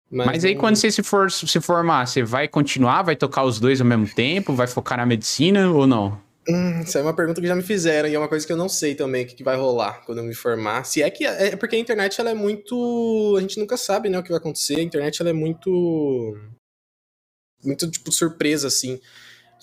Mas, 0.10 0.26
Mas 0.26 0.46
aí 0.46 0.56
não... 0.56 0.62
quando 0.62 0.76
você 0.76 0.90
se, 0.90 1.04
for, 1.04 1.32
se 1.32 1.62
formar, 1.62 2.08
você 2.08 2.24
vai 2.24 2.48
continuar, 2.48 3.04
vai 3.04 3.16
tocar 3.16 3.44
os 3.44 3.60
dois 3.60 3.80
ao 3.80 3.86
mesmo 3.86 4.08
tempo, 4.16 4.54
vai 4.54 4.66
focar 4.66 4.98
na 4.98 5.06
medicina 5.06 5.70
ou 5.70 5.86
não? 5.86 6.20
Hum, 6.50 6.82
isso 6.82 6.98
é 6.98 7.02
uma 7.04 7.16
pergunta 7.16 7.40
que 7.40 7.48
já 7.48 7.56
me 7.56 7.62
fizeram 7.62 8.10
e 8.10 8.16
é 8.16 8.20
uma 8.20 8.28
coisa 8.28 8.46
que 8.46 8.52
eu 8.52 8.58
não 8.58 8.68
sei 8.68 8.96
também 8.96 9.24
o 9.24 9.28
que, 9.28 9.36
que 9.36 9.44
vai 9.44 9.56
rolar 9.56 10.04
quando 10.04 10.18
eu 10.18 10.24
me 10.24 10.34
formar. 10.34 10.86
Se 10.86 11.04
é 11.04 11.10
que 11.12 11.26
é, 11.26 11.50
é 11.50 11.56
porque 11.56 11.76
a 11.76 11.80
internet 11.80 12.20
ela 12.20 12.32
é 12.32 12.34
muito, 12.34 13.36
a 13.38 13.42
gente 13.42 13.60
nunca 13.60 13.78
sabe, 13.78 14.10
né, 14.10 14.18
o 14.18 14.24
que 14.24 14.30
vai 14.30 14.40
acontecer. 14.40 14.78
A 14.78 14.84
internet 14.84 15.22
ela 15.22 15.30
é 15.30 15.34
muito 15.34 16.36
muito 17.64 17.90
tipo 17.90 18.12
surpresa 18.12 18.68
assim 18.68 19.00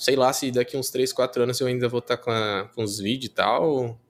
sei 0.00 0.16
lá 0.16 0.32
se 0.32 0.50
daqui 0.50 0.78
uns 0.78 0.88
3, 0.88 1.12
4 1.12 1.42
anos 1.42 1.60
eu 1.60 1.66
ainda 1.66 1.86
vou 1.86 1.98
estar 1.98 2.16
tá 2.16 2.22
com, 2.22 2.30
a, 2.30 2.70
com 2.74 2.82
os 2.82 2.98
vídeos 2.98 3.30
e 3.30 3.34
tal. 3.34 4.00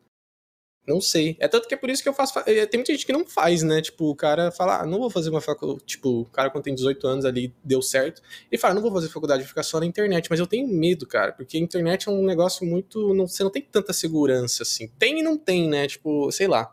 Não 0.86 1.00
sei. 1.00 1.36
É 1.40 1.48
tanto 1.48 1.68
que 1.68 1.74
é 1.74 1.76
por 1.76 1.90
isso 1.90 2.02
que 2.02 2.08
eu 2.08 2.14
faço. 2.14 2.38
É, 2.46 2.64
tem 2.64 2.78
muita 2.78 2.92
gente 2.92 3.04
que 3.04 3.12
não 3.12 3.26
faz, 3.26 3.62
né? 3.62 3.82
Tipo, 3.82 4.08
o 4.10 4.14
cara 4.14 4.50
fala, 4.52 4.80
ah, 4.80 4.86
não 4.86 4.98
vou 5.00 5.10
fazer 5.10 5.30
uma 5.30 5.40
faculdade. 5.40 5.84
Tipo, 5.84 6.20
o 6.20 6.24
cara 6.26 6.48
quando 6.48 6.64
tem 6.64 6.74
18 6.74 7.06
anos 7.06 7.24
ali 7.24 7.52
deu 7.62 7.82
certo. 7.82 8.22
Ele 8.50 8.60
fala, 8.60 8.74
não 8.74 8.82
vou 8.82 8.92
fazer 8.92 9.08
faculdade, 9.08 9.42
vou 9.42 9.48
ficar 9.48 9.62
só 9.64 9.80
na 9.80 9.86
internet. 9.86 10.28
Mas 10.30 10.38
eu 10.38 10.46
tenho 10.46 10.66
medo, 10.68 11.06
cara, 11.06 11.32
porque 11.32 11.56
a 11.56 11.60
internet 11.60 12.08
é 12.08 12.12
um 12.12 12.24
negócio 12.24 12.64
muito. 12.64 13.12
Não, 13.12 13.26
você 13.26 13.42
não 13.42 13.50
tem 13.50 13.62
tanta 13.62 13.92
segurança 13.92 14.62
assim. 14.62 14.88
Tem 14.98 15.18
e 15.18 15.22
não 15.22 15.36
tem, 15.36 15.68
né? 15.68 15.86
Tipo, 15.88 16.30
sei 16.30 16.46
lá. 16.46 16.72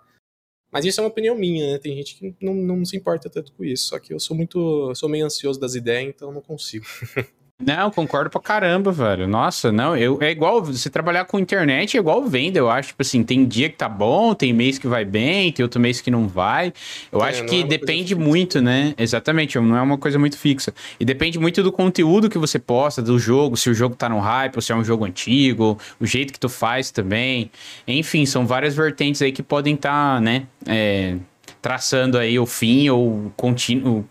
Mas 0.71 0.85
isso 0.85 0.99
é 0.99 1.03
uma 1.03 1.09
opinião 1.09 1.35
minha, 1.35 1.73
né? 1.73 1.79
Tem 1.79 1.95
gente 1.95 2.15
que 2.15 2.35
não, 2.41 2.53
não 2.53 2.85
se 2.85 2.95
importa 2.95 3.29
tanto 3.29 3.51
com 3.53 3.63
isso. 3.65 3.87
Só 3.87 3.99
que 3.99 4.13
eu 4.13 4.19
sou 4.19 4.37
muito. 4.37 4.93
Sou 4.95 5.09
meio 5.09 5.25
ansioso 5.25 5.59
das 5.59 5.75
ideias, 5.75 6.09
então 6.09 6.31
não 6.31 6.41
consigo. 6.41 6.85
Não, 7.59 7.89
concordo 7.89 8.29
pra 8.29 8.39
caramba, 8.39 8.91
velho. 8.91 9.27
Nossa, 9.27 9.71
não, 9.71 9.97
eu 9.97 10.19
é 10.21 10.29
igual 10.29 10.63
você 10.63 10.91
trabalhar 10.91 11.25
com 11.25 11.39
internet 11.39 11.97
é 11.97 11.99
igual 11.99 12.23
venda, 12.23 12.59
eu 12.59 12.69
acho, 12.69 12.89
tipo 12.89 13.01
assim, 13.01 13.23
tem 13.23 13.47
dia 13.47 13.67
que 13.67 13.75
tá 13.75 13.89
bom, 13.89 14.35
tem 14.35 14.53
mês 14.53 14.77
que 14.77 14.87
vai 14.87 15.03
bem, 15.03 15.51
tem 15.51 15.63
outro 15.63 15.81
mês 15.81 15.99
que 15.99 16.11
não 16.11 16.27
vai. 16.27 16.71
Eu 17.11 17.23
é, 17.23 17.29
acho 17.29 17.45
que 17.45 17.61
é 17.61 17.63
depende 17.63 18.13
muito, 18.13 18.61
né? 18.61 18.93
Exatamente, 18.95 19.59
não 19.59 19.75
é 19.75 19.81
uma 19.81 19.97
coisa 19.97 20.19
muito 20.19 20.37
fixa. 20.37 20.71
E 20.99 21.03
depende 21.03 21.39
muito 21.39 21.63
do 21.63 21.71
conteúdo 21.71 22.29
que 22.29 22.37
você 22.37 22.59
posta, 22.59 23.01
do 23.01 23.17
jogo, 23.17 23.57
se 23.57 23.71
o 23.71 23.73
jogo 23.73 23.95
tá 23.95 24.07
no 24.07 24.19
hype, 24.19 24.55
ou 24.55 24.61
se 24.61 24.71
é 24.71 24.75
um 24.75 24.83
jogo 24.83 25.03
antigo, 25.03 25.79
o 25.99 26.05
jeito 26.05 26.31
que 26.33 26.39
tu 26.39 26.49
faz 26.49 26.91
também. 26.91 27.49
Enfim, 27.87 28.27
são 28.27 28.45
várias 28.45 28.75
vertentes 28.75 29.19
aí 29.23 29.31
que 29.31 29.41
podem 29.41 29.73
estar, 29.73 30.17
tá, 30.17 30.21
né, 30.21 30.43
é, 30.67 31.15
traçando 31.59 32.19
aí 32.19 32.37
o 32.37 32.45
fim 32.45 32.87
ou 32.89 33.31
contínuo, 33.35 34.05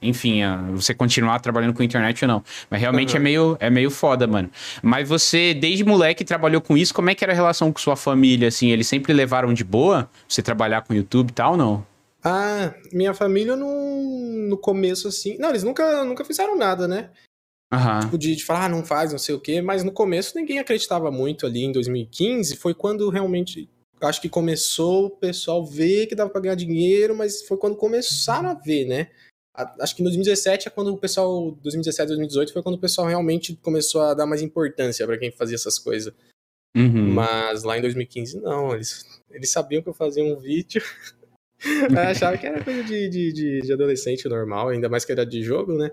enfim, 0.00 0.40
você 0.72 0.94
continuar 0.94 1.40
trabalhando 1.40 1.74
com 1.74 1.82
internet 1.82 2.24
ou 2.24 2.28
não. 2.28 2.44
Mas 2.70 2.80
realmente 2.80 3.10
uhum. 3.10 3.16
é, 3.16 3.20
meio, 3.20 3.56
é 3.60 3.70
meio 3.70 3.90
foda, 3.90 4.26
mano. 4.26 4.50
Mas 4.82 5.08
você, 5.08 5.54
desde 5.54 5.84
moleque, 5.84 6.24
trabalhou 6.24 6.60
com 6.60 6.76
isso. 6.76 6.94
Como 6.94 7.10
é 7.10 7.14
que 7.14 7.24
era 7.24 7.32
a 7.32 7.36
relação 7.36 7.72
com 7.72 7.78
sua 7.78 7.96
família, 7.96 8.48
assim? 8.48 8.70
Eles 8.70 8.86
sempre 8.86 9.12
levaram 9.12 9.52
de 9.52 9.64
boa 9.64 10.08
você 10.28 10.42
trabalhar 10.42 10.82
com 10.82 10.94
YouTube 10.94 11.30
e 11.30 11.34
tal, 11.34 11.56
não? 11.56 11.84
Ah, 12.22 12.74
minha 12.92 13.14
família 13.14 13.56
no, 13.56 14.48
no 14.48 14.58
começo, 14.58 15.08
assim... 15.08 15.36
Não, 15.38 15.50
eles 15.50 15.62
nunca, 15.62 16.04
nunca 16.04 16.24
fizeram 16.24 16.56
nada, 16.56 16.86
né? 16.86 17.10
Uhum. 17.72 18.00
Tipo, 18.00 18.18
de, 18.18 18.34
de 18.34 18.44
falar, 18.44 18.64
ah, 18.64 18.68
não 18.68 18.84
faz, 18.84 19.12
não 19.12 19.18
sei 19.18 19.34
o 19.34 19.40
quê. 19.40 19.60
Mas 19.60 19.84
no 19.84 19.92
começo 19.92 20.36
ninguém 20.36 20.58
acreditava 20.58 21.10
muito 21.10 21.46
ali 21.46 21.64
em 21.64 21.72
2015. 21.72 22.56
Foi 22.56 22.74
quando 22.74 23.08
realmente 23.10 23.68
acho 24.00 24.20
que 24.20 24.28
começou 24.28 25.06
o 25.06 25.10
pessoal 25.10 25.64
ver 25.64 26.06
que 26.06 26.14
dava 26.14 26.30
pra 26.30 26.40
ganhar 26.40 26.54
dinheiro, 26.54 27.16
mas 27.16 27.42
foi 27.42 27.56
quando 27.56 27.76
começaram 27.76 28.48
a 28.48 28.54
ver, 28.54 28.86
né? 28.86 29.08
Acho 29.80 29.96
que 29.96 30.02
em 30.02 30.04
2017 30.04 30.68
é 30.68 30.70
quando 30.70 30.92
o 30.92 30.98
pessoal, 30.98 31.50
2017, 31.62 32.08
2018 32.08 32.52
foi 32.52 32.62
quando 32.62 32.76
o 32.76 32.80
pessoal 32.80 33.06
realmente 33.06 33.56
começou 33.56 34.02
a 34.02 34.14
dar 34.14 34.26
mais 34.26 34.42
importância 34.42 35.06
para 35.06 35.18
quem 35.18 35.30
fazia 35.32 35.56
essas 35.56 35.78
coisas. 35.78 36.14
Uhum. 36.76 37.12
Mas 37.12 37.62
lá 37.64 37.78
em 37.78 37.80
2015 37.80 38.40
não, 38.40 38.74
eles, 38.74 39.22
eles 39.30 39.50
sabiam 39.50 39.82
que 39.82 39.88
eu 39.88 39.94
fazia 39.94 40.22
um 40.22 40.36
vídeo, 40.36 40.82
achava 42.08 42.38
que 42.38 42.46
era 42.46 42.62
coisa 42.62 42.84
de, 42.84 43.08
de, 43.08 43.62
de, 43.62 43.72
adolescente 43.72 44.28
normal, 44.28 44.68
ainda 44.68 44.88
mais 44.88 45.04
que 45.04 45.12
era 45.12 45.26
de 45.26 45.42
jogo, 45.42 45.76
né? 45.76 45.90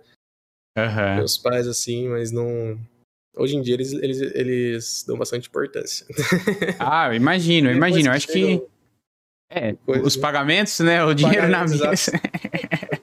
Uhum. 0.77 1.15
Meus 1.17 1.37
pais 1.37 1.67
assim, 1.67 2.09
mas 2.09 2.31
não. 2.31 2.77
Hoje 3.37 3.55
em 3.55 3.61
dia 3.61 3.73
eles, 3.73 3.93
eles, 3.93 4.21
eles 4.21 5.05
dão 5.07 5.17
bastante 5.17 5.47
importância. 5.47 6.05
Ah, 6.79 7.07
eu 7.09 7.13
imagino, 7.13 7.69
eu 7.69 7.75
imagino. 7.75 8.09
Eu 8.09 8.13
acho 8.13 8.27
que. 8.27 8.61
É, 9.49 9.73
Coisa, 9.73 10.03
os 10.03 10.17
pagamentos, 10.17 10.79
né? 10.79 11.03
O 11.03 11.13
dinheiro 11.13 11.47
na 11.47 11.61
mesa. 11.61 11.91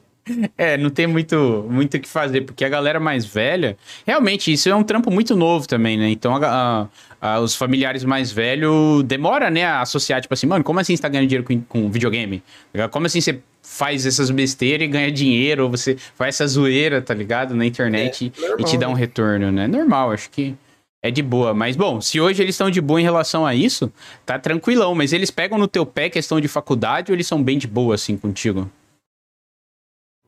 É, 0.57 0.77
não 0.77 0.91
tem 0.91 1.07
muito 1.07 1.67
muito 1.69 1.97
o 1.97 2.01
que 2.01 2.09
fazer, 2.09 2.43
porque 2.43 2.65
a 2.65 2.69
galera 2.69 3.01
mais 3.01 3.25
velha, 3.25 3.77
realmente, 4.07 4.53
isso 4.53 4.69
é 4.69 4.75
um 4.75 4.83
trampo 4.83 5.11
muito 5.11 5.37
novo 5.37 5.67
também, 5.67 5.97
né? 5.97 6.09
Então, 6.11 6.37
a, 6.37 6.89
a, 7.21 7.35
a, 7.35 7.41
os 7.41 7.55
familiares 7.55 8.05
mais 8.05 8.31
velhos 8.31 9.03
demora, 9.05 9.51
né, 9.51 9.65
a 9.65 9.81
associar, 9.81 10.21
tipo 10.21 10.35
assim, 10.35 10.47
mano, 10.47 10.65
como 10.65 10.81
assim 10.81 10.97
você 10.97 11.03
tá 11.03 11.09
ganhando 11.09 11.29
dinheiro 11.29 11.45
com, 11.45 11.61
com 11.61 11.91
videogame? 11.91 12.43
Como 12.91 13.07
assim 13.07 13.21
você 13.21 13.41
faz 13.63 14.05
essas 14.05 14.31
besteiras 14.31 14.87
e 14.87 14.91
ganha 14.91 15.11
dinheiro, 15.11 15.65
ou 15.65 15.71
você 15.71 15.97
faz 16.17 16.35
essa 16.37 16.47
zoeira, 16.47 17.01
tá 17.01 17.15
ligado? 17.15 17.55
Na 17.55 17.65
internet 17.65 18.33
é, 18.37 18.61
e 18.61 18.65
te 18.65 18.77
dá 18.77 18.89
um 18.89 18.93
retorno, 18.93 19.53
né? 19.53 19.67
Normal, 19.67 20.11
acho 20.13 20.29
que 20.31 20.55
é 21.03 21.11
de 21.11 21.23
boa. 21.23 21.53
Mas, 21.53 21.77
bom, 21.77 22.01
se 22.01 22.21
hoje 22.21 22.43
eles 22.43 22.55
estão 22.55 22.71
de 22.71 22.81
boa 22.81 23.01
em 23.01 23.05
relação 23.05 23.45
a 23.45 23.55
isso, 23.55 23.93
tá 24.25 24.39
tranquilão. 24.39 24.95
Mas 24.95 25.13
eles 25.13 25.31
pegam 25.31 25.59
no 25.59 25.67
teu 25.67 25.85
pé 25.85 26.09
questão 26.09 26.41
de 26.41 26.49
faculdade 26.49 27.11
ou 27.11 27.17
eles 27.17 27.27
são 27.27 27.43
bem 27.43 27.59
de 27.59 27.67
boa, 27.67 27.95
assim, 27.95 28.17
contigo? 28.17 28.71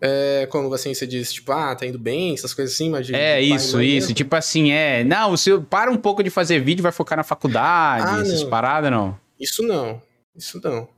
É, 0.01 0.47
como 0.47 0.73
assim, 0.75 0.93
você 0.93 1.07
diz, 1.07 1.33
tipo, 1.33 1.53
ah, 1.53 1.75
tá 1.75 1.87
indo 1.87 1.99
bem, 1.99 2.35
essas 2.35 2.53
coisas 2.53 2.75
assim, 2.75 2.91
mas... 2.91 3.09
É, 3.11 3.41
isso, 3.41 3.81
isso, 3.81 4.09
mesmo. 4.09 4.15
tipo 4.15 4.35
assim, 4.37 4.73
é... 4.73 5.05
Não, 5.05 5.31
você 5.31 5.59
para 5.59 5.91
um 5.91 5.97
pouco 5.97 6.23
de 6.23 6.31
fazer 6.31 6.61
vídeo 6.61 6.83
vai 6.83 6.93
focar 6.93 7.17
na 7.17 7.25
faculdade, 7.25 8.07
ah, 8.07 8.21
essas 8.21 8.43
não. 8.43 8.51
paradas, 8.51 8.91
não? 8.91 9.19
Isso 9.39 9.63
não, 9.63 10.03
isso 10.37 10.61
não. 10.63 10.89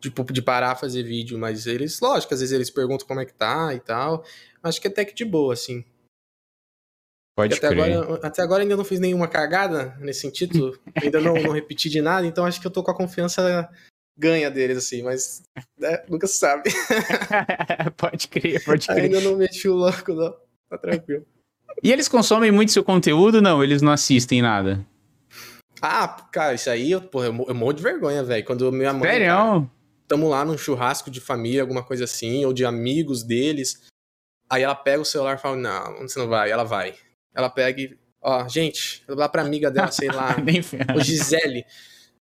Tipo, 0.00 0.30
de 0.30 0.42
parar 0.42 0.76
fazer 0.76 1.02
vídeo, 1.02 1.38
mas 1.38 1.66
eles, 1.66 1.98
lógico, 2.00 2.34
às 2.34 2.40
vezes 2.40 2.52
eles 2.52 2.70
perguntam 2.70 3.06
como 3.06 3.20
é 3.20 3.24
que 3.24 3.32
tá 3.32 3.72
e 3.72 3.80
tal, 3.80 4.24
acho 4.62 4.80
que 4.80 4.88
até 4.88 5.04
que 5.04 5.14
de 5.14 5.24
boa, 5.24 5.54
assim. 5.54 5.84
Pode 7.36 7.54
até 7.54 7.68
crer. 7.68 7.96
Agora, 7.96 8.26
até 8.26 8.42
agora 8.42 8.62
ainda 8.62 8.76
não 8.76 8.84
fiz 8.84 9.00
nenhuma 9.00 9.26
cagada 9.26 9.96
nesse 10.00 10.20
sentido, 10.20 10.78
ainda 11.02 11.20
não, 11.20 11.34
não 11.34 11.52
repeti 11.52 11.88
de 11.88 12.02
nada, 12.02 12.26
então 12.26 12.44
acho 12.44 12.60
que 12.60 12.66
eu 12.66 12.70
tô 12.70 12.82
com 12.82 12.90
a 12.90 12.96
confiança 12.96 13.70
ganha 14.16 14.50
deles, 14.50 14.78
assim, 14.78 15.02
mas 15.02 15.42
né, 15.78 16.02
nunca 16.08 16.26
se 16.26 16.38
sabe. 16.38 16.70
pode 17.96 18.28
crer, 18.28 18.64
pode 18.64 18.86
crer. 18.86 19.04
Ainda 19.04 19.20
não 19.20 19.36
meti 19.36 19.68
o 19.68 19.74
louco, 19.74 20.12
não. 20.12 20.34
Tá 20.68 20.78
tranquilo. 20.78 21.26
E 21.82 21.92
eles 21.92 22.08
consomem 22.08 22.50
muito 22.50 22.72
seu 22.72 22.84
conteúdo? 22.84 23.42
Não, 23.42 23.62
eles 23.62 23.82
não 23.82 23.92
assistem 23.92 24.40
nada. 24.40 24.84
Ah, 25.82 26.08
cara, 26.32 26.54
isso 26.54 26.70
aí, 26.70 26.98
porra, 27.00 27.26
eu, 27.26 27.44
eu 27.48 27.54
morro 27.54 27.72
de 27.72 27.82
vergonha, 27.82 28.22
velho. 28.22 28.44
Quando 28.44 28.70
minha 28.72 28.92
mãe. 28.92 29.10
Sério? 29.10 29.70
tamo 30.06 30.28
lá 30.28 30.44
num 30.44 30.58
churrasco 30.58 31.10
de 31.10 31.20
família, 31.20 31.62
alguma 31.62 31.82
coisa 31.82 32.04
assim, 32.04 32.44
ou 32.44 32.52
de 32.52 32.64
amigos 32.64 33.22
deles. 33.22 33.82
Aí 34.48 34.62
ela 34.62 34.74
pega 34.74 35.02
o 35.02 35.04
celular 35.04 35.36
e 35.36 35.40
fala: 35.40 35.56
Não, 35.56 36.00
você 36.00 36.18
não 36.18 36.28
vai? 36.28 36.50
Ela 36.50 36.64
vai. 36.64 36.94
Ela 37.34 37.50
pega 37.50 37.80
e. 37.80 37.98
Ó, 38.22 38.48
gente, 38.48 39.04
lá 39.08 39.28
pra 39.28 39.42
amiga 39.42 39.70
dela, 39.70 39.90
sei 39.90 40.08
lá, 40.08 40.36
o 40.96 41.00
Gisele. 41.00 41.64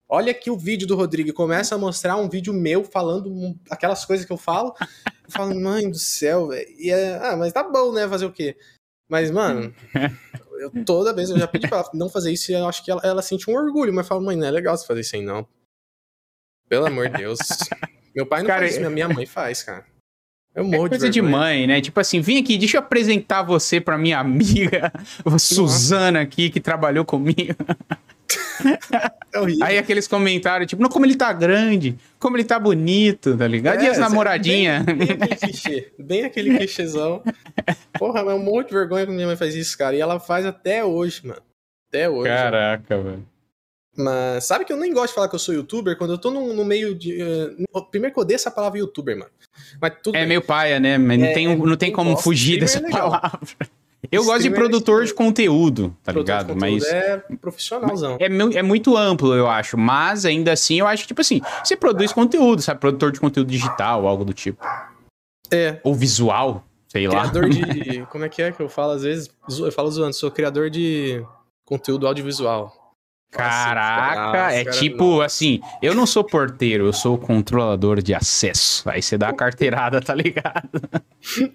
Olha 0.09 0.31
aqui 0.31 0.49
o 0.49 0.57
vídeo 0.57 0.87
do 0.87 0.95
Rodrigo. 0.95 1.33
Começa 1.33 1.75
a 1.75 1.77
mostrar 1.77 2.15
um 2.15 2.29
vídeo 2.29 2.53
meu 2.53 2.83
falando 2.83 3.57
aquelas 3.69 4.05
coisas 4.05 4.25
que 4.25 4.31
eu 4.31 4.37
falo. 4.37 4.73
Eu 4.79 5.31
falo, 5.31 5.59
mãe 5.59 5.89
do 5.89 5.99
céu, 5.99 6.47
velho. 6.47 6.67
É, 6.79 7.15
ah, 7.17 7.35
mas 7.35 7.51
tá 7.51 7.61
bom, 7.61 7.91
né? 7.91 8.07
Fazer 8.07 8.25
o 8.25 8.31
quê? 8.31 8.55
Mas, 9.09 9.29
mano, 9.29 9.73
eu, 10.59 10.85
toda 10.85 11.13
vez 11.13 11.29
eu 11.29 11.37
já 11.37 11.47
pedi 11.47 11.67
pra 11.67 11.79
ela 11.79 11.89
não 11.93 12.09
fazer 12.09 12.31
isso 12.31 12.51
e 12.51 12.55
eu 12.55 12.67
acho 12.67 12.83
que 12.83 12.91
ela, 12.91 13.01
ela 13.03 13.21
sente 13.21 13.49
um 13.49 13.55
orgulho. 13.55 13.93
Mas 13.93 14.07
fala, 14.07 14.21
mãe, 14.21 14.37
não 14.37 14.47
é 14.47 14.51
legal 14.51 14.77
você 14.77 14.87
fazer 14.87 15.01
isso 15.01 15.15
aí, 15.15 15.21
não. 15.21 15.45
Pelo 16.69 16.85
amor 16.85 17.09
de 17.09 17.17
Deus. 17.17 17.39
Meu 18.15 18.25
pai 18.25 18.41
não 18.41 18.47
cara, 18.47 18.61
faz 18.61 18.77
isso, 18.77 18.89
minha 18.89 19.09
mãe 19.09 19.25
faz, 19.25 19.61
cara. 19.63 19.85
Eu 20.55 20.63
morro 20.63 20.87
é 20.87 20.89
coisa 20.89 21.07
de, 21.07 21.13
de, 21.13 21.21
mãe, 21.21 21.67
né? 21.67 21.79
Tipo 21.81 21.99
assim, 21.99 22.19
vem 22.19 22.39
aqui, 22.39 22.57
deixa 22.57 22.77
eu 22.77 22.81
apresentar 22.81 23.43
você 23.43 23.79
pra 23.79 23.95
minha 23.95 24.17
amiga 24.17 24.91
Suzana 25.37 26.21
aqui, 26.21 26.49
que 26.49 26.59
trabalhou 26.59 27.05
comigo. 27.05 27.53
É 29.33 29.63
Aí 29.63 29.77
aqueles 29.77 30.07
comentários, 30.07 30.69
tipo, 30.69 30.81
não, 30.81 30.89
como 30.89 31.05
ele 31.05 31.15
tá 31.15 31.31
grande, 31.31 31.95
como 32.17 32.37
ele 32.37 32.43
tá 32.43 32.57
bonito, 32.57 33.37
tá 33.37 33.45
ligado? 33.45 33.81
É, 33.81 33.85
e 33.85 33.87
as 33.89 33.97
namoradinhas? 33.97 34.83
Bem, 34.83 34.95
bem, 34.95 35.11
aquele 35.11 35.35
clichê, 35.35 35.93
bem 35.99 36.23
aquele 36.25 36.57
clichêzão. 36.57 37.21
Porra, 37.99 38.23
mas 38.23 38.33
é 38.33 38.37
um 38.37 38.43
monte 38.43 38.69
de 38.69 38.73
vergonha 38.73 39.05
quando 39.05 39.15
minha 39.15 39.27
mãe 39.27 39.35
faz 39.35 39.53
isso, 39.53 39.77
cara. 39.77 39.95
E 39.95 39.99
ela 39.99 40.19
faz 40.19 40.45
até 40.45 40.83
hoje, 40.83 41.27
mano. 41.27 41.41
Até 41.89 42.09
hoje. 42.09 42.29
Caraca, 42.29 42.97
velho. 42.97 43.27
Mas 43.95 44.45
sabe 44.45 44.63
que 44.63 44.71
eu 44.71 44.77
nem 44.77 44.93
gosto 44.93 45.09
de 45.09 45.15
falar 45.15 45.27
que 45.27 45.35
eu 45.35 45.39
sou 45.39 45.55
youtuber 45.55 45.97
quando 45.97 46.13
eu 46.13 46.17
tô 46.17 46.29
no, 46.29 46.53
no 46.53 46.63
meio 46.63 46.93
de. 46.95 47.21
Uh, 47.21 47.83
primeiro 47.85 48.13
que 48.13 48.19
eu 48.19 48.23
odeio 48.23 48.35
essa 48.35 48.51
palavra 48.51 48.79
youtuber, 48.79 49.17
mano. 49.17 49.31
Mas 49.81 49.93
tudo 50.03 50.15
é 50.15 50.19
bem. 50.19 50.27
meio 50.29 50.41
paia, 50.41 50.79
né? 50.79 50.97
Mas 50.97 51.19
não 51.19 51.25
é, 51.25 51.33
tem, 51.33 51.57
não 51.57 51.77
tem 51.77 51.91
como 51.91 52.15
fugir 52.15 52.59
dessa 52.59 52.77
é 52.77 52.89
palavra. 52.89 53.39
Eu 54.11 54.23
gosto 54.23 54.43
de 54.43 54.51
produtor 54.51 55.05
de 55.05 55.13
conteúdo, 55.13 55.95
tá 56.03 56.11
ligado? 56.11 56.53
De 56.53 56.59
mas 56.59 56.83
é 56.85 57.17
profissionalzão. 57.41 58.17
É, 58.19 58.57
é 58.57 58.63
muito 58.63 58.95
amplo, 58.95 59.33
eu 59.33 59.49
acho. 59.49 59.77
Mas 59.77 60.25
ainda 60.25 60.53
assim, 60.53 60.79
eu 60.79 60.87
acho 60.87 61.03
que, 61.03 61.07
tipo 61.07 61.21
assim, 61.21 61.41
você 61.63 61.75
produz 61.75 62.13
conteúdo, 62.13 62.61
sabe? 62.61 62.79
Produtor 62.79 63.11
de 63.11 63.19
conteúdo 63.19 63.49
digital, 63.49 64.07
algo 64.07 64.23
do 64.23 64.33
tipo. 64.33 64.63
É. 65.51 65.79
Ou 65.83 65.95
visual, 65.95 66.63
sei 66.87 67.07
lá. 67.07 67.21
Criador 67.21 67.49
de. 67.49 68.05
Como 68.11 68.23
é 68.23 68.29
que 68.29 68.41
é 68.41 68.51
que 68.51 68.61
eu 68.61 68.69
falo 68.69 68.91
às 68.91 69.03
vezes? 69.03 69.29
Eu 69.59 69.71
falo 69.71 69.89
zoando, 69.89 70.13
sou 70.13 70.31
criador 70.31 70.69
de 70.69 71.25
conteúdo 71.65 72.07
audiovisual. 72.07 72.87
Caraca, 73.29 74.53
é 74.53 74.63
tipo 74.63 75.17
não. 75.17 75.21
assim, 75.21 75.59
eu 75.81 75.93
não 75.93 76.05
sou 76.05 76.23
porteiro, 76.23 76.85
eu 76.85 76.93
sou 76.93 77.17
controlador 77.17 78.01
de 78.01 78.13
acesso. 78.13 78.89
Aí 78.89 79.01
você 79.01 79.17
dá 79.17 79.29
a 79.29 79.33
carteirada, 79.33 79.99
tá 79.99 80.15
ligado? 80.15 80.81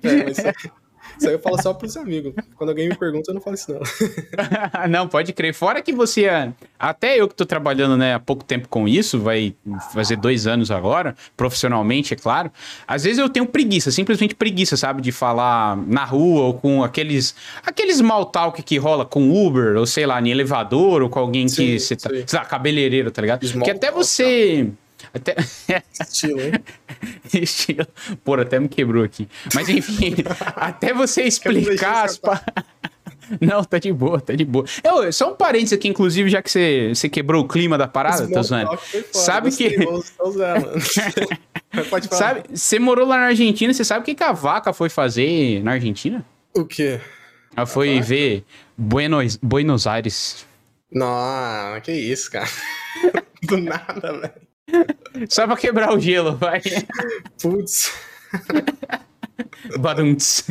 É, 0.03 0.25
mas 0.25 0.37
isso 1.23 1.29
aí 1.29 1.35
eu 1.35 1.39
falo 1.39 1.63
só 1.63 1.73
pros 1.73 1.97
amigos. 1.97 2.35
Quando 2.57 2.71
alguém 2.71 2.89
me 2.89 2.97
pergunta, 2.97 3.31
eu 3.31 3.35
não 3.35 3.41
falo 3.41 3.55
isso, 3.55 3.73
não. 3.73 3.81
não, 4.91 5.09
pode 5.09 5.33
crer. 5.33 5.55
Fora 5.55 5.81
que 5.81 5.93
você. 5.93 6.29
Até 6.79 7.21
eu 7.21 7.29
que 7.29 7.35
tô 7.35 7.47
trabalhando 7.47 7.97
né, 7.97 8.15
há 8.15 8.21
pouco 8.21 8.45
tempo 8.45 8.69
com 8.69 8.89
isso, 8.89 9.21
vai 9.21 9.55
fazer 9.93 10.17
dois 10.17 10.47
anos 10.47 10.71
agora, 10.71 11.15
profissionalmente, 11.37 12.13
é 12.13 12.17
claro. 12.17 12.51
Às 12.87 13.05
vezes 13.05 13.19
eu 13.19 13.29
tenho 13.29 13.47
preguiça, 13.47 13.91
simplesmente 13.91 14.35
preguiça, 14.35 14.77
sabe? 14.77 15.01
De 15.01 15.13
falar 15.13 15.77
na 15.77 16.05
rua 16.05 16.43
ou 16.43 16.55
com 16.55 16.83
aqueles. 16.83 17.35
Aqueles 17.65 18.01
mal 18.01 18.27
talk 18.27 18.61
que 18.63 18.77
rola 18.79 19.05
com 19.05 19.47
Uber, 19.47 19.77
ou 19.77 19.87
sei 19.87 20.07
lá, 20.07 20.21
em 20.21 20.31
elevador, 20.31 21.03
ou 21.03 21.09
com 21.09 21.21
alguém 21.21 21.47
sim, 21.47 21.67
que 21.67 21.79
você 21.79 21.95
tá. 21.95 22.11
Sei 22.11 22.39
lá, 22.39 22.45
cabeleireiro, 22.45 23.11
tá 23.11 23.23
ligado? 23.23 23.47
Small 23.47 23.65
que 23.65 23.71
até 23.71 23.91
você. 23.91 24.67
Tá 24.67 24.82
até... 25.15 25.37
Estilo, 26.01 26.41
hein? 26.41 26.53
Estilo. 27.33 27.87
Pô, 28.25 28.35
até 28.35 28.59
me 28.59 28.69
quebrou 28.69 29.05
aqui. 29.05 29.29
Mas 29.55 29.69
enfim, 29.69 30.15
até 30.57 30.93
você 30.93 31.23
explicar 31.23 32.05
as 32.05 32.19
pa... 32.19 32.43
Não, 33.41 33.65
tá 33.65 33.79
de 33.79 33.93
boa, 33.93 34.21
tá 34.21 34.35
de 34.35 34.45
boa. 34.45 34.65
Eu, 34.83 35.13
só 35.13 35.33
um 35.33 35.37
parênteses 35.37 35.73
aqui, 35.75 35.89
inclusive, 35.89 36.29
já 36.29 36.43
que 36.43 36.51
você, 36.51 36.93
você 36.95 37.09
quebrou 37.09 37.45
o 37.45 37.49
clima 37.49 37.79
da 37.79 37.89
parada, 37.89 38.29
tá 38.29 38.43
zoando. 38.43 38.79
Sabe 39.13 39.51
que. 39.51 39.79
Pode 41.89 42.09
falar. 42.09 42.19
Sabe, 42.19 42.43
você 42.53 42.79
morou 42.79 43.07
lá 43.07 43.17
na 43.17 43.27
Argentina, 43.27 43.73
você 43.73 43.85
sabe 43.85 44.03
o 44.03 44.05
que, 44.05 44.15
que 44.15 44.25
a 44.25 44.33
vaca 44.33 44.73
foi 44.73 44.89
fazer 44.89 45.63
na 45.63 45.73
Argentina? 45.73 46.25
O 46.55 46.67
quê? 46.67 47.01
Ela 47.57 47.67
foi 47.67 48.01
ver 48.01 48.45
Buenos, 48.77 49.37
Buenos 49.37 49.87
Aires. 49.87 50.45
Não, 50.91 51.81
que 51.83 51.93
isso, 51.93 52.31
cara. 52.31 52.49
Do 53.43 53.57
nada, 53.59 54.13
velho. 54.13 54.95
Só 55.29 55.47
pra 55.47 55.57
quebrar 55.57 55.93
o 55.93 56.01
gelo, 56.01 56.37
vai. 56.37 56.61
Putz. 57.41 57.93
Badunts. 59.79 60.51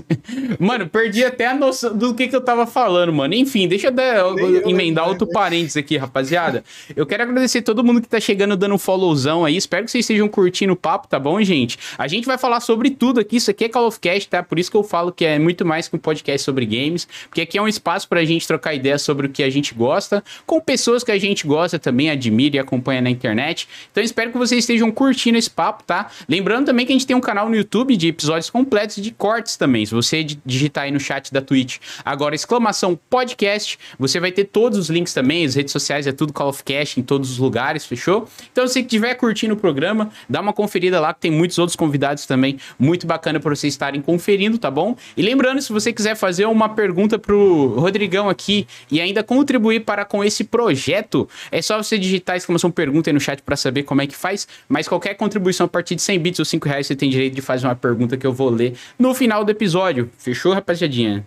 Mano, 0.60 0.88
perdi 0.88 1.24
até 1.24 1.48
a 1.48 1.56
noção 1.56 1.96
do 1.96 2.14
que, 2.14 2.28
que 2.28 2.36
eu 2.36 2.42
tava 2.42 2.66
falando, 2.66 3.14
mano. 3.14 3.34
Enfim, 3.34 3.68
deixa 3.68 3.88
eu, 3.88 3.92
dar, 3.92 4.18
eu 4.18 4.70
emendar 4.70 5.08
outro 5.08 5.28
parênteses 5.28 5.78
aqui, 5.78 5.98
rapaziada. 5.98 6.64
Eu 6.96 7.06
quero 7.06 7.24
agradecer 7.24 7.62
todo 7.62 7.84
mundo 7.84 8.02
que 8.02 8.08
tá 8.08 8.20
chegando 8.20 8.56
dando 8.56 8.76
um 8.76 8.78
followzão 8.78 9.46
aí. 9.46 9.56
Espero 9.56 9.86
que 9.86 9.92
vocês 9.92 10.04
estejam 10.06 10.28
curtindo 10.28 10.74
o 10.74 10.76
papo, 10.76 11.08
tá 11.08 11.20
bom, 11.20 11.42
gente? 11.42 11.78
A 11.98 12.08
gente 12.08 12.26
vai 12.26 12.38
falar 12.38 12.60
sobre 12.60 12.90
tudo 12.90 13.20
aqui. 13.20 13.38
Isso 13.38 13.52
aqui 13.52 13.66
é 13.66 13.70
Call 13.70 13.88
of 13.88 14.00
Cast, 14.00 14.30
tá? 14.30 14.44
Por 14.44 14.60
isso 14.60 14.70
que 14.70 14.78
eu 14.78 14.84
falo 14.84 15.12
que 15.12 15.26
é 15.26 15.40
muito 15.40 15.66
mais 15.66 15.88
que 15.88 15.96
um 15.96 16.00
podcast 16.00 16.44
sobre 16.44 16.66
games. 16.66 17.08
Porque 17.28 17.42
aqui 17.42 17.58
é 17.58 17.62
um 17.62 17.68
espaço 17.68 18.08
pra 18.08 18.24
gente 18.26 18.48
trocar 18.48 18.74
ideias 18.74 19.02
sobre 19.02 19.28
o 19.28 19.30
que 19.30 19.44
a 19.44 19.50
gente 19.50 19.74
gosta, 19.74 20.24
com 20.46 20.60
pessoas 20.60 21.04
que 21.04 21.12
a 21.12 21.18
gente 21.18 21.46
gosta 21.46 21.80
também, 21.80 22.10
admira 22.10 22.58
e 22.58 22.60
acompanha 22.60 23.02
na 23.02 23.10
internet. 23.10 23.68
Então 23.92 24.04
espero 24.04 24.32
que 24.32 24.38
vocês 24.38 24.60
estejam 24.60 24.92
curtindo 24.92 25.38
esse 25.38 25.50
papo, 25.50 25.84
tá? 25.84 26.10
Lembrando 26.28 26.66
também 26.68 26.86
que 26.86 26.92
a 26.92 26.96
gente 26.96 27.08
tem 27.08 27.16
um 27.16 27.22
canal 27.22 27.50
no 27.50 27.56
YouTube 27.56 27.96
de 27.96 28.08
episódios 28.08 28.50
completos 28.50 28.81
de 28.88 29.12
cortes 29.12 29.58
também. 29.58 29.86
Se 29.86 29.94
você 29.94 30.24
digitar 30.24 30.86
aí 30.86 30.92
no 30.92 31.00
chat 31.00 31.32
da 31.32 31.42
Twitch 31.42 31.78
agora 32.04 32.36
exclamação 32.36 33.00
podcast, 33.10 33.78
você 33.98 34.20
vai 34.20 34.32
ter 34.32 34.46
todos 34.46 34.78
os 34.78 34.90
links 34.90 35.14
também, 35.14 35.46
as 35.46 35.56
redes 35.56 35.72
sociais 35.72 36.08
é 36.08 36.12
tudo 36.12 36.34
Call 36.34 36.50
of 36.50 36.64
Cast 36.64 37.00
em 37.00 37.04
todos 37.04 37.32
os 37.32 37.38
lugares, 37.38 37.86
fechou? 37.86 38.28
Então 38.52 38.68
se 38.68 38.80
estiver 38.80 39.16
curtindo 39.16 39.54
o 39.54 39.58
programa, 39.58 40.10
dá 40.30 40.42
uma 40.42 40.54
conferida 40.54 41.00
lá 41.00 41.14
que 41.14 41.22
tem 41.22 41.32
muitos 41.32 41.58
outros 41.58 41.76
convidados 41.76 42.26
também, 42.26 42.58
muito 42.80 43.06
bacana 43.06 43.40
para 43.40 43.54
vocês 43.54 43.74
estarem 43.74 44.02
conferindo, 44.02 44.58
tá 44.58 44.72
bom? 44.72 44.96
E 45.16 45.22
lembrando, 45.22 45.62
se 45.62 45.72
você 45.72 45.94
quiser 45.94 46.16
fazer 46.16 46.46
uma 46.46 46.70
pergunta 46.70 47.20
pro 47.20 47.76
Rodrigão 47.78 48.30
aqui 48.30 48.68
e 48.90 49.00
ainda 49.00 49.24
contribuir 49.24 49.82
para 49.82 50.06
com 50.06 50.24
esse 50.24 50.44
projeto, 50.44 51.28
é 51.52 51.62
só 51.62 51.82
você 51.82 51.98
digitar 51.98 52.36
exclamação 52.36 52.72
pergunta 52.72 53.10
aí 53.10 53.14
no 53.14 53.20
chat 53.20 53.42
para 53.42 53.56
saber 53.56 53.84
como 53.84 54.02
é 54.02 54.08
que 54.08 54.16
faz, 54.16 54.48
mas 54.68 54.88
qualquer 54.88 55.16
contribuição 55.16 55.66
a 55.66 55.70
partir 55.70 55.96
de 55.96 56.02
100 56.02 56.20
bits 56.20 56.40
ou 56.40 56.46
5 56.46 56.68
reais 56.68 56.88
você 56.88 56.96
tem 56.96 57.10
direito 57.10 57.34
de 57.34 57.42
fazer 57.42 57.68
uma 57.68 57.76
pergunta 57.76 58.18
que 58.18 58.26
eu 58.26 58.34
vou 58.34 58.50
ler 58.50 58.71
no 58.98 59.14
final 59.14 59.44
do 59.44 59.52
episódio. 59.52 60.10
Fechou, 60.18 60.54
rapaziadinha? 60.54 61.26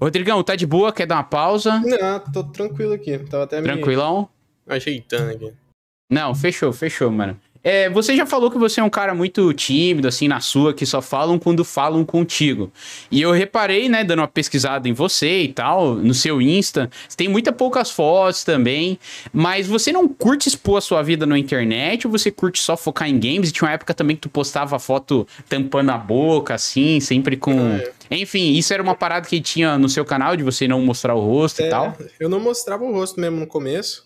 Rodrigão, 0.00 0.42
tá 0.42 0.54
de 0.54 0.66
boa? 0.66 0.92
Quer 0.92 1.06
dar 1.06 1.16
uma 1.16 1.24
pausa? 1.24 1.80
Não, 1.80 2.20
tô 2.32 2.44
tranquilo 2.44 2.92
aqui. 2.92 3.18
Tava 3.18 3.44
até 3.44 3.60
Tranquilão? 3.60 4.28
Me 4.66 4.74
ajeitando 4.74 5.30
aqui. 5.32 5.52
Não, 6.10 6.34
fechou, 6.34 6.72
fechou, 6.72 7.10
mano. 7.10 7.38
É, 7.68 7.90
você 7.90 8.14
já 8.14 8.24
falou 8.24 8.48
que 8.48 8.56
você 8.56 8.78
é 8.78 8.84
um 8.84 8.88
cara 8.88 9.12
muito 9.12 9.52
tímido, 9.52 10.06
assim, 10.06 10.28
na 10.28 10.38
sua, 10.38 10.72
que 10.72 10.86
só 10.86 11.02
falam 11.02 11.36
quando 11.36 11.64
falam 11.64 12.04
contigo. 12.04 12.70
E 13.10 13.20
eu 13.20 13.32
reparei, 13.32 13.88
né, 13.88 14.04
dando 14.04 14.20
uma 14.20 14.28
pesquisada 14.28 14.88
em 14.88 14.92
você 14.92 15.42
e 15.42 15.48
tal, 15.48 15.96
no 15.96 16.14
seu 16.14 16.40
Insta, 16.40 16.88
você 17.08 17.16
tem 17.16 17.28
muitas 17.28 17.52
poucas 17.52 17.90
fotos 17.90 18.44
também, 18.44 18.96
mas 19.32 19.66
você 19.66 19.90
não 19.90 20.06
curte 20.06 20.48
expor 20.48 20.78
a 20.78 20.80
sua 20.80 21.02
vida 21.02 21.26
na 21.26 21.36
internet 21.36 22.06
ou 22.06 22.12
você 22.12 22.30
curte 22.30 22.60
só 22.60 22.76
focar 22.76 23.08
em 23.08 23.18
games? 23.18 23.48
E 23.48 23.52
tinha 23.52 23.66
uma 23.66 23.74
época 23.74 23.92
também 23.92 24.14
que 24.14 24.22
tu 24.22 24.28
postava 24.28 24.78
foto 24.78 25.26
tampando 25.48 25.90
a 25.90 25.98
boca, 25.98 26.54
assim, 26.54 27.00
sempre 27.00 27.36
com. 27.36 27.72
É. 27.72 27.92
Enfim, 28.12 28.52
isso 28.52 28.72
era 28.72 28.80
uma 28.80 28.94
parada 28.94 29.26
que 29.26 29.40
tinha 29.40 29.76
no 29.76 29.88
seu 29.88 30.04
canal, 30.04 30.36
de 30.36 30.44
você 30.44 30.68
não 30.68 30.80
mostrar 30.82 31.16
o 31.16 31.20
rosto 31.20 31.60
é, 31.62 31.66
e 31.66 31.70
tal? 31.70 31.96
Eu 32.20 32.28
não 32.28 32.38
mostrava 32.38 32.84
o 32.84 32.92
rosto 32.92 33.20
mesmo 33.20 33.40
no 33.40 33.46
começo. 33.48 34.05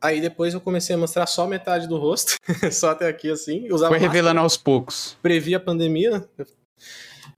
Aí 0.00 0.20
depois 0.20 0.54
eu 0.54 0.60
comecei 0.60 0.94
a 0.94 0.98
mostrar 0.98 1.26
só 1.26 1.46
metade 1.46 1.88
do 1.88 1.96
rosto, 1.96 2.36
só 2.70 2.90
até 2.90 3.08
aqui 3.08 3.30
assim. 3.30 3.70
Usava 3.72 3.92
Foi 3.94 3.98
revelando 3.98 4.40
aos 4.40 4.56
poucos. 4.56 5.16
Previ 5.22 5.54
a 5.54 5.60
pandemia. 5.60 6.28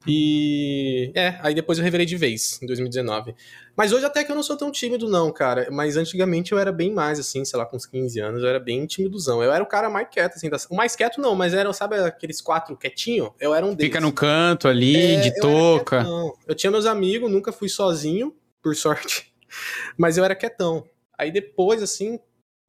E. 0.07 1.11
É, 1.15 1.39
aí 1.41 1.55
depois 1.55 1.79
eu 1.79 1.85
revelei 1.85 2.07
de 2.07 2.17
vez, 2.17 2.59
em 2.63 2.67
2019. 2.67 3.35
Mas 3.77 3.93
hoje 3.93 4.07
até 4.07 4.25
que 4.25 4.33
eu 4.33 4.37
não 4.37 4.43
sou 4.43 4.57
tão 4.57 4.71
tímido, 4.71 5.09
não, 5.09 5.33
cara. 5.33 5.69
Mas 5.71 5.97
antigamente 5.97 6.53
eu 6.53 6.59
era 6.59 6.73
bem 6.73 6.93
mais, 6.93 7.19
assim, 7.19 7.45
sei 7.45 7.59
lá, 7.59 7.67
com 7.67 7.77
uns 7.77 7.87
15 7.87 8.19
anos, 8.21 8.43
eu 8.43 8.49
era 8.49 8.59
bem 8.59 8.87
timidozão. 8.87 9.43
Eu 9.43 9.53
era 9.53 9.63
o 9.63 9.67
cara 9.67 9.89
mais 9.91 10.09
quieto, 10.11 10.35
assim. 10.37 10.51
O 10.71 10.75
mais 10.75 10.97
quieto 10.97 11.21
não, 11.21 11.35
mas 11.35 11.55
eram, 11.55 11.73
sabe, 11.73 11.97
aqueles 11.97 12.41
quatro 12.41 12.77
quietinho? 12.77 13.35
Eu 13.39 13.55
era 13.55 13.65
um 13.65 13.75
deles. 13.75 13.93
Fica 13.93 14.01
no 14.01 14.13
canto 14.13 14.67
ali, 14.67 14.97
é, 14.97 15.21
de 15.21 15.35
touca. 15.41 16.03
Eu, 16.03 16.37
eu 16.49 16.55
tinha 16.55 16.71
meus 16.71 16.87
amigos, 16.87 17.31
nunca 17.31 17.53
fui 17.53 17.69
sozinho, 17.69 18.35
por 18.63 18.75
sorte. 18.75 19.33
Mas 19.97 20.17
eu 20.17 20.25
era 20.25 20.35
quietão. 20.35 20.85
Aí 21.17 21.31
depois, 21.31 21.83
assim, 21.83 22.19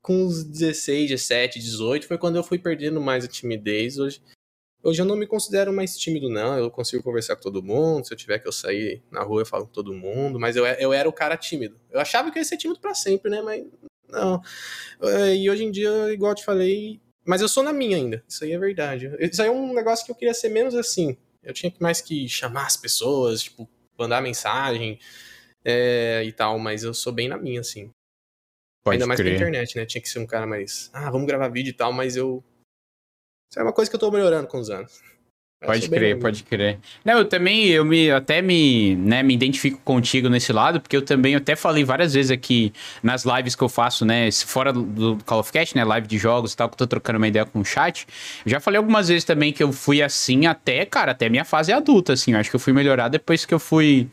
com 0.09 0.23
uns 0.23 0.43
16, 0.43 1.07
17, 1.07 1.59
18, 1.59 2.07
foi 2.07 2.17
quando 2.17 2.35
eu 2.35 2.43
fui 2.43 2.57
perdendo 2.57 2.99
mais 2.99 3.23
a 3.23 3.27
timidez. 3.27 3.99
Hoje, 3.99 4.19
hoje 4.81 4.99
eu 4.99 5.05
não 5.05 5.15
me 5.15 5.27
considero 5.27 5.71
mais 5.71 5.95
tímido, 5.95 6.27
não. 6.27 6.57
Eu 6.57 6.71
consigo 6.71 7.03
conversar 7.03 7.35
com 7.35 7.43
todo 7.43 7.61
mundo. 7.61 8.07
Se 8.07 8.11
eu 8.11 8.17
tiver 8.17 8.39
que 8.39 8.47
eu 8.47 8.51
sair 8.51 9.03
na 9.11 9.21
rua, 9.21 9.43
eu 9.43 9.45
falo 9.45 9.67
com 9.67 9.71
todo 9.71 9.93
mundo. 9.93 10.39
Mas 10.39 10.55
eu, 10.55 10.65
eu 10.65 10.91
era 10.91 11.07
o 11.07 11.13
cara 11.13 11.37
tímido. 11.37 11.79
Eu 11.91 11.99
achava 11.99 12.31
que 12.31 12.39
eu 12.39 12.41
ia 12.41 12.45
ser 12.45 12.57
tímido 12.57 12.79
para 12.79 12.95
sempre, 12.95 13.29
né? 13.29 13.39
Mas 13.43 13.63
não. 14.07 14.41
É, 14.99 15.35
e 15.35 15.47
hoje 15.47 15.63
em 15.63 15.69
dia, 15.69 16.11
igual 16.11 16.31
eu 16.31 16.37
te 16.37 16.43
falei. 16.43 16.99
Mas 17.23 17.41
eu 17.41 17.47
sou 17.47 17.61
na 17.61 17.71
minha 17.71 17.95
ainda. 17.95 18.23
Isso 18.27 18.43
aí 18.43 18.51
é 18.51 18.57
verdade. 18.57 19.11
Isso 19.19 19.43
aí 19.43 19.47
é 19.47 19.51
um 19.51 19.75
negócio 19.75 20.03
que 20.03 20.11
eu 20.11 20.15
queria 20.15 20.33
ser 20.33 20.49
menos 20.49 20.73
assim. 20.73 21.15
Eu 21.43 21.53
tinha 21.53 21.71
mais 21.79 22.01
que 22.01 22.27
chamar 22.27 22.65
as 22.65 22.75
pessoas, 22.75 23.43
tipo, 23.43 23.69
mandar 23.95 24.23
mensagem 24.23 24.97
é, 25.63 26.23
e 26.25 26.31
tal. 26.31 26.57
Mas 26.57 26.83
eu 26.83 26.95
sou 26.95 27.13
bem 27.13 27.27
na 27.27 27.37
minha, 27.37 27.61
assim. 27.61 27.91
Pode 28.89 28.95
Ainda 28.95 29.07
mais 29.07 29.19
crer. 29.19 29.35
pra 29.37 29.47
internet, 29.47 29.75
né? 29.75 29.85
Tinha 29.85 30.01
que 30.01 30.09
ser 30.09 30.19
um 30.19 30.25
cara 30.25 30.47
mais. 30.47 30.89
Ah, 30.91 31.11
vamos 31.11 31.27
gravar 31.27 31.47
vídeo 31.49 31.69
e 31.69 31.73
tal, 31.73 31.93
mas 31.93 32.15
eu. 32.15 32.43
Isso 33.51 33.59
é 33.59 33.63
uma 33.63 33.73
coisa 33.73 33.89
que 33.89 33.95
eu 33.95 33.99
tô 33.99 34.09
melhorando 34.11 34.47
com 34.47 34.59
os 34.59 34.69
anos. 34.69 34.99
pode 35.61 35.89
crer, 35.89 36.17
pode 36.19 36.43
crer. 36.43 36.79
Não, 37.03 37.17
eu 37.17 37.25
também, 37.25 37.67
eu 37.67 37.83
me 37.83 38.09
até 38.11 38.41
me, 38.41 38.95
né, 38.95 39.21
me 39.21 39.33
identifico 39.33 39.79
contigo 39.83 40.29
nesse 40.29 40.53
lado, 40.53 40.79
porque 40.79 40.95
eu 40.95 41.01
também 41.01 41.35
até 41.35 41.55
falei 41.55 41.83
várias 41.83 42.13
vezes 42.13 42.31
aqui 42.31 42.71
nas 43.03 43.25
lives 43.25 43.55
que 43.55 43.61
eu 43.61 43.69
faço, 43.69 44.05
né, 44.05 44.31
fora 44.31 44.71
do 44.71 45.17
Call 45.25 45.39
of 45.39 45.51
Cast, 45.51 45.75
né, 45.75 45.83
live 45.83 46.07
de 46.07 46.17
jogos 46.17 46.53
e 46.53 46.57
tal, 46.57 46.69
que 46.69 46.75
eu 46.75 46.77
tô 46.77 46.87
trocando 46.87 47.17
uma 47.17 47.27
ideia 47.27 47.45
com 47.45 47.59
o 47.59 47.65
chat. 47.65 48.07
Já 48.45 48.59
falei 48.59 48.77
algumas 48.77 49.07
vezes 49.09 49.23
também 49.23 49.51
que 49.51 49.61
eu 49.61 49.71
fui 49.73 50.01
assim 50.01 50.45
até, 50.45 50.85
cara, 50.85 51.11
até 51.11 51.27
minha 51.27 51.43
fase 51.43 51.73
adulta, 51.73 52.13
assim, 52.13 52.33
eu 52.33 52.39
acho 52.39 52.49
que 52.49 52.55
eu 52.55 52.59
fui 52.59 52.71
melhorar 52.71 53.09
depois 53.09 53.45
que 53.45 53.53
eu 53.53 53.59
fui 53.59 54.07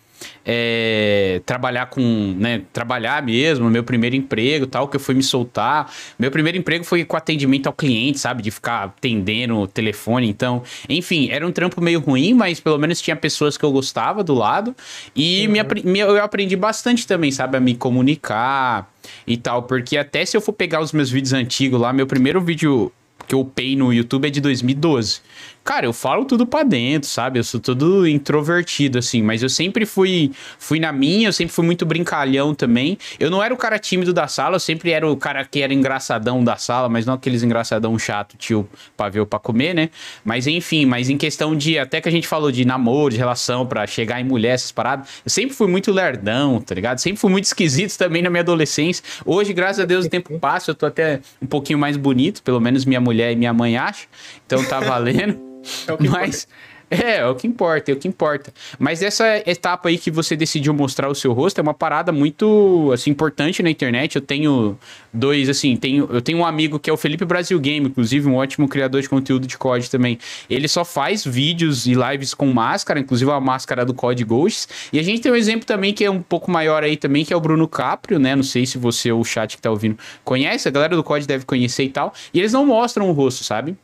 é, 0.44 1.40
trabalhar 1.44 1.86
com, 1.86 2.34
né, 2.38 2.62
trabalhar 2.72 3.22
mesmo, 3.22 3.68
meu 3.68 3.82
primeiro 3.82 4.14
emprego 4.14 4.66
tal, 4.66 4.88
que 4.88 4.96
eu 4.96 5.00
fui 5.00 5.14
me 5.14 5.22
soltar. 5.22 5.92
Meu 6.18 6.30
primeiro 6.30 6.56
emprego 6.56 6.84
foi 6.84 7.04
com 7.04 7.16
atendimento 7.16 7.66
ao 7.66 7.72
cliente, 7.72 8.18
sabe? 8.18 8.42
De 8.42 8.50
ficar 8.50 8.84
atendendo 8.84 9.56
o 9.56 9.66
telefone. 9.66 10.28
Então, 10.28 10.62
enfim, 10.88 11.28
era 11.30 11.46
um 11.46 11.50
trampo 11.50 11.80
meio 11.80 12.00
ruim, 12.00 12.34
mas 12.34 12.60
pelo 12.60 12.78
menos 12.78 13.00
tinha 13.00 13.16
pessoas 13.16 13.56
que 13.56 13.64
eu 13.64 13.72
gostava 13.72 14.22
do 14.22 14.34
lado. 14.34 14.74
E 15.14 15.46
uhum. 15.46 15.52
me, 15.52 15.82
me, 15.92 15.98
eu 15.98 16.22
aprendi 16.22 16.56
bastante 16.56 17.06
também, 17.06 17.30
sabe? 17.30 17.56
A 17.56 17.60
me 17.60 17.74
comunicar 17.74 18.90
e 19.26 19.36
tal. 19.36 19.64
Porque 19.64 19.96
até 19.96 20.24
se 20.24 20.36
eu 20.36 20.40
for 20.40 20.52
pegar 20.52 20.80
os 20.80 20.92
meus 20.92 21.10
vídeos 21.10 21.32
antigos 21.32 21.80
lá, 21.80 21.92
meu 21.92 22.06
primeiro 22.06 22.40
vídeo 22.40 22.92
que 23.26 23.34
eu 23.34 23.40
upei 23.40 23.74
no 23.74 23.92
YouTube 23.92 24.26
é 24.26 24.30
de 24.30 24.40
2012. 24.40 25.20
Cara, 25.66 25.84
eu 25.84 25.92
falo 25.92 26.24
tudo 26.24 26.46
pra 26.46 26.62
dentro, 26.62 27.08
sabe? 27.08 27.40
Eu 27.40 27.44
sou 27.44 27.58
todo 27.58 28.06
introvertido, 28.06 28.98
assim, 28.98 29.20
mas 29.20 29.42
eu 29.42 29.48
sempre 29.48 29.84
fui, 29.84 30.30
fui 30.60 30.78
na 30.78 30.92
minha, 30.92 31.26
eu 31.26 31.32
sempre 31.32 31.52
fui 31.52 31.64
muito 31.64 31.84
brincalhão 31.84 32.54
também. 32.54 32.96
Eu 33.18 33.32
não 33.32 33.42
era 33.42 33.52
o 33.52 33.56
cara 33.56 33.76
tímido 33.76 34.12
da 34.12 34.28
sala, 34.28 34.54
eu 34.54 34.60
sempre 34.60 34.92
era 34.92 35.10
o 35.10 35.16
cara 35.16 35.44
que 35.44 35.62
era 35.62 35.74
engraçadão 35.74 36.44
da 36.44 36.56
sala, 36.56 36.88
mas 36.88 37.04
não 37.04 37.14
aqueles 37.14 37.42
engraçadão 37.42 37.98
chato, 37.98 38.36
tio, 38.36 38.68
pra 38.96 39.08
ver 39.08 39.18
ou 39.18 39.26
pra 39.26 39.40
comer, 39.40 39.74
né? 39.74 39.90
Mas 40.24 40.46
enfim, 40.46 40.86
mas 40.86 41.10
em 41.10 41.18
questão 41.18 41.56
de, 41.56 41.80
até 41.80 42.00
que 42.00 42.08
a 42.08 42.12
gente 42.12 42.28
falou 42.28 42.52
de 42.52 42.64
namoro, 42.64 43.10
de 43.10 43.16
relação, 43.16 43.66
pra 43.66 43.88
chegar 43.88 44.20
em 44.20 44.24
mulher, 44.24 44.54
essas 44.54 44.70
paradas, 44.70 45.08
eu 45.24 45.30
sempre 45.30 45.56
fui 45.56 45.66
muito 45.66 45.90
lerdão, 45.90 46.60
tá 46.60 46.76
ligado? 46.76 46.98
Sempre 46.98 47.20
fui 47.20 47.30
muito 47.32 47.46
esquisito 47.46 47.98
também 47.98 48.22
na 48.22 48.30
minha 48.30 48.42
adolescência. 48.42 49.02
Hoje, 49.24 49.52
graças 49.52 49.80
a 49.80 49.84
Deus, 49.84 50.06
o 50.06 50.08
tempo 50.08 50.38
passa, 50.38 50.70
eu 50.70 50.76
tô 50.76 50.86
até 50.86 51.18
um 51.42 51.46
pouquinho 51.46 51.78
mais 51.80 51.96
bonito, 51.96 52.40
pelo 52.44 52.60
menos 52.60 52.84
minha 52.84 53.00
mulher 53.00 53.32
e 53.32 53.36
minha 53.36 53.52
mãe 53.52 53.76
acham, 53.76 54.06
então 54.46 54.64
tá 54.64 54.80
valendo. 54.80 55.44
É 55.86 55.92
o 55.92 55.98
que 55.98 56.08
Mas, 56.08 56.46
é, 56.88 57.16
é 57.16 57.26
o 57.26 57.34
que 57.34 57.46
importa, 57.46 57.90
é 57.90 57.94
o 57.94 57.96
que 57.96 58.06
importa. 58.06 58.52
Mas 58.78 59.02
essa 59.02 59.42
etapa 59.44 59.88
aí 59.88 59.98
que 59.98 60.10
você 60.10 60.36
decidiu 60.36 60.72
mostrar 60.72 61.08
o 61.08 61.14
seu 61.14 61.32
rosto 61.32 61.58
é 61.58 61.62
uma 61.62 61.74
parada 61.74 62.12
muito, 62.12 62.90
assim, 62.92 63.10
importante 63.10 63.60
na 63.60 63.68
internet. 63.68 64.14
Eu 64.14 64.22
tenho 64.22 64.78
dois, 65.12 65.48
assim, 65.48 65.76
tenho, 65.76 66.08
eu 66.12 66.22
tenho 66.22 66.38
um 66.38 66.46
amigo 66.46 66.78
que 66.78 66.88
é 66.88 66.92
o 66.92 66.96
Felipe 66.96 67.24
Brasil 67.24 67.58
Game, 67.58 67.88
inclusive 67.88 68.28
um 68.28 68.36
ótimo 68.36 68.68
criador 68.68 69.02
de 69.02 69.08
conteúdo 69.08 69.48
de 69.48 69.58
COD 69.58 69.90
também. 69.90 70.18
Ele 70.48 70.68
só 70.68 70.84
faz 70.84 71.24
vídeos 71.24 71.86
e 71.86 71.94
lives 71.94 72.32
com 72.34 72.46
máscara, 72.52 73.00
inclusive 73.00 73.32
a 73.32 73.40
máscara 73.40 73.84
do 73.84 73.92
COD 73.92 74.24
Ghosts. 74.24 74.68
E 74.92 75.00
a 75.00 75.02
gente 75.02 75.20
tem 75.20 75.32
um 75.32 75.36
exemplo 75.36 75.66
também 75.66 75.92
que 75.92 76.04
é 76.04 76.10
um 76.10 76.22
pouco 76.22 76.52
maior 76.52 76.84
aí 76.84 76.96
também, 76.96 77.24
que 77.24 77.32
é 77.32 77.36
o 77.36 77.40
Bruno 77.40 77.66
Caprio, 77.66 78.20
né? 78.20 78.36
Não 78.36 78.44
sei 78.44 78.64
se 78.64 78.78
você 78.78 79.10
ou 79.10 79.20
o 79.20 79.24
chat 79.24 79.56
que 79.56 79.62
tá 79.62 79.70
ouvindo 79.70 79.98
conhece, 80.22 80.68
a 80.68 80.70
galera 80.70 80.94
do 80.94 81.02
COD 81.02 81.26
deve 81.26 81.44
conhecer 81.44 81.82
e 81.82 81.90
tal. 81.90 82.14
E 82.32 82.38
eles 82.38 82.52
não 82.52 82.64
mostram 82.64 83.08
o 83.08 83.12
rosto, 83.12 83.42
sabe? 83.42 83.76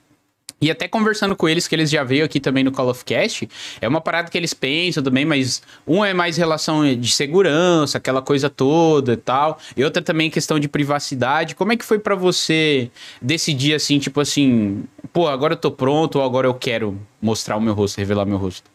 E 0.62 0.70
até 0.70 0.86
conversando 0.86 1.34
com 1.34 1.48
eles, 1.48 1.66
que 1.66 1.74
eles 1.74 1.90
já 1.90 2.04
veio 2.04 2.24
aqui 2.24 2.38
também 2.38 2.62
no 2.62 2.70
Call 2.70 2.88
of 2.88 3.04
Cast, 3.04 3.48
é 3.80 3.88
uma 3.88 4.00
parada 4.00 4.30
que 4.30 4.38
eles 4.38 4.54
pensam 4.54 5.02
também, 5.02 5.24
mas 5.24 5.60
um 5.84 6.04
é 6.04 6.14
mais 6.14 6.36
relação 6.36 6.94
de 6.94 7.10
segurança, 7.10 7.98
aquela 7.98 8.22
coisa 8.22 8.48
toda 8.48 9.14
e 9.14 9.16
tal, 9.16 9.58
e 9.76 9.82
outra 9.82 10.00
também 10.00 10.30
questão 10.30 10.60
de 10.60 10.68
privacidade. 10.68 11.56
Como 11.56 11.72
é 11.72 11.76
que 11.76 11.84
foi 11.84 11.98
para 11.98 12.14
você 12.14 12.92
decidir 13.20 13.74
assim, 13.74 13.98
tipo 13.98 14.20
assim, 14.20 14.84
pô, 15.12 15.26
agora 15.26 15.54
eu 15.54 15.58
tô 15.58 15.72
pronto 15.72 16.20
ou 16.20 16.24
agora 16.24 16.46
eu 16.46 16.54
quero 16.54 16.96
mostrar 17.20 17.56
o 17.56 17.60
meu 17.60 17.74
rosto, 17.74 17.98
revelar 17.98 18.24
meu 18.24 18.38
rosto? 18.38 18.70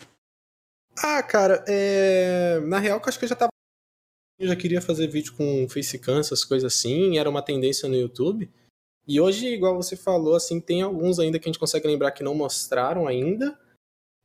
Ah, 1.02 1.24
cara, 1.24 1.64
é... 1.70 2.60
na 2.66 2.80
real, 2.80 3.00
eu 3.00 3.04
acho 3.08 3.18
que 3.18 3.24
eu 3.24 3.30
já 3.30 3.36
tava. 3.36 3.50
Eu 4.38 4.48
já 4.50 4.56
queria 4.58 4.82
fazer 4.82 5.08
vídeo 5.08 5.34
com 5.34 5.68
facecam, 5.70 6.20
essas 6.20 6.44
coisas 6.44 6.74
assim, 6.74 7.18
era 7.18 7.30
uma 7.30 7.42
tendência 7.42 7.88
no 7.88 7.96
YouTube. 7.96 8.50
E 9.08 9.22
hoje, 9.22 9.48
igual 9.48 9.76
você 9.76 9.96
falou, 9.96 10.36
assim, 10.36 10.60
tem 10.60 10.82
alguns 10.82 11.18
ainda 11.18 11.40
que 11.40 11.48
a 11.48 11.50
gente 11.50 11.60
consegue 11.60 11.88
lembrar 11.88 12.12
que 12.12 12.24
não 12.24 12.36
mostraram 12.36 13.08
ainda, 13.08 13.58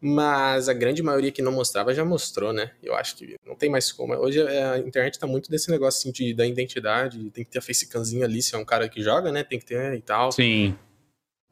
mas 0.00 0.68
a 0.68 0.72
grande 0.72 1.00
maioria 1.00 1.30
que 1.30 1.40
não 1.40 1.52
mostrava 1.52 1.94
já 1.94 2.04
mostrou, 2.04 2.52
né? 2.52 2.72
Eu 2.82 2.92
acho 2.96 3.14
que 3.14 3.36
não 3.46 3.54
tem 3.54 3.70
mais 3.70 3.92
como. 3.92 4.12
Hoje 4.14 4.40
é, 4.40 4.64
a 4.64 4.78
internet 4.78 5.16
tá 5.16 5.26
muito 5.28 5.48
desse 5.48 5.70
negócio 5.70 6.00
assim 6.00 6.10
de, 6.10 6.34
da 6.34 6.44
identidade, 6.44 7.30
tem 7.30 7.44
que 7.44 7.50
ter 7.52 7.60
a 7.60 7.62
facecanzinha 7.62 8.24
ali 8.24 8.42
se 8.42 8.56
é 8.56 8.58
um 8.58 8.64
cara 8.64 8.88
que 8.88 9.00
joga, 9.00 9.30
né? 9.30 9.44
Tem 9.44 9.60
que 9.60 9.66
ter 9.66 9.94
e 9.94 10.02
tal. 10.02 10.32
Sim. 10.32 10.76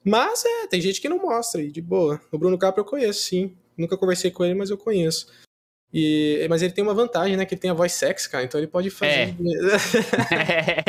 Mas 0.05 0.45
é, 0.45 0.67
tem 0.67 0.81
gente 0.81 1.01
que 1.01 1.09
não 1.09 1.19
mostra, 1.19 1.63
e 1.63 1.71
de 1.71 1.81
boa. 1.81 2.21
O 2.33 2.39
Bruno 2.39 2.59
Capra 2.59 2.81
eu 2.81 2.85
conheço, 2.85 3.21
sim. 3.21 3.57
Nunca 3.77 3.97
conversei 3.97 4.33
com 4.33 4.45
ele, 4.45 4.55
mas 4.55 4.71
eu 4.71 4.77
conheço. 4.77 5.29
E, 5.93 6.47
mas 6.49 6.63
ele 6.63 6.73
tem 6.73 6.85
uma 6.85 6.95
vantagem, 6.95 7.37
né? 7.37 7.45
Que 7.45 7.55
ele 7.55 7.61
tem 7.61 7.71
a 7.71 7.75
voz 7.75 7.93
sexy, 7.93 8.31
cara. 8.31 8.45
Então 8.45 8.61
ele 8.61 8.69
pode 8.69 8.91
fazer. 8.91 9.35
É. 10.31 10.85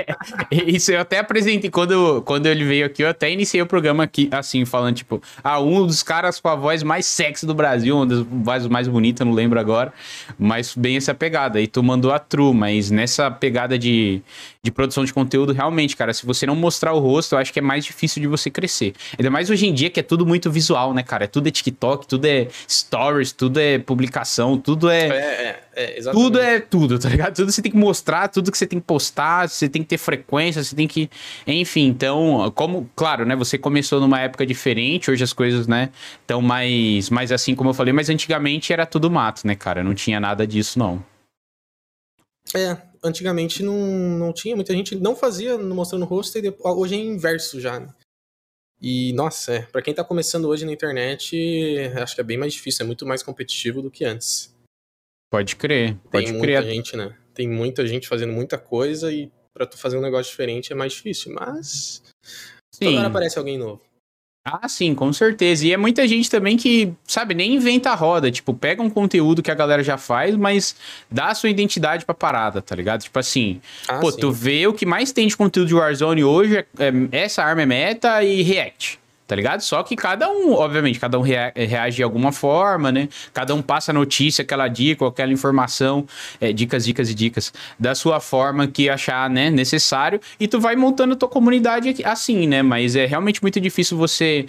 Isso 0.52 0.91
eu 0.91 0.99
até 0.99 1.18
apresentei. 1.18 1.70
Quando, 1.70 2.22
quando 2.22 2.45
ele 2.45 2.64
veio 2.64 2.86
aqui, 2.86 3.04
eu 3.04 3.10
até 3.10 3.32
iniciei 3.32 3.62
o 3.62 3.66
programa 3.66 4.04
aqui, 4.04 4.30
assim, 4.32 4.66
falando, 4.66 4.95
tipo, 4.95 5.22
ah, 5.43 5.60
um 5.60 5.86
dos 5.86 6.04
caras 6.04 6.39
com 6.39 6.47
a 6.47 6.56
voz 6.56 6.84
mais 6.84 7.06
sexy 7.06 7.45
do 7.45 7.54
Brasil, 7.54 7.95
uma 7.95 8.06
das 8.06 8.20
vozes 8.20 8.68
mais 8.68 8.88
bonitas, 8.88 9.26
não 9.26 9.34
lembro 9.34 9.60
agora. 9.60 9.91
Mas 10.38 10.76
bem 10.76 10.97
essa 10.97 11.14
pegada. 11.14 11.60
E 11.60 11.68
tu 11.68 11.82
mandou 11.82 12.12
a 12.12 12.20
true, 12.20 12.54
mas 12.54 12.91
nessa 12.91 13.32
pegada 13.32 13.78
de, 13.80 14.22
de 14.64 14.72
produção 14.72 15.03
de 15.03 15.12
conteúdo, 15.12 15.53
realmente, 15.53 15.97
cara, 15.97 16.14
se 16.14 16.24
você 16.24 16.45
não 16.45 16.55
mostrar 16.55 16.93
o 16.93 16.99
rosto, 16.99 17.34
eu 17.34 17.39
acho 17.39 17.51
que 17.51 17.57
é 17.57 17.62
mais 17.64 17.84
difícil 17.84 18.22
de 18.22 18.28
você 18.28 18.47
crescer. 18.51 18.93
Ainda 19.18 19.32
mais 19.32 19.49
hoje 19.49 19.66
em 19.66 19.74
dia, 19.74 19.89
que 19.89 19.99
é 19.99 20.03
tudo 20.03 20.24
muito 20.24 20.51
visual, 20.51 20.93
né, 20.93 21.01
cara? 21.01 21.24
É 21.24 21.28
tudo 21.28 21.47
é 21.47 21.51
TikTok, 21.51 22.05
tudo 22.05 22.26
é 22.26 22.47
stories, 22.70 23.32
tudo 23.32 23.59
é 23.59 23.80
publicação, 23.80 24.59
tudo 24.59 24.88
é. 24.88 25.07
É, 25.07 25.64
é, 25.76 25.99
é 25.99 26.12
Tudo 26.12 26.39
é 26.39 26.59
tudo, 26.59 26.99
tá 26.99 27.09
ligado? 27.09 27.34
Tudo 27.36 27.51
você 27.51 27.59
tem 27.59 27.72
que 27.72 27.78
mostrar, 27.78 28.28
tudo 28.28 28.51
que 28.51 28.57
você 28.57 28.68
tem 28.68 28.80
que 28.80 28.86
postar, 28.86 29.49
você 29.49 29.68
tem 29.68 29.82
que 29.82 29.89
ter 29.89 29.97
frequência, 29.97 30.64
você 30.64 30.76
tem 30.76 30.88
que. 30.88 31.09
Enfim, 31.47 31.88
então, 31.88 32.51
como, 32.53 32.88
claro, 32.95 33.26
né? 33.26 33.36
Você 33.36 33.57
começou 33.57 33.99
numa 33.99 34.20
época 34.20 34.45
diferente, 34.45 35.09
hoje 35.09 35.24
as 35.24 35.34
coisas, 35.34 35.66
né, 35.66 35.89
estão 36.22 36.39
mais, 36.39 37.09
mais 37.09 37.32
assim, 37.32 37.55
como 37.55 37.72
eu 37.72 37.74
falei, 37.74 37.93
mas 37.93 38.12
antigamente 38.12 38.72
era 38.72 38.86
tudo 38.86 39.09
mato, 39.09 39.47
né, 39.47 39.55
cara? 39.55 39.84
Não 39.84 39.95
tinha 39.95 40.20
nada 40.20 40.45
disso, 40.45 40.78
não. 40.78 41.03
É, 42.55 42.78
antigamente 43.04 43.64
não, 43.64 43.76
não 43.76 44.34
tinha, 44.34 44.56
muita 44.56 44.74
gente 44.74 44.95
não 44.95 45.16
fazia 45.16 45.58
mostrando 45.58 46.04
o 46.04 46.08
rosto 46.08 46.38
e 46.38 46.41
depois, 46.41 46.76
hoje 46.76 46.95
é 46.95 46.97
inverso 46.97 47.60
já, 47.60 47.80
né? 47.80 47.93
E, 48.80 49.14
nossa, 49.14 49.54
é, 49.54 49.62
pra 49.62 49.82
quem 49.82 49.93
tá 49.93 50.04
começando 50.04 50.45
hoje 50.45 50.66
na 50.66 50.72
internet, 50.72 51.78
acho 52.02 52.16
que 52.16 52.22
é 52.22 52.24
bem 52.24 52.38
mais 52.38 52.54
difícil, 52.54 52.84
é 52.84 52.88
muito 52.88 53.06
mais 53.06 53.22
competitivo 53.22 53.82
do 53.82 53.91
que 53.91 54.04
antes. 54.04 54.52
Pode 55.32 55.56
crer, 55.56 55.95
pode 56.12 56.26
Tem 56.26 56.39
crer. 56.41 56.62
muita 56.62 56.74
gente, 56.74 56.97
né? 56.97 57.18
Tem 57.34 57.47
muita 57.47 57.86
gente 57.88 58.08
fazendo 58.08 58.34
muita 58.34 58.58
coisa 58.58 59.12
e 59.12 59.32
pra 59.54 59.66
tu 59.66 59.78
fazer 59.78 59.97
um 59.97 60.02
negócio 60.02 60.32
diferente 60.32 60.74
é 60.74 60.76
mais 60.76 60.93
difícil, 60.93 61.34
mas 61.34 62.02
Sim. 62.74 62.86
toda 62.86 62.99
hora 62.99 63.08
aparece 63.08 63.38
alguém 63.38 63.58
novo. 63.58 63.82
Ah, 64.44 64.68
sim, 64.68 64.96
com 64.96 65.14
certeza. 65.14 65.68
E 65.68 65.72
é 65.72 65.78
muita 65.78 66.08
gente 66.08 66.28
também 66.30 66.58
que, 66.58 66.92
sabe, 67.06 67.36
nem 67.36 67.54
inventa 67.54 67.92
a 67.92 67.96
roda. 67.96 68.32
Tipo, 68.32 68.56
pega 68.56 68.82
um 68.82 68.89
conteúdo 68.89 69.44
que 69.44 69.52
a 69.52 69.56
galera 69.56 69.84
já 69.84 70.00
faz, 70.00 70.36
mas 70.36 70.76
dá 71.12 71.28
a 71.28 71.36
sua 71.36 71.50
identidade 71.50 72.06
pra 72.06 72.16
parada, 72.16 72.60
tá 72.60 72.76
ligado? 72.76 73.02
Tipo 73.04 73.20
assim, 73.20 73.62
Ah, 73.88 74.00
pô, 74.00 74.12
sim. 74.12 74.20
tu 74.20 74.32
vê 74.32 74.66
o 74.66 74.74
que 74.74 74.84
mais 74.86 75.12
tem 75.12 75.28
de 75.28 75.38
conteúdo 75.38 75.68
de 75.68 75.76
Warzone 75.76 76.24
hoje 76.24 76.58
é, 76.58 76.66
é 76.80 76.92
essa 77.12 77.44
arma 77.44 77.62
é 77.62 77.66
meta 77.68 78.24
e 78.24 78.42
React. 78.42 79.00
Tá 79.32 79.36
ligado? 79.38 79.62
Só 79.62 79.82
que 79.82 79.96
cada 79.96 80.30
um, 80.30 80.52
obviamente, 80.52 81.00
cada 81.00 81.18
um 81.18 81.22
rea- 81.22 81.54
reage 81.56 81.96
de 81.96 82.04
alguma 82.04 82.34
forma, 82.34 82.92
né? 82.92 83.08
Cada 83.32 83.56
um 83.56 83.62
passa 83.62 83.94
a 83.94 83.94
notícia, 83.94 84.42
aquela 84.42 84.68
dica, 84.68 85.08
aquela 85.08 85.32
informação, 85.32 86.06
é, 86.42 86.52
dicas, 86.52 86.84
dicas 86.84 87.10
e 87.10 87.14
dicas, 87.14 87.54
da 87.80 87.96
sua 87.96 88.20
forma 88.20 88.68
que 88.68 88.90
achar, 88.90 89.30
né, 89.30 89.50
necessário. 89.50 90.20
E 90.38 90.50
tu 90.50 90.60
vai 90.60 90.76
montando 90.76 91.14
a 91.14 91.16
tua 91.16 91.30
comunidade 91.30 91.96
assim, 92.04 92.46
né? 92.46 92.62
Mas 92.62 92.94
é 92.98 93.06
realmente 93.06 93.42
muito 93.42 93.58
difícil 93.62 93.98
você 93.98 94.48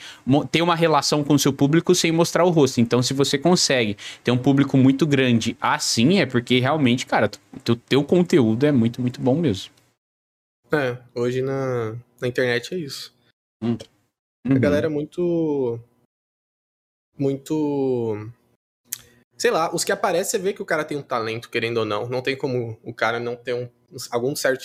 ter 0.51 0.63
uma 0.63 0.75
relação 0.75 1.23
com 1.23 1.35
o 1.35 1.39
seu 1.39 1.53
público 1.53 1.95
sem 1.95 2.11
mostrar 2.11 2.45
o 2.45 2.51
rosto. 2.51 2.81
Então, 2.81 3.01
se 3.05 3.15
você 3.15 3.39
consegue 3.39 3.97
ter 4.25 4.33
um 4.33 4.37
público 4.37 4.77
muito 4.77 5.07
grande 5.07 5.57
assim, 5.61 6.19
é 6.19 6.27
porque 6.27 6.59
realmente, 6.59 7.07
cara, 7.07 7.31
o 7.69 7.77
teu 7.77 8.03
conteúdo 8.03 8.67
é 8.67 8.73
muito, 8.73 9.01
muito 9.01 9.21
bom 9.21 9.37
mesmo. 9.37 9.71
É, 10.73 10.99
hoje 11.15 11.41
na, 11.41 11.95
na 12.21 12.27
internet 12.27 12.75
é 12.75 12.79
isso. 12.79 13.15
Uhum. 14.47 14.57
A 14.57 14.59
galera 14.59 14.87
é 14.87 14.91
muito. 14.91 15.79
Muito. 17.19 18.31
Sei 19.37 19.51
lá, 19.51 19.75
os 19.75 19.85
que 19.85 19.93
aparecem, 19.93 20.31
você 20.31 20.39
vê 20.39 20.53
que 20.53 20.63
o 20.63 20.67
cara 20.67 20.85
tem 20.85 20.97
um 20.97 21.03
talento, 21.03 21.51
querendo 21.51 21.79
ou 21.79 21.85
não. 21.85 22.09
Não 22.09 22.23
tem 22.23 22.37
como 22.37 22.79
o 22.83 22.95
cara 22.95 23.19
não 23.19 23.35
ter 23.35 23.55
um, 23.55 23.69
algum 24.11 24.35
certo. 24.37 24.65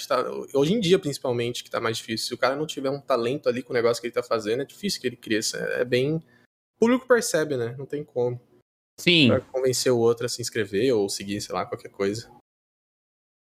Hoje 0.53 0.73
em 0.73 0.79
dia, 0.79 0.99
principalmente, 0.99 1.63
que 1.63 1.69
tá 1.69 1.79
mais 1.79 1.97
difícil. 1.97 2.27
Se 2.27 2.33
o 2.33 2.37
cara 2.37 2.55
não 2.55 2.65
tiver 2.65 2.89
um 2.89 3.01
talento 3.01 3.49
ali 3.49 3.63
com 3.63 3.71
o 3.71 3.75
negócio 3.75 4.01
que 4.01 4.07
ele 4.07 4.13
tá 4.13 4.23
fazendo, 4.23 4.61
é 4.61 4.65
difícil 4.65 5.01
que 5.01 5.07
ele 5.07 5.15
cresça. 5.15 5.57
É 5.57 5.83
bem. 5.83 6.15
O 6.15 6.79
público 6.79 7.07
percebe, 7.07 7.57
né? 7.57 7.75
Não 7.77 7.85
tem 7.85 8.03
como. 8.03 8.39
Sim. 8.99 9.27
Pra 9.27 9.41
convencer 9.41 9.91
o 9.91 9.99
outro 9.99 10.25
a 10.25 10.29
se 10.29 10.41
inscrever 10.41 10.93
ou 10.93 11.09
seguir, 11.09 11.41
sei 11.41 11.53
lá, 11.53 11.65
qualquer 11.65 11.89
coisa. 11.89 12.31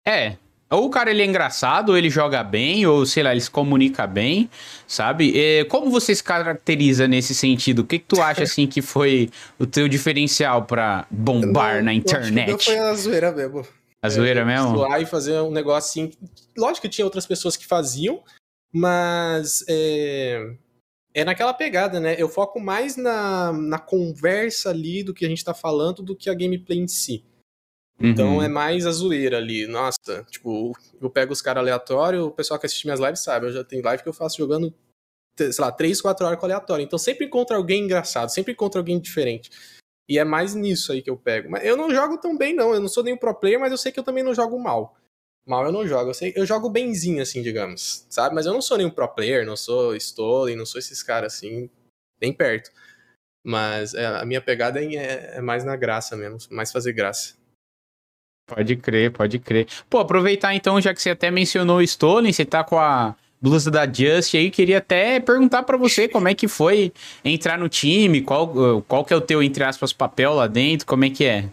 É. 0.06 0.38
Ou 0.68 0.86
o 0.86 0.90
cara 0.90 1.10
ele 1.10 1.22
é 1.22 1.24
engraçado, 1.24 1.90
ou 1.90 1.96
ele 1.96 2.10
joga 2.10 2.42
bem, 2.42 2.84
ou 2.86 3.06
sei 3.06 3.22
lá, 3.22 3.30
ele 3.30 3.40
se 3.40 3.50
comunica 3.50 4.04
bem, 4.04 4.50
sabe? 4.86 5.32
É, 5.38 5.64
como 5.64 5.90
você 5.90 6.12
se 6.12 6.24
caracteriza 6.24 7.06
nesse 7.06 7.36
sentido? 7.36 7.80
O 7.80 7.84
que, 7.84 8.00
que 8.00 8.04
tu 8.04 8.20
acha 8.20 8.42
assim 8.44 8.66
que 8.66 8.82
foi 8.82 9.30
o 9.58 9.66
teu 9.66 9.86
diferencial 9.86 10.64
pra 10.64 11.06
bombar 11.08 11.76
Não, 11.76 11.84
na 11.84 11.94
eu 11.94 11.98
acho 11.98 12.04
que 12.04 12.16
o 12.16 12.20
meu 12.20 12.32
internet? 12.32 12.64
Foi 12.64 12.78
a 12.78 12.94
zoeira 12.94 13.32
mesmo. 13.32 13.66
A 14.02 14.08
zoeira 14.08 14.40
é, 14.40 14.44
mesmo? 14.44 14.76
Zoar 14.76 15.00
e 15.00 15.06
fazer 15.06 15.40
um 15.40 15.52
negócio 15.52 15.88
assim. 15.88 16.12
Lógico 16.56 16.82
que 16.82 16.88
tinha 16.88 17.04
outras 17.04 17.26
pessoas 17.26 17.56
que 17.56 17.66
faziam, 17.66 18.22
mas 18.72 19.64
é, 19.68 20.52
é 21.14 21.24
naquela 21.24 21.54
pegada, 21.54 22.00
né? 22.00 22.16
Eu 22.18 22.28
foco 22.28 22.58
mais 22.58 22.96
na, 22.96 23.52
na 23.52 23.78
conversa 23.78 24.70
ali 24.70 25.04
do 25.04 25.14
que 25.14 25.24
a 25.24 25.28
gente 25.28 25.44
tá 25.44 25.54
falando 25.54 26.02
do 26.02 26.16
que 26.16 26.28
a 26.28 26.34
gameplay 26.34 26.78
em 26.78 26.88
si. 26.88 27.24
Então 27.98 28.36
Uhum. 28.36 28.42
é 28.42 28.48
mais 28.48 28.86
a 28.86 28.90
zoeira 28.90 29.38
ali. 29.38 29.66
Nossa, 29.66 30.24
tipo, 30.30 30.76
eu 31.00 31.08
pego 31.08 31.32
os 31.32 31.40
caras 31.40 31.62
aleatórios, 31.62 32.24
o 32.24 32.30
pessoal 32.30 32.60
que 32.60 32.66
assiste 32.66 32.84
minhas 32.84 33.00
lives 33.00 33.20
sabe, 33.20 33.46
eu 33.46 33.52
já 33.52 33.64
tenho 33.64 33.82
live 33.82 34.02
que 34.02 34.08
eu 34.08 34.12
faço 34.12 34.36
jogando, 34.36 34.72
sei 35.36 35.50
lá, 35.58 35.72
3, 35.72 36.00
4 36.00 36.26
horas 36.26 36.38
com 36.38 36.44
aleatório. 36.46 36.82
Então 36.84 36.98
sempre 36.98 37.24
encontro 37.26 37.56
alguém 37.56 37.84
engraçado, 37.84 38.28
sempre 38.28 38.52
encontro 38.52 38.78
alguém 38.78 39.00
diferente. 39.00 39.50
E 40.08 40.18
é 40.18 40.24
mais 40.24 40.54
nisso 40.54 40.92
aí 40.92 41.02
que 41.02 41.10
eu 41.10 41.16
pego. 41.16 41.50
Mas 41.50 41.64
eu 41.64 41.76
não 41.76 41.90
jogo 41.90 42.18
tão 42.18 42.36
bem, 42.36 42.54
não. 42.54 42.72
Eu 42.72 42.80
não 42.80 42.88
sou 42.88 43.02
nenhum 43.02 43.16
pro 43.16 43.34
player, 43.34 43.58
mas 43.58 43.72
eu 43.72 43.78
sei 43.78 43.90
que 43.90 43.98
eu 43.98 44.04
também 44.04 44.22
não 44.22 44.34
jogo 44.34 44.58
mal. 44.58 44.94
Mal 45.44 45.64
eu 45.64 45.72
não 45.72 45.86
jogo. 45.86 46.10
Eu, 46.10 46.14
sei, 46.14 46.32
eu 46.36 46.46
jogo 46.46 46.70
benzinho, 46.70 47.22
assim, 47.22 47.42
digamos. 47.42 48.06
Sabe? 48.08 48.34
Mas 48.34 48.46
eu 48.46 48.52
não 48.52 48.62
sou 48.62 48.76
nenhum 48.76 48.90
pro 48.90 49.08
player, 49.08 49.44
não 49.44 49.56
sou 49.56 49.96
Stolen, 49.96 50.54
não 50.54 50.66
sou 50.66 50.78
esses 50.78 51.02
caras 51.02 51.34
assim, 51.34 51.68
nem 52.20 52.32
perto. 52.32 52.70
Mas 53.44 53.94
é, 53.94 54.06
a 54.06 54.24
minha 54.24 54.40
pegada 54.40 54.80
é, 54.82 55.36
é 55.38 55.40
mais 55.40 55.64
na 55.64 55.74
graça 55.76 56.16
mesmo, 56.16 56.38
mais 56.50 56.70
fazer 56.70 56.92
graça. 56.92 57.34
Pode 58.46 58.76
crer, 58.76 59.10
pode 59.10 59.38
crer. 59.40 59.66
Pô, 59.90 59.98
aproveitar 59.98 60.54
então, 60.54 60.80
já 60.80 60.94
que 60.94 61.02
você 61.02 61.10
até 61.10 61.30
mencionou 61.30 61.78
o 61.78 61.82
Stolen, 61.82 62.32
você 62.32 62.44
tá 62.44 62.62
com 62.62 62.78
a 62.78 63.16
blusa 63.40 63.70
da 63.70 63.84
Just 63.92 64.34
aí, 64.34 64.50
queria 64.50 64.78
até 64.78 65.18
perguntar 65.18 65.64
pra 65.64 65.76
você 65.76 66.08
como 66.08 66.28
é 66.28 66.34
que 66.34 66.46
foi 66.46 66.92
entrar 67.24 67.58
no 67.58 67.68
time, 67.68 68.22
qual, 68.22 68.82
qual 68.82 69.04
que 69.04 69.12
é 69.12 69.16
o 69.16 69.20
teu, 69.20 69.42
entre 69.42 69.64
aspas, 69.64 69.92
papel 69.92 70.32
lá 70.34 70.46
dentro, 70.46 70.86
como 70.86 71.04
é 71.04 71.10
que 71.10 71.24
é? 71.24 71.48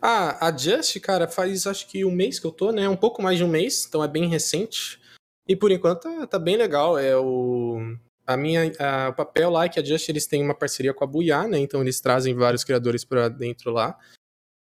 Ah, 0.00 0.48
a 0.48 0.56
Just, 0.56 0.98
cara, 1.00 1.28
faz 1.28 1.66
acho 1.66 1.86
que 1.86 2.04
um 2.04 2.10
mês 2.10 2.40
que 2.40 2.46
eu 2.46 2.50
tô, 2.50 2.72
né? 2.72 2.88
Um 2.88 2.96
pouco 2.96 3.22
mais 3.22 3.36
de 3.38 3.44
um 3.44 3.48
mês, 3.48 3.84
então 3.86 4.02
é 4.02 4.08
bem 4.08 4.26
recente. 4.28 4.98
E 5.46 5.54
por 5.54 5.70
enquanto 5.70 6.00
tá, 6.02 6.26
tá 6.26 6.38
bem 6.38 6.56
legal. 6.56 6.98
É 6.98 7.16
o. 7.16 7.96
A 8.26 8.36
minha, 8.36 8.72
a- 8.78 9.10
o 9.10 9.12
papel 9.12 9.50
lá 9.50 9.64
é 9.64 9.68
que 9.68 9.78
a 9.78 9.84
Just 9.84 10.08
eles 10.08 10.26
têm 10.26 10.42
uma 10.42 10.54
parceria 10.54 10.92
com 10.94 11.04
a 11.04 11.06
Buiá, 11.06 11.46
né? 11.46 11.58
Então 11.58 11.80
eles 11.82 12.00
trazem 12.00 12.34
vários 12.34 12.64
criadores 12.64 13.04
pra 13.04 13.28
dentro 13.28 13.70
lá. 13.70 13.96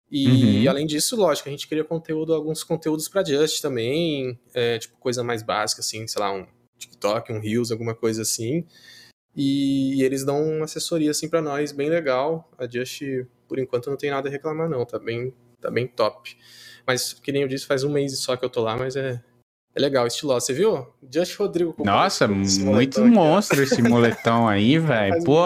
E 0.10 0.64
Uhum. 0.64 0.70
além 0.70 0.86
disso, 0.86 1.16
lógico, 1.18 1.50
a 1.50 1.52
gente 1.52 1.68
cria 1.68 1.84
conteúdo, 1.84 2.34
alguns 2.34 2.64
conteúdos 2.64 3.08
pra 3.10 3.24
Just 3.24 3.62
também, 3.62 4.40
é, 4.54 4.80
tipo 4.80 4.96
coisa 4.98 5.24
mais 5.24 5.44
básica, 5.44 5.82
assim, 5.82 6.08
sei 6.08 6.22
lá, 6.22 6.32
um 6.34 6.46
TikTok, 6.78 7.32
um 7.34 7.40
Reels, 7.40 7.72
alguma 7.72 7.94
coisa 7.94 8.22
assim. 8.22 8.66
E, 9.36 10.02
eles 10.04 10.24
dão 10.26 10.42
uma 10.44 10.66
assessoria 10.66 11.12
assim 11.12 11.28
pra 11.30 11.42
nós, 11.42 11.72
bem 11.72 11.90
legal. 11.90 12.50
A 12.58 12.68
Just, 12.68 13.02
por 13.48 13.60
enquanto, 13.60 13.90
não 13.90 13.98
tem 13.98 14.10
nada 14.10 14.30
a 14.30 14.32
reclamar, 14.32 14.70
não. 14.70 14.86
Tá 14.86 14.98
bem, 14.98 15.34
tá 15.62 15.70
bem 15.70 15.88
top. 15.88 16.38
Mas, 16.86 17.14
que 17.14 17.32
nem 17.32 17.42
eu 17.44 17.48
disse, 17.48 17.66
faz 17.66 17.84
um 17.84 17.92
mês 17.92 18.18
só 18.20 18.36
que 18.38 18.46
eu 18.46 18.50
tô 18.50 18.62
lá, 18.62 18.78
mas 18.78 18.96
é, 18.96 19.22
É 19.76 19.80
legal, 19.80 20.08
estiloso. 20.08 20.44
Você 20.46 20.54
viu? 20.54 20.88
Just 21.14 21.36
Rodrigo. 21.36 21.76
Nossa, 21.86 22.28
muito 22.28 23.06
monstro 23.06 23.62
esse 23.62 23.80
moletão 23.82 24.48
aí, 24.48 24.80
velho. 24.80 25.24
Pô, 25.24 25.44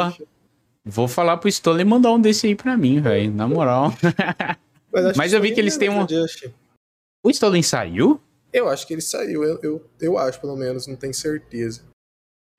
vou 0.86 1.08
falar 1.08 1.38
pro 1.38 1.50
Stoller 1.50 1.86
mandar 1.86 2.12
um 2.12 2.20
desse 2.20 2.48
aí 2.48 2.56
pra 2.56 2.78
mim, 2.78 3.02
velho. 3.02 3.32
Na 3.32 3.48
moral. 3.48 3.94
Mas, 4.92 5.18
Mas 5.18 5.34
eu 5.34 5.42
vi 5.42 5.54
que 5.54 5.60
eles 5.60 5.78
têm 5.78 5.90
um. 5.90 6.06
O 7.24 7.30
Stolen 7.30 7.64
saiu? 7.64 8.20
Eu 8.52 8.68
acho 8.68 8.86
que 8.86 8.94
ele 8.94 9.02
saiu. 9.02 9.44
Eu, 9.44 9.60
eu, 9.64 9.90
eu 10.02 10.18
acho, 10.18 10.40
pelo 10.42 10.56
menos, 10.56 10.86
não 10.88 10.98
tenho 10.98 11.14
certeza. 11.14 11.82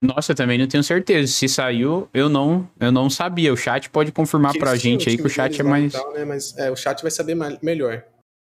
Nossa, 0.03 0.31
eu 0.31 0.35
também 0.35 0.57
não 0.57 0.67
tenho 0.67 0.83
certeza. 0.83 1.31
Se 1.31 1.47
saiu, 1.47 2.09
eu 2.13 2.27
não, 2.27 2.69
eu 2.79 2.91
não 2.91 3.09
sabia. 3.09 3.53
O 3.53 3.57
chat 3.57 3.89
pode 3.89 4.11
confirmar 4.11 4.53
pra 4.57 4.75
gente 4.75 5.07
aí 5.07 5.15
que 5.15 5.25
o 5.25 5.29
chat 5.29 5.61
é 5.61 5.63
mais. 5.63 5.93
Tal, 5.93 6.11
né? 6.11 6.25
Mas 6.25 6.57
é, 6.57 6.69
o 6.71 6.75
chat 6.75 7.01
vai 7.01 7.11
saber 7.11 7.37
melhor. 7.61 8.03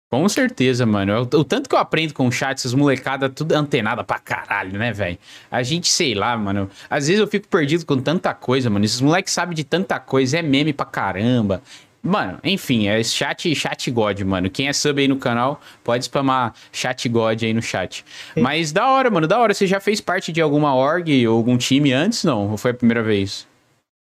Com 0.09 0.27
certeza, 0.29 0.85
mano. 0.85 1.27
O, 1.33 1.39
o, 1.39 1.43
tanto 1.43 1.67
que 1.67 1.75
eu 1.75 1.79
aprendo 1.79 2.13
com 2.13 2.27
o 2.27 2.31
chat, 2.31 2.57
essas 2.57 2.73
molecadas 2.73 3.29
tudo 3.35 3.51
antenada 3.53 4.03
pra 4.03 4.17
caralho, 4.17 4.77
né, 4.79 4.93
velho? 4.93 5.17
A 5.51 5.61
gente, 5.63 5.89
sei 5.89 6.15
lá, 6.15 6.37
mano. 6.37 6.69
Às 6.89 7.07
vezes 7.07 7.19
eu 7.19 7.27
fico 7.27 7.47
perdido 7.49 7.85
com 7.85 7.99
tanta 7.99 8.33
coisa, 8.33 8.69
mano. 8.69 8.85
Esses 8.85 9.01
moleques 9.01 9.33
sabem 9.33 9.53
de 9.53 9.65
tanta 9.65 9.99
coisa, 9.99 10.39
é 10.39 10.41
meme 10.41 10.71
pra 10.71 10.85
caramba. 10.85 11.61
Mano, 12.01 12.39
enfim, 12.41 12.87
é 12.87 13.03
chat, 13.03 13.53
chat 13.53 13.91
God, 13.91 14.21
mano. 14.21 14.49
Quem 14.49 14.69
é 14.69 14.73
sub 14.73 15.01
aí 15.01 15.09
no 15.09 15.17
canal, 15.17 15.59
pode 15.83 16.05
spamar 16.05 16.53
chat 16.71 17.09
God 17.09 17.43
aí 17.43 17.53
no 17.53 17.61
chat. 17.61 18.05
Mas 18.33 18.71
da 18.71 18.89
hora, 18.89 19.09
mano, 19.09 19.27
da 19.27 19.37
hora. 19.37 19.53
Você 19.53 19.67
já 19.67 19.81
fez 19.81 19.99
parte 19.99 20.31
de 20.31 20.39
alguma 20.39 20.73
org 20.73 21.27
ou 21.27 21.35
algum 21.35 21.57
time 21.57 21.91
antes, 21.91 22.23
não? 22.23 22.51
Ou 22.51 22.57
foi 22.57 22.71
a 22.71 22.73
primeira 22.73 23.03
vez? 23.03 23.45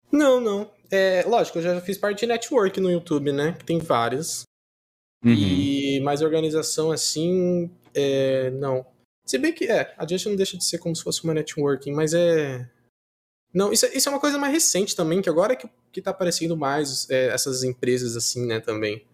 Não, 0.10 0.40
não. 0.40 0.70
É, 0.90 1.26
lógico, 1.28 1.60
eu 1.60 1.62
já 1.62 1.82
fiz 1.82 1.98
parte 1.98 2.22
de 2.22 2.28
network 2.28 2.80
no 2.80 2.90
YouTube, 2.90 3.34
né? 3.34 3.54
Tem 3.66 3.80
várias. 3.80 4.49
Uhum. 5.24 5.34
E 5.34 6.00
mais 6.02 6.22
organização 6.22 6.92
assim, 6.92 7.70
é, 7.94 8.50
não. 8.52 8.86
Se 9.26 9.38
bem 9.38 9.54
que 9.54 9.66
é, 9.66 9.94
a 9.98 10.08
Just 10.08 10.26
não 10.26 10.36
deixa 10.36 10.58
de 10.58 10.64
ser 10.64 10.78
como 10.78 10.96
se 10.96 11.04
fosse 11.04 11.24
uma 11.24 11.34
networking, 11.34 11.92
mas 11.92 12.14
é. 12.14 12.70
Não, 13.54 13.74
isso, 13.74 13.86
é, 13.86 13.96
isso 13.96 14.08
é 14.08 14.12
uma 14.12 14.20
coisa 14.20 14.38
mais 14.38 14.54
recente 14.54 14.96
também, 14.96 15.22
que 15.22 15.30
agora 15.30 15.54
é 15.54 15.56
que, 15.56 15.70
que 15.92 16.02
tá 16.02 16.12
aparecendo 16.12 16.56
mais 16.56 17.10
é, 17.10 17.28
essas 17.28 17.64
empresas 17.64 18.16
assim, 18.16 18.46
né, 18.46 18.60
também. 18.60 19.06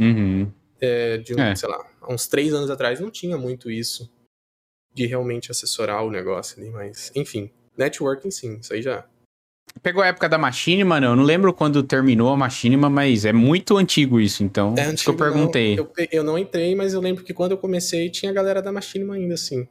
Uhum. 0.00 0.50
É, 0.80 1.18
de, 1.18 1.38
é. 1.38 1.54
sei 1.54 1.68
lá, 1.68 1.84
há 2.00 2.12
uns 2.12 2.26
três 2.26 2.52
anos 2.52 2.70
atrás 2.70 2.98
não 2.98 3.10
tinha 3.10 3.36
muito 3.36 3.70
isso 3.70 4.10
de 4.94 5.06
realmente 5.06 5.50
assessorar 5.50 6.04
o 6.04 6.10
negócio 6.10 6.60
ali, 6.60 6.70
mas, 6.70 7.10
enfim, 7.14 7.50
networking 7.76 8.30
sim, 8.30 8.58
isso 8.58 8.72
aí 8.72 8.82
já, 8.82 9.06
Pegou 9.82 10.02
a 10.02 10.06
época 10.06 10.28
da 10.28 10.38
Machinima, 10.38 11.00
não? 11.00 11.10
Eu 11.10 11.16
não 11.16 11.24
lembro 11.24 11.52
quando 11.52 11.82
terminou 11.82 12.32
a 12.32 12.36
Machinima, 12.36 12.90
mas 12.90 13.24
é 13.24 13.32
muito 13.32 13.76
antigo 13.76 14.20
isso, 14.20 14.44
então. 14.44 14.74
É 14.76 14.82
antigo, 14.82 15.02
que 15.02 15.08
eu 15.10 15.16
perguntei. 15.16 15.76
Não, 15.76 15.90
eu, 15.96 16.08
eu, 16.12 16.24
não 16.24 16.38
entrei, 16.38 16.74
mas 16.74 16.92
eu 16.92 17.00
lembro 17.00 17.24
que 17.24 17.32
quando 17.32 17.52
eu 17.52 17.58
comecei 17.58 18.10
tinha 18.10 18.30
a 18.30 18.34
galera 18.34 18.60
da 18.60 18.70
Machinima 18.70 19.14
ainda, 19.14 19.34
assim. 19.34 19.66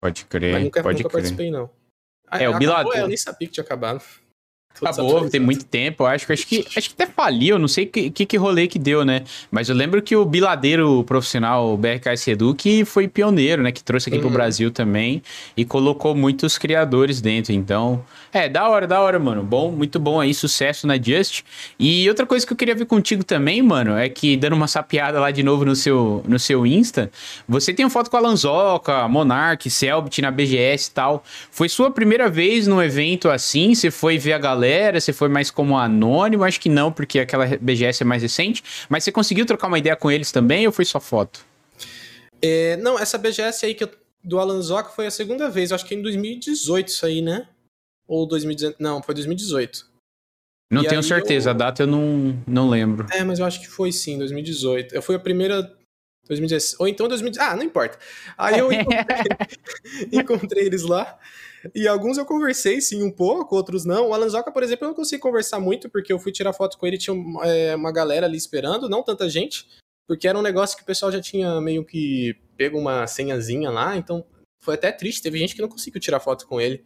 Pode 0.00 0.26
crer. 0.26 0.52
Mas 0.52 0.64
nunca, 0.64 0.82
pode 0.82 0.98
nunca 0.98 1.08
crer. 1.08 1.22
participei, 1.22 1.50
não. 1.50 1.70
É, 2.30 2.48
o 2.48 2.58
Bilador. 2.58 2.94
É, 2.94 3.02
eu 3.02 3.08
nem 3.08 3.16
sabia 3.16 3.48
que 3.48 3.54
tinha 3.54 3.64
acabado. 3.64 4.04
Acabou, 4.82 5.30
tem 5.30 5.40
muito 5.40 5.64
tempo. 5.64 6.02
Eu 6.02 6.08
acho, 6.08 6.30
acho, 6.32 6.46
que, 6.46 6.66
acho 6.76 6.90
que 6.90 7.02
até 7.02 7.06
faliu, 7.06 7.58
não 7.58 7.68
sei 7.68 7.86
que, 7.86 8.10
que, 8.10 8.26
que 8.26 8.36
rolê 8.36 8.66
que 8.66 8.78
deu, 8.78 9.04
né? 9.04 9.22
Mas 9.50 9.68
eu 9.68 9.74
lembro 9.74 10.02
que 10.02 10.16
o 10.16 10.24
biladeiro 10.24 11.04
profissional, 11.04 11.72
o 11.72 11.76
BRKS 11.76 12.28
Edu, 12.28 12.54
que 12.54 12.84
foi 12.84 13.06
pioneiro, 13.06 13.62
né? 13.62 13.70
Que 13.70 13.82
trouxe 13.84 14.08
aqui 14.08 14.18
uhum. 14.18 14.24
pro 14.24 14.32
Brasil 14.32 14.72
também 14.72 15.22
e 15.56 15.64
colocou 15.64 16.14
muitos 16.14 16.58
criadores 16.58 17.20
dentro. 17.20 17.52
Então, 17.52 18.04
é, 18.32 18.48
da 18.48 18.68
hora, 18.68 18.86
da 18.86 19.00
hora, 19.00 19.18
mano. 19.18 19.44
Bom, 19.44 19.70
muito 19.70 20.00
bom 20.00 20.20
aí, 20.20 20.34
sucesso 20.34 20.88
na 20.88 21.00
Just. 21.00 21.42
E 21.78 22.08
outra 22.08 22.26
coisa 22.26 22.44
que 22.44 22.52
eu 22.52 22.56
queria 22.56 22.74
ver 22.74 22.86
contigo 22.86 23.22
também, 23.22 23.62
mano, 23.62 23.96
é 23.96 24.08
que 24.08 24.36
dando 24.36 24.54
uma 24.54 24.66
sapiada 24.66 25.20
lá 25.20 25.30
de 25.30 25.44
novo 25.44 25.64
no 25.64 25.76
seu, 25.76 26.24
no 26.26 26.38
seu 26.38 26.66
Insta, 26.66 27.12
você 27.46 27.72
tem 27.72 27.84
uma 27.84 27.90
foto 27.90 28.10
com 28.10 28.16
a 28.16 28.20
Lanzoca, 28.20 29.06
Monark, 29.06 29.70
Selbit 29.70 30.20
na 30.20 30.32
BGS 30.32 30.90
e 30.90 30.92
tal. 30.92 31.24
Foi 31.50 31.68
sua 31.68 31.92
primeira 31.92 32.28
vez 32.28 32.66
num 32.66 32.82
evento 32.82 33.30
assim? 33.30 33.72
Você 33.72 33.90
foi 33.92 34.18
ver 34.18 34.32
a 34.32 34.38
galera? 34.38 34.63
Galera? 34.64 35.00
Você 35.00 35.12
foi 35.12 35.28
mais 35.28 35.50
como 35.50 35.76
anônimo? 35.76 36.44
Acho 36.44 36.60
que 36.60 36.68
não, 36.68 36.90
porque 36.90 37.20
aquela 37.20 37.46
BGS 37.46 38.02
é 38.02 38.06
mais 38.06 38.22
recente. 38.22 38.64
Mas 38.88 39.04
você 39.04 39.12
conseguiu 39.12 39.44
trocar 39.44 39.66
uma 39.66 39.78
ideia 39.78 39.94
com 39.94 40.10
eles 40.10 40.32
também 40.32 40.66
ou 40.66 40.72
foi 40.72 40.84
só 40.84 40.98
foto? 40.98 41.44
É, 42.40 42.76
não, 42.78 42.98
essa 42.98 43.18
BGS 43.18 43.66
aí 43.66 43.74
que 43.74 43.84
eu, 43.84 43.90
do 44.22 44.38
Alan 44.38 44.60
Zoc 44.60 44.94
foi 44.94 45.06
a 45.06 45.10
segunda 45.10 45.50
vez. 45.50 45.70
Acho 45.70 45.84
que 45.84 45.94
em 45.94 46.02
2018 46.02 46.88
isso 46.88 47.06
aí, 47.06 47.20
né? 47.20 47.46
Ou 48.08 48.26
2019. 48.26 48.76
Não, 48.80 49.02
foi 49.02 49.14
2018. 49.14 49.92
Não 50.70 50.82
e 50.82 50.88
tenho 50.88 51.02
certeza, 51.02 51.50
eu... 51.50 51.54
a 51.54 51.56
data 51.56 51.82
eu 51.82 51.86
não, 51.86 52.42
não 52.46 52.68
lembro. 52.68 53.06
É, 53.12 53.22
mas 53.22 53.38
eu 53.38 53.44
acho 53.44 53.60
que 53.60 53.68
foi 53.68 53.92
sim, 53.92 54.18
2018. 54.18 54.94
Eu 54.94 55.02
fui 55.02 55.14
a 55.14 55.18
primeira 55.18 55.62
2016. 56.26 56.80
Ou 56.80 56.88
então 56.88 57.06
2018. 57.06 57.50
Ah, 57.50 57.56
não 57.56 57.62
importa. 57.62 57.98
Aí 58.36 58.58
eu 58.58 58.72
encontrei, 58.72 60.08
encontrei, 60.12 60.64
eles 60.64 60.82
lá. 60.82 61.18
E 61.74 61.86
alguns 61.86 62.18
eu 62.18 62.26
conversei, 62.26 62.80
sim, 62.80 63.02
um 63.02 63.10
pouco, 63.10 63.54
outros 63.54 63.84
não. 63.84 64.08
O 64.08 64.14
Alan 64.14 64.28
Zoca, 64.28 64.50
por 64.50 64.62
exemplo, 64.62 64.84
eu 64.84 64.88
não 64.88 64.94
consegui 64.94 65.20
conversar 65.20 65.60
muito, 65.60 65.88
porque 65.88 66.12
eu 66.12 66.18
fui 66.18 66.32
tirar 66.32 66.52
foto 66.52 66.76
com 66.76 66.86
ele 66.86 66.98
tinha 66.98 67.16
é, 67.44 67.74
uma 67.76 67.92
galera 67.92 68.26
ali 68.26 68.36
esperando, 68.36 68.88
não 68.88 69.02
tanta 69.02 69.28
gente, 69.28 69.66
porque 70.06 70.26
era 70.28 70.38
um 70.38 70.42
negócio 70.42 70.76
que 70.76 70.82
o 70.82 70.86
pessoal 70.86 71.12
já 71.12 71.20
tinha 71.20 71.60
meio 71.60 71.84
que 71.84 72.36
pego 72.56 72.78
uma 72.78 73.06
senhazinha 73.06 73.70
lá, 73.70 73.96
então 73.96 74.24
foi 74.62 74.74
até 74.74 74.90
triste. 74.90 75.22
Teve 75.22 75.38
gente 75.38 75.54
que 75.54 75.62
não 75.62 75.68
conseguiu 75.68 76.00
tirar 76.00 76.20
foto 76.20 76.46
com 76.46 76.60
ele. 76.60 76.84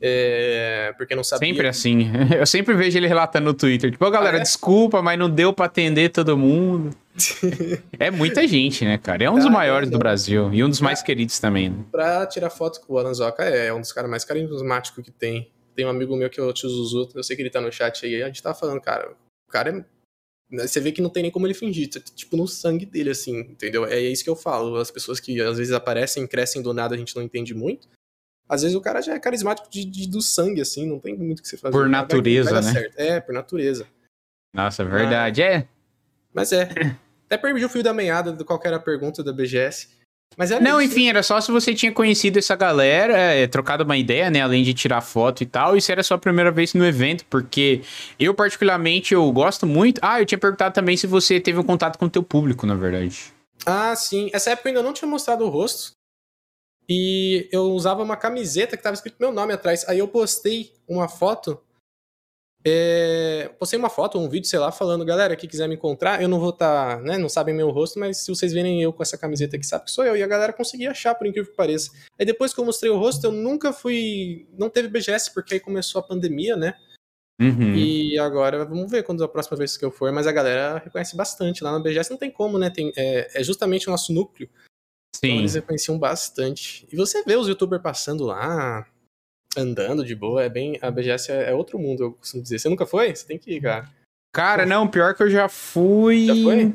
É, 0.00 0.92
porque 0.96 1.14
não 1.14 1.24
sabia. 1.24 1.48
Sempre 1.48 1.68
assim. 1.68 2.10
Eu 2.36 2.46
sempre 2.46 2.74
vejo 2.74 2.98
ele 2.98 3.06
relatando 3.06 3.46
no 3.46 3.54
Twitter. 3.54 3.90
Tipo, 3.90 4.10
galera, 4.10 4.38
ah, 4.38 4.40
é? 4.40 4.42
desculpa, 4.42 5.02
mas 5.02 5.18
não 5.18 5.30
deu 5.30 5.52
para 5.52 5.66
atender 5.66 6.10
todo 6.10 6.36
mundo. 6.36 6.96
É 7.98 8.10
muita 8.10 8.46
gente, 8.46 8.84
né, 8.84 8.98
cara? 8.98 9.24
É 9.24 9.30
um 9.30 9.36
dos 9.36 9.50
maiores 9.50 9.88
do 9.88 9.98
Brasil 9.98 10.52
e 10.52 10.64
um 10.64 10.68
dos 10.68 10.80
mais 10.80 11.02
queridos 11.02 11.38
também. 11.38 11.70
Né? 11.70 11.84
Pra 11.90 12.26
tirar 12.26 12.50
foto 12.50 12.80
com 12.80 12.94
o 12.94 12.98
Alan 12.98 13.14
Zoca, 13.14 13.44
é, 13.44 13.66
é 13.66 13.74
um 13.74 13.80
dos 13.80 13.92
caras 13.92 14.10
mais 14.10 14.24
carismáticos 14.24 15.04
que 15.04 15.10
tem. 15.10 15.50
Tem 15.74 15.84
um 15.84 15.90
amigo 15.90 16.16
meu 16.16 16.30
que 16.30 16.38
é 16.38 16.42
o 16.42 16.52
Tio 16.52 16.68
Zuzu, 16.68 17.10
eu 17.14 17.22
sei 17.22 17.34
que 17.34 17.42
ele 17.42 17.50
tá 17.50 17.60
no 17.60 17.72
chat 17.72 18.06
aí, 18.06 18.22
a 18.22 18.26
gente 18.26 18.42
tava 18.42 18.56
falando, 18.56 18.80
cara, 18.80 19.10
o 19.48 19.50
cara 19.50 19.70
é 19.70 19.84
né, 20.50 20.66
você 20.66 20.80
vê 20.80 20.92
que 20.92 21.02
não 21.02 21.10
tem 21.10 21.22
nem 21.22 21.32
como 21.32 21.46
ele 21.46 21.54
fingir, 21.54 21.90
tá, 21.90 22.00
tipo 22.00 22.36
no 22.36 22.46
sangue 22.46 22.86
dele, 22.86 23.10
assim, 23.10 23.40
entendeu? 23.40 23.84
É 23.84 23.98
isso 23.98 24.22
que 24.22 24.30
eu 24.30 24.36
falo. 24.36 24.76
As 24.76 24.90
pessoas 24.90 25.18
que 25.18 25.40
às 25.40 25.58
vezes 25.58 25.72
aparecem, 25.72 26.26
crescem 26.26 26.62
do 26.62 26.72
nada, 26.72 26.94
a 26.94 26.98
gente 26.98 27.14
não 27.16 27.22
entende 27.22 27.54
muito. 27.54 27.88
Às 28.48 28.62
vezes 28.62 28.76
o 28.76 28.80
cara 28.80 29.00
já 29.00 29.14
é 29.14 29.18
carismático 29.18 29.70
de, 29.70 29.84
de 29.84 30.08
do 30.08 30.20
sangue, 30.20 30.60
assim, 30.60 30.86
não 30.86 31.00
tem 31.00 31.16
muito 31.16 31.40
o 31.40 31.42
que 31.42 31.48
você 31.48 31.56
fazer. 31.56 31.72
Por 31.72 31.88
natureza, 31.88 32.52
vai, 32.52 32.62
vai 32.62 32.72
né? 32.72 32.80
Certo. 32.80 32.98
É, 32.98 33.20
por 33.20 33.34
natureza. 33.34 33.86
Nossa, 34.54 34.82
é 34.82 34.86
verdade. 34.86 35.40
Mas, 35.40 35.48
é. 35.48 35.68
Mas 36.32 36.52
é. 36.52 36.96
Até 37.26 37.36
perdi 37.38 37.64
o 37.64 37.68
fio 37.68 37.82
da 37.82 37.92
meada 37.92 38.32
de 38.32 38.44
qual 38.44 38.60
era 38.64 38.76
a 38.76 38.80
pergunta 38.80 39.22
da 39.22 39.32
BGS. 39.32 39.88
Mas 40.36 40.50
não, 40.50 40.80
isso. 40.80 40.92
enfim, 40.92 41.08
era 41.08 41.22
só 41.22 41.40
se 41.40 41.50
você 41.52 41.74
tinha 41.74 41.92
conhecido 41.92 42.38
essa 42.38 42.56
galera, 42.56 43.16
é, 43.16 43.46
trocado 43.46 43.84
uma 43.84 43.96
ideia, 43.96 44.30
né? 44.30 44.40
Além 44.40 44.64
de 44.64 44.74
tirar 44.74 45.00
foto 45.00 45.42
e 45.42 45.46
tal. 45.46 45.76
E 45.76 45.80
se 45.80 45.92
era 45.92 46.00
a 46.00 46.04
sua 46.04 46.18
primeira 46.18 46.50
vez 46.50 46.74
no 46.74 46.84
evento, 46.84 47.24
porque 47.26 47.82
eu, 48.18 48.34
particularmente, 48.34 49.14
eu 49.14 49.30
gosto 49.30 49.66
muito. 49.66 50.00
Ah, 50.02 50.20
eu 50.20 50.26
tinha 50.26 50.38
perguntado 50.38 50.74
também 50.74 50.96
se 50.96 51.06
você 51.06 51.38
teve 51.38 51.58
um 51.58 51.62
contato 51.62 51.98
com 51.98 52.06
o 52.06 52.10
teu 52.10 52.22
público, 52.22 52.66
na 52.66 52.74
verdade. 52.74 53.32
Ah, 53.64 53.94
sim. 53.94 54.28
Essa 54.32 54.50
época 54.50 54.68
eu 54.68 54.70
ainda 54.70 54.82
não 54.82 54.92
tinha 54.92 55.08
mostrado 55.08 55.44
o 55.44 55.48
rosto. 55.48 55.92
E 56.88 57.48
eu 57.50 57.72
usava 57.72 58.02
uma 58.02 58.16
camiseta 58.16 58.76
que 58.76 58.82
tava 58.82 58.94
escrito 58.94 59.16
meu 59.20 59.32
nome 59.32 59.52
atrás. 59.52 59.88
Aí 59.88 59.98
eu 59.98 60.08
postei 60.08 60.72
uma 60.88 61.08
foto. 61.08 61.60
É, 62.66 63.50
postei 63.58 63.78
uma 63.78 63.90
foto, 63.90 64.18
um 64.18 64.28
vídeo, 64.28 64.48
sei 64.48 64.58
lá, 64.58 64.72
falando, 64.72 65.04
galera, 65.04 65.36
que 65.36 65.46
quiser 65.46 65.68
me 65.68 65.74
encontrar, 65.74 66.22
eu 66.22 66.28
não 66.28 66.40
vou 66.40 66.48
estar, 66.48 66.96
tá, 66.96 67.02
né? 67.02 67.18
Não 67.18 67.28
sabem 67.28 67.54
meu 67.54 67.70
rosto, 67.70 67.98
mas 67.98 68.18
se 68.18 68.34
vocês 68.34 68.54
verem 68.54 68.82
eu 68.82 68.92
com 68.92 69.02
essa 69.02 69.18
camiseta 69.18 69.56
aqui, 69.56 69.66
sabe 69.66 69.84
que 69.84 69.90
sou 69.90 70.04
eu. 70.04 70.16
E 70.16 70.22
a 70.22 70.26
galera 70.26 70.52
conseguia 70.52 70.90
achar, 70.90 71.14
por 71.14 71.26
incrível 71.26 71.50
que 71.50 71.56
pareça. 71.56 71.90
Aí 72.18 72.24
depois 72.24 72.54
que 72.54 72.60
eu 72.60 72.64
mostrei 72.64 72.90
o 72.90 72.98
rosto, 72.98 73.24
eu 73.26 73.32
nunca 73.32 73.72
fui. 73.72 74.48
Não 74.58 74.70
teve 74.70 74.88
BGS, 74.88 75.32
porque 75.34 75.54
aí 75.54 75.60
começou 75.60 75.98
a 76.00 76.04
pandemia, 76.04 76.56
né? 76.56 76.74
Uhum. 77.40 77.74
E 77.74 78.18
agora, 78.18 78.64
vamos 78.64 78.90
ver 78.90 79.02
quando 79.02 79.22
a 79.22 79.28
próxima 79.28 79.58
vez 79.58 79.76
que 79.76 79.84
eu 79.84 79.90
for, 79.90 80.10
mas 80.12 80.26
a 80.26 80.32
galera 80.32 80.78
reconhece 80.78 81.16
bastante. 81.16 81.62
Lá 81.62 81.72
na 81.72 81.80
BGS 81.80 82.10
não 82.10 82.16
tem 82.16 82.30
como, 82.30 82.58
né? 82.58 82.70
Tem, 82.70 82.92
é, 82.96 83.40
é 83.40 83.42
justamente 83.42 83.88
o 83.88 83.90
nosso 83.90 84.12
núcleo 84.12 84.48
Sim. 85.14 85.28
Então 85.28 85.38
eles 85.38 85.54
reconheciam 85.54 85.98
bastante. 85.98 86.86
E 86.92 86.96
você 86.96 87.22
vê 87.22 87.36
os 87.36 87.48
youtubers 87.48 87.82
passando 87.82 88.24
lá, 88.24 88.86
andando 89.56 90.04
de 90.04 90.14
boa, 90.14 90.42
é 90.42 90.48
bem. 90.48 90.78
A 90.80 90.90
BGS 90.90 91.30
é, 91.30 91.50
é 91.50 91.54
outro 91.54 91.78
mundo, 91.78 92.04
eu 92.04 92.12
costumo 92.12 92.42
dizer. 92.42 92.58
Você 92.58 92.68
nunca 92.68 92.86
foi? 92.86 93.14
Você 93.14 93.26
tem 93.26 93.38
que 93.38 93.52
ir, 93.52 93.60
cara. 93.60 93.88
Cara, 94.32 94.66
não, 94.66 94.88
pior 94.88 95.14
que 95.14 95.22
eu 95.22 95.30
já 95.30 95.48
fui. 95.48 96.26
Já 96.26 96.34
foi? 96.34 96.74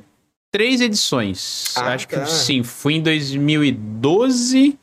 Três 0.52 0.82
edições. 0.82 1.74
Ah, 1.78 1.94
Acho 1.94 2.08
tá. 2.08 2.22
que 2.22 2.30
sim, 2.30 2.64
fui 2.64 2.96
em 2.96 3.02
2012 3.02 4.78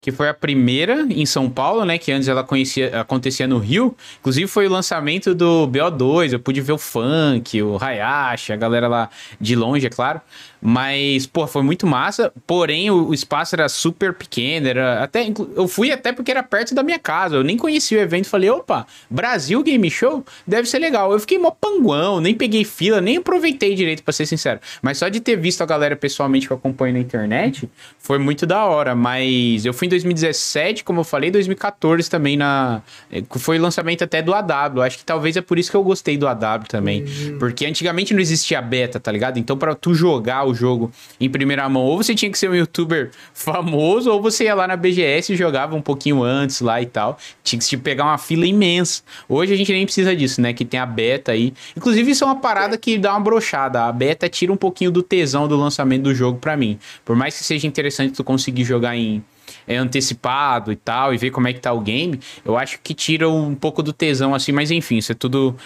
que 0.00 0.12
foi 0.12 0.28
a 0.28 0.34
primeira 0.34 1.06
em 1.10 1.26
São 1.26 1.50
Paulo, 1.50 1.84
né? 1.84 1.98
Que 1.98 2.12
antes 2.12 2.28
ela 2.28 2.44
conhecia, 2.44 3.00
acontecia 3.00 3.46
no 3.48 3.58
Rio. 3.58 3.96
Inclusive 4.20 4.46
foi 4.46 4.66
o 4.66 4.70
lançamento 4.70 5.34
do 5.34 5.68
BO2, 5.68 6.32
eu 6.32 6.40
pude 6.40 6.60
ver 6.60 6.72
o 6.72 6.78
funk, 6.78 7.60
o 7.62 7.76
Hayashi, 7.82 8.52
a 8.52 8.56
galera 8.56 8.86
lá 8.86 9.10
de 9.40 9.56
longe, 9.56 9.86
é 9.86 9.90
claro. 9.90 10.20
Mas, 10.60 11.26
pô, 11.26 11.46
foi 11.46 11.62
muito 11.62 11.86
massa. 11.86 12.32
Porém, 12.46 12.90
o, 12.90 13.08
o, 13.08 13.14
espaço 13.14 13.54
era 13.54 13.68
super 13.68 14.12
pequeno. 14.12 14.68
Era 14.68 15.02
até, 15.02 15.32
eu 15.54 15.68
fui 15.68 15.92
até 15.92 16.12
porque 16.12 16.30
era 16.30 16.42
perto 16.42 16.74
da 16.74 16.82
minha 16.82 16.98
casa. 16.98 17.36
Eu 17.36 17.44
nem 17.44 17.56
conhecia 17.56 17.98
o 17.98 18.00
evento. 18.00 18.28
Falei, 18.28 18.50
opa, 18.50 18.86
Brasil 19.08 19.62
Game 19.62 19.90
Show 19.90 20.24
deve 20.46 20.68
ser 20.68 20.78
legal. 20.78 21.12
Eu 21.12 21.20
fiquei 21.20 21.38
mó 21.38 21.50
panguão, 21.50 22.20
nem 22.20 22.34
peguei 22.34 22.64
fila, 22.64 23.00
nem 23.00 23.18
aproveitei 23.18 23.74
direito, 23.74 24.02
pra 24.02 24.12
ser 24.12 24.26
sincero. 24.26 24.60
Mas 24.82 24.98
só 24.98 25.08
de 25.08 25.20
ter 25.20 25.36
visto 25.36 25.62
a 25.62 25.66
galera 25.66 25.96
pessoalmente 25.96 26.46
que 26.46 26.52
eu 26.52 26.56
acompanho 26.56 26.94
na 26.94 27.00
internet, 27.00 27.68
foi 27.98 28.18
muito 28.18 28.44
da 28.46 28.64
hora. 28.64 28.94
Mas 28.94 29.64
eu 29.64 29.72
fui 29.72 29.86
em 29.86 29.90
2017, 29.90 30.82
como 30.82 31.00
eu 31.00 31.04
falei, 31.04 31.30
2014 31.30 32.10
também 32.10 32.36
na. 32.36 32.82
Eh, 33.12 33.22
foi 33.36 33.58
o 33.58 33.62
lançamento 33.62 34.02
até 34.02 34.20
do 34.20 34.34
AW. 34.34 34.82
Acho 34.82 34.98
que 34.98 35.04
talvez 35.04 35.36
é 35.36 35.40
por 35.40 35.58
isso 35.58 35.70
que 35.70 35.76
eu 35.76 35.84
gostei 35.84 36.16
do 36.16 36.26
AW 36.26 36.64
também. 36.68 37.02
Uhum. 37.02 37.38
Porque 37.38 37.64
antigamente 37.64 38.12
não 38.12 38.20
existia 38.20 38.60
beta, 38.60 38.98
tá 38.98 39.12
ligado? 39.12 39.38
Então, 39.38 39.56
para 39.56 39.74
tu 39.74 39.94
jogar 39.94 40.47
o 40.48 40.54
jogo 40.54 40.90
em 41.20 41.28
primeira 41.28 41.68
mão, 41.68 41.82
ou 41.82 41.96
você 41.96 42.14
tinha 42.14 42.30
que 42.30 42.38
ser 42.38 42.50
um 42.50 42.54
youtuber 42.54 43.10
famoso, 43.32 44.10
ou 44.10 44.20
você 44.20 44.44
ia 44.44 44.54
lá 44.54 44.66
na 44.66 44.76
BGS 44.76 45.32
e 45.32 45.36
jogava 45.36 45.76
um 45.76 45.82
pouquinho 45.82 46.22
antes 46.22 46.60
lá 46.60 46.80
e 46.80 46.86
tal. 46.86 47.18
Tinha 47.42 47.60
que 47.60 47.76
pegar 47.76 48.04
uma 48.04 48.18
fila 48.18 48.46
imensa. 48.46 49.02
Hoje 49.28 49.52
a 49.52 49.56
gente 49.56 49.72
nem 49.72 49.84
precisa 49.84 50.14
disso, 50.14 50.40
né? 50.40 50.52
Que 50.52 50.64
tem 50.64 50.80
a 50.80 50.86
beta 50.86 51.32
aí. 51.32 51.52
Inclusive, 51.76 52.10
isso 52.10 52.24
é 52.24 52.26
uma 52.26 52.36
parada 52.36 52.76
que 52.76 52.98
dá 52.98 53.12
uma 53.12 53.20
brochada. 53.20 53.84
A 53.84 53.92
beta 53.92 54.28
tira 54.28 54.52
um 54.52 54.56
pouquinho 54.56 54.90
do 54.90 55.02
tesão 55.02 55.46
do 55.46 55.56
lançamento 55.56 56.02
do 56.02 56.14
jogo 56.14 56.38
para 56.38 56.56
mim. 56.56 56.78
Por 57.04 57.16
mais 57.16 57.36
que 57.36 57.44
seja 57.44 57.66
interessante 57.66 58.14
tu 58.14 58.24
conseguir 58.24 58.64
jogar 58.64 58.96
em 58.96 59.22
é, 59.66 59.76
antecipado 59.76 60.72
e 60.72 60.76
tal, 60.76 61.14
e 61.14 61.18
ver 61.18 61.30
como 61.30 61.48
é 61.48 61.52
que 61.52 61.60
tá 61.60 61.72
o 61.72 61.80
game, 61.80 62.18
eu 62.44 62.56
acho 62.56 62.78
que 62.82 62.94
tira 62.94 63.28
um 63.28 63.54
pouco 63.54 63.82
do 63.82 63.92
tesão, 63.92 64.34
assim, 64.34 64.52
mas 64.52 64.70
enfim, 64.70 64.96
isso 64.98 65.12
é 65.12 65.14
tudo 65.14 65.56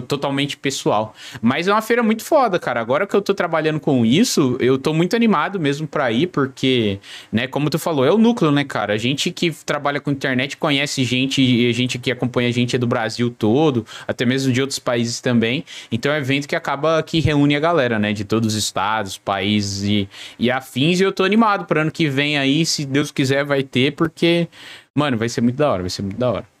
totalmente 0.00 0.56
pessoal. 0.56 1.14
Mas 1.40 1.68
é 1.68 1.72
uma 1.72 1.82
feira 1.82 2.02
muito 2.02 2.24
foda, 2.24 2.58
cara. 2.58 2.80
Agora 2.80 3.06
que 3.06 3.14
eu 3.14 3.22
tô 3.22 3.34
trabalhando 3.34 3.80
com 3.80 4.04
isso, 4.04 4.56
eu 4.60 4.78
tô 4.78 4.92
muito 4.92 5.14
animado 5.14 5.60
mesmo 5.60 5.86
pra 5.86 6.10
ir, 6.10 6.28
porque, 6.28 6.98
né, 7.30 7.46
como 7.46 7.70
tu 7.70 7.78
falou, 7.78 8.04
é 8.04 8.12
o 8.12 8.18
núcleo, 8.18 8.50
né, 8.50 8.64
cara? 8.64 8.94
A 8.94 8.98
gente 8.98 9.30
que 9.30 9.50
trabalha 9.64 10.00
com 10.00 10.10
internet 10.10 10.56
conhece 10.56 11.04
gente, 11.04 11.42
e 11.42 11.68
a 11.68 11.72
gente 11.72 11.98
que 11.98 12.10
acompanha 12.10 12.48
a 12.48 12.52
gente 12.52 12.76
é 12.76 12.78
do 12.78 12.86
Brasil 12.86 13.30
todo, 13.30 13.86
até 14.06 14.24
mesmo 14.24 14.52
de 14.52 14.60
outros 14.60 14.78
países 14.78 15.20
também. 15.20 15.64
Então 15.90 16.12
é 16.12 16.16
um 16.16 16.18
evento 16.18 16.48
que 16.48 16.56
acaba 16.56 17.02
que 17.02 17.20
reúne 17.20 17.56
a 17.56 17.60
galera, 17.60 17.98
né, 17.98 18.12
de 18.12 18.24
todos 18.24 18.54
os 18.54 18.54
estados, 18.54 19.18
países 19.18 19.82
e, 19.84 20.08
e 20.38 20.50
afins. 20.50 21.00
E 21.00 21.02
eu 21.02 21.12
tô 21.12 21.24
animado 21.24 21.66
pro 21.66 21.80
ano 21.80 21.90
que 21.90 22.08
vem 22.08 22.38
aí, 22.38 22.64
se 22.64 22.84
Deus 22.86 23.10
quiser, 23.10 23.44
vai 23.44 23.62
ter, 23.62 23.92
porque, 23.92 24.48
mano, 24.94 25.16
vai 25.16 25.28
ser 25.28 25.40
muito 25.40 25.56
da 25.56 25.70
hora, 25.70 25.82
vai 25.82 25.90
ser 25.90 26.02
muito 26.02 26.18
da 26.18 26.30
hora. 26.30 26.51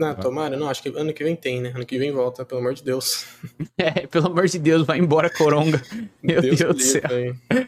Não, 0.00 0.14
tomara, 0.14 0.56
não, 0.56 0.66
acho 0.66 0.82
que 0.82 0.88
ano 0.96 1.12
que 1.12 1.22
vem 1.22 1.36
tem, 1.36 1.60
né? 1.60 1.72
Ano 1.74 1.84
que 1.84 1.98
vem 1.98 2.10
volta, 2.10 2.42
pelo 2.42 2.62
amor 2.62 2.72
de 2.72 2.82
Deus. 2.82 3.26
É, 3.76 4.06
pelo 4.06 4.26
amor 4.26 4.46
de 4.46 4.58
Deus, 4.58 4.86
vai 4.86 4.98
embora, 4.98 5.30
Coronga. 5.30 5.80
Meu 6.22 6.40
Deus, 6.40 6.58
Deus 6.58 6.76
do 6.76 6.82
céu. 6.82 7.02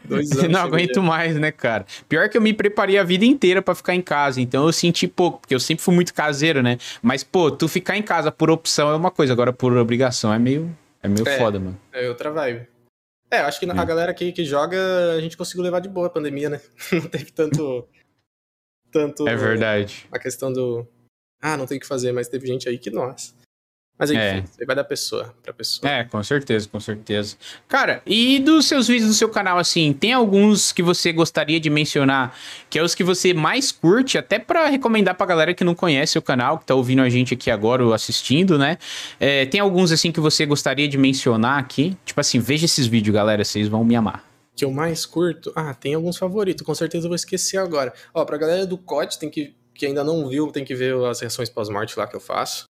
Dois 0.05 0.31
anos 0.37 0.51
não 0.51 0.59
aguento 0.61 1.01
mais, 1.01 1.35
né, 1.35 1.51
cara? 1.51 1.85
Pior 2.07 2.29
que 2.29 2.37
eu 2.37 2.41
me 2.41 2.53
preparei 2.53 2.97
a 2.97 3.03
vida 3.03 3.25
inteira 3.25 3.61
para 3.61 3.73
ficar 3.73 3.95
em 3.95 4.01
casa, 4.01 4.39
então 4.39 4.65
eu 4.65 4.71
senti 4.71 5.07
pouco, 5.07 5.39
porque 5.39 5.53
eu 5.53 5.59
sempre 5.59 5.83
fui 5.83 5.93
muito 5.93 6.13
caseiro, 6.13 6.61
né? 6.61 6.77
Mas, 7.01 7.23
pô, 7.23 7.49
tu 7.51 7.67
ficar 7.67 7.97
em 7.97 8.01
casa 8.01 8.31
por 8.31 8.49
opção 8.49 8.89
é 8.89 8.95
uma 8.95 9.11
coisa, 9.11 9.33
agora 9.33 9.51
por 9.51 9.75
obrigação 9.75 10.33
é 10.33 10.39
meio, 10.39 10.75
é 11.01 11.07
meio 11.07 11.27
é, 11.27 11.37
foda, 11.37 11.59
mano. 11.59 11.79
É 11.91 12.07
outra 12.07 12.31
vibe. 12.31 12.67
É, 13.31 13.39
acho 13.39 13.59
que 13.59 13.65
é. 13.65 13.71
a 13.71 13.85
galera 13.85 14.11
aqui 14.11 14.31
que 14.31 14.45
joga, 14.45 14.77
a 15.15 15.21
gente 15.21 15.37
conseguiu 15.37 15.63
levar 15.63 15.79
de 15.79 15.89
boa 15.89 16.07
a 16.07 16.11
pandemia, 16.11 16.49
né? 16.49 16.61
Não 16.91 17.01
teve 17.01 17.31
tanto. 17.31 17.87
tanto. 18.91 19.27
É 19.27 19.35
verdade. 19.35 20.05
A 20.11 20.19
questão 20.19 20.51
do 20.53 20.87
ah, 21.43 21.57
não 21.57 21.67
tem 21.67 21.77
o 21.77 21.81
que 21.81 21.85
fazer, 21.85 22.13
mas 22.13 22.29
teve 22.29 22.47
gente 22.47 22.69
aí 22.69 22.77
que, 22.77 22.89
nossa. 22.89 23.33
Mas 23.99 24.09
enfim, 24.09 24.43
é. 24.59 24.65
vai 24.65 24.75
da 24.75 24.83
pessoa 24.83 25.35
pra 25.43 25.53
pessoa. 25.53 25.91
É, 25.91 26.03
com 26.05 26.23
certeza, 26.23 26.67
com 26.67 26.79
certeza. 26.79 27.35
Cara, 27.67 28.01
e 28.05 28.39
dos 28.39 28.65
seus 28.65 28.87
vídeos 28.87 29.09
do 29.09 29.13
seu 29.13 29.27
canal, 29.29 29.59
assim, 29.59 29.93
tem 29.93 30.13
alguns 30.13 30.71
que 30.71 30.81
você 30.81 31.11
gostaria 31.11 31.59
de 31.59 31.69
mencionar, 31.69 32.35
que 32.69 32.79
é 32.79 32.83
os 32.83 32.95
que 32.95 33.03
você 33.03 33.33
mais 33.33 33.73
curte, 33.73 34.17
até 34.17 34.39
para 34.39 34.67
recomendar 34.67 35.15
pra 35.15 35.25
galera 35.25 35.53
que 35.53 35.65
não 35.65 35.75
conhece 35.75 36.17
o 36.17 36.21
canal, 36.21 36.57
que 36.57 36.65
tá 36.65 36.73
ouvindo 36.73 37.01
a 37.01 37.09
gente 37.09 37.33
aqui 37.33 37.51
agora 37.51 37.85
ou 37.85 37.93
assistindo, 37.93 38.57
né? 38.57 38.77
É, 39.19 39.45
tem 39.45 39.59
alguns, 39.59 39.91
assim, 39.91 40.13
que 40.13 40.19
você 40.21 40.45
gostaria 40.45 40.87
de 40.87 40.97
mencionar 40.97 41.59
aqui? 41.59 41.95
Tipo 42.05 42.21
assim, 42.21 42.39
veja 42.39 42.65
esses 42.65 42.87
vídeos, 42.87 43.13
galera, 43.13 43.43
vocês 43.43 43.67
vão 43.67 43.83
me 43.83 43.95
amar. 43.95 44.25
Que 44.55 44.65
eu 44.65 44.71
mais 44.71 45.05
curto? 45.05 45.51
Ah, 45.55 45.73
tem 45.73 45.93
alguns 45.93 46.17
favoritos, 46.17 46.65
com 46.65 46.73
certeza 46.73 47.05
eu 47.05 47.09
vou 47.09 47.15
esquecer 47.15 47.57
agora. 47.57 47.93
Ó, 48.13 48.25
pra 48.25 48.37
galera 48.37 48.65
do 48.65 48.77
COD, 48.77 49.19
tem 49.19 49.29
que 49.29 49.53
que 49.73 49.85
ainda 49.85 50.03
não 50.03 50.27
viu, 50.27 50.51
tem 50.51 50.63
que 50.63 50.75
ver 50.75 50.95
as 51.05 51.19
reações 51.19 51.49
pós-morte 51.49 51.97
lá 51.97 52.07
que 52.07 52.15
eu 52.15 52.19
faço. 52.19 52.65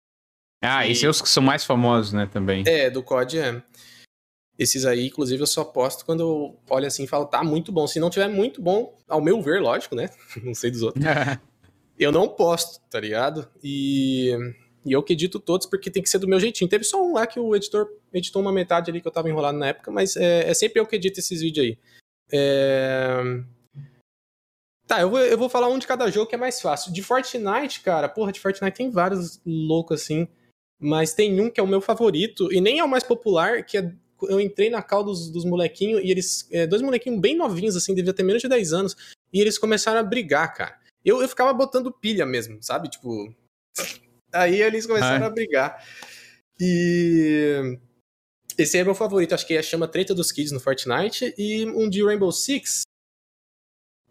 Ah, 0.62 0.86
e... 0.86 0.92
esses 0.92 1.04
os 1.04 1.20
que 1.20 1.28
são 1.28 1.42
mais 1.42 1.64
famosos, 1.64 2.12
né, 2.12 2.26
também. 2.26 2.64
É, 2.66 2.88
do 2.88 3.02
COD 3.02 3.38
é. 3.38 3.62
Esses 4.58 4.86
aí, 4.86 5.06
inclusive, 5.06 5.42
eu 5.42 5.46
só 5.46 5.64
posto 5.64 6.04
quando 6.04 6.20
eu 6.20 6.58
olho 6.70 6.86
assim 6.86 7.04
e 7.04 7.08
falo, 7.08 7.26
tá 7.26 7.42
muito 7.42 7.72
bom. 7.72 7.86
Se 7.86 7.98
não 7.98 8.08
tiver 8.08 8.28
muito 8.28 8.62
bom, 8.62 8.96
ao 9.08 9.20
meu 9.20 9.42
ver, 9.42 9.60
lógico, 9.60 9.96
né? 9.96 10.08
não 10.42 10.54
sei 10.54 10.70
dos 10.70 10.82
outros. 10.82 11.04
eu 11.98 12.12
não 12.12 12.28
posto, 12.28 12.80
tá 12.88 13.00
ligado? 13.00 13.48
E, 13.62 14.30
e 14.86 14.92
eu 14.92 15.02
que 15.02 15.12
edito 15.12 15.40
todos 15.40 15.66
porque 15.66 15.90
tem 15.90 16.02
que 16.02 16.08
ser 16.08 16.18
do 16.18 16.28
meu 16.28 16.38
jeitinho. 16.38 16.70
Teve 16.70 16.84
só 16.84 17.04
um 17.04 17.14
lá 17.14 17.26
que 17.26 17.40
o 17.40 17.54
editor 17.56 17.88
editou 18.12 18.40
uma 18.40 18.52
metade 18.52 18.90
ali 18.90 19.00
que 19.00 19.08
eu 19.08 19.12
tava 19.12 19.28
enrolado 19.28 19.58
na 19.58 19.68
época, 19.68 19.90
mas 19.90 20.16
é, 20.16 20.48
é 20.48 20.54
sempre 20.54 20.80
eu 20.80 20.86
que 20.86 20.96
edito 20.96 21.18
esses 21.18 21.40
vídeos 21.40 21.66
aí. 21.66 21.78
É... 22.32 23.16
Tá, 24.86 25.00
eu 25.00 25.10
vou, 25.10 25.20
eu 25.20 25.38
vou 25.38 25.48
falar 25.48 25.68
um 25.68 25.78
de 25.78 25.86
cada 25.86 26.10
jogo 26.10 26.28
que 26.28 26.34
é 26.34 26.38
mais 26.38 26.60
fácil. 26.60 26.92
De 26.92 27.02
Fortnite, 27.02 27.80
cara, 27.80 28.08
porra, 28.08 28.32
de 28.32 28.40
Fortnite 28.40 28.76
tem 28.76 28.90
vários 28.90 29.40
loucos 29.44 30.02
assim. 30.02 30.28
Mas 30.78 31.14
tem 31.14 31.40
um 31.40 31.48
que 31.48 31.58
é 31.58 31.62
o 31.62 31.66
meu 31.66 31.80
favorito, 31.80 32.52
e 32.52 32.60
nem 32.60 32.78
é 32.78 32.84
o 32.84 32.88
mais 32.88 33.04
popular, 33.04 33.64
que 33.64 33.78
é. 33.78 33.92
Eu 34.22 34.40
entrei 34.40 34.70
na 34.70 34.82
cal 34.82 35.04
dos, 35.04 35.30
dos 35.30 35.44
molequinhos, 35.44 36.02
e 36.02 36.10
eles. 36.10 36.46
É, 36.52 36.66
dois 36.66 36.82
molequinhos 36.82 37.20
bem 37.20 37.36
novinhos, 37.36 37.76
assim, 37.76 37.94
devia 37.94 38.12
ter 38.12 38.22
menos 38.22 38.42
de 38.42 38.48
10 38.48 38.72
anos, 38.72 38.96
e 39.32 39.40
eles 39.40 39.58
começaram 39.58 40.00
a 40.00 40.02
brigar, 40.02 40.52
cara. 40.54 40.78
Eu, 41.04 41.22
eu 41.22 41.28
ficava 41.28 41.52
botando 41.52 41.92
pilha 41.92 42.26
mesmo, 42.26 42.58
sabe? 42.62 42.88
Tipo. 42.88 43.34
Aí 44.32 44.60
eles 44.60 44.86
começaram 44.86 45.26
a 45.26 45.30
brigar. 45.30 45.82
E. 46.60 47.78
Esse 48.58 48.78
é 48.78 48.84
meu 48.84 48.94
favorito, 48.94 49.34
acho 49.34 49.46
que 49.46 49.54
é 49.54 49.62
chama 49.62 49.88
Treta 49.88 50.14
dos 50.14 50.30
Kids 50.30 50.52
no 50.52 50.60
Fortnite, 50.60 51.34
e 51.36 51.66
um 51.66 51.88
de 51.88 52.04
Rainbow 52.04 52.30
Six, 52.30 52.82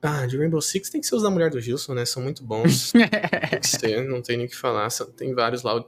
ah, 0.04 0.26
de 0.26 0.38
Rainbow 0.38 0.62
Six 0.62 0.90
tem 0.90 1.00
que 1.00 1.08
ser 1.08 1.16
os 1.16 1.24
da 1.24 1.30
mulher 1.30 1.50
do 1.50 1.62
Gilson, 1.62 1.94
né? 1.94 2.06
São 2.06 2.22
muito 2.22 2.44
bons. 2.44 2.92
tem 3.50 3.60
que 3.60 3.68
ser, 3.68 4.04
não 4.04 4.22
tem 4.22 4.36
nem 4.36 4.46
o 4.46 4.50
que 4.50 4.56
falar. 4.56 4.90
Tem 5.16 5.34
vários 5.34 5.64
lá. 5.64 5.82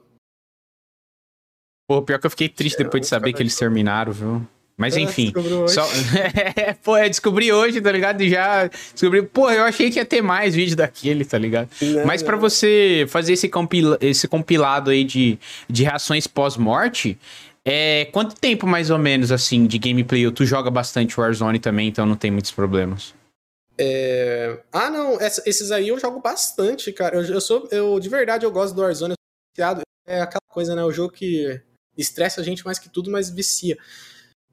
Pô, 1.88 2.01
pior 2.01 2.18
que 2.18 2.26
eu 2.26 2.32
fiquei 2.32 2.47
triste 2.47 2.78
depois 2.78 3.01
de 3.01 3.07
saber 3.07 3.34
que 3.34 3.43
eles 3.43 3.55
terminaram, 3.57 4.13
viu? 4.13 4.47
Mas 4.78 4.95
ah, 4.95 5.01
enfim. 5.01 5.34
Só... 5.68 5.88
Pô, 6.84 6.97
eu 6.97 7.09
descobri 7.09 7.51
hoje, 7.51 7.82
tá 7.82 7.91
ligado? 7.91 8.22
E 8.22 8.30
já 8.30 8.68
descobri. 8.93 9.22
Pô, 9.24 9.49
eu 9.49 9.63
achei 9.63 9.89
que 9.89 9.99
ia 9.99 10.05
ter 10.05 10.22
mais 10.22 10.55
vídeo 10.55 10.76
daquele, 10.76 11.26
tá 11.26 11.38
ligado? 11.38 11.70
Não, 11.82 12.05
Mas 12.05 12.22
para 12.22 12.36
você 12.36 13.05
fazer 13.09 13.34
esse, 13.34 13.47
compila... 13.47 13.97
esse 14.01 14.28
compilado 14.28 14.91
aí 14.91 15.03
de, 15.03 15.39
de 15.70 15.84
reações 15.84 16.28
pós-morte, 16.28 17.18
é... 17.63 18.05
quanto 18.11 18.36
tempo 18.36 18.68
mais 18.68 18.89
ou 18.89 18.97
menos, 18.97 19.32
assim, 19.32 19.66
de 19.66 19.78
gameplay? 19.78 20.30
Tu 20.32 20.45
joga 20.45 20.70
bastante 20.70 21.18
Warzone 21.20 21.59
também, 21.59 21.88
então 21.88 22.05
não 22.05 22.18
tem 22.18 22.30
muitos 22.30 22.51
problemas. 22.51 23.13
É... 23.78 24.61
Ah, 24.71 24.89
não, 24.89 25.17
esses 25.19 25.71
aí 25.71 25.89
eu 25.89 25.99
jogo 25.99 26.19
bastante, 26.21 26.91
cara. 26.93 27.17
Eu, 27.17 27.23
eu, 27.26 27.41
sou, 27.41 27.67
eu 27.71 27.99
de 27.99 28.09
verdade 28.09 28.45
eu 28.45 28.51
gosto 28.51 28.73
do 28.73 28.82
Warzone. 28.82 29.13
É 30.07 30.21
aquela 30.21 30.41
coisa, 30.49 30.76
né? 30.76 30.84
O 30.84 30.91
jogo 30.91 31.11
que 31.11 31.61
estressa 31.97 32.41
a 32.41 32.43
gente 32.43 32.65
mais 32.65 32.80
que 32.80 32.89
tudo, 32.89 33.11
mas 33.11 33.30
vicia. 33.30 33.78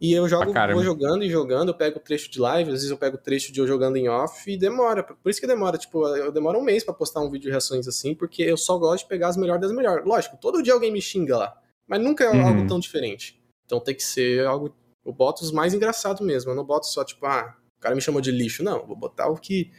E 0.00 0.12
eu 0.12 0.28
jogo, 0.28 0.52
vou 0.52 0.82
jogando 0.82 1.22
e 1.22 1.30
jogando, 1.30 1.68
eu 1.68 1.76
pego 1.76 2.00
trecho 2.00 2.28
de 2.28 2.40
live, 2.40 2.70
às 2.70 2.78
vezes 2.78 2.90
eu 2.90 2.98
pego 2.98 3.16
trecho 3.16 3.52
de 3.52 3.60
eu 3.60 3.68
jogando 3.68 3.96
em 3.96 4.08
off 4.08 4.50
e 4.50 4.56
demora. 4.56 5.04
Por 5.04 5.30
isso 5.30 5.40
que 5.40 5.46
demora, 5.46 5.78
tipo, 5.78 6.04
eu 6.16 6.32
demoro 6.32 6.58
um 6.58 6.62
mês 6.64 6.82
para 6.82 6.92
postar 6.92 7.20
um 7.20 7.30
vídeo 7.30 7.44
de 7.44 7.50
reações 7.50 7.86
assim, 7.86 8.12
porque 8.12 8.42
eu 8.42 8.56
só 8.56 8.76
gosto 8.78 9.04
de 9.04 9.08
pegar 9.08 9.28
as 9.28 9.36
melhores 9.36 9.62
das 9.62 9.70
melhores. 9.70 10.04
Lógico, 10.04 10.36
todo 10.38 10.60
dia 10.60 10.72
alguém 10.72 10.90
me 10.90 11.00
xinga 11.00 11.36
lá, 11.36 11.56
mas 11.86 12.00
nunca 12.02 12.24
é 12.24 12.30
uhum. 12.30 12.46
algo 12.48 12.66
tão 12.66 12.80
diferente. 12.80 13.40
Então 13.64 13.78
tem 13.78 13.94
que 13.94 14.02
ser 14.02 14.44
algo. 14.44 14.74
Eu 15.06 15.12
boto 15.12 15.44
os 15.44 15.52
mais 15.52 15.72
engraçados 15.72 16.26
mesmo, 16.26 16.50
eu 16.50 16.56
não 16.56 16.64
boto 16.64 16.86
só, 16.86 17.04
tipo, 17.04 17.24
ah, 17.24 17.56
cara 17.82 17.94
me 17.94 18.00
chamou 18.00 18.20
de 18.20 18.30
lixo. 18.30 18.62
Não, 18.62 18.86
vou 18.86 18.96
botar 18.96 19.28
o 19.28 19.36
que. 19.36 19.70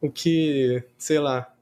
O 0.00 0.10
que. 0.10 0.82
Sei 0.96 1.18
lá. 1.18 1.52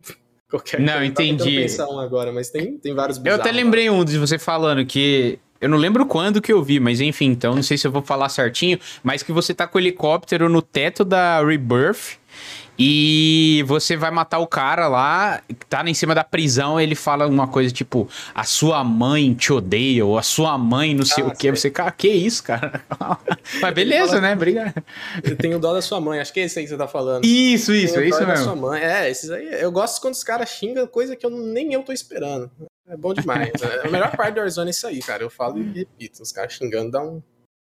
Qualquer 0.48 0.80
não, 0.80 1.02
entendi. 1.02 1.56
pensar 1.56 1.88
um 1.88 1.98
agora, 1.98 2.32
mas 2.32 2.50
tem, 2.50 2.78
tem 2.78 2.94
vários 2.94 3.18
bizarros, 3.18 3.38
Eu 3.38 3.42
até 3.42 3.52
lembrei 3.52 3.90
um 3.90 4.04
de 4.04 4.18
você 4.18 4.38
falando 4.38 4.84
que. 4.84 5.38
Eu 5.60 5.68
não 5.68 5.76
lembro 5.76 6.06
quando 6.06 6.40
que 6.40 6.52
eu 6.52 6.62
vi, 6.62 6.78
mas 6.78 7.00
enfim, 7.00 7.26
então 7.26 7.52
não 7.52 7.64
sei 7.64 7.76
se 7.76 7.84
eu 7.84 7.90
vou 7.90 8.00
falar 8.00 8.28
certinho, 8.28 8.78
mas 9.02 9.24
que 9.24 9.32
você 9.32 9.52
tá 9.52 9.66
com 9.66 9.76
o 9.76 9.80
helicóptero 9.80 10.48
no 10.48 10.62
teto 10.62 11.04
da 11.04 11.44
Rebirth 11.44 12.17
e 12.78 13.64
você 13.66 13.96
vai 13.96 14.10
matar 14.10 14.38
o 14.38 14.46
cara 14.46 14.86
lá, 14.86 15.42
tá 15.68 15.82
em 15.84 15.94
cima 15.94 16.14
da 16.14 16.22
prisão, 16.22 16.80
ele 16.80 16.94
fala 16.94 17.26
uma 17.26 17.48
coisa 17.48 17.72
tipo, 17.72 18.08
a 18.32 18.44
sua 18.44 18.84
mãe 18.84 19.34
te 19.34 19.52
odeia, 19.52 20.06
ou 20.06 20.16
a 20.16 20.22
sua 20.22 20.56
mãe 20.56 20.94
não 20.94 21.04
sei 21.04 21.24
ah, 21.24 21.26
o 21.26 21.36
que. 21.36 21.50
Você, 21.50 21.70
cara, 21.70 21.90
que 21.90 22.08
isso, 22.08 22.44
cara? 22.44 22.84
Mas 23.60 23.74
beleza, 23.74 24.08
fala, 24.08 24.20
né? 24.20 24.32
Obrigado. 24.34 24.84
Eu 25.24 25.36
tenho 25.36 25.58
dó 25.58 25.74
da 25.74 25.82
sua 25.82 26.00
mãe, 26.00 26.20
acho 26.20 26.32
que 26.32 26.38
é 26.38 26.44
esse 26.44 26.58
aí 26.60 26.64
que 26.64 26.70
você 26.70 26.76
tá 26.76 26.86
falando. 26.86 27.24
Isso, 27.24 27.72
isso, 27.72 27.98
é 27.98 28.08
isso 28.08 28.24
mesmo. 28.24 28.44
Sua 28.44 28.54
mãe. 28.54 28.80
É, 28.80 29.10
esses 29.10 29.28
aí. 29.28 29.60
Eu 29.60 29.72
gosto 29.72 30.00
quando 30.00 30.14
os 30.14 30.22
caras 30.22 30.48
xingam 30.48 30.86
coisa 30.86 31.16
que 31.16 31.26
eu 31.26 31.30
nem 31.30 31.72
eu 31.72 31.82
tô 31.82 31.92
esperando. 31.92 32.48
É 32.86 32.96
bom 32.96 33.12
demais. 33.12 33.50
a 33.84 33.88
melhor 33.88 34.16
parte 34.16 34.34
do 34.34 34.40
Warzone 34.40 34.68
é 34.68 34.70
isso 34.70 34.86
aí, 34.86 35.00
cara. 35.00 35.22
Eu 35.24 35.30
falo 35.30 35.58
e 35.58 35.62
repito. 35.64 36.22
Os 36.22 36.30
caras 36.30 36.52
xingando 36.52 36.92
dá 36.92 37.02
um, 37.02 37.20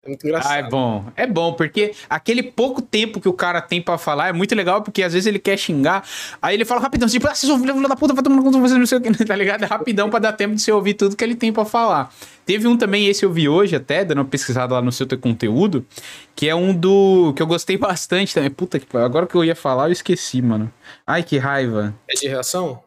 É 0.03 0.09
muito 0.09 0.27
engraçado. 0.27 0.53
Ah, 0.53 0.57
é 0.57 0.63
bom. 0.63 1.05
É 1.15 1.27
bom, 1.27 1.53
porque 1.53 1.93
aquele 2.09 2.43
pouco 2.43 2.81
tempo 2.81 3.21
que 3.21 3.29
o 3.29 3.35
cara 3.35 3.61
tem 3.61 3.83
pra 3.83 3.99
falar 3.99 4.29
é 4.29 4.33
muito 4.33 4.55
legal, 4.55 4.83
porque 4.83 5.03
às 5.03 5.13
vezes 5.13 5.27
ele 5.27 5.39
quer 5.39 5.59
xingar, 5.59 6.09
aí 6.41 6.55
ele 6.55 6.65
fala 6.65 6.81
rapidão, 6.81 7.07
tipo, 7.07 7.29
ah, 7.29 7.35
vocês 7.35 7.53
filho 7.61 7.89
da 7.89 7.97
puta, 7.97 8.15
vai 8.15 8.23
tomar 8.23 8.43
conta 8.43 8.59
você 8.59 8.79
não 8.79 8.87
sei 8.87 8.97
o 8.97 9.01
que, 9.03 9.13
tá 9.25 9.37
ligado? 9.37 9.63
É 9.63 9.67
rapidão 9.67 10.09
pra 10.09 10.19
dar 10.19 10.33
tempo 10.33 10.55
de 10.55 10.63
você 10.63 10.73
ouvir 10.73 10.95
tudo 10.95 11.15
que 11.15 11.23
ele 11.23 11.35
tem 11.35 11.53
pra 11.53 11.67
falar. 11.67 12.11
Teve 12.47 12.67
um 12.67 12.79
também, 12.79 13.07
esse 13.09 13.25
eu 13.25 13.33
vi 13.33 13.47
hoje 13.47 13.77
até, 13.77 14.03
dando 14.03 14.19
uma 14.19 14.25
pesquisada 14.25 14.75
lá 14.75 14.81
no 14.81 14.91
seu 14.91 15.07
conteúdo, 15.19 15.85
que 16.35 16.49
é 16.49 16.55
um 16.55 16.75
do. 16.75 17.35
que 17.37 17.43
eu 17.43 17.47
gostei 17.47 17.77
bastante 17.77 18.35
também. 18.35 18.51
Puta 18.51 18.81
que 18.81 18.97
agora 18.97 19.27
que 19.27 19.35
eu 19.35 19.45
ia 19.45 19.55
falar, 19.55 19.89
eu 19.89 19.93
esqueci, 19.93 20.41
mano. 20.41 20.73
Ai, 21.07 21.23
que 21.23 21.37
raiva. 21.37 21.95
É 22.09 22.15
de 22.15 22.27
reação? 22.27 22.83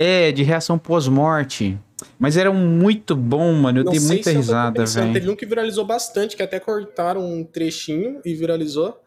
É, 0.00 0.30
de 0.30 0.42
reação 0.42 0.78
pós-morte. 0.78 1.78
Mas 2.18 2.36
era 2.36 2.52
muito 2.52 3.16
bom, 3.16 3.52
mano. 3.52 3.80
Eu 3.80 3.84
Não 3.84 3.92
dei 3.92 4.00
muita 4.00 4.30
risada, 4.30 4.84
velho. 4.84 5.12
Teve 5.12 5.30
um 5.30 5.36
que 5.36 5.46
viralizou 5.46 5.84
bastante, 5.84 6.36
que 6.36 6.42
até 6.42 6.60
cortaram 6.60 7.24
um 7.24 7.44
trechinho 7.44 8.20
e 8.24 8.34
viralizou. 8.34 9.00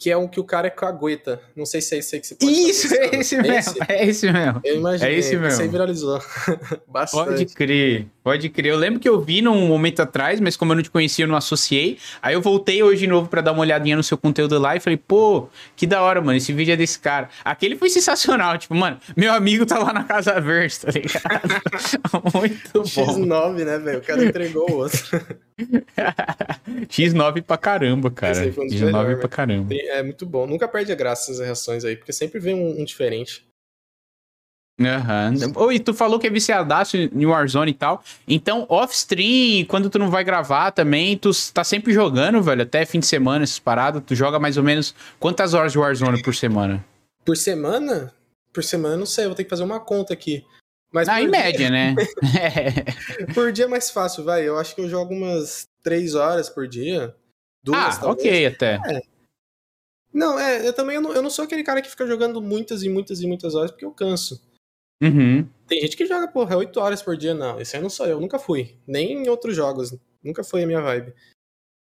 Que 0.00 0.12
é 0.12 0.16
um 0.16 0.28
que 0.28 0.38
o 0.38 0.44
cara 0.44 0.68
é 0.68 0.70
cagueta. 0.70 1.40
Não 1.56 1.66
sei 1.66 1.80
se 1.80 1.96
é 1.96 1.98
esse 1.98 2.14
aí 2.14 2.20
que 2.20 2.28
você 2.28 2.36
pode 2.36 2.52
Isso, 2.52 2.94
é 2.94 3.16
esse 3.16 3.36
mesmo. 3.36 3.74
É 3.88 4.06
esse 4.06 4.30
mesmo. 4.32 4.60
Eu 4.62 4.76
imagino. 4.76 5.10
É 5.10 5.12
esse 5.12 5.34
Esse 5.34 5.36
aí 5.36 5.42
mesmo. 5.42 5.70
viralizou. 5.72 6.22
bastante. 6.86 7.26
Pode 7.26 7.46
crer, 7.46 8.06
pode 8.22 8.48
crer. 8.48 8.70
Eu 8.70 8.78
lembro 8.78 9.00
que 9.00 9.08
eu 9.08 9.20
vi 9.20 9.42
num 9.42 9.66
momento 9.66 10.00
atrás, 10.00 10.38
mas 10.38 10.56
como 10.56 10.70
eu 10.70 10.76
não 10.76 10.82
te 10.84 10.90
conhecia, 10.90 11.24
eu 11.24 11.28
não 11.28 11.34
associei. 11.34 11.98
Aí 12.22 12.32
eu 12.32 12.40
voltei 12.40 12.80
hoje 12.80 13.00
de 13.00 13.06
novo 13.08 13.28
pra 13.28 13.40
dar 13.40 13.50
uma 13.50 13.60
olhadinha 13.62 13.96
no 13.96 14.04
seu 14.04 14.16
conteúdo 14.16 14.56
lá 14.56 14.76
e 14.76 14.80
falei, 14.80 14.96
pô, 14.96 15.48
que 15.74 15.84
da 15.84 16.00
hora, 16.00 16.20
mano, 16.20 16.36
esse 16.36 16.52
vídeo 16.52 16.72
é 16.74 16.76
desse 16.76 17.00
cara. 17.00 17.28
Aquele 17.44 17.74
foi 17.74 17.90
sensacional, 17.90 18.56
tipo, 18.56 18.76
mano, 18.76 18.98
meu 19.16 19.32
amigo 19.32 19.66
tá 19.66 19.80
lá 19.80 19.92
na 19.92 20.04
Casa 20.04 20.40
Verde, 20.40 20.78
tá 20.78 20.92
ligado? 20.92 22.32
Muito 22.38 22.72
bom. 22.72 22.82
X9, 22.84 23.64
né, 23.64 23.78
velho? 23.78 23.98
O 23.98 24.02
cara 24.02 24.24
entregou 24.24 24.70
o 24.70 24.76
outro. 24.76 25.20
X9 26.88 27.42
pra 27.42 27.58
caramba, 27.58 28.10
cara. 28.10 28.40
Um 28.40 28.66
dos 28.66 28.74
X9 28.74 28.84
melhores, 28.84 28.92
pra 28.92 29.16
velho. 29.16 29.28
caramba. 29.28 29.74
É 29.74 30.02
muito 30.02 30.24
bom. 30.24 30.46
Nunca 30.46 30.68
perde 30.68 30.92
a 30.92 30.94
graça 30.94 31.30
essas 31.32 31.44
reações 31.44 31.84
aí, 31.84 31.96
porque 31.96 32.12
sempre 32.12 32.38
vem 32.38 32.54
um, 32.54 32.80
um 32.80 32.84
diferente. 32.84 33.46
Aham. 34.80 35.34
Ô, 35.56 35.72
e 35.72 35.80
tu 35.80 35.92
falou 35.92 36.20
que 36.20 36.26
é 36.28 36.30
viciadaço 36.30 36.96
em 36.96 37.26
Warzone 37.26 37.72
e 37.72 37.74
tal. 37.74 38.02
Então, 38.28 38.64
off-stream, 38.68 39.64
quando 39.66 39.90
tu 39.90 39.98
não 39.98 40.08
vai 40.08 40.22
gravar 40.22 40.70
também, 40.70 41.16
tu 41.18 41.30
tá 41.52 41.64
sempre 41.64 41.92
jogando, 41.92 42.40
velho, 42.40 42.62
até 42.62 42.86
fim 42.86 43.00
de 43.00 43.06
semana, 43.06 43.42
essas 43.42 43.58
paradas. 43.58 44.02
Tu 44.06 44.14
joga 44.14 44.38
mais 44.38 44.56
ou 44.56 44.62
menos 44.62 44.94
quantas 45.18 45.52
horas 45.52 45.72
de 45.72 45.78
Warzone 45.78 46.22
por 46.22 46.34
semana? 46.34 46.84
Por 47.24 47.36
semana? 47.36 48.14
Por 48.52 48.62
semana, 48.62 48.96
não 48.96 49.06
sei, 49.06 49.24
eu 49.24 49.30
vou 49.30 49.36
ter 49.36 49.44
que 49.44 49.50
fazer 49.50 49.64
uma 49.64 49.80
conta 49.80 50.12
aqui. 50.12 50.44
Mas 50.90 51.08
por 51.08 51.14
em 51.16 51.20
dia- 51.22 51.30
média, 51.30 51.70
né? 51.70 51.94
Por 53.34 53.52
dia 53.52 53.66
é 53.66 53.68
mais 53.68 53.90
fácil, 53.90 54.24
vai. 54.24 54.48
Eu 54.48 54.58
acho 54.58 54.74
que 54.74 54.80
eu 54.80 54.88
jogo 54.88 55.12
umas 55.12 55.68
três 55.82 56.14
horas 56.14 56.48
por 56.48 56.66
dia. 56.66 57.14
Duas, 57.62 57.96
ah, 57.96 58.00
talvez. 58.00 58.26
ok, 58.26 58.46
até. 58.46 58.80
Não, 60.12 60.38
é, 60.38 60.66
eu 60.66 60.72
também 60.72 60.96
eu 60.96 61.02
não, 61.02 61.12
eu 61.12 61.22
não 61.22 61.28
sou 61.30 61.44
aquele 61.44 61.62
cara 61.62 61.82
que 61.82 61.90
fica 61.90 62.06
jogando 62.06 62.40
muitas 62.40 62.82
e 62.82 62.88
muitas 62.88 63.20
e 63.20 63.26
muitas 63.26 63.54
horas 63.54 63.70
porque 63.70 63.84
eu 63.84 63.92
canso. 63.92 64.42
Uhum. 65.02 65.46
Tem 65.66 65.80
gente 65.82 65.96
que 65.96 66.06
joga, 66.06 66.26
porra, 66.28 66.56
oito 66.56 66.80
horas 66.80 67.02
por 67.02 67.16
dia, 67.16 67.34
não. 67.34 67.60
Esse 67.60 67.76
aí 67.76 67.82
não 67.82 67.90
sou 67.90 68.06
eu, 68.06 68.18
nunca 68.20 68.38
fui. 68.38 68.76
Nem 68.86 69.24
em 69.24 69.28
outros 69.28 69.54
jogos. 69.54 69.94
Nunca 70.24 70.42
foi 70.42 70.64
a 70.64 70.66
minha 70.66 70.80
vibe. 70.80 71.12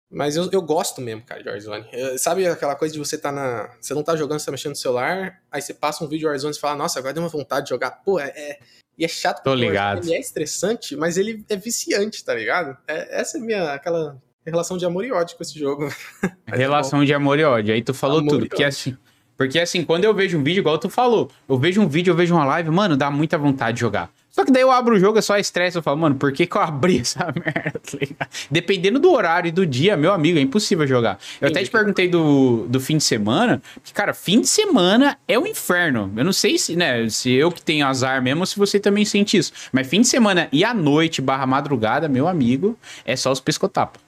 Mas 0.09 0.35
eu, 0.35 0.49
eu 0.51 0.61
gosto 0.61 1.01
mesmo, 1.01 1.23
cara, 1.25 1.43
de 1.43 1.49
Warzone. 1.49 1.87
Eu- 1.91 2.17
sabe 2.17 2.47
aquela 2.47 2.75
coisa 2.75 2.93
de 2.93 2.99
você 2.99 3.17
tá 3.17 3.31
na. 3.31 3.75
Você 3.81 3.93
não 3.93 4.03
tá 4.03 4.15
jogando, 4.15 4.39
você 4.39 4.45
tá 4.45 4.51
mexendo 4.51 4.71
no 4.71 4.75
celular, 4.77 5.43
aí 5.51 5.61
você 5.61 5.73
passa 5.73 6.03
um 6.03 6.07
vídeo 6.07 6.19
de 6.21 6.25
Warzone 6.27 6.55
e 6.55 6.59
fala, 6.59 6.77
nossa, 6.77 6.99
agora 6.99 7.13
deu 7.13 7.21
uma 7.23 7.29
vontade 7.29 7.65
de 7.65 7.69
jogar. 7.71 7.91
Pô, 8.03 8.19
é. 8.19 8.59
E 8.97 9.05
é 9.05 9.07
chato 9.07 9.43
Tô 9.43 9.51
porque 9.51 9.65
ligado. 9.65 10.05
Ele 10.05 10.15
é 10.15 10.19
estressante, 10.19 10.95
mas 10.95 11.17
ele 11.17 11.43
é 11.49 11.55
viciante, 11.55 12.23
tá 12.23 12.33
ligado? 12.33 12.77
É, 12.87 13.19
essa 13.19 13.37
é 13.37 13.41
minha. 13.41 13.73
aquela 13.73 14.21
relação 14.45 14.77
de 14.77 14.85
amor 14.85 15.05
e 15.05 15.11
ódio 15.11 15.35
com 15.35 15.43
esse 15.43 15.57
jogo. 15.57 15.87
É 16.45 16.55
Relação 16.55 17.03
de 17.03 17.13
amor 17.13 17.39
e 17.39 17.43
ódio. 17.43 17.73
Aí 17.73 17.81
tu 17.81 17.93
falou 17.93 18.19
Amor 18.19 18.29
tudo. 18.29 18.47
Porque 18.47 18.63
assim, 18.63 18.95
porque 19.35 19.59
assim, 19.59 19.83
quando 19.83 20.03
eu 20.03 20.13
vejo 20.13 20.37
um 20.37 20.43
vídeo, 20.43 20.59
igual 20.59 20.77
tu 20.77 20.89
falou, 20.89 21.31
eu 21.49 21.57
vejo 21.57 21.81
um 21.81 21.87
vídeo, 21.87 22.11
eu 22.11 22.15
vejo 22.15 22.35
uma 22.35 22.45
live, 22.45 22.69
mano, 22.69 22.95
dá 22.95 23.09
muita 23.09 23.37
vontade 23.37 23.75
de 23.75 23.81
jogar. 23.81 24.11
Só 24.34 24.43
que 24.43 24.51
daí 24.51 24.63
eu 24.63 24.71
abro 24.71 24.95
o 24.95 24.99
jogo, 24.99 25.19
é 25.19 25.21
só 25.21 25.38
estresse, 25.38 25.77
eu 25.77 25.84
falo, 25.84 25.99
mano, 25.99 26.15
por 26.15 26.34
que, 26.34 26.47
que 26.47 26.57
eu 26.57 26.61
abri 26.61 26.97
essa 27.01 27.31
merda, 27.34 27.79
tá? 28.17 28.27
Dependendo 28.49 28.99
do 28.99 29.11
horário 29.11 29.49
e 29.49 29.51
do 29.51 29.63
dia, 29.63 29.95
meu 29.95 30.11
amigo, 30.11 30.39
é 30.39 30.41
impossível 30.41 30.88
jogar. 30.88 31.19
Eu 31.39 31.49
até 31.49 31.63
te 31.63 31.69
perguntei 31.69 32.07
do, 32.07 32.65
do 32.67 32.79
fim 32.79 32.97
de 32.97 33.03
semana, 33.03 33.61
que, 33.84 33.93
cara, 33.93 34.11
fim 34.11 34.41
de 34.41 34.47
semana 34.47 35.19
é 35.27 35.38
um 35.38 35.45
inferno. 35.45 36.11
Eu 36.17 36.25
não 36.25 36.34
sei 36.34 36.57
se, 36.57 36.75
né, 36.75 37.07
se 37.09 37.31
eu 37.31 37.51
que 37.51 37.61
tenho 37.61 37.86
azar 37.86 38.23
mesmo 38.23 38.39
ou 38.41 38.45
se 38.47 38.57
você 38.57 38.79
também 38.79 39.05
sente 39.05 39.38
isso. 39.38 39.53
Mas 39.71 39.86
fim 39.88 40.01
de 40.01 40.07
semana 40.07 40.49
e 40.51 40.63
à 40.63 40.73
noite 40.73 41.21
barra 41.21 41.45
madrugada, 41.45 42.09
meu 42.09 42.27
amigo, 42.27 42.75
é 43.05 43.15
só 43.15 43.31
os 43.31 43.39
pescotapa. 43.39 43.99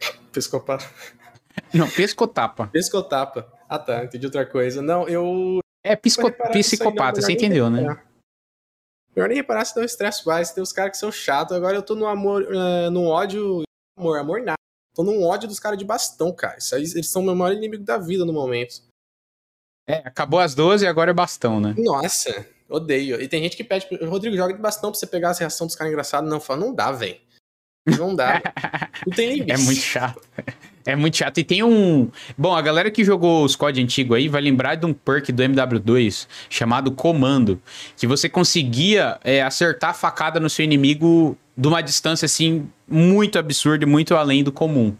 Pescopata. 0.30 0.84
Não, 1.72 1.88
pescotapa. 1.88 2.68
Pescotapa. 2.68 3.48
Ah 3.68 3.78
tá, 3.78 4.04
entendi 4.04 4.26
outra 4.26 4.46
coisa. 4.46 4.80
Não, 4.80 5.08
eu. 5.08 5.60
É 5.82 5.90
não, 5.90 5.96
psicopata, 5.96 7.20
você 7.20 7.32
entendeu, 7.32 7.68
né? 7.68 7.80
reparar. 7.80 8.09
Melhor 9.14 9.28
nem 9.28 9.38
reparar 9.38 9.64
se 9.64 9.74
dá 9.74 9.80
um 9.80 9.84
estresse 9.84 10.26
mais. 10.26 10.52
Tem 10.52 10.62
os 10.62 10.72
caras 10.72 10.92
que 10.92 10.98
são 10.98 11.10
chatos. 11.10 11.56
Agora 11.56 11.76
eu 11.76 11.82
tô 11.82 11.94
no 11.94 12.06
amor, 12.06 12.46
eh, 12.50 12.90
no 12.90 13.06
ódio. 13.06 13.62
Amor, 13.98 14.18
amor 14.18 14.42
nada. 14.42 14.54
Tô 14.94 15.02
num 15.02 15.24
ódio 15.24 15.48
dos 15.48 15.60
caras 15.60 15.78
de 15.78 15.84
bastão, 15.84 16.32
cara. 16.32 16.58
Isso 16.58 16.74
aí, 16.74 16.82
eles 16.82 17.08
são 17.08 17.22
o 17.22 17.24
meu 17.24 17.34
maior 17.34 17.54
inimigo 17.54 17.84
da 17.84 17.96
vida 17.96 18.24
no 18.24 18.32
momento. 18.32 18.82
É, 19.88 19.96
acabou 20.04 20.38
às 20.38 20.54
12 20.54 20.84
e 20.84 20.88
agora 20.88 21.10
é 21.10 21.14
bastão, 21.14 21.60
né? 21.60 21.74
Nossa, 21.76 22.46
odeio. 22.68 23.20
E 23.20 23.28
tem 23.28 23.42
gente 23.42 23.56
que 23.56 23.64
pede, 23.64 23.88
Rodrigo, 24.04 24.36
joga 24.36 24.54
de 24.54 24.60
bastão 24.60 24.90
pra 24.90 24.98
você 24.98 25.06
pegar 25.06 25.30
essa 25.30 25.40
reação 25.40 25.66
dos 25.66 25.74
caras 25.74 25.92
engraçados. 25.92 26.30
Não, 26.30 26.40
fala, 26.40 26.60
não 26.60 26.74
dá, 26.74 26.92
velho. 26.92 27.18
Não 27.98 28.14
dá. 28.14 28.40
não 29.06 29.14
tem 29.14 29.32
limite. 29.32 29.52
É 29.52 29.56
muito 29.58 29.80
chato. 29.80 30.20
É 30.84 30.96
muito 30.96 31.16
chato. 31.16 31.38
E 31.38 31.44
tem 31.44 31.62
um. 31.62 32.08
Bom, 32.36 32.54
a 32.54 32.62
galera 32.62 32.90
que 32.90 33.04
jogou 33.04 33.44
os 33.44 33.54
COD 33.54 33.82
antigo 33.82 34.14
aí 34.14 34.28
vai 34.28 34.40
lembrar 34.40 34.76
de 34.76 34.86
um 34.86 34.92
perk 34.92 35.30
do 35.30 35.42
MW2 35.42 36.26
chamado 36.48 36.90
Comando. 36.90 37.60
Que 37.96 38.06
você 38.06 38.28
conseguia 38.28 39.18
é, 39.22 39.42
acertar 39.42 39.90
a 39.90 39.94
facada 39.94 40.40
no 40.40 40.48
seu 40.48 40.64
inimigo 40.64 41.36
de 41.56 41.68
uma 41.68 41.82
distância 41.82 42.24
assim 42.24 42.66
muito 42.88 43.38
absurda 43.38 43.84
e 43.84 43.86
muito 43.86 44.14
além 44.14 44.42
do 44.42 44.50
comum. 44.50 44.96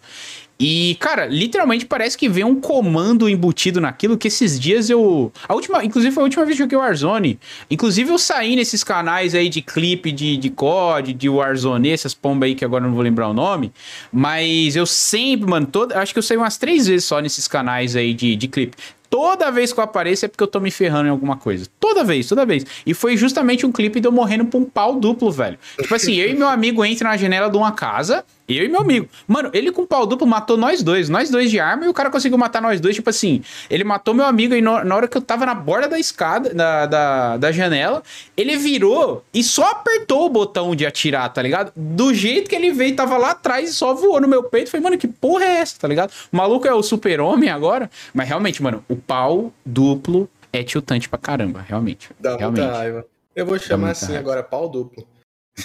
E, 0.60 0.94
cara, 1.00 1.24
literalmente 1.24 1.86
parece 1.86 2.18
que 2.18 2.28
vem 2.28 2.44
um 2.44 2.60
comando 2.60 3.30
embutido 3.30 3.80
naquilo 3.80 4.18
que 4.18 4.28
esses 4.28 4.60
dias 4.60 4.90
eu. 4.90 5.32
A 5.48 5.54
última, 5.54 5.82
inclusive, 5.82 6.12
foi 6.14 6.22
a 6.22 6.24
última 6.24 6.44
vez 6.44 6.58
que 6.58 6.62
eu 6.62 6.66
joguei 6.66 6.76
Warzone. 6.76 7.40
Inclusive, 7.70 8.10
eu 8.10 8.18
saí 8.18 8.54
nesses 8.54 8.84
canais 8.84 9.34
aí 9.34 9.48
de 9.48 9.62
clipe 9.62 10.12
de, 10.12 10.36
de 10.36 10.50
COD, 10.50 11.14
de 11.14 11.30
Warzone, 11.30 11.88
essas 11.88 12.12
pombas 12.12 12.48
aí 12.48 12.54
que 12.54 12.62
agora 12.62 12.84
não 12.84 12.92
vou 12.92 13.02
lembrar 13.02 13.28
o 13.30 13.32
nome. 13.32 13.72
Mas 14.12 14.76
eu 14.76 14.84
sempre, 14.84 15.48
mano, 15.48 15.66
toda, 15.66 15.98
acho 15.98 16.12
que 16.12 16.18
eu 16.18 16.22
saí 16.22 16.36
umas 16.36 16.58
três 16.58 16.86
vezes 16.86 17.06
só 17.06 17.20
nesses 17.20 17.48
canais 17.48 17.96
aí 17.96 18.12
de, 18.12 18.36
de 18.36 18.46
clipe. 18.46 18.76
Toda 19.10 19.50
vez 19.50 19.72
que 19.72 19.80
eu 19.80 19.84
apareço 19.84 20.24
é 20.24 20.28
porque 20.28 20.42
eu 20.42 20.46
tô 20.46 20.60
me 20.60 20.70
ferrando 20.70 21.08
em 21.08 21.10
alguma 21.10 21.36
coisa. 21.36 21.66
Toda 21.80 22.04
vez, 22.04 22.28
toda 22.28 22.46
vez. 22.46 22.64
E 22.86 22.94
foi 22.94 23.16
justamente 23.16 23.66
um 23.66 23.72
clipe 23.72 23.98
de 24.00 24.06
eu 24.06 24.12
morrendo 24.12 24.44
pra 24.46 24.58
um 24.60 24.64
pau 24.64 24.94
duplo, 24.94 25.30
velho. 25.32 25.58
Tipo 25.80 25.94
assim, 25.94 26.14
eu 26.14 26.30
e 26.30 26.34
meu 26.34 26.48
amigo 26.48 26.84
entram 26.84 27.10
na 27.10 27.16
janela 27.16 27.50
de 27.50 27.56
uma 27.56 27.72
casa, 27.72 28.24
eu 28.48 28.64
e 28.64 28.68
meu 28.68 28.80
amigo. 28.80 29.08
Mano, 29.26 29.50
ele 29.52 29.72
com 29.72 29.84
pau 29.84 30.06
duplo 30.06 30.26
matou 30.26 30.56
nós 30.56 30.82
dois, 30.82 31.08
nós 31.08 31.28
dois 31.28 31.50
de 31.50 31.58
arma, 31.58 31.84
e 31.86 31.88
o 31.88 31.92
cara 31.92 32.08
conseguiu 32.10 32.38
matar 32.38 32.62
nós 32.62 32.80
dois. 32.80 32.94
Tipo 32.94 33.10
assim, 33.10 33.42
ele 33.68 33.82
matou 33.82 34.14
meu 34.14 34.24
amigo 34.24 34.54
e 34.54 34.60
no- 34.62 34.84
na 34.84 34.94
hora 34.94 35.08
que 35.08 35.16
eu 35.16 35.22
tava 35.22 35.44
na 35.44 35.54
borda 35.54 35.88
da 35.88 35.98
escada, 35.98 36.54
da, 36.54 36.86
da, 36.86 37.36
da 37.36 37.52
janela, 37.52 38.02
ele 38.36 38.56
virou 38.56 39.24
e 39.34 39.42
só 39.42 39.70
apertou 39.70 40.26
o 40.26 40.28
botão 40.28 40.74
de 40.76 40.86
atirar, 40.86 41.28
tá 41.32 41.42
ligado? 41.42 41.72
Do 41.74 42.14
jeito 42.14 42.48
que 42.48 42.54
ele 42.54 42.72
veio, 42.72 42.94
tava 42.94 43.16
lá 43.18 43.30
atrás 43.32 43.70
e 43.70 43.72
só 43.74 43.92
voou 43.94 44.20
no 44.20 44.28
meu 44.28 44.44
peito. 44.44 44.70
Falei, 44.70 44.84
mano, 44.84 44.98
que 44.98 45.08
porra 45.08 45.44
é 45.44 45.56
essa, 45.58 45.78
tá 45.80 45.88
ligado? 45.88 46.12
O 46.32 46.36
maluco 46.36 46.66
é 46.68 46.72
o 46.72 46.82
super-homem 46.82 47.48
agora. 47.50 47.90
Mas 48.14 48.28
realmente, 48.28 48.62
mano, 48.62 48.84
o 48.88 48.96
pau 49.00 49.52
duplo 49.64 50.28
é 50.52 50.62
tiltante 50.62 51.08
pra 51.08 51.18
caramba, 51.18 51.64
realmente. 51.66 52.10
Dá 52.18 52.36
realmente. 52.36 52.60
muita 52.62 52.76
raiva. 52.76 53.06
Eu 53.34 53.46
vou 53.46 53.58
chamar 53.58 53.90
assim 53.90 54.06
raiva. 54.06 54.20
agora, 54.20 54.42
pau 54.42 54.68
duplo. 54.68 55.06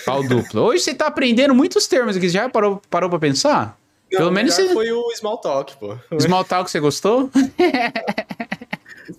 Pau 0.06 0.24
duplo. 0.28 0.62
Hoje 0.62 0.84
você 0.84 0.94
tá 0.94 1.08
aprendendo 1.08 1.56
muitos 1.56 1.88
termos 1.88 2.16
aqui. 2.18 2.28
Você 2.28 2.34
já 2.34 2.50
parou, 2.50 2.82
parou 2.90 3.10
pra 3.10 3.20
pensar? 3.20 3.78
Pelo 4.10 4.26
Não, 4.26 4.32
menos 4.32 4.56
melhor 4.56 4.68
você- 4.70 4.74
foi 4.74 4.92
o 4.92 5.12
Small 5.16 5.38
Talk, 5.40 5.76
pô. 5.78 5.98
Small 6.20 6.44
talk, 6.46 6.70
você 6.70 6.80
gostou? 6.80 7.30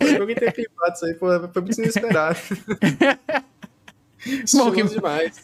Foi 0.00 0.10
e 0.10 0.62
empate, 0.62 0.96
isso 0.96 1.06
aí 1.06 1.14
foi, 1.14 1.48
foi 1.48 1.62
muito 1.62 1.80
inesperado. 1.80 2.38
Bom, 4.54 4.72
que- 4.72 4.82
demais. 4.82 5.40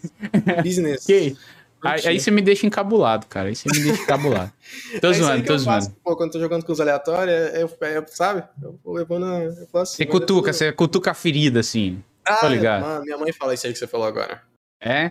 Business. 0.65 1.05
Ok. 1.05 1.37
Aí, 1.83 2.07
aí 2.07 2.21
você 2.21 2.31
me 2.31 2.41
deixa 2.43 2.67
encabulado, 2.67 3.27
cara. 3.27 3.49
Aí 3.49 3.57
você 3.57 3.69
me 3.69 3.81
deixa 3.83 4.03
encabulado. 4.03 4.53
Tô 5.01 5.09
É 5.11 5.13
zoando, 5.15 5.45
tô 5.45 5.53
eu 5.55 5.59
zoando. 5.59 5.85
faço, 5.87 5.97
Pô, 6.05 6.17
quando 6.17 6.33
tô 6.33 6.41
jogando 6.41 6.65
com 6.65 6.73
os 6.73 6.81
aleatórios, 6.81 7.35
eu, 7.55 7.69
eu- 7.89 8.07
sabe? 8.09 8.45
Eu, 8.63 8.79
eu 8.99 9.07
vou 9.07 9.19
na. 9.19 9.41
Eu 9.45 9.67
falo 9.67 9.83
assim, 9.83 9.97
Você 9.97 10.03
eu 10.05 10.09
cutuca, 10.09 10.53
você 10.53 10.73
cutuca 10.73 11.11
a 11.11 11.15
ferida, 11.15 11.61
assim. 11.61 12.03
Ah, 12.25 12.37
tô 12.37 12.49
ligado. 12.49 12.83
Mano, 12.83 13.05
minha 13.05 13.19
mãe 13.19 13.33
fala 13.33 13.53
isso 13.55 13.67
aí 13.67 13.73
que 13.73 13.79
você 13.79 13.87
falou 13.87 14.07
agora. 14.07 14.43
É? 14.81 15.11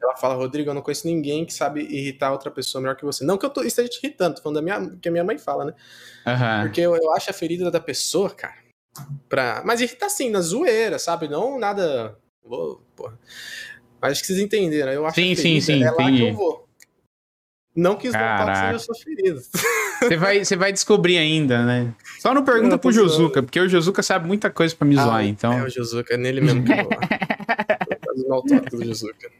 Ela 0.00 0.16
fala, 0.16 0.34
Rodrigo, 0.34 0.70
eu 0.70 0.74
não 0.74 0.82
conheço 0.82 1.06
ninguém 1.06 1.44
que 1.44 1.52
sabe 1.52 1.80
irritar 1.82 2.30
outra 2.32 2.50
pessoa 2.50 2.80
melhor 2.80 2.94
que 2.96 3.04
você. 3.04 3.24
Não 3.24 3.36
que 3.36 3.44
eu 3.44 3.50
tô, 3.50 3.62
esteja 3.62 3.88
te 3.88 3.98
irritando, 4.04 4.36
tô 4.36 4.42
falando 4.42 4.56
da 4.56 4.62
minha, 4.62 4.96
que 5.00 5.08
a 5.08 5.12
minha 5.12 5.24
mãe 5.24 5.38
fala, 5.38 5.64
né? 5.66 5.74
Aham. 6.26 6.62
Porque 6.62 6.80
eu, 6.80 6.94
eu 6.96 7.12
acho 7.14 7.30
a 7.30 7.32
ferida 7.32 7.68
da 7.70 7.80
pessoa, 7.80 8.30
cara, 8.30 8.54
pra... 9.28 9.60
Mas 9.64 9.80
irrita 9.80 10.06
assim, 10.06 10.30
na 10.30 10.40
zoeira, 10.40 10.98
sabe? 11.00 11.26
Não 11.28 11.58
nada... 11.58 12.16
Vou, 12.44 12.80
porra. 12.96 13.18
Acho 14.00 14.20
que 14.20 14.26
vocês 14.26 14.38
entenderam. 14.38 14.92
Eu 14.92 15.06
acho 15.06 15.14
Sim, 15.14 15.32
a 15.32 15.36
sim, 15.36 15.42
ferida, 15.42 15.64
sim, 15.64 15.82
é 15.82 15.90
lá 15.90 16.02
entendi. 16.02 16.22
que 16.22 16.28
eu 16.28 16.34
vou. 16.34 16.68
Não 17.74 17.94
que 17.94 18.08
Smalltalk 18.08 18.56
seja 18.58 18.78
sua 18.80 18.94
ferida. 18.96 19.40
Você 20.00 20.16
vai, 20.16 20.44
você 20.44 20.56
vai 20.56 20.72
descobrir 20.72 21.16
ainda, 21.18 21.64
né? 21.64 21.92
Só 22.18 22.34
não 22.34 22.44
pergunta 22.44 22.70
não, 22.70 22.78
pro 22.78 22.92
Josuka, 22.92 23.42
porque 23.42 23.60
o 23.60 23.68
Josuka 23.68 24.02
sabe 24.02 24.26
muita 24.26 24.50
coisa 24.50 24.74
pra 24.74 24.86
me 24.86 24.98
ah, 24.98 25.04
zoar, 25.04 25.24
então. 25.24 25.52
É 25.52 25.62
o 25.62 25.68
Josuka, 25.68 26.14
é 26.14 26.16
nele 26.16 26.40
mesmo 26.40 26.64
que 26.64 26.72
eu 26.72 26.76
vou. 26.76 26.90
Smalltalk 28.16 28.70
do 28.76 28.84
Josuka. 28.84 29.30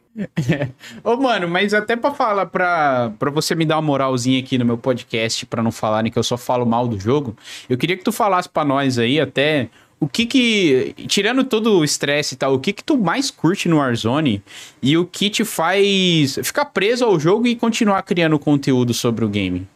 Ô, 1.03 1.17
mano, 1.17 1.49
mas 1.49 1.75
até 1.75 1.97
pra 1.97 2.13
falar, 2.13 2.47
pra, 2.47 3.13
pra 3.19 3.31
você 3.31 3.55
me 3.55 3.65
dar 3.65 3.77
uma 3.77 3.83
moralzinha 3.83 4.39
aqui 4.41 4.57
no 4.59 4.65
meu 4.65 4.79
podcast, 4.79 5.45
pra 5.47 5.63
não 5.63 5.73
falarem 5.73 6.11
que 6.11 6.19
eu 6.19 6.23
só 6.23 6.37
falo 6.37 6.65
mal 6.65 6.87
do 6.89 6.99
jogo, 6.99 7.37
eu 7.69 7.77
queria 7.77 7.97
que 7.97 8.05
tu 8.05 8.13
falasse 8.13 8.49
pra 8.49 8.65
nós 8.65 8.99
aí 8.99 9.21
até 9.21 9.69
o 10.01 10.09
que 10.09 10.27
que, 10.27 10.95
tirando 11.07 11.45
todo 11.45 11.79
o 11.79 11.85
estresse 11.85 12.35
e 12.35 12.39
tal, 12.39 12.55
o 12.55 12.61
que 12.61 12.73
que 12.73 12.85
tu 12.85 12.97
mais 12.97 13.31
curte 13.31 13.69
no 13.69 13.79
Warzone 13.79 14.43
e 14.81 14.97
o 14.97 15.07
que 15.07 15.29
te 15.29 15.45
faz 15.45 16.39
ficar 16.43 16.67
preso 16.67 17.05
ao 17.05 17.19
jogo 17.19 17.47
e 17.47 17.57
continuar 17.57 18.03
criando 18.03 18.39
conteúdo 18.39 18.95
sobre 18.95 19.25
o 19.25 19.29
game? 19.29 19.67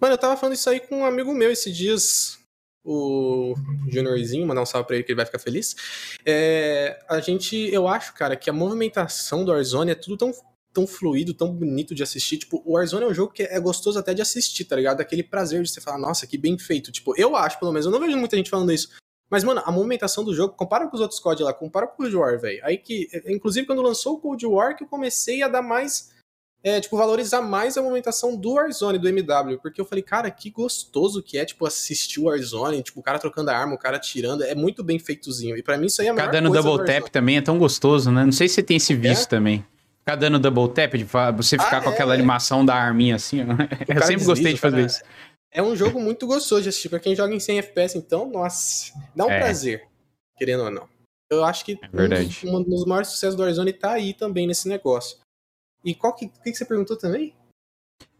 Mano, 0.00 0.14
eu 0.14 0.18
tava 0.18 0.36
falando 0.36 0.54
isso 0.54 0.68
aí 0.70 0.80
com 0.80 1.00
um 1.00 1.04
amigo 1.04 1.34
meu 1.34 1.50
esses 1.50 1.74
dias, 1.76 2.38
o 2.84 3.54
Juniorzinho, 3.88 4.46
mandar 4.46 4.62
um 4.62 4.66
salve 4.66 4.86
pra 4.86 4.96
ele 4.96 5.04
que 5.04 5.12
ele 5.12 5.16
vai 5.16 5.26
ficar 5.26 5.38
feliz. 5.38 5.74
É, 6.24 6.98
a 7.08 7.20
gente, 7.20 7.56
eu 7.56 7.88
acho, 7.88 8.14
cara, 8.14 8.36
que 8.36 8.48
a 8.48 8.52
movimentação 8.52 9.44
do 9.44 9.52
Warzone 9.52 9.90
é 9.90 9.94
tudo 9.94 10.16
tão 10.16 10.32
tão 10.72 10.86
fluido, 10.86 11.32
tão 11.32 11.50
bonito 11.50 11.94
de 11.94 12.02
assistir. 12.02 12.36
Tipo, 12.36 12.62
o 12.62 12.74
Warzone 12.74 13.04
é 13.04 13.08
um 13.08 13.14
jogo 13.14 13.32
que 13.32 13.42
é 13.42 13.58
gostoso 13.58 13.98
até 13.98 14.12
de 14.12 14.20
assistir, 14.20 14.66
tá 14.66 14.76
ligado? 14.76 15.00
Aquele 15.00 15.22
prazer 15.22 15.62
de 15.62 15.70
você 15.70 15.80
falar, 15.80 15.96
nossa, 15.96 16.26
que 16.26 16.36
bem 16.36 16.58
feito. 16.58 16.92
Tipo, 16.92 17.14
eu 17.16 17.34
acho, 17.34 17.58
pelo 17.58 17.72
menos, 17.72 17.86
eu 17.86 17.92
não 17.92 17.98
vejo 17.98 18.18
muita 18.18 18.36
gente 18.36 18.50
falando 18.50 18.70
isso. 18.70 18.90
Mas, 19.30 19.42
mano, 19.42 19.62
a 19.64 19.72
movimentação 19.72 20.24
do 20.24 20.34
jogo, 20.34 20.54
compara 20.54 20.86
com 20.86 20.94
os 20.94 21.00
outros 21.00 21.18
COD 21.18 21.42
lá, 21.42 21.52
compara 21.52 21.86
com 21.86 21.94
o 21.94 21.96
Cold 21.96 22.16
War, 22.16 22.40
velho. 22.40 22.60
Aí 22.64 22.76
que, 22.76 23.08
é, 23.12 23.32
inclusive, 23.32 23.66
quando 23.66 23.82
lançou 23.82 24.14
o 24.14 24.18
Cold 24.18 24.46
War, 24.46 24.76
que 24.76 24.84
eu 24.84 24.88
comecei 24.88 25.42
a 25.42 25.48
dar 25.48 25.62
mais. 25.62 26.14
É, 26.62 26.80
tipo, 26.80 26.96
valorizar 26.96 27.42
mais 27.42 27.76
a 27.76 27.82
movimentação 27.82 28.36
do 28.36 28.54
Warzone, 28.54 28.98
do 28.98 29.08
MW. 29.08 29.58
Porque 29.58 29.80
eu 29.80 29.84
falei, 29.84 30.02
cara, 30.02 30.28
que 30.30 30.50
gostoso 30.50 31.22
que 31.22 31.38
é, 31.38 31.44
tipo, 31.44 31.64
assistir 31.64 32.18
o 32.18 32.24
Warzone, 32.24 32.82
tipo, 32.82 32.98
o 32.98 33.02
cara 33.02 33.20
trocando 33.20 33.50
a 33.50 33.56
arma, 33.56 33.74
o 33.74 33.78
cara 33.78 33.98
atirando. 33.98 34.42
É 34.42 34.54
muito 34.54 34.82
bem 34.82 34.98
feitozinho. 34.98 35.56
E 35.56 35.62
para 35.62 35.76
mim 35.76 35.86
isso 35.86 36.00
aí 36.00 36.08
é 36.08 36.10
a 36.10 36.14
melhor 36.14 36.26
Ficar 36.26 36.40
dando 36.40 36.62
double 36.62 36.84
tap 36.84 37.08
também 37.08 37.36
é 37.36 37.40
tão 37.40 37.58
gostoso, 37.58 38.10
né? 38.10 38.24
Não 38.24 38.32
sei 38.32 38.48
se 38.48 38.56
você 38.56 38.62
tem 38.62 38.78
esse 38.78 38.94
vício 38.94 39.24
é? 39.24 39.28
também. 39.28 39.64
Ficar 40.00 40.16
dando 40.16 40.38
double 40.40 40.72
tap, 40.72 40.94
de 40.94 41.04
você 41.36 41.58
ficar 41.58 41.78
ah, 41.78 41.80
com 41.82 41.90
é, 41.90 41.92
aquela 41.92 42.14
animação 42.14 42.64
da 42.64 42.74
arminha 42.74 43.16
assim. 43.16 43.40
Eu 43.86 44.02
sempre 44.02 44.24
gostei 44.24 44.54
de 44.54 44.60
fazer 44.60 44.86
isso. 44.86 45.02
É 45.56 45.62
um 45.62 45.74
jogo 45.74 45.98
muito 45.98 46.26
gostoso 46.26 46.64
de 46.64 46.68
assistir. 46.68 46.90
Pra 46.90 47.00
quem 47.00 47.16
joga 47.16 47.34
em 47.34 47.40
100 47.40 47.60
FPS, 47.60 47.96
então, 47.96 48.28
nossa, 48.28 48.92
dá 49.14 49.24
um 49.24 49.30
é. 49.30 49.38
prazer, 49.38 49.88
querendo 50.36 50.64
ou 50.64 50.70
não. 50.70 50.86
Eu 51.30 51.42
acho 51.46 51.64
que 51.64 51.72
é 51.82 52.46
um, 52.46 52.58
um, 52.58 52.62
dos 52.62 52.84
maiores 52.84 53.08
sucessos 53.08 53.34
do 53.34 53.42
Warzone 53.42 53.72
tá 53.72 53.92
aí 53.92 54.12
também 54.12 54.46
nesse 54.46 54.68
negócio. 54.68 55.16
E 55.82 55.94
qual 55.94 56.14
que, 56.14 56.28
que, 56.28 56.52
que 56.52 56.54
você 56.54 56.66
perguntou 56.66 56.94
também? 56.94 57.34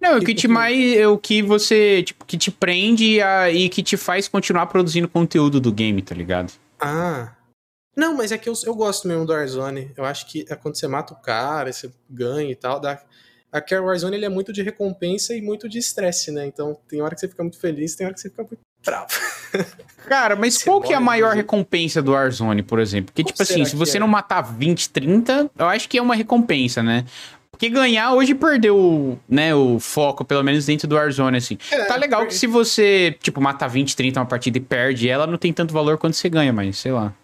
Não, 0.00 0.16
o 0.16 0.24
que 0.24 0.34
te 0.34 0.48
mais. 0.48 1.06
O 1.06 1.18
que 1.18 1.42
você. 1.42 2.02
Tipo, 2.02 2.24
que 2.24 2.38
te 2.38 2.50
prende 2.50 3.20
a, 3.20 3.50
e 3.50 3.68
que 3.68 3.82
te 3.82 3.98
faz 3.98 4.28
continuar 4.28 4.66
produzindo 4.68 5.06
conteúdo 5.06 5.60
do 5.60 5.70
game, 5.70 6.00
tá 6.00 6.14
ligado? 6.14 6.54
Ah. 6.80 7.36
Não, 7.94 8.14
mas 8.14 8.32
é 8.32 8.38
que 8.38 8.48
eu, 8.48 8.54
eu 8.64 8.74
gosto 8.74 9.06
mesmo 9.06 9.26
do 9.26 9.32
Warzone. 9.32 9.92
Eu 9.94 10.06
acho 10.06 10.26
que 10.26 10.46
é 10.48 10.56
quando 10.56 10.76
você 10.76 10.88
mata 10.88 11.12
o 11.12 11.20
cara, 11.20 11.70
você 11.70 11.92
ganha 12.08 12.50
e 12.50 12.56
tal, 12.56 12.80
dá, 12.80 13.02
Aqui 13.56 13.74
a 13.74 13.80
Warzone 13.80 14.16
ele 14.16 14.26
é 14.26 14.28
muito 14.28 14.52
de 14.52 14.62
recompensa 14.62 15.34
e 15.34 15.40
muito 15.40 15.68
de 15.68 15.78
estresse, 15.78 16.30
né? 16.30 16.46
Então 16.46 16.76
tem 16.88 17.00
hora 17.00 17.14
que 17.14 17.20
você 17.20 17.28
fica 17.28 17.42
muito 17.42 17.58
feliz, 17.58 17.94
tem 17.94 18.06
hora 18.06 18.14
que 18.14 18.20
você 18.20 18.28
fica 18.28 18.42
muito 18.42 18.58
bravo. 18.84 19.08
Cara, 20.06 20.36
mas 20.36 20.62
qual 20.62 20.80
que 20.80 20.92
é 20.92 20.96
a 20.96 21.00
maior 21.00 21.34
recompensa 21.34 22.00
do 22.00 22.12
Warzone, 22.12 22.62
por 22.62 22.78
exemplo? 22.78 23.06
Porque, 23.06 23.24
tipo 23.24 23.42
assim, 23.42 23.64
se 23.64 23.74
você 23.74 23.96
é? 23.96 24.00
não 24.00 24.06
matar 24.06 24.42
20, 24.42 24.90
30, 24.90 25.50
eu 25.58 25.66
acho 25.66 25.88
que 25.88 25.98
é 25.98 26.02
uma 26.02 26.14
recompensa, 26.14 26.82
né? 26.82 27.04
Porque 27.50 27.70
ganhar 27.70 28.12
hoje 28.12 28.34
perdeu, 28.34 29.18
né, 29.26 29.54
o 29.54 29.80
foco, 29.80 30.24
pelo 30.24 30.44
menos 30.44 30.66
dentro 30.66 30.86
do 30.86 30.94
Warzone, 30.94 31.38
assim. 31.38 31.56
É, 31.70 31.84
tá 31.86 31.96
legal 31.96 32.26
que 32.26 32.34
se 32.34 32.46
você, 32.46 33.16
tipo, 33.20 33.40
matar 33.40 33.66
20, 33.66 33.96
30 33.96 34.20
uma 34.20 34.26
partida 34.26 34.58
e 34.58 34.60
perde 34.60 35.08
ela, 35.08 35.26
não 35.26 35.38
tem 35.38 35.54
tanto 35.54 35.72
valor 35.72 35.96
quanto 35.96 36.16
você 36.16 36.28
ganha, 36.28 36.52
mas 36.52 36.76
sei 36.76 36.92
lá. 36.92 37.14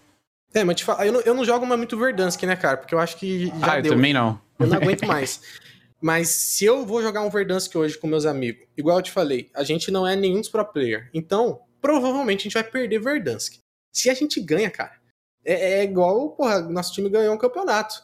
É, 0.55 0.65
mas 0.65 0.77
te 0.77 0.85
falo, 0.85 1.03
eu, 1.03 1.13
não, 1.13 1.21
eu 1.21 1.35
não 1.35 1.45
jogo 1.45 1.67
mais 1.67 1.79
muito 1.79 1.99
Verdansk, 1.99 2.43
né, 2.45 2.57
cara? 2.57 2.79
Porque 2.79 2.95
eu 2.95 2.99
acho 2.99 3.17
que 3.17 3.47
já 3.47 3.75
ah, 3.75 3.81
deu. 3.81 3.93
eu 3.93 3.97
também 3.97 4.13
não. 4.13 4.41
Eu 4.59 4.67
não 4.67 4.77
aguento 4.77 5.07
mais. 5.07 5.41
Mas 6.03 6.29
se 6.31 6.65
eu 6.65 6.85
vou 6.85 7.01
jogar 7.01 7.23
um 7.23 7.31
Verdansk 7.31 7.77
hoje 7.77 7.97
com 7.97 8.09
meus 8.09 8.27
amigos, 8.27 8.67
igual 8.77 8.99
eu 8.99 9.03
te 9.03 9.13
falei, 9.13 9.49
a 9.55 9.63
gente 9.63 9.89
não 9.89 10.05
é 10.05 10.17
nenhum 10.17 10.41
dos 10.41 10.49
pro 10.49 10.65
player. 10.65 11.09
Então, 11.15 11.63
provavelmente 11.81 12.41
a 12.41 12.43
gente 12.43 12.55
vai 12.55 12.65
perder 12.65 13.01
Verdansk. 13.01 13.59
Se 13.95 14.11
a 14.11 14.15
gente 14.15 14.41
ganha, 14.41 14.69
cara, 14.69 15.01
é, 15.45 15.81
é 15.81 15.85
igual, 15.85 16.31
porra, 16.31 16.61
nosso 16.61 16.93
time 16.93 17.09
ganhou 17.09 17.33
um 17.33 17.39
campeonato. 17.39 18.03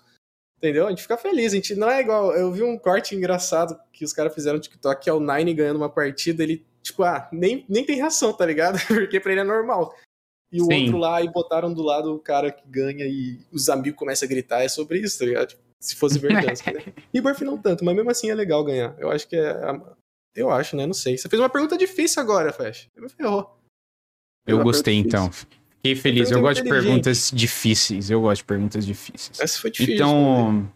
Entendeu? 0.58 0.86
A 0.86 0.90
gente 0.90 1.02
fica 1.02 1.16
feliz. 1.16 1.52
A 1.52 1.56
gente 1.56 1.74
não 1.74 1.90
é 1.90 2.00
igual. 2.00 2.32
Eu 2.34 2.52
vi 2.52 2.62
um 2.62 2.78
corte 2.78 3.14
engraçado 3.14 3.78
que 3.92 4.04
os 4.04 4.12
caras 4.12 4.34
fizeram 4.34 4.56
no 4.56 4.62
TikTok, 4.62 5.02
que 5.02 5.10
é 5.10 5.12
o 5.12 5.20
Nine 5.20 5.54
ganhando 5.54 5.76
uma 5.76 5.88
partida, 5.88 6.42
ele, 6.42 6.66
tipo, 6.82 7.02
ah, 7.04 7.28
nem, 7.32 7.64
nem 7.68 7.84
tem 7.84 7.96
reação, 7.96 8.32
tá 8.32 8.44
ligado? 8.44 8.78
Porque 8.86 9.20
pra 9.20 9.32
ele 9.32 9.40
é 9.40 9.44
normal. 9.44 9.94
E 10.50 10.60
o 10.60 10.66
Sim. 10.66 10.84
outro 10.84 10.98
lá, 10.98 11.22
e 11.22 11.28
botaram 11.28 11.72
do 11.72 11.82
lado 11.82 12.14
o 12.14 12.18
cara 12.18 12.50
que 12.50 12.66
ganha 12.68 13.04
e 13.06 13.38
os 13.52 13.68
amigos 13.68 13.98
começam 13.98 14.26
a 14.26 14.28
gritar. 14.28 14.62
É 14.62 14.68
sobre 14.68 14.98
isso, 15.00 15.18
tá 15.18 15.24
ligado? 15.24 15.56
Se 15.80 15.94
fosse 15.96 16.18
Verdansk, 16.20 16.66
né? 16.66 16.92
E 17.12 17.20
Burf 17.20 17.42
não 17.44 17.58
tanto, 17.58 17.84
mas 17.84 17.94
mesmo 17.94 18.10
assim 18.10 18.30
é 18.30 18.34
legal 18.34 18.64
ganhar. 18.64 18.94
Eu 18.98 19.10
acho 19.10 19.28
que 19.28 19.36
é. 19.36 19.56
Eu 20.34 20.50
acho, 20.50 20.76
né? 20.76 20.86
Não 20.86 20.94
sei. 20.94 21.16
Você 21.16 21.28
fez 21.28 21.40
uma 21.40 21.48
pergunta 21.48 21.76
difícil 21.76 22.22
agora, 22.22 22.52
Flash. 22.52 22.88
Me 22.96 23.08
ferrou. 23.08 23.58
Eu 24.46 24.62
gostei, 24.62 24.94
então. 24.94 25.30
Fiquei 25.30 25.94
feliz. 25.94 26.30
Eu 26.30 26.40
gosto 26.40 26.62
de 26.62 26.68
perguntas 26.68 27.30
difíceis. 27.32 28.10
Eu 28.10 28.20
gosto 28.20 28.42
de 28.42 28.44
perguntas 28.44 28.86
difíceis. 28.86 29.38
Essa 29.40 29.60
foi 29.60 29.70
difícil. 29.70 29.94
Então. 29.94 30.72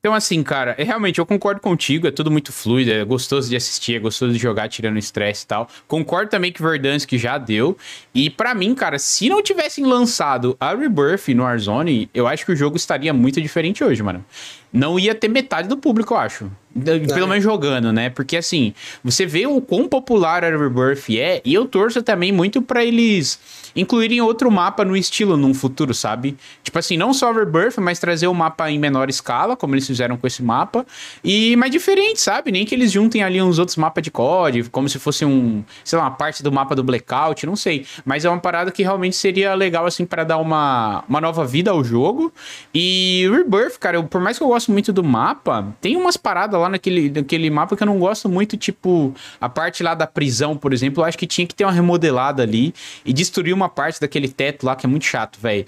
Então, 0.00 0.14
assim, 0.14 0.42
cara, 0.44 0.76
é, 0.78 0.84
realmente 0.84 1.18
eu 1.18 1.26
concordo 1.26 1.60
contigo, 1.60 2.06
é 2.06 2.10
tudo 2.10 2.30
muito 2.30 2.52
fluido, 2.52 2.92
é 2.92 3.04
gostoso 3.04 3.48
de 3.50 3.56
assistir, 3.56 3.96
é 3.96 3.98
gostoso 3.98 4.32
de 4.32 4.38
jogar 4.38 4.68
tirando 4.68 4.96
estresse 4.96 5.44
e 5.44 5.48
tal. 5.48 5.68
Concordo 5.88 6.30
também 6.30 6.52
que 6.52 6.62
Verdansk 6.62 7.12
já 7.14 7.36
deu. 7.36 7.76
E 8.14 8.30
para 8.30 8.54
mim, 8.54 8.74
cara, 8.76 8.98
se 8.98 9.28
não 9.28 9.42
tivessem 9.42 9.84
lançado 9.84 10.56
a 10.60 10.72
Rebirth 10.72 11.28
no 11.34 11.42
Warzone, 11.42 12.08
eu 12.14 12.28
acho 12.28 12.46
que 12.46 12.52
o 12.52 12.56
jogo 12.56 12.76
estaria 12.76 13.12
muito 13.12 13.40
diferente 13.40 13.82
hoje, 13.82 14.00
mano. 14.00 14.24
Não 14.72 14.98
ia 14.98 15.14
ter 15.14 15.28
metade 15.28 15.68
do 15.68 15.76
público, 15.76 16.14
eu 16.14 16.18
acho. 16.18 16.50
Pelo 16.84 17.24
é. 17.24 17.26
menos 17.26 17.42
jogando, 17.42 17.92
né? 17.92 18.10
Porque 18.10 18.36
assim, 18.36 18.72
você 19.02 19.26
vê 19.26 19.46
o 19.46 19.60
quão 19.60 19.88
popular 19.88 20.44
a 20.44 20.50
Rebirth 20.50 21.10
é, 21.10 21.40
e 21.44 21.54
eu 21.54 21.66
torço 21.66 22.02
também 22.02 22.30
muito 22.30 22.62
para 22.62 22.84
eles 22.84 23.38
incluírem 23.74 24.20
outro 24.20 24.50
mapa 24.50 24.84
no 24.84 24.96
estilo 24.96 25.36
num 25.36 25.54
futuro, 25.54 25.94
sabe? 25.94 26.36
Tipo 26.62 26.78
assim, 26.78 26.96
não 26.96 27.12
só 27.12 27.32
Rebirth, 27.32 27.78
mas 27.78 27.98
trazer 27.98 28.26
o 28.26 28.32
um 28.32 28.34
mapa 28.34 28.70
em 28.70 28.78
menor 28.78 29.08
escala, 29.08 29.56
como 29.56 29.74
eles 29.74 29.86
fizeram 29.86 30.16
com 30.16 30.26
esse 30.26 30.42
mapa, 30.42 30.86
e 31.22 31.54
mais 31.56 31.70
diferente, 31.70 32.20
sabe? 32.20 32.50
Nem 32.50 32.64
que 32.64 32.74
eles 32.74 32.90
juntem 32.90 33.22
ali 33.22 33.40
uns 33.40 33.58
outros 33.58 33.76
mapas 33.76 34.02
de 34.02 34.10
código, 34.10 34.68
como 34.70 34.88
se 34.88 34.98
fosse 34.98 35.24
um, 35.24 35.62
sei 35.84 35.98
lá, 35.98 36.04
uma 36.04 36.10
parte 36.10 36.42
do 36.42 36.50
mapa 36.50 36.74
do 36.74 36.82
Blackout, 36.82 37.46
não 37.46 37.56
sei. 37.56 37.86
Mas 38.04 38.24
é 38.24 38.28
uma 38.28 38.40
parada 38.40 38.70
que 38.70 38.82
realmente 38.82 39.16
seria 39.16 39.54
legal, 39.54 39.86
assim, 39.86 40.04
para 40.04 40.24
dar 40.24 40.38
uma, 40.38 41.04
uma 41.08 41.20
nova 41.20 41.46
vida 41.46 41.70
ao 41.70 41.84
jogo. 41.84 42.32
E 42.74 43.28
Rebirth, 43.30 43.78
cara, 43.78 43.96
eu, 43.96 44.04
por 44.04 44.20
mais 44.20 44.36
que 44.36 44.42
eu 44.42 44.48
goste 44.58 44.72
muito 44.72 44.92
do 44.92 45.04
mapa, 45.04 45.74
tem 45.80 45.96
umas 45.96 46.16
paradas 46.16 46.60
lá 46.60 46.68
naquele, 46.68 47.10
naquele 47.10 47.48
mapa 47.48 47.76
que 47.76 47.82
eu 47.82 47.86
não 47.86 47.98
gosto 47.98 48.28
muito, 48.28 48.56
tipo, 48.56 49.14
a 49.40 49.48
parte 49.48 49.82
lá 49.82 49.94
da 49.94 50.06
prisão, 50.06 50.56
por 50.56 50.72
exemplo, 50.72 51.02
eu 51.02 51.06
acho 51.06 51.16
que 51.16 51.26
tinha 51.26 51.46
que 51.46 51.54
ter 51.54 51.64
uma 51.64 51.72
remodelada 51.72 52.42
ali 52.42 52.74
e 53.04 53.12
destruir 53.12 53.54
uma 53.54 53.68
parte 53.68 54.00
daquele 54.00 54.28
teto 54.28 54.66
lá 54.66 54.74
que 54.74 54.84
é 54.84 54.88
muito 54.88 55.04
chato, 55.04 55.38
velho. 55.40 55.64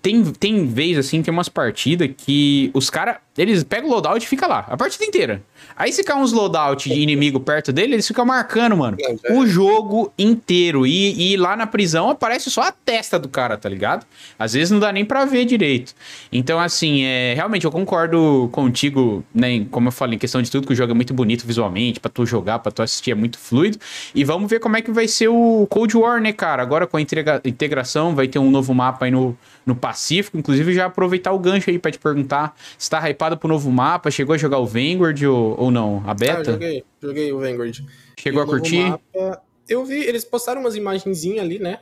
Tem, 0.00 0.24
tem 0.32 0.66
vez, 0.66 0.98
assim, 0.98 1.22
tem 1.22 1.32
umas 1.32 1.48
partidas 1.48 2.10
que 2.16 2.70
os 2.74 2.90
caras 2.90 3.16
eles 3.36 3.64
pegam 3.64 3.88
o 3.88 3.92
loadout 3.92 4.24
e 4.24 4.28
fica 4.28 4.46
lá, 4.46 4.66
a 4.68 4.76
partida 4.76 5.04
inteira. 5.04 5.42
Aí 5.76 5.92
se 5.92 6.04
cai 6.04 6.16
uns 6.16 6.32
loadout 6.32 6.88
de 6.88 7.00
inimigo 7.00 7.40
perto 7.40 7.72
dele, 7.72 7.94
eles 7.94 8.06
ficam 8.06 8.26
marcando, 8.26 8.76
mano, 8.76 8.96
o 9.30 9.46
jogo 9.46 10.12
inteiro. 10.18 10.86
E, 10.86 11.32
e 11.32 11.36
lá 11.36 11.56
na 11.56 11.66
prisão 11.66 12.10
aparece 12.10 12.50
só 12.50 12.62
a 12.62 12.72
testa 12.72 13.18
do 13.18 13.28
cara, 13.28 13.56
tá 13.56 13.68
ligado? 13.68 14.06
Às 14.38 14.52
vezes 14.52 14.70
não 14.70 14.78
dá 14.78 14.92
nem 14.92 15.04
pra 15.04 15.24
ver 15.24 15.44
direito. 15.44 15.94
Então, 16.30 16.60
assim, 16.60 17.02
é, 17.04 17.32
realmente 17.34 17.64
eu 17.64 17.70
concordo 17.70 18.50
contigo, 18.52 19.24
né? 19.34 19.64
Como 19.70 19.88
eu 19.88 19.92
falei, 19.92 20.16
em 20.16 20.18
questão 20.18 20.42
de 20.42 20.50
tudo, 20.50 20.66
que 20.66 20.72
o 20.72 20.76
jogo 20.76 20.92
é 20.92 20.94
muito 20.94 21.14
bonito 21.14 21.46
visualmente, 21.46 22.00
pra 22.00 22.10
tu 22.10 22.26
jogar, 22.26 22.58
pra 22.58 22.70
tu 22.70 22.82
assistir, 22.82 23.12
é 23.12 23.14
muito 23.14 23.38
fluido. 23.38 23.78
E 24.14 24.24
vamos 24.24 24.50
ver 24.50 24.60
como 24.60 24.76
é 24.76 24.82
que 24.82 24.90
vai 24.90 25.08
ser 25.08 25.28
o 25.28 25.66
Cold 25.70 25.96
War, 25.96 26.20
né, 26.20 26.32
cara? 26.32 26.62
Agora 26.62 26.86
com 26.86 26.98
a 26.98 27.00
integração, 27.00 28.14
vai 28.14 28.28
ter 28.28 28.38
um 28.38 28.50
novo 28.50 28.74
mapa 28.74 29.06
aí 29.06 29.10
no, 29.10 29.36
no 29.64 29.74
Pacífico. 29.74 30.36
Inclusive, 30.36 30.74
já 30.74 30.86
aproveitar 30.86 31.32
o 31.32 31.38
gancho 31.38 31.70
aí 31.70 31.78
pra 31.78 31.90
te 31.90 31.98
perguntar 31.98 32.56
se 32.78 32.90
tá 32.90 33.08
hypado 33.08 33.36
pro 33.36 33.48
novo 33.48 33.70
mapa. 33.70 34.10
Chegou 34.10 34.34
a 34.34 34.38
jogar 34.38 34.58
o 34.58 34.66
Vanguard 34.66 35.22
ou, 35.24 35.58
ou 35.58 35.70
não? 35.70 36.02
A 36.06 36.14
beta? 36.14 36.40
Ah, 36.40 36.44
joguei, 36.44 36.84
joguei 37.00 37.32
o 37.32 37.38
Vanguard. 37.38 37.80
Chegou 38.18 38.42
e 38.42 38.44
a 38.44 38.46
curtir? 38.46 38.90
Mapa, 38.90 39.42
eu 39.68 39.84
vi, 39.84 40.02
eles 40.04 40.24
postaram 40.24 40.60
umas 40.60 40.76
imagenzinhas 40.76 41.44
ali, 41.44 41.58
né? 41.58 41.80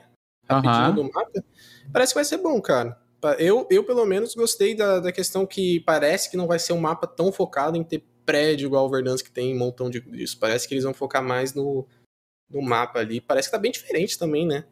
Rapidinho 0.48 0.94
do 0.94 1.04
mapa. 1.04 1.44
Parece 1.92 2.12
que 2.12 2.18
vai 2.18 2.24
ser 2.24 2.38
bom, 2.38 2.60
cara. 2.60 2.98
Eu, 3.38 3.66
eu 3.70 3.84
pelo 3.84 4.04
menos, 4.06 4.34
gostei 4.34 4.74
da, 4.74 4.98
da 4.98 5.12
questão 5.12 5.46
que 5.46 5.80
parece 5.80 6.30
que 6.30 6.36
não 6.36 6.46
vai 6.46 6.58
ser 6.58 6.72
um 6.72 6.80
mapa 6.80 7.06
tão 7.06 7.30
focado 7.30 7.76
em 7.76 7.84
ter 7.84 8.02
prédio 8.24 8.66
igual 8.66 8.86
o 8.86 8.90
Verdansk 8.90 9.26
que 9.26 9.32
tem 9.32 9.54
um 9.54 9.58
montão 9.58 9.90
de, 9.90 10.00
disso. 10.00 10.38
Parece 10.38 10.66
que 10.66 10.74
eles 10.74 10.84
vão 10.84 10.94
focar 10.94 11.22
mais 11.22 11.52
no, 11.52 11.86
no 12.48 12.62
mapa 12.62 12.98
ali. 13.00 13.20
Parece 13.20 13.48
que 13.48 13.52
tá 13.52 13.58
bem 13.58 13.72
diferente 13.72 14.18
também, 14.18 14.46
né? 14.46 14.64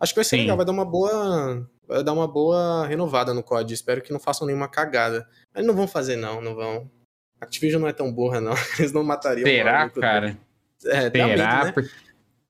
Acho 0.00 0.12
que 0.14 0.18
vai 0.18 0.24
ser 0.24 0.36
Sim. 0.36 0.42
legal, 0.42 0.56
vai 0.56 0.66
dar 0.66 0.72
uma 0.72 0.84
boa 0.84 1.68
vai 1.86 2.02
dar 2.02 2.12
uma 2.12 2.28
boa 2.28 2.86
renovada 2.86 3.34
no 3.34 3.42
COD. 3.42 3.74
Espero 3.74 4.02
que 4.02 4.12
não 4.12 4.20
façam 4.20 4.46
nenhuma 4.46 4.68
cagada. 4.68 5.28
Mas 5.54 5.64
não 5.64 5.74
vão 5.74 5.86
fazer, 5.86 6.16
não, 6.16 6.40
não 6.40 6.54
vão. 6.54 6.90
Activision 7.40 7.80
não 7.80 7.88
é 7.88 7.92
tão 7.92 8.12
burra, 8.12 8.40
não. 8.40 8.54
Eles 8.78 8.92
não 8.92 9.02
matariam. 9.02 9.46
Será, 9.46 9.88
cara? 9.90 10.38
É, 10.84 11.10
Será? 11.10 11.64
Medo, 11.64 11.82
né? 11.82 11.88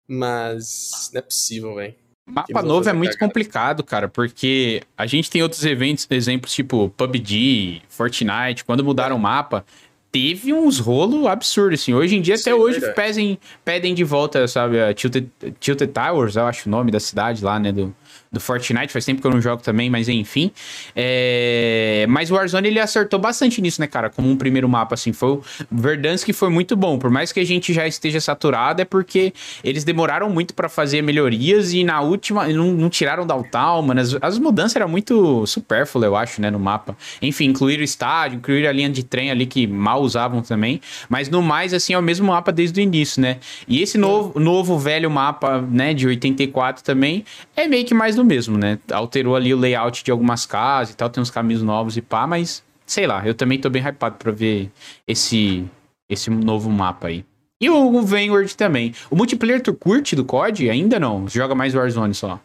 Mas 0.07 1.11
não 1.13 1.19
é 1.19 1.23
possível, 1.23 1.75
velho. 1.75 1.95
Mapa 2.25 2.63
novo 2.63 2.89
é 2.89 2.93
muito 2.93 3.19
complicado, 3.19 3.83
cara, 3.83 4.09
porque 4.09 4.83
a 4.97 5.07
gente 5.07 5.29
tem 5.29 5.43
outros 5.43 5.65
eventos, 5.65 6.07
exemplos 6.09 6.55
tipo 6.55 6.89
PUBG, 6.91 7.83
Fortnite, 7.89 8.65
quando 8.65 8.85
mudaram 8.85 9.17
o 9.17 9.19
mapa, 9.19 9.65
teve 10.13 10.53
uns 10.53 10.79
rolos 10.79 11.27
absurdos, 11.27 11.81
assim. 11.81 11.93
Hoje 11.93 12.17
em 12.17 12.21
dia, 12.21 12.37
Sim, 12.37 12.43
até 12.43 12.55
hoje, 12.55 12.81
pedem, 12.95 13.39
pedem 13.65 13.93
de 13.93 14.05
volta, 14.05 14.47
sabe, 14.47 14.81
a 14.81 14.95
Tilted, 14.95 15.29
Tilted 15.59 15.93
Towers, 15.93 16.37
eu 16.37 16.45
acho 16.45 16.69
o 16.69 16.71
nome 16.71 16.93
da 16.93 17.01
cidade 17.01 17.43
lá, 17.43 17.59
né, 17.59 17.73
do, 17.73 17.95
do 18.31 18.41
Fortnite, 18.41 18.93
faz 18.93 19.05
tempo 19.05 19.21
que 19.21 19.27
eu 19.27 19.31
não 19.31 19.41
jogo 19.41 19.63
também, 19.63 19.91
mas 19.91 20.09
enfim. 20.09 20.51
É... 20.97 22.07
Mas 22.09 22.31
o 22.31 22.35
Warzone 22.35 22.69
ele 22.69 22.81
acertou 22.81 23.19
bastante 23.19 23.61
nisso, 23.61 23.81
né, 23.81 23.87
cara? 23.87 24.09
Como 24.09 24.31
um 24.31 24.37
primeiro 24.37 24.69
mapa, 24.69 24.95
assim. 24.95 25.13
Foi 25.13 25.31
o 25.31 25.43
Verdansk 25.71 26.33
foi 26.33 26.49
muito 26.49 26.75
bom. 26.77 26.99
Por 26.99 27.11
mais 27.11 27.31
que 27.33 27.41
a 27.41 27.45
gente 27.45 27.73
já 27.73 27.87
esteja 27.87 28.21
saturado, 28.21 28.81
é 28.81 28.85
porque 28.85 29.33
eles 29.63 29.85
demoraram 29.85 30.31
muito 30.31 30.55
para 30.55 30.69
fazer 30.69 31.03
melhorias 31.03 31.73
e 31.73 31.85
na 31.85 32.01
última 32.01 32.47
não, 32.49 32.73
não 32.73 32.89
tiraram 32.89 33.27
da 33.27 33.35
Altalma. 33.35 34.01
As, 34.01 34.17
as 34.21 34.39
mudanças 34.39 34.77
eram 34.77 34.89
muito 34.89 35.47
supérfluas, 35.47 36.07
eu 36.07 36.17
acho, 36.17 36.41
né, 36.41 36.51
no 36.51 36.59
mapa. 36.59 36.97
Enfim, 37.21 37.47
incluir 37.47 37.81
o 37.81 37.83
estádio, 37.83 38.39
incluir 38.39 38.67
a 38.67 38.73
linha 38.73 38.89
de 38.89 39.03
trem 39.03 39.31
ali 39.31 39.47
que 39.47 39.67
mal 39.67 40.03
usavam 40.03 40.43
também. 40.43 40.81
Mas 41.09 41.29
no 41.29 41.43
mais, 41.43 41.75
assim, 41.75 41.93
é 41.93 41.99
o 41.99 42.03
mesmo 42.03 42.29
mapa 42.29 42.51
desde 42.51 42.81
o 42.81 42.83
início, 42.83 43.21
né? 43.21 43.39
E 43.69 43.83
esse 43.83 43.99
novo, 43.99 44.39
novo 44.39 44.79
velho 44.79 45.11
mapa, 45.11 45.61
né, 45.61 45.93
de 45.93 46.07
84 46.07 46.83
também, 46.83 47.25
é 47.57 47.67
meio 47.69 47.85
que 47.85 47.95
mais 48.03 48.17
do 48.17 48.25
mesmo, 48.25 48.59
né? 48.59 48.81
Alterou 48.91 49.37
ali 49.37 49.55
o 49.55 49.57
layout 49.57 50.03
de 50.03 50.11
algumas 50.11 50.45
casas 50.45 50.93
e 50.93 50.97
tal, 50.97 51.09
tem 51.09 51.23
uns 51.23 51.31
caminhos 51.31 51.63
novos 51.63 51.97
e 51.97 52.03
pá, 52.03 52.27
mas 52.27 52.65
sei 52.85 53.07
lá, 53.07 53.25
eu 53.25 53.33
também 53.33 53.61
tô 53.61 53.71
bem 53.71 53.81
hypado 53.81 54.17
pra 54.17 54.33
ver 54.33 54.73
esse, 55.07 55.65
esse 56.11 56.29
novo 56.29 56.69
mapa 56.69 57.07
aí. 57.07 57.25
E 57.61 57.71
o 57.71 58.03
Vanguard 58.03 58.53
também. 58.55 58.93
O 59.09 59.15
multiplayer 59.15 59.63
tu 59.63 59.73
curte 59.73 60.17
do 60.17 60.25
COD? 60.25 60.69
Ainda 60.69 60.99
não? 60.99 61.29
Você 61.29 61.39
joga 61.39 61.55
mais 61.55 61.77
Warzone 61.77 62.13
só? 62.13 62.41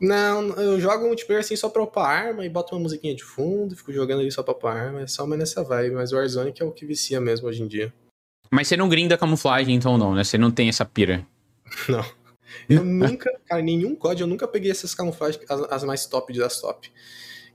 Não, 0.00 0.50
eu 0.50 0.78
jogo 0.78 1.04
multiplayer 1.06 1.40
assim 1.40 1.56
só 1.56 1.68
pra 1.68 1.82
upar 1.82 2.08
arma 2.08 2.46
e 2.46 2.48
boto 2.48 2.76
uma 2.76 2.82
musiquinha 2.82 3.14
de 3.14 3.24
fundo, 3.24 3.74
fico 3.74 3.92
jogando 3.92 4.20
ali 4.20 4.30
só 4.30 4.44
pra 4.44 4.54
upar 4.54 4.76
arma, 4.76 5.00
é 5.00 5.06
só 5.08 5.24
uma 5.24 5.36
nessa 5.36 5.64
vibe, 5.64 5.96
mas 5.96 6.12
o 6.12 6.16
Warzone 6.16 6.52
que 6.52 6.62
é 6.62 6.66
o 6.66 6.70
que 6.70 6.86
vicia 6.86 7.20
mesmo 7.20 7.48
hoje 7.48 7.60
em 7.60 7.66
dia. 7.66 7.92
Mas 8.52 8.68
você 8.68 8.76
não 8.76 8.88
grinda 8.88 9.18
camuflagem 9.18 9.74
então 9.74 9.98
não, 9.98 10.14
né? 10.14 10.22
Você 10.22 10.38
não 10.38 10.52
tem 10.52 10.68
essa 10.68 10.84
pira. 10.84 11.26
Não. 11.88 12.04
Eu 12.68 12.84
nunca, 12.84 13.30
cara, 13.46 13.62
nenhum 13.62 13.94
código, 13.94 14.24
eu 14.24 14.26
nunca 14.26 14.46
peguei 14.46 14.70
essas 14.70 14.94
camuflagens, 14.94 15.42
as, 15.48 15.60
as, 15.72 15.84
mais 15.84 16.06
top 16.06 16.32
das 16.32 16.60
top. 16.60 16.90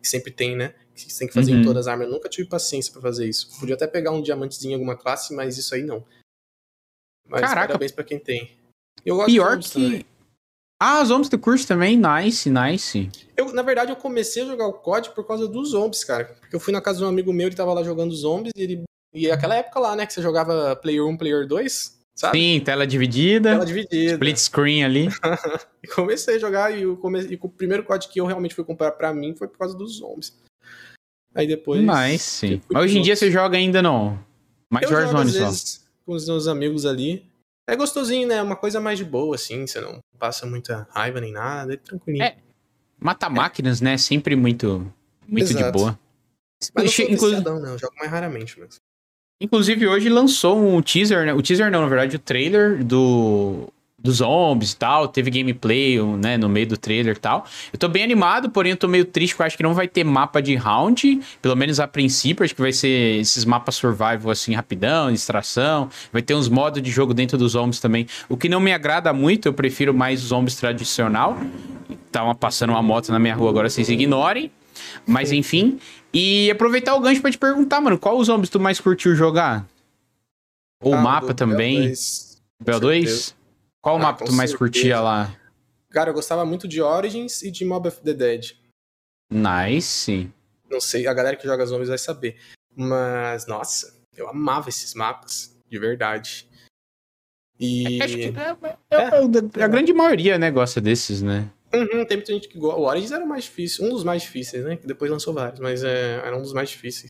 Que 0.02 0.08
sempre 0.08 0.32
tem, 0.32 0.56
né? 0.56 0.74
Que 0.95 1.12
você 1.12 1.20
tem 1.20 1.28
que 1.28 1.34
fazer 1.34 1.54
uhum. 1.54 1.62
em 1.62 1.64
todas 1.64 1.88
as 1.88 1.91
armas. 1.91 2.08
Eu 2.08 2.14
nunca 2.14 2.28
tive 2.28 2.47
paciência 2.47 2.91
para 2.91 3.02
fazer 3.02 3.28
isso. 3.28 3.60
Podia 3.60 3.76
até 3.76 3.88
pegar 3.88 4.12
um 4.12 4.22
diamantezinho 4.22 4.72
em 4.72 4.76
alguma 4.76 4.95
classe, 4.95 5.34
mas 5.34 5.58
isso 5.58 5.76
aí 5.76 5.84
não. 5.84 6.04
Mas 7.28 7.41
Caraca. 7.41 7.68
parabéns 7.68 7.91
pra 7.91 8.04
quem 8.04 8.20
tem. 8.20 8.58
Eu 9.06 9.16
gosto 9.16 9.32
Pior 9.32 9.58
de 9.58 9.70
que. 9.70 9.74
Também. 9.74 10.06
Ah, 10.84 10.99
os 11.02 11.10
zombies 11.10 11.30
do 11.30 11.38
curso 11.38 11.68
também? 11.68 11.95
Nice, 11.95 12.49
nice. 12.49 13.10
Eu, 13.38 13.54
na 13.54 13.62
verdade, 13.62 13.91
eu 13.91 13.95
comecei 13.95 14.41
a 14.41 14.47
jogar 14.47 14.66
o 14.66 14.74
COD 14.74 15.12
por 15.12 15.26
causa 15.28 15.47
dos 15.47 15.70
zombies, 15.70 16.04
cara. 16.04 16.26
Porque 16.39 16.56
eu 16.56 16.60
fui 16.60 16.74
na 16.74 16.82
casa 16.82 16.97
de 16.97 17.06
um 17.06 17.08
amigo 17.08 17.32
meu, 17.32 17.45
ele 17.45 17.56
tava 17.56 17.72
lá 17.72 17.84
jogando 17.84 18.16
zombies 18.16 18.52
e 18.56 18.62
ele. 18.64 18.84
E 19.14 19.30
aquela 19.30 19.56
época 19.56 19.80
lá, 19.80 19.95
né, 19.95 20.08
que 20.08 20.14
você 20.14 20.24
jogava 20.24 20.76
Player 20.76 21.06
1, 21.06 21.18
Player 21.18 21.47
2. 21.47 22.01
Sabe? 22.22 22.38
Sim, 22.38 22.61
tela 22.63 22.86
dividida. 22.86 23.49
Tela 23.49 23.65
dividida. 23.65 24.13
Split 24.13 24.38
screen 24.38 24.84
ali. 24.84 25.07
e 25.82 25.88
comecei 25.88 26.36
a 26.36 26.39
jogar 26.39 26.72
e, 26.72 26.86
come... 26.97 27.19
e 27.22 27.39
o 27.41 27.49
primeiro 27.49 27.84
código 27.84 28.13
que 28.13 28.22
eu 28.22 28.28
realmente 28.28 28.53
fui 28.53 28.63
comprar 28.63 28.91
pra 28.91 29.11
mim 29.11 29.36
foi 29.36 29.47
por 29.47 29.57
causa 29.57 29.76
dos 29.76 29.97
zombies. 29.97 30.38
Aí 31.34 31.47
depois. 31.47 31.82
Nice. 31.82 32.61
Mas 32.69 32.84
hoje 32.84 32.99
em 32.99 33.01
dia 33.01 33.15
você 33.15 33.32
joga 33.32 33.57
ainda 33.57 33.82
não? 33.82 34.24
Mais 34.69 34.86
eu 34.86 34.95
Warzone 34.95 35.32
só. 35.32 35.45
Vezes, 35.45 35.84
com 36.05 36.13
os 36.13 36.28
meus 36.28 36.47
amigos 36.47 36.86
ali. 36.86 37.26
É 37.67 37.76
gostosinho, 37.76 38.28
né? 38.28 38.39
Uma 38.39 38.55
coisa 38.55 38.80
mais 38.80 38.99
de 38.99 39.05
boa, 39.05 39.34
assim. 39.34 39.65
Você 39.65 39.82
não 39.82 39.97
passa 40.19 40.45
muita 40.45 40.88
raiva 40.91 41.19
nem 41.19 41.32
nada. 41.32 41.74
É 41.74 41.78
tranquilinho. 41.78 42.24
É. 42.24 42.38
Mata 42.99 43.32
máquinas, 43.32 43.82
né? 43.82 43.97
Sempre 43.97 44.36
muito, 44.36 44.93
muito 45.28 45.49
Exato. 45.49 45.65
de 45.65 45.72
boa. 45.72 45.99
Mas 46.76 46.86
não 46.86 46.91
sou 46.91 47.05
Inclusive... 47.09 47.41
não. 47.43 47.65
Eu 47.65 47.80
jogo 47.80 47.95
mais 47.97 48.11
raramente 48.11 48.59
mesmo. 48.59 48.80
Inclusive, 49.41 49.87
hoje 49.87 50.07
lançou 50.07 50.63
um 50.63 50.83
teaser, 50.83 51.25
né? 51.25 51.33
O 51.33 51.41
teaser 51.41 51.71
não, 51.71 51.81
na 51.81 51.87
verdade, 51.87 52.15
o 52.15 52.19
trailer 52.19 52.83
do 52.83 53.67
dos 54.03 54.15
zombies 54.15 54.71
e 54.71 54.77
tal, 54.77 55.07
teve 55.07 55.29
gameplay, 55.29 56.01
né, 56.17 56.35
no 56.35 56.49
meio 56.49 56.65
do 56.65 56.75
trailer 56.75 57.15
e 57.15 57.19
tal. 57.19 57.45
Eu 57.71 57.77
tô 57.77 57.87
bem 57.87 58.03
animado, 58.03 58.49
porém 58.49 58.71
eu 58.71 58.77
tô 58.77 58.87
meio 58.87 59.05
triste 59.05 59.33
porque 59.33 59.43
eu 59.43 59.45
acho 59.45 59.57
que 59.57 59.61
não 59.61 59.75
vai 59.75 59.87
ter 59.87 60.03
mapa 60.03 60.41
de 60.41 60.55
round, 60.55 61.21
pelo 61.39 61.55
menos 61.55 61.79
a 61.79 61.87
princípio, 61.87 62.43
acho 62.43 62.55
que 62.55 62.61
vai 62.61 62.73
ser 62.73 63.19
esses 63.19 63.45
mapas 63.45 63.75
survival 63.75 64.31
assim, 64.31 64.55
rapidão, 64.55 65.11
extração, 65.11 65.87
vai 66.11 66.23
ter 66.23 66.33
uns 66.33 66.49
modos 66.49 66.81
de 66.81 66.89
jogo 66.89 67.13
dentro 67.13 67.37
dos 67.37 67.51
zombies 67.51 67.79
também. 67.79 68.07
O 68.27 68.35
que 68.35 68.49
não 68.49 68.59
me 68.59 68.73
agrada 68.73 69.13
muito, 69.13 69.47
eu 69.47 69.53
prefiro 69.53 69.93
mais 69.93 70.23
os 70.23 70.29
zombies 70.29 70.55
tradicional. 70.55 71.37
Tava 72.11 72.33
passando 72.33 72.71
uma 72.71 72.81
moto 72.81 73.11
na 73.11 73.19
minha 73.19 73.35
rua 73.35 73.51
agora, 73.51 73.69
vocês 73.69 73.87
ignorem. 73.87 74.49
Mas 75.05 75.31
enfim, 75.31 75.79
e 76.13 76.49
aproveitar 76.51 76.95
o 76.95 76.99
gancho 76.99 77.21
para 77.21 77.31
te 77.31 77.37
perguntar, 77.37 77.81
mano, 77.81 77.97
qual 77.97 78.17
os 78.17 78.27
zombies 78.27 78.49
tu 78.49 78.59
mais 78.59 78.79
curtiu 78.79 79.15
jogar? 79.15 79.65
Ou 80.81 80.93
ah, 80.93 81.01
mapa 81.01 81.33
também? 81.33 81.91
BO2? 82.63 83.33
Qual 83.81 83.97
ah, 83.97 83.99
mapa 83.99 84.25
tu 84.25 84.33
mais 84.33 84.51
certeza. 84.51 84.57
curtia 84.57 84.99
lá? 84.99 85.35
Cara, 85.89 86.09
eu 86.09 86.13
gostava 86.13 86.45
muito 86.45 86.67
de 86.67 86.81
Origins 86.81 87.41
e 87.41 87.51
de 87.51 87.65
Mob 87.65 87.87
of 87.87 88.01
the 88.01 88.13
Dead. 88.13 88.51
Nice. 89.31 90.29
Não 90.69 90.79
sei, 90.79 91.07
a 91.07 91.13
galera 91.13 91.35
que 91.35 91.45
joga 91.45 91.65
zombies 91.65 91.89
vai 91.89 91.97
saber. 91.97 92.37
Mas, 92.75 93.45
nossa, 93.45 93.93
eu 94.15 94.29
amava 94.29 94.69
esses 94.69 94.93
mapas, 94.93 95.55
de 95.69 95.77
verdade. 95.77 96.47
E. 97.59 98.01
Acho 98.01 98.15
que 98.15 98.23
é, 98.23 98.57
é, 98.89 99.59
é, 99.59 99.63
a 99.63 99.67
grande 99.67 99.93
maioria, 99.93 100.37
né, 100.37 100.49
gosta 100.49 100.81
desses, 100.81 101.21
né? 101.21 101.49
Uhum, 101.74 102.05
tem 102.05 102.17
muita 102.17 102.34
gente 102.34 102.47
que 102.47 102.57
gosta. 102.57 102.80
O 102.80 102.84
Origins 102.84 103.11
era 103.11 103.24
o 103.24 103.28
mais 103.28 103.45
difícil, 103.45 103.86
um 103.86 103.89
dos 103.89 104.03
mais 104.03 104.22
difíceis, 104.22 104.63
né? 104.65 104.76
Que 104.76 104.86
depois 104.86 105.09
lançou 105.09 105.34
vários, 105.34 105.59
mas 105.59 105.84
é, 105.84 106.15
era 106.26 106.38
um 106.38 106.41
dos 106.41 106.53
mais 106.53 106.69
difíceis. 106.69 107.07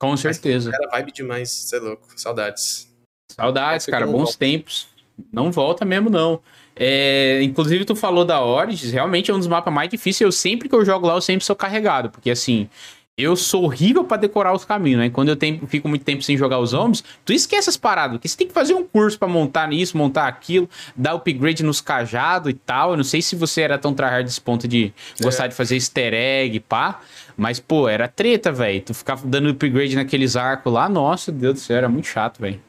Com 0.00 0.16
certeza. 0.16 0.70
Mas, 0.70 0.80
era 0.80 0.90
vibe 0.90 1.12
demais, 1.12 1.50
você 1.50 1.76
é 1.76 1.80
louco. 1.80 2.08
Saudades. 2.16 2.92
Saudades, 3.30 3.86
cara, 3.86 4.06
bons 4.06 4.12
volta. 4.12 4.38
tempos. 4.38 4.88
Não 5.32 5.52
volta 5.52 5.84
mesmo, 5.84 6.10
não. 6.10 6.42
É, 6.76 7.40
inclusive, 7.42 7.84
tu 7.84 7.94
falou 7.94 8.24
da 8.24 8.44
Origins, 8.44 8.92
realmente 8.92 9.30
é 9.30 9.34
um 9.34 9.38
dos 9.38 9.46
mapas 9.46 9.72
mais 9.72 9.88
difíceis. 9.88 10.22
Eu 10.22 10.32
sempre 10.32 10.68
que 10.68 10.74
eu 10.74 10.84
jogo 10.84 11.06
lá, 11.06 11.14
eu 11.14 11.20
sempre 11.20 11.44
sou 11.44 11.54
carregado, 11.54 12.10
porque 12.10 12.30
assim, 12.30 12.68
eu 13.16 13.36
sou 13.36 13.64
horrível 13.64 14.04
para 14.04 14.16
decorar 14.16 14.52
os 14.52 14.64
caminhos, 14.64 14.98
né? 14.98 15.08
Quando 15.10 15.28
eu 15.28 15.36
tenho, 15.36 15.64
fico 15.68 15.88
muito 15.88 16.04
tempo 16.04 16.22
sem 16.22 16.36
jogar 16.36 16.58
os 16.58 16.70
zombies, 16.70 17.04
tu 17.24 17.32
esquece 17.32 17.70
as 17.70 17.76
paradas, 17.76 18.16
porque 18.16 18.26
você 18.26 18.36
tem 18.36 18.48
que 18.48 18.52
fazer 18.52 18.74
um 18.74 18.84
curso 18.84 19.16
para 19.16 19.28
montar 19.28 19.68
nisso, 19.68 19.96
montar 19.96 20.26
aquilo, 20.26 20.68
dar 20.96 21.14
upgrade 21.14 21.62
nos 21.62 21.80
cajados 21.80 22.50
e 22.50 22.54
tal. 22.54 22.90
Eu 22.90 22.96
não 22.96 23.04
sei 23.04 23.22
se 23.22 23.36
você 23.36 23.60
era 23.62 23.78
tão 23.78 23.94
tryhard 23.94 24.24
desse 24.24 24.40
ponto 24.40 24.66
de 24.66 24.92
é. 25.20 25.22
gostar 25.22 25.46
de 25.46 25.54
fazer 25.54 25.76
easter 25.76 26.12
egg, 26.12 26.58
pá. 26.60 27.00
Mas, 27.36 27.60
pô, 27.60 27.88
era 27.88 28.08
treta, 28.08 28.50
velho. 28.50 28.80
Tu 28.80 28.92
ficava 28.92 29.24
dando 29.26 29.48
upgrade 29.48 29.94
naqueles 29.94 30.34
arcos 30.34 30.72
lá, 30.72 30.88
nossa, 30.88 31.30
Deus 31.30 31.54
do 31.54 31.60
céu, 31.60 31.76
era 31.76 31.88
muito 31.88 32.08
chato, 32.08 32.40
velho. 32.40 32.60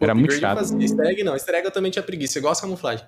Era 0.00 0.14
muito 0.14 0.34
chato. 0.34 0.58
Fazer 0.58 0.80
easter 0.80 1.06
egg 1.06 1.24
não, 1.24 1.32
easter 1.34 1.56
egg 1.56 1.66
eu 1.66 1.72
também 1.72 1.90
tinha 1.90 2.04
preguiça, 2.04 2.38
igual 2.38 2.52
a 2.52 2.60
camuflagem. 2.60 3.04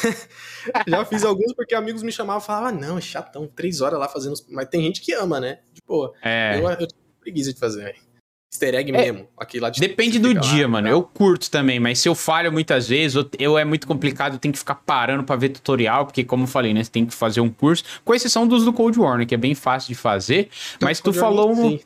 Já 0.86 1.04
fiz 1.04 1.24
alguns 1.24 1.52
porque 1.52 1.74
amigos 1.74 2.02
me 2.02 2.12
chamavam 2.12 2.42
e 2.42 2.46
falavam, 2.46 2.68
ah, 2.68 2.72
não, 2.72 2.98
é 2.98 3.00
chatão, 3.00 3.46
três 3.46 3.80
horas 3.80 3.98
lá 3.98 4.08
fazendo. 4.08 4.34
Mas 4.48 4.68
tem 4.68 4.82
gente 4.82 5.00
que 5.00 5.12
ama, 5.12 5.40
né? 5.40 5.60
Tipo, 5.74 6.14
é. 6.22 6.58
eu, 6.58 6.68
eu 6.70 6.86
tinha 6.86 7.00
preguiça 7.20 7.52
de 7.52 7.58
fazer, 7.58 7.84
velho. 7.84 8.12
Easter 8.52 8.74
egg 8.74 8.90
é, 8.90 8.92
mesmo. 8.92 9.28
Aqui 9.36 9.58
lá 9.58 9.70
de 9.70 9.80
Depende 9.80 10.18
do 10.18 10.34
dia, 10.34 10.64
lá, 10.64 10.68
mano. 10.68 10.88
Eu 10.88 11.02
curto 11.02 11.50
também, 11.50 11.80
mas 11.80 11.98
se 11.98 12.08
eu 12.08 12.14
falho 12.14 12.52
muitas 12.52 12.88
vezes, 12.88 13.16
eu, 13.16 13.28
eu 13.38 13.58
é 13.58 13.64
muito 13.64 13.86
complicado, 13.86 14.34
eu 14.34 14.38
tenho 14.38 14.52
que 14.52 14.58
ficar 14.58 14.74
parando 14.74 15.24
para 15.24 15.36
ver 15.36 15.48
tutorial, 15.48 16.04
porque, 16.04 16.22
como 16.22 16.44
eu 16.44 16.46
falei, 16.46 16.74
né? 16.74 16.84
Você 16.84 16.90
tem 16.90 17.06
que 17.06 17.14
fazer 17.14 17.40
um 17.40 17.48
curso, 17.48 17.82
com 18.04 18.14
exceção 18.14 18.46
dos 18.46 18.64
do 18.64 18.72
Cold 18.72 18.98
War, 18.98 19.18
né, 19.18 19.26
que 19.26 19.34
é 19.34 19.38
bem 19.38 19.54
fácil 19.54 19.88
de 19.88 19.94
fazer. 19.94 20.50
Então, 20.76 20.88
mas 20.88 21.00
tu 21.00 21.12
falou. 21.12 21.54
War, 21.54 21.80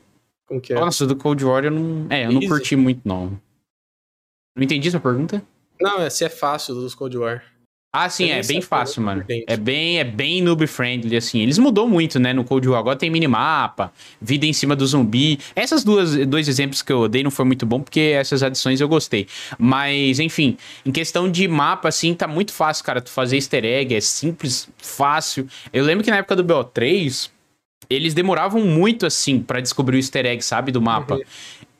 Como 0.46 0.60
que 0.60 0.72
é? 0.72 0.80
Nossa, 0.80 1.06
do 1.06 1.14
Cold 1.14 1.44
War 1.44 1.64
eu 1.64 1.70
não. 1.70 2.06
É, 2.10 2.26
eu 2.26 2.32
não 2.32 2.40
curti 2.40 2.74
muito, 2.74 3.00
não. 3.04 3.40
Não 4.56 4.64
entendi 4.64 4.90
sua 4.90 5.00
pergunta? 5.00 5.42
Não, 5.80 6.00
é 6.00 6.10
se 6.10 6.24
é 6.24 6.28
fácil 6.28 6.74
dos 6.74 6.94
Cold 6.94 7.16
War. 7.16 7.44
Ah, 7.98 8.10
sim, 8.10 8.30
é 8.30 8.42
bem 8.42 8.60
fácil, 8.60 9.02
mano. 9.02 9.24
É 9.46 9.56
bem, 9.56 9.98
é 9.98 10.04
bem 10.04 10.42
noob 10.42 10.66
friendly, 10.66 11.16
assim. 11.16 11.40
Eles 11.40 11.56
mudou 11.56 11.88
muito, 11.88 12.18
né, 12.18 12.34
no 12.34 12.44
Cold 12.44 12.68
War. 12.68 12.78
Agora 12.78 12.96
tem 12.96 13.08
minimapa, 13.08 13.90
vida 14.20 14.44
em 14.44 14.52
cima 14.52 14.76
do 14.76 14.86
zumbi. 14.86 15.38
Essas 15.54 15.82
duas 15.82 16.14
dois 16.26 16.46
exemplos 16.46 16.82
que 16.82 16.92
eu 16.92 17.08
dei 17.08 17.22
não 17.22 17.30
foi 17.30 17.46
muito 17.46 17.64
bom, 17.64 17.80
porque 17.80 18.00
essas 18.00 18.42
adições 18.42 18.82
eu 18.82 18.88
gostei. 18.88 19.26
Mas, 19.58 20.20
enfim, 20.20 20.58
em 20.84 20.92
questão 20.92 21.30
de 21.30 21.48
mapa, 21.48 21.88
assim, 21.88 22.12
tá 22.12 22.28
muito 22.28 22.52
fácil, 22.52 22.84
cara, 22.84 23.00
tu 23.00 23.10
fazer 23.10 23.36
easter 23.36 23.64
egg, 23.64 23.94
é 23.94 24.00
simples, 24.00 24.68
fácil. 24.76 25.48
Eu 25.72 25.82
lembro 25.82 26.04
que 26.04 26.10
na 26.10 26.18
época 26.18 26.36
do 26.36 26.44
BO3, 26.44 27.30
eles 27.88 28.12
demoravam 28.12 28.62
muito, 28.62 29.06
assim, 29.06 29.40
para 29.40 29.60
descobrir 29.60 29.96
o 29.96 29.98
easter 29.98 30.26
egg, 30.26 30.42
sabe, 30.42 30.70
do 30.70 30.82
mapa. 30.82 31.14
Uhum. 31.14 31.22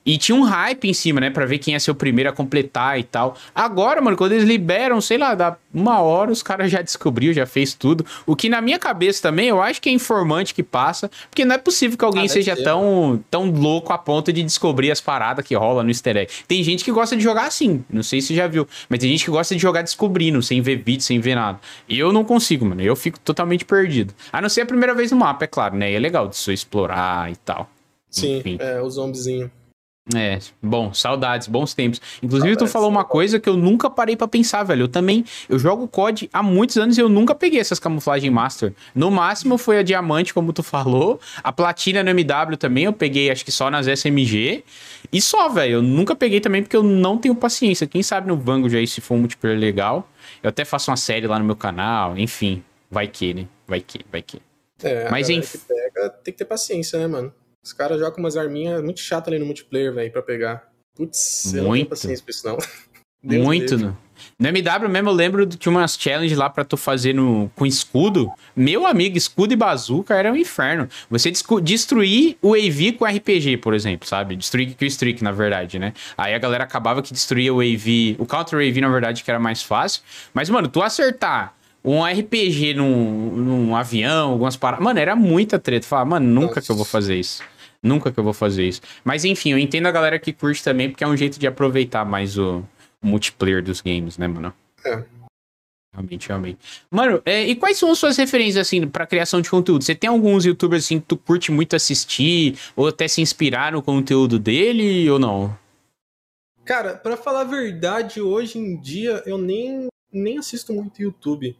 E 0.06 0.16
tinha 0.16 0.36
um 0.36 0.42
hype 0.42 0.88
em 0.88 0.94
cima, 0.94 1.20
né? 1.20 1.30
Pra 1.30 1.44
ver 1.44 1.58
quem 1.58 1.74
ia 1.74 1.80
ser 1.80 1.90
o 1.90 1.94
primeiro 1.94 2.30
a 2.30 2.32
completar 2.32 2.98
e 2.98 3.02
tal. 3.02 3.36
Agora, 3.52 4.00
mano, 4.00 4.16
quando 4.16 4.32
eles 4.32 4.44
liberam, 4.44 5.00
sei 5.00 5.18
lá, 5.18 5.34
dá 5.34 5.56
uma 5.74 6.00
hora, 6.00 6.30
os 6.30 6.44
caras 6.44 6.70
já 6.70 6.80
descobriu, 6.80 7.32
já 7.32 7.44
fez 7.44 7.74
tudo. 7.74 8.06
O 8.24 8.36
que 8.36 8.48
na 8.48 8.60
minha 8.60 8.78
cabeça 8.78 9.20
também, 9.20 9.48
eu 9.48 9.60
acho 9.60 9.82
que 9.82 9.88
é 9.88 9.92
informante 9.92 10.54
que 10.54 10.62
passa. 10.62 11.10
Porque 11.28 11.44
não 11.44 11.56
é 11.56 11.58
possível 11.58 11.98
que 11.98 12.04
alguém 12.04 12.26
ah, 12.26 12.28
seja 12.28 12.54
tão, 12.56 13.22
tão 13.28 13.50
louco 13.50 13.92
a 13.92 13.98
ponto 13.98 14.32
de 14.32 14.44
descobrir 14.44 14.92
as 14.92 15.00
paradas 15.00 15.44
que 15.44 15.56
rola 15.56 15.82
no 15.82 15.90
easter 15.90 16.16
egg. 16.16 16.32
Tem 16.46 16.62
gente 16.62 16.84
que 16.84 16.92
gosta 16.92 17.16
de 17.16 17.22
jogar 17.22 17.46
assim, 17.46 17.84
não 17.90 18.02
sei 18.02 18.20
se 18.20 18.34
já 18.34 18.46
viu. 18.46 18.66
Mas 18.88 19.00
tem 19.00 19.10
gente 19.10 19.24
que 19.24 19.30
gosta 19.30 19.56
de 19.56 19.60
jogar 19.60 19.82
descobrindo, 19.82 20.40
sem 20.40 20.60
ver 20.60 20.76
vídeo, 20.76 21.02
sem 21.02 21.18
ver 21.18 21.34
nada. 21.34 21.58
Eu 21.88 22.12
não 22.12 22.24
consigo, 22.24 22.64
mano. 22.64 22.80
Eu 22.80 22.94
fico 22.94 23.18
totalmente 23.18 23.64
perdido. 23.64 24.14
A 24.32 24.40
não 24.40 24.48
ser 24.48 24.60
a 24.60 24.66
primeira 24.66 24.94
vez 24.94 25.10
no 25.10 25.16
mapa, 25.16 25.44
é 25.44 25.48
claro, 25.48 25.76
né? 25.76 25.90
E 25.90 25.96
é 25.96 25.98
legal 25.98 26.28
de 26.28 26.36
você 26.36 26.52
explorar 26.52 27.30
e 27.30 27.36
tal. 27.36 27.68
Sim, 28.08 28.38
Enfim. 28.38 28.56
é, 28.60 28.80
o 28.80 28.88
zombizinho. 28.88 29.50
É, 30.14 30.38
bom, 30.62 30.94
saudades, 30.94 31.48
bons 31.48 31.74
tempos. 31.74 32.00
Inclusive, 32.22 32.50
saudades, 32.50 32.70
tu 32.70 32.72
falou 32.72 32.88
uma 32.88 33.04
coisa 33.04 33.40
que 33.40 33.48
eu 33.48 33.56
nunca 33.56 33.90
parei 33.90 34.14
para 34.14 34.28
pensar, 34.28 34.62
velho. 34.62 34.82
Eu 34.82 34.88
também, 34.88 35.24
eu 35.48 35.58
jogo 35.58 35.88
COD 35.88 36.30
há 36.32 36.44
muitos 36.44 36.76
anos 36.76 36.96
e 36.96 37.00
eu 37.00 37.08
nunca 37.08 37.34
peguei 37.34 37.58
essas 37.58 37.80
camuflagem 37.80 38.30
master. 38.30 38.72
No 38.94 39.10
máximo 39.10 39.58
foi 39.58 39.78
a 39.78 39.82
diamante, 39.82 40.32
como 40.32 40.52
tu 40.52 40.62
falou. 40.62 41.18
A 41.42 41.52
platina 41.52 42.04
no 42.04 42.10
MW 42.10 42.56
também 42.56 42.84
eu 42.84 42.92
peguei, 42.92 43.32
acho 43.32 43.44
que 43.44 43.50
só 43.50 43.68
nas 43.68 43.88
SMG. 43.88 44.62
E 45.12 45.20
só, 45.20 45.48
velho. 45.48 45.74
Eu 45.74 45.82
nunca 45.82 46.14
peguei 46.14 46.40
também 46.40 46.62
porque 46.62 46.76
eu 46.76 46.84
não 46.84 47.18
tenho 47.18 47.34
paciência. 47.34 47.84
Quem 47.86 48.02
sabe 48.02 48.28
no 48.28 48.36
Vanguard 48.36 48.74
aí, 48.74 48.86
se 48.86 49.00
for 49.00 49.14
um 49.14 49.18
multiplayer 49.18 49.58
legal. 49.58 50.08
Eu 50.40 50.50
até 50.50 50.64
faço 50.64 50.90
uma 50.90 50.96
série 50.96 51.26
lá 51.26 51.38
no 51.38 51.44
meu 51.44 51.56
canal. 51.56 52.16
Enfim, 52.16 52.62
vai 52.88 53.08
que, 53.08 53.34
né? 53.34 53.46
Vai 53.66 53.80
que, 53.80 54.00
vai 54.10 54.22
que. 54.22 54.40
É, 54.84 55.10
Mas 55.10 55.28
enfim. 55.28 55.58
tem 56.22 56.32
que 56.32 56.38
ter 56.38 56.44
paciência, 56.44 56.98
né, 56.98 57.08
mano? 57.08 57.32
Os 57.66 57.72
caras 57.72 57.98
jogam 57.98 58.20
umas 58.20 58.36
arminhas 58.36 58.80
muito 58.80 59.00
chatas 59.00 59.26
ali 59.26 59.40
no 59.40 59.44
multiplayer, 59.44 59.92
velho, 59.92 60.12
pra 60.12 60.22
pegar. 60.22 60.68
Putz, 60.94 61.52
eu 61.52 61.64
não 61.64 61.72
tenho 61.72 61.86
paciência 61.86 62.24
pra 62.24 62.30
isso, 62.30 62.46
não. 62.46 62.58
Deus 63.20 63.44
muito. 63.44 63.76
Deus. 63.76 63.92
No 64.38 64.48
MW 64.48 64.88
mesmo 64.88 65.10
eu 65.10 65.12
lembro 65.12 65.46
tinha 65.46 65.72
umas 65.72 65.96
challenges 65.98 66.38
lá 66.38 66.48
para 66.48 66.64
tu 66.64 66.76
fazer 66.76 67.12
no, 67.12 67.50
com 67.56 67.66
escudo. 67.66 68.30
Meu 68.54 68.86
amigo, 68.86 69.18
escudo 69.18 69.52
e 69.52 69.56
bazuca 69.56 70.14
era 70.14 70.32
um 70.32 70.36
inferno. 70.36 70.88
Você 71.10 71.32
destruir 71.60 72.36
o 72.40 72.54
AV 72.54 72.92
com 72.96 73.04
RPG, 73.04 73.56
por 73.56 73.74
exemplo, 73.74 74.06
sabe? 74.08 74.36
Destruir 74.36 74.72
Kill 74.76 74.86
Streak, 74.86 75.24
na 75.24 75.32
verdade, 75.32 75.76
né? 75.76 75.92
Aí 76.16 76.34
a 76.34 76.38
galera 76.38 76.62
acabava 76.62 77.02
que 77.02 77.12
destruía 77.12 77.52
o 77.52 77.60
AV, 77.60 78.14
o 78.20 78.26
Counter 78.26 78.60
AV, 78.60 78.80
na 78.80 78.88
verdade, 78.88 79.24
que 79.24 79.30
era 79.30 79.40
mais 79.40 79.60
fácil. 79.60 80.02
Mas, 80.32 80.48
mano, 80.48 80.68
tu 80.68 80.82
acertar 80.82 81.52
um 81.86 82.04
RPG 82.04 82.74
num, 82.74 83.30
num 83.36 83.76
avião, 83.76 84.32
algumas 84.32 84.56
paradas. 84.56 84.84
Mano, 84.84 84.98
era 84.98 85.14
muita 85.14 85.58
treta. 85.58 85.86
Falar, 85.86 86.04
mano, 86.04 86.26
nunca 86.26 86.46
Nossa. 86.46 86.62
que 86.62 86.70
eu 86.70 86.76
vou 86.76 86.84
fazer 86.84 87.16
isso. 87.16 87.42
Nunca 87.86 88.10
que 88.10 88.18
eu 88.18 88.24
vou 88.24 88.32
fazer 88.32 88.66
isso. 88.66 88.80
Mas 89.04 89.24
enfim, 89.24 89.52
eu 89.52 89.58
entendo 89.58 89.86
a 89.86 89.92
galera 89.92 90.18
que 90.18 90.32
curte 90.32 90.62
também, 90.62 90.90
porque 90.90 91.04
é 91.04 91.08
um 91.08 91.16
jeito 91.16 91.38
de 91.38 91.46
aproveitar 91.46 92.04
mais 92.04 92.36
o, 92.36 92.64
multiplayer 93.06 93.62
dos 93.62 93.80
games, 93.80 94.18
né, 94.18 94.26
mano? 94.26 94.52
É. 94.84 95.04
Realmente, 95.92 96.28
realmente. 96.28 96.58
Mano, 96.90 97.22
é, 97.24 97.46
e 97.46 97.56
quais 97.56 97.78
são 97.78 97.90
as 97.90 97.98
suas 97.98 98.16
referências, 98.18 98.66
assim, 98.66 98.86
pra 98.86 99.06
criação 99.06 99.40
de 99.40 99.48
conteúdo? 99.48 99.82
Você 99.82 99.94
tem 99.94 100.10
alguns 100.10 100.44
youtubers, 100.44 100.84
assim, 100.84 101.00
que 101.00 101.06
tu 101.06 101.16
curte 101.16 101.50
muito 101.50 101.74
assistir, 101.74 102.58
ou 102.74 102.88
até 102.88 103.08
se 103.08 103.22
inspirar 103.22 103.72
no 103.72 103.82
conteúdo 103.82 104.38
dele, 104.38 105.08
ou 105.08 105.18
não? 105.18 105.58
Cara, 106.64 106.96
para 106.96 107.16
falar 107.16 107.42
a 107.42 107.44
verdade, 107.44 108.20
hoje 108.20 108.58
em 108.58 108.78
dia 108.78 109.22
eu 109.24 109.38
nem, 109.38 109.86
nem 110.12 110.36
assisto 110.36 110.72
muito 110.72 111.00
YouTube. 111.00 111.56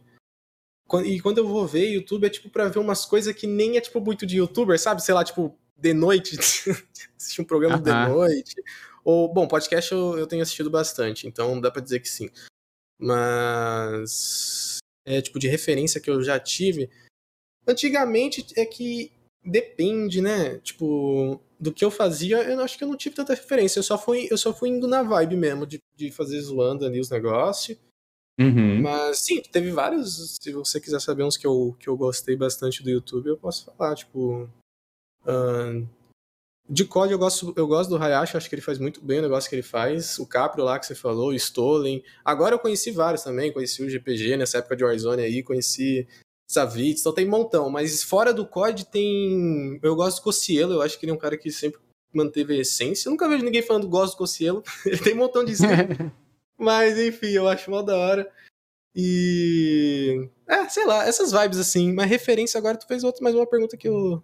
E 1.05 1.19
quando 1.19 1.39
eu 1.39 1.47
vou 1.47 1.65
ver 1.65 1.89
YouTube 1.89 2.25
é 2.25 2.29
tipo 2.29 2.49
pra 2.49 2.69
ver 2.69 2.79
umas 2.79 3.05
coisas 3.05 3.33
que 3.33 3.47
nem 3.47 3.77
é 3.77 3.81
tipo 3.81 3.99
muito 3.99 4.25
de 4.25 4.37
youtuber, 4.37 4.79
sabe? 4.79 5.03
Sei 5.03 5.13
lá, 5.13 5.23
tipo, 5.23 5.57
de 5.77 5.93
noite, 5.93 6.37
assistir 7.15 7.41
um 7.41 7.45
programa 7.45 7.77
uh 7.77 7.81
-huh. 7.81 7.83
de 7.83 8.11
noite. 8.11 8.55
Ou, 9.03 9.31
bom, 9.31 9.47
podcast 9.47 9.91
eu, 9.91 10.17
eu 10.17 10.27
tenho 10.27 10.41
assistido 10.41 10.69
bastante, 10.69 11.27
então 11.27 11.61
dá 11.61 11.71
pra 11.71 11.81
dizer 11.81 11.99
que 11.99 12.09
sim. 12.09 12.29
Mas. 12.99 14.79
É 15.05 15.21
tipo 15.21 15.39
de 15.39 15.47
referência 15.47 16.01
que 16.01 16.09
eu 16.09 16.21
já 16.21 16.37
tive. 16.37 16.89
Antigamente 17.65 18.45
é 18.57 18.65
que 18.65 19.11
depende, 19.43 20.21
né? 20.21 20.57
Tipo, 20.59 21.39
do 21.59 21.73
que 21.73 21.85
eu 21.85 21.89
fazia, 21.89 22.43
eu 22.43 22.59
acho 22.59 22.77
que 22.77 22.83
eu 22.83 22.87
não 22.87 22.97
tive 22.97 23.15
tanta 23.15 23.33
referência. 23.33 23.79
Eu 23.79 23.83
só 23.83 23.97
fui, 23.97 24.27
eu 24.29 24.37
só 24.37 24.53
fui 24.53 24.69
indo 24.69 24.87
na 24.87 25.03
vibe 25.03 25.37
mesmo, 25.37 25.65
de, 25.65 25.79
de 25.95 26.11
fazer 26.11 26.39
zoando 26.41 26.85
ali 26.85 26.99
os 26.99 27.09
negócios. 27.09 27.77
Uhum. 28.39 28.81
Mas 28.81 29.19
sim, 29.19 29.41
teve 29.41 29.71
vários. 29.71 30.35
Se 30.41 30.51
você 30.51 30.79
quiser 30.79 30.99
saber 30.99 31.23
uns 31.23 31.37
que 31.37 31.47
eu, 31.47 31.75
que 31.79 31.87
eu 31.87 31.97
gostei 31.97 32.35
bastante 32.35 32.83
do 32.83 32.89
YouTube, 32.89 33.27
eu 33.27 33.37
posso 33.37 33.65
falar. 33.65 33.95
Tipo, 33.95 34.49
Uh, 35.27 35.87
de 36.69 36.83
COD 36.83 37.13
eu 37.13 37.19
gosto, 37.19 37.53
eu 37.55 37.65
gosto 37.65 37.89
do 37.89 37.97
Hayashi, 37.97 38.35
acho 38.35 38.49
que 38.49 38.55
ele 38.55 38.61
faz 38.61 38.77
muito 38.77 39.01
bem 39.01 39.19
o 39.19 39.21
negócio 39.21 39.49
que 39.49 39.55
ele 39.55 39.63
faz. 39.63 40.19
O 40.19 40.25
Caprio 40.25 40.65
lá 40.65 40.77
que 40.77 40.85
você 40.85 40.95
falou, 40.95 41.29
o 41.29 41.33
Stolen. 41.33 42.03
Agora 42.25 42.55
eu 42.55 42.59
conheci 42.59 42.91
vários 42.91 43.23
também, 43.23 43.53
conheci 43.53 43.81
o 43.81 43.89
GPG 43.89 44.35
nessa 44.35 44.57
época 44.57 44.75
de 44.75 44.83
Warzone 44.83 45.21
aí, 45.21 45.41
conheci 45.41 46.07
Savitz, 46.45 47.01
então 47.01 47.13
tem 47.13 47.25
um 47.25 47.31
montão. 47.31 47.69
Mas 47.69 48.03
fora 48.03 48.33
do 48.33 48.45
COD 48.45 48.85
tem. 48.85 49.79
Eu 49.81 49.95
gosto 49.95 50.17
do 50.17 50.23
Cocielo, 50.23 50.73
eu 50.73 50.81
acho 50.81 50.99
que 50.99 51.05
ele 51.05 51.11
é 51.11 51.15
um 51.15 51.19
cara 51.19 51.37
que 51.37 51.51
sempre 51.51 51.79
manteve 52.13 52.53
a 52.53 52.61
essência. 52.61 53.07
Eu 53.07 53.11
nunca 53.11 53.29
vejo 53.29 53.45
ninguém 53.45 53.61
falando 53.61 53.87
gosto 53.87 54.13
do 54.13 54.17
Cocielo. 54.17 54.61
ele 54.85 54.97
tem 54.97 55.13
um 55.13 55.17
montão 55.17 55.45
de 55.45 55.53
Mas 56.59 56.97
enfim, 56.99 57.27
eu 57.27 57.47
acho 57.47 57.71
mal 57.71 57.83
da 57.83 57.95
hora. 57.95 58.31
E. 58.93 60.27
É, 60.45 60.67
sei 60.67 60.85
lá, 60.85 61.07
essas 61.07 61.31
vibes 61.31 61.59
assim. 61.59 61.93
Mas 61.93 62.09
referência 62.09 62.57
agora, 62.57 62.77
tu 62.77 62.87
fez 62.87 63.05
outra, 63.05 63.23
mais 63.23 63.35
uma 63.35 63.47
pergunta 63.47 63.77
que 63.77 63.87
eu 63.87 64.21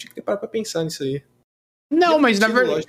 tinha 0.00 0.08
que 0.08 0.14
ter 0.14 0.22
parado 0.22 0.40
pra 0.40 0.48
pensar 0.48 0.82
nisso 0.84 1.02
aí. 1.02 1.22
Não, 1.90 2.18
mas 2.18 2.38
na 2.38 2.48
verdade. 2.48 2.86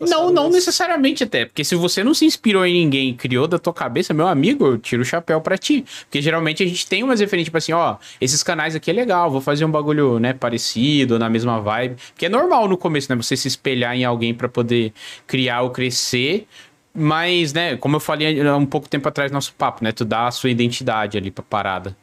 Não, 0.00 0.30
não 0.30 0.44
mas... 0.44 0.54
necessariamente 0.54 1.24
até. 1.24 1.46
Porque 1.46 1.64
se 1.64 1.74
você 1.74 2.02
não 2.02 2.12
se 2.12 2.24
inspirou 2.24 2.66
em 2.66 2.74
ninguém 2.74 3.10
e 3.10 3.14
criou 3.14 3.46
da 3.46 3.58
tua 3.58 3.72
cabeça, 3.72 4.12
meu 4.12 4.26
amigo, 4.26 4.66
eu 4.66 4.78
tiro 4.78 5.02
o 5.02 5.04
chapéu 5.04 5.40
pra 5.40 5.56
ti. 5.56 5.84
Porque 6.00 6.20
geralmente 6.20 6.62
a 6.62 6.66
gente 6.66 6.86
tem 6.86 7.02
umas 7.02 7.20
referências, 7.20 7.46
tipo 7.46 7.58
assim, 7.58 7.72
ó, 7.72 7.96
esses 8.20 8.42
canais 8.42 8.74
aqui 8.74 8.90
é 8.90 8.94
legal, 8.94 9.30
vou 9.30 9.40
fazer 9.40 9.64
um 9.64 9.70
bagulho, 9.70 10.18
né, 10.18 10.32
parecido, 10.32 11.18
na 11.18 11.30
mesma 11.30 11.60
vibe. 11.60 11.96
Porque 12.08 12.26
é 12.26 12.28
normal 12.28 12.68
no 12.68 12.76
começo, 12.76 13.10
né, 13.10 13.16
você 13.16 13.36
se 13.36 13.48
espelhar 13.48 13.94
em 13.94 14.04
alguém 14.04 14.34
para 14.34 14.48
poder 14.48 14.92
criar 15.26 15.62
ou 15.62 15.70
crescer. 15.70 16.46
Mas, 16.92 17.52
né, 17.52 17.76
como 17.76 17.96
eu 17.96 18.00
falei 18.00 18.42
um 18.52 18.66
pouco 18.66 18.88
tempo 18.88 19.08
atrás 19.08 19.30
no 19.30 19.36
nosso 19.36 19.54
papo, 19.54 19.82
né, 19.84 19.92
tu 19.92 20.04
dá 20.04 20.26
a 20.26 20.30
sua 20.30 20.50
identidade 20.50 21.16
ali 21.16 21.30
pra 21.30 21.42
parada. 21.42 21.96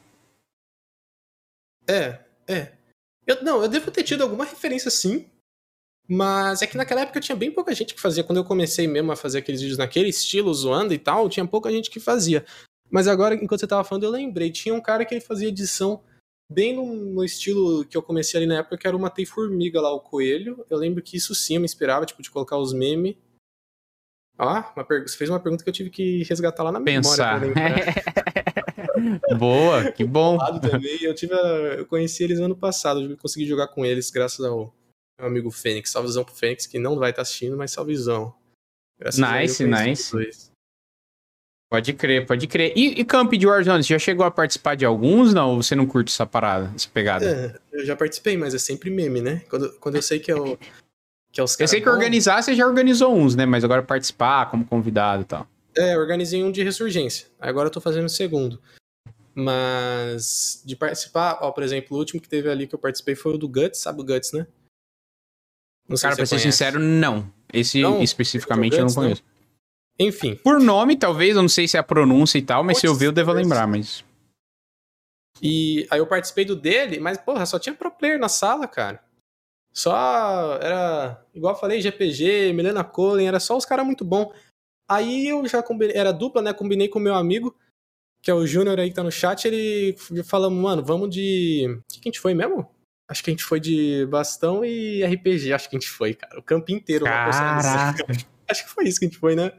É, 1.87 2.19
é. 2.47 2.78
Eu, 3.30 3.43
não, 3.43 3.61
eu 3.61 3.69
devo 3.69 3.91
ter 3.91 4.03
tido 4.03 4.23
alguma 4.23 4.43
referência 4.43 4.89
sim. 4.89 5.30
Mas 6.07 6.64
é 6.64 6.68
que 6.68 6.76
naquela 6.76 7.01
época 7.01 7.19
tinha 7.19 7.35
bem 7.35 7.51
pouca 7.51 7.76
gente 7.76 7.93
que 7.93 8.01
fazia. 8.01 8.23
Quando 8.23 8.39
eu 8.39 8.43
comecei 8.43 8.88
mesmo 8.88 9.11
a 9.11 9.15
fazer 9.15 9.38
aqueles 9.38 9.61
vídeos 9.61 9.77
naquele 9.77 10.10
estilo, 10.10 10.51
zoando 10.51 10.91
e 10.91 10.97
tal, 10.97 11.30
tinha 11.30 11.45
pouca 11.45 11.69
gente 11.69 11.91
que 11.91 11.99
fazia. 11.99 12.43
Mas 12.89 13.07
agora, 13.07 13.35
enquanto 13.35 13.60
você 13.60 13.68
tava 13.68 13.84
falando, 13.84 14.06
eu 14.06 14.10
lembrei. 14.10 14.51
Tinha 14.51 14.73
um 14.73 14.81
cara 14.81 15.06
que 15.06 15.14
ele 15.14 15.22
fazia 15.22 15.47
edição 15.47 16.01
bem 16.51 16.76
no, 16.76 16.95
no 16.95 17.23
estilo 17.23 17.85
que 17.85 17.95
eu 17.95 18.01
comecei 18.01 18.39
ali 18.39 18.47
na 18.47 18.57
época, 18.57 18.80
que 18.80 18.88
era 18.88 18.97
o 18.97 18.99
Matei 18.99 19.27
Formiga 19.27 19.80
lá, 19.80 19.93
o 19.93 19.99
Coelho. 19.99 20.65
Eu 20.68 20.80
lembro 20.80 21.03
que 21.03 21.15
isso 21.15 21.35
sim 21.35 21.60
me 21.60 21.65
inspirava, 21.65 22.07
tipo, 22.07 22.23
de 22.23 22.31
colocar 22.31 22.57
os 22.57 22.73
memes. 22.73 23.15
Ah, 24.35 24.73
você 25.06 25.15
fez 25.15 25.30
uma 25.30 25.39
pergunta 25.39 25.64
que 25.64 25.69
eu 25.69 25.73
tive 25.73 25.91
que 25.91 26.23
resgatar 26.23 26.64
lá 26.64 26.72
na 26.72 26.81
Pensar. 26.81 27.41
memória. 27.41 27.85
Boa, 29.38 29.91
que 29.91 30.03
bom. 30.03 30.38
Também. 30.59 31.01
Eu, 31.01 31.13
tive 31.13 31.34
a... 31.34 31.38
eu 31.77 31.85
conheci 31.85 32.23
eles 32.23 32.39
ano 32.39 32.55
passado, 32.55 33.01
eu 33.01 33.17
consegui 33.17 33.45
jogar 33.45 33.67
com 33.67 33.85
eles 33.85 34.09
graças 34.09 34.45
ao 34.45 34.73
meu 35.19 35.27
amigo 35.27 35.51
Fênix. 35.51 35.91
Salvezão 35.91 36.23
pro 36.23 36.34
Fênix, 36.35 36.65
que 36.65 36.80
não 36.80 36.97
vai 36.97 37.09
estar 37.09 37.23
assistindo, 37.23 37.57
mas 37.57 37.71
salvezão. 37.71 38.34
Graças 38.99 39.19
nice, 39.19 39.65
nice. 39.65 40.49
Pode 41.71 41.93
crer, 41.93 42.26
pode 42.26 42.47
crer. 42.47 42.73
E, 42.76 42.99
e 42.99 43.05
Camp 43.05 43.31
de 43.31 43.45
Warzone, 43.45 43.84
você 43.84 43.93
já 43.93 43.99
chegou 43.99 44.26
a 44.26 44.31
participar 44.31 44.76
de 44.76 44.85
alguns, 44.85 45.35
não? 45.35 45.51
Ou 45.51 45.61
você 45.61 45.76
não 45.76 45.85
curte 45.85 46.11
essa 46.11 46.26
parada, 46.26 46.71
essa 46.76 46.89
pegada? 46.91 47.23
É, 47.23 47.77
eu 47.77 47.85
já 47.85 47.95
participei, 47.95 48.35
mas 48.35 48.55
é 48.55 48.57
sempre 48.57 48.89
meme, 48.89 49.21
né? 49.21 49.43
Quando, 49.47 49.71
quando 49.73 49.95
eu 49.95 50.01
sei 50.01 50.19
que 50.19 50.34
eu... 50.34 50.57
Que 51.31 51.39
é 51.39 51.43
os 51.43 51.59
eu 51.59 51.67
sei 51.67 51.80
que 51.80 51.88
organizar, 51.88 52.41
você 52.41 52.55
já 52.55 52.65
organizou 52.65 53.15
uns, 53.15 53.35
né? 53.35 53.45
Mas 53.45 53.63
agora 53.63 53.84
participar 53.84 54.49
como 54.49 54.65
convidado 54.65 55.21
e 55.21 55.26
tal. 55.26 55.47
É, 55.77 55.95
organizei 55.95 56.43
um 56.43 56.51
de 56.51 56.63
ressurgência. 56.63 57.27
Agora 57.39 57.67
eu 57.67 57.71
tô 57.71 57.80
fazendo 57.80 58.05
o 58.05 58.09
segundo. 58.09 58.59
Mas 59.39 60.61
de 60.65 60.75
participar, 60.75 61.39
ó, 61.41 61.51
por 61.51 61.63
exemplo, 61.63 61.95
o 61.95 61.99
último 61.99 62.21
que 62.21 62.27
teve 62.27 62.49
ali 62.49 62.67
que 62.67 62.75
eu 62.75 62.79
participei 62.79 63.15
foi 63.15 63.35
o 63.35 63.37
do 63.37 63.47
Guts, 63.47 63.79
sabe 63.79 64.01
o 64.01 64.05
Guts, 64.05 64.33
né? 64.33 64.45
Não 65.87 65.97
Cara, 65.97 66.15
pra 66.15 66.25
ser 66.25 66.39
sincero, 66.39 66.79
não. 66.79 67.31
Esse 67.51 67.81
não, 67.81 68.01
especificamente 68.01 68.71
Guts, 68.71 68.79
eu 68.79 68.85
não 68.85 68.93
conheço. 68.93 69.23
Não. 69.23 70.07
Enfim. 70.07 70.35
Por 70.35 70.59
nome, 70.59 70.95
talvez, 70.95 71.35
eu 71.35 71.41
não 71.41 71.49
sei 71.49 71.67
se 71.67 71.77
é 71.77 71.79
a 71.79 71.83
pronúncia 71.83 72.37
e 72.37 72.41
tal, 72.41 72.63
mas 72.63 72.75
Pode 72.75 72.81
se 72.81 72.87
eu 72.87 72.95
ver, 72.95 73.07
eu 73.07 73.11
devo 73.11 73.31
lembrar, 73.31 73.67
mas. 73.67 74.03
E 75.41 75.87
aí 75.89 75.99
eu 75.99 76.07
participei 76.07 76.45
do 76.45 76.55
dele, 76.55 76.99
mas, 76.99 77.17
porra, 77.17 77.45
só 77.45 77.57
tinha 77.57 77.73
pro 77.73 77.91
player 77.91 78.19
na 78.19 78.29
sala, 78.29 78.67
cara. 78.67 79.03
Só 79.71 80.57
era, 80.61 81.25
igual 81.33 81.53
eu 81.53 81.59
falei, 81.59 81.81
GPG, 81.81 82.53
Milena 82.53 82.83
Colin, 82.83 83.25
era 83.25 83.39
só 83.39 83.55
os 83.55 83.65
caras 83.65 83.85
muito 83.85 84.03
bom. 84.03 84.33
Aí 84.89 85.27
eu 85.27 85.47
já 85.47 85.61
combinei, 85.61 85.95
era 85.95 86.11
dupla, 86.11 86.41
né? 86.41 86.53
Combinei 86.53 86.87
com 86.87 86.99
meu 86.99 87.15
amigo 87.15 87.55
que 88.21 88.29
é 88.29 88.33
o 88.33 88.45
Júnior 88.45 88.79
aí 88.79 88.89
que 88.89 88.95
tá 88.95 89.03
no 89.03 89.11
chat, 89.11 89.45
ele 89.45 89.95
falou, 90.25 90.49
mano, 90.51 90.83
vamos 90.83 91.09
de. 91.09 91.65
O 91.67 91.93
que, 91.93 91.99
que 91.99 92.09
a 92.09 92.11
gente 92.11 92.19
foi 92.19 92.33
mesmo? 92.33 92.69
Acho 93.09 93.23
que 93.23 93.31
a 93.31 93.33
gente 93.33 93.43
foi 93.43 93.59
de 93.59 94.05
bastão 94.05 94.63
e 94.63 95.03
RPG, 95.03 95.51
acho 95.51 95.69
que 95.69 95.75
a 95.75 95.79
gente 95.79 95.89
foi, 95.89 96.13
cara. 96.13 96.39
O 96.39 96.43
campo 96.43 96.71
inteiro. 96.71 97.05
Caraca. 97.05 98.05
Acho 98.47 98.65
que 98.65 98.71
foi 98.71 98.87
isso 98.87 98.99
que 98.99 99.05
a 99.05 99.07
gente 99.07 99.17
foi, 99.17 99.35
né? 99.35 99.51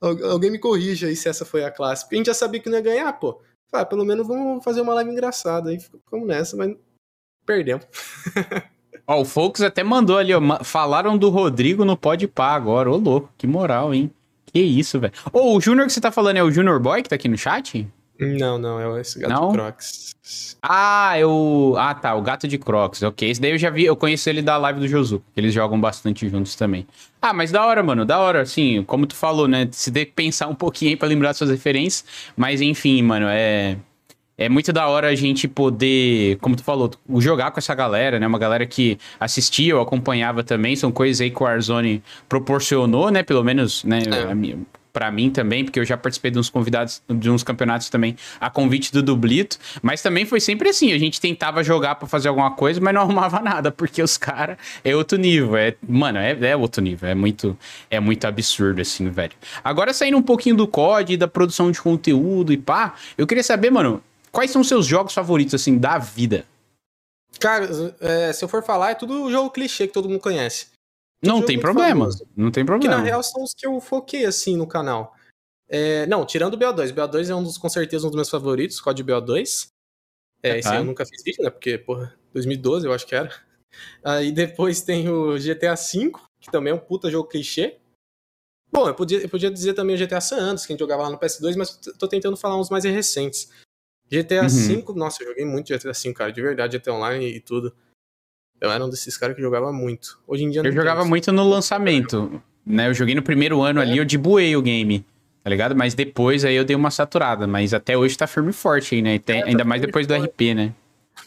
Alguém 0.00 0.50
me 0.50 0.58
corrija 0.58 1.06
aí 1.06 1.16
se 1.16 1.28
essa 1.28 1.44
foi 1.44 1.64
a 1.64 1.70
classe. 1.70 2.04
Porque 2.04 2.16
a 2.16 2.18
gente 2.18 2.26
já 2.26 2.34
sabia 2.34 2.60
que 2.60 2.68
não 2.68 2.76
ia 2.76 2.82
ganhar, 2.82 3.12
pô. 3.14 3.42
Ah, 3.72 3.84
pelo 3.84 4.04
menos 4.04 4.26
vamos 4.26 4.62
fazer 4.64 4.80
uma 4.80 4.94
live 4.94 5.10
engraçada. 5.10 5.70
Aí 5.70 5.80
ficamos 5.80 6.26
nessa, 6.26 6.56
mas 6.56 6.74
perdemos. 7.44 7.86
Ó, 9.06 9.20
o 9.20 9.24
Folks 9.24 9.62
até 9.62 9.84
mandou 9.84 10.18
ali, 10.18 10.34
ó. 10.34 10.64
Falaram 10.64 11.16
do 11.16 11.28
Rodrigo 11.28 11.84
no 11.84 11.96
Pode 11.96 12.26
Pá 12.26 12.54
agora. 12.54 12.90
Ô, 12.90 12.96
louco, 12.96 13.32
que 13.38 13.46
moral, 13.46 13.94
hein? 13.94 14.12
Que 14.56 14.62
isso, 14.62 14.98
velho. 14.98 15.12
Ô, 15.32 15.54
o 15.54 15.60
Júnior 15.60 15.86
que 15.86 15.92
você 15.92 16.00
tá 16.00 16.10
falando 16.10 16.38
é 16.38 16.42
o 16.42 16.50
Junior 16.50 16.80
Boy 16.80 17.02
que 17.02 17.10
tá 17.10 17.16
aqui 17.16 17.28
no 17.28 17.36
chat? 17.36 17.86
Não, 18.18 18.56
não, 18.56 18.96
é 18.96 19.00
esse 19.02 19.18
gato 19.18 19.30
não? 19.30 19.48
de 19.48 19.54
Crocs. 19.58 20.16
Ah, 20.62 21.18
eu. 21.18 21.74
Ah, 21.76 21.94
tá, 21.94 22.14
o 22.14 22.22
gato 22.22 22.48
de 22.48 22.56
Crocs, 22.56 23.02
ok. 23.02 23.28
Esse 23.28 23.38
daí 23.38 23.50
eu 23.50 23.58
já 23.58 23.68
vi, 23.68 23.84
eu 23.84 23.94
conheço 23.94 24.30
ele 24.30 24.40
da 24.40 24.56
live 24.56 24.80
do 24.80 24.88
Josu, 24.88 25.22
eles 25.36 25.52
jogam 25.52 25.78
bastante 25.78 26.26
juntos 26.26 26.54
também. 26.56 26.86
Ah, 27.20 27.34
mas 27.34 27.50
da 27.52 27.66
hora, 27.66 27.82
mano, 27.82 28.06
da 28.06 28.18
hora, 28.18 28.40
assim, 28.40 28.82
como 28.84 29.06
tu 29.06 29.14
falou, 29.14 29.46
né? 29.46 29.68
Se 29.70 29.92
tem 29.92 30.06
que 30.06 30.12
pensar 30.12 30.46
um 30.46 30.54
pouquinho 30.54 30.92
aí 30.92 30.96
pra 30.96 31.06
lembrar 31.06 31.34
suas 31.34 31.50
referências, 31.50 32.06
mas 32.34 32.62
enfim, 32.62 33.02
mano, 33.02 33.26
é. 33.28 33.76
É 34.38 34.48
muito 34.48 34.72
da 34.72 34.86
hora 34.86 35.08
a 35.08 35.14
gente 35.14 35.48
poder, 35.48 36.36
como 36.38 36.56
tu 36.56 36.62
falou, 36.62 36.90
jogar 37.18 37.50
com 37.50 37.58
essa 37.58 37.74
galera, 37.74 38.20
né? 38.20 38.26
Uma 38.26 38.38
galera 38.38 38.66
que 38.66 38.98
assistia 39.18 39.74
ou 39.74 39.82
acompanhava 39.82 40.44
também. 40.44 40.76
São 40.76 40.92
coisas 40.92 41.20
aí 41.20 41.30
que 41.30 41.42
o 41.42 41.46
Warzone 41.46 42.02
proporcionou, 42.28 43.10
né? 43.10 43.22
Pelo 43.22 43.42
menos, 43.42 43.82
né? 43.84 44.02
É 44.06 44.76
para 44.96 45.10
mim 45.10 45.28
também, 45.28 45.62
porque 45.62 45.78
eu 45.78 45.84
já 45.84 45.94
participei 45.94 46.30
de 46.30 46.38
uns 46.38 46.48
convidados, 46.48 47.02
de 47.06 47.28
uns 47.28 47.42
campeonatos 47.42 47.90
também, 47.90 48.16
a 48.40 48.48
convite 48.48 48.90
do 48.90 49.02
Dublito, 49.02 49.58
mas 49.82 50.00
também 50.00 50.24
foi 50.24 50.40
sempre 50.40 50.70
assim, 50.70 50.90
a 50.90 50.96
gente 50.96 51.20
tentava 51.20 51.62
jogar 51.62 51.96
para 51.96 52.08
fazer 52.08 52.28
alguma 52.28 52.52
coisa, 52.52 52.80
mas 52.80 52.94
não 52.94 53.02
arrumava 53.04 53.40
nada, 53.40 53.70
porque 53.70 54.02
os 54.02 54.16
caras 54.16 54.56
é 54.82 54.96
outro 54.96 55.18
nível, 55.18 55.54
é, 55.54 55.74
mano, 55.86 56.16
é, 56.16 56.30
é 56.40 56.56
outro 56.56 56.80
nível, 56.80 57.10
é 57.10 57.14
muito, 57.14 57.58
é 57.90 58.00
muito 58.00 58.26
absurdo 58.26 58.80
assim, 58.80 59.10
velho. 59.10 59.34
Agora 59.62 59.92
saindo 59.92 60.16
um 60.16 60.22
pouquinho 60.22 60.56
do 60.56 60.66
COD, 60.66 61.18
da 61.18 61.28
produção 61.28 61.70
de 61.70 61.78
conteúdo 61.78 62.50
e 62.50 62.56
pá, 62.56 62.94
eu 63.18 63.26
queria 63.26 63.44
saber, 63.44 63.70
mano, 63.70 64.02
quais 64.36 64.50
são 64.50 64.60
os 64.60 64.68
seus 64.68 64.84
jogos 64.84 65.14
favoritos, 65.14 65.54
assim, 65.54 65.78
da 65.78 65.96
vida? 65.96 66.44
Cara, 67.40 67.66
é, 68.00 68.30
se 68.34 68.44
eu 68.44 68.48
for 68.48 68.62
falar, 68.62 68.90
é 68.90 68.94
tudo 68.94 69.30
jogo 69.30 69.50
clichê 69.50 69.86
que 69.86 69.94
todo 69.94 70.10
mundo 70.10 70.20
conhece. 70.20 70.66
Não 71.22 71.42
tem 71.42 71.58
problema. 71.58 72.04
Famoso, 72.04 72.28
não 72.36 72.50
tem 72.50 72.64
problema. 72.64 72.94
Que 72.94 73.00
na 73.00 73.02
real 73.02 73.22
são 73.22 73.42
os 73.42 73.54
que 73.54 73.66
eu 73.66 73.80
foquei 73.80 74.26
assim 74.26 74.54
no 74.54 74.66
canal. 74.66 75.16
É, 75.66 76.06
não, 76.06 76.26
tirando 76.26 76.52
o 76.52 76.58
BO2. 76.58 76.92
BO2 76.92 77.30
é 77.30 77.34
um 77.34 77.42
dos, 77.42 77.56
com 77.56 77.68
certeza, 77.70 78.06
um 78.06 78.10
dos 78.10 78.16
meus 78.16 78.28
favoritos, 78.28 78.78
código 78.78 79.10
BO2. 79.10 79.68
É, 80.42 80.58
esse 80.58 80.68
aí 80.68 80.76
eu 80.76 80.84
nunca 80.84 81.06
fiz 81.06 81.22
vídeo, 81.24 81.42
né? 81.42 81.48
Porque, 81.48 81.78
porra, 81.78 82.14
2012 82.34 82.86
eu 82.86 82.92
acho 82.92 83.06
que 83.06 83.14
era. 83.14 83.34
Aí 84.04 84.30
depois 84.32 84.82
tem 84.82 85.08
o 85.08 85.38
GTA 85.38 85.74
V, 85.74 86.12
que 86.38 86.50
também 86.50 86.72
é 86.72 86.76
um 86.76 86.78
puta 86.78 87.10
jogo 87.10 87.28
clichê. 87.28 87.78
Bom, 88.70 88.86
eu 88.86 88.94
podia, 88.94 89.22
eu 89.22 89.28
podia 89.30 89.50
dizer 89.50 89.72
também 89.72 89.96
o 89.96 89.98
GTA 89.98 90.20
San 90.20 90.36
Andreas, 90.36 90.66
que 90.66 90.72
a 90.72 90.74
gente 90.74 90.80
jogava 90.80 91.04
lá 91.04 91.10
no 91.10 91.18
PS2, 91.18 91.56
mas 91.56 91.76
tô 91.98 92.06
tentando 92.06 92.36
falar 92.36 92.60
uns 92.60 92.68
mais 92.68 92.84
recentes. 92.84 93.50
GTA 94.10 94.42
uhum. 94.42 94.48
V, 94.48 94.84
nossa, 94.94 95.22
eu 95.22 95.28
joguei 95.28 95.44
muito 95.44 95.72
GTA 95.72 95.92
V, 95.92 96.12
cara, 96.12 96.30
de 96.30 96.40
verdade, 96.40 96.78
GTA 96.78 96.92
Online 96.92 97.26
e 97.26 97.40
tudo. 97.40 97.72
Eu 98.60 98.70
era 98.70 98.84
um 98.84 98.88
desses 98.88 99.16
caras 99.16 99.36
que 99.36 99.42
jogava 99.42 99.72
muito. 99.72 100.18
Hoje 100.26 100.44
em 100.44 100.50
dia 100.50 100.62
Eu 100.62 100.72
jogava 100.72 101.04
muito 101.04 101.30
no 101.32 101.46
lançamento, 101.48 102.42
né? 102.64 102.88
Eu 102.88 102.94
joguei 102.94 103.14
no 103.14 103.22
primeiro 103.22 103.60
ano 103.62 103.80
é. 103.80 103.82
ali, 103.82 103.98
eu 103.98 104.04
debuei 104.04 104.56
o 104.56 104.62
game, 104.62 105.04
tá 105.42 105.50
ligado? 105.50 105.76
Mas 105.76 105.94
depois 105.94 106.44
aí 106.44 106.54
eu 106.54 106.64
dei 106.64 106.74
uma 106.74 106.90
saturada, 106.90 107.46
mas 107.46 107.74
até 107.74 107.96
hoje 107.96 108.16
tá 108.16 108.26
firme 108.26 108.50
e 108.50 108.54
forte 108.54 108.94
aí, 108.94 109.02
né? 109.02 109.18
Tem, 109.18 109.40
é, 109.40 109.44
ainda 109.44 109.58
tá 109.58 109.64
mais 109.64 109.82
depois 109.82 110.06
do 110.06 110.14
RP, 110.14 110.54
né? 110.54 110.72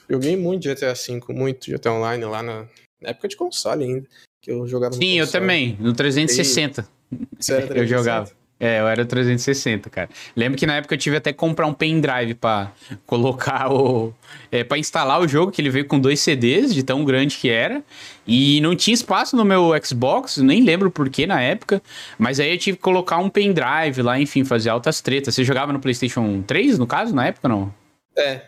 Joguei 0.10 0.36
muito 0.36 0.68
GTA 0.68 0.94
V, 0.94 1.22
muito 1.30 1.70
GTA 1.70 1.92
Online 1.92 2.26
lá 2.26 2.42
na, 2.42 2.68
na 3.02 3.10
época 3.10 3.28
de 3.28 3.36
console 3.36 3.84
ainda, 3.84 4.08
que 4.42 4.52
eu 4.52 4.68
jogava 4.68 4.96
Sim, 4.96 5.20
eu 5.20 5.30
também, 5.30 5.78
no 5.80 5.94
360. 5.94 6.88
Isso 7.40 7.54
era 7.54 7.68
360. 7.68 7.74
Eu 7.78 7.88
jogava. 7.88 8.39
É, 8.60 8.82
eu 8.82 8.88
era 8.90 9.06
360, 9.06 9.90
cara. 9.90 10.10
Lembro 10.36 10.58
que 10.58 10.66
na 10.66 10.76
época 10.76 10.94
eu 10.94 10.98
tive 10.98 11.16
até 11.16 11.32
que 11.32 11.40
comprar 11.40 11.66
um 11.66 11.74
pendrive 11.74 12.34
para 12.34 12.74
colocar 13.06 13.72
o. 13.72 14.14
É, 14.52 14.66
para 14.66 14.78
instalar 14.78 15.22
o 15.22 15.28
jogo, 15.28 15.50
que 15.50 15.62
ele 15.62 15.70
veio 15.70 15.86
com 15.86 15.98
dois 15.98 16.20
CDs, 16.20 16.74
de 16.74 16.84
tão 16.84 17.06
grande 17.06 17.38
que 17.38 17.50
era. 17.50 17.82
E 18.28 18.60
não 18.60 18.76
tinha 18.76 18.94
espaço 18.94 19.38
no 19.38 19.46
meu 19.46 19.72
Xbox, 19.82 20.38
nem 20.38 20.62
lembro 20.62 20.92
porquê 20.92 21.26
na 21.26 21.42
época. 21.42 21.82
Mas 22.18 22.38
aí 22.40 22.52
eu 22.52 22.58
tive 22.58 22.76
que 22.76 22.84
colocar 22.84 23.18
um 23.18 23.30
pendrive 23.30 24.02
lá, 24.02 24.20
enfim, 24.20 24.44
fazer 24.44 24.70
altas 24.70 25.00
tretas. 25.00 25.34
Você 25.36 25.44
jogava 25.46 25.72
no 25.72 25.80
PlayStation 25.80 26.42
3, 26.42 26.78
no 26.78 26.86
caso, 26.86 27.16
na 27.16 27.28
época 27.28 27.48
não? 27.48 27.74
É, 28.18 28.42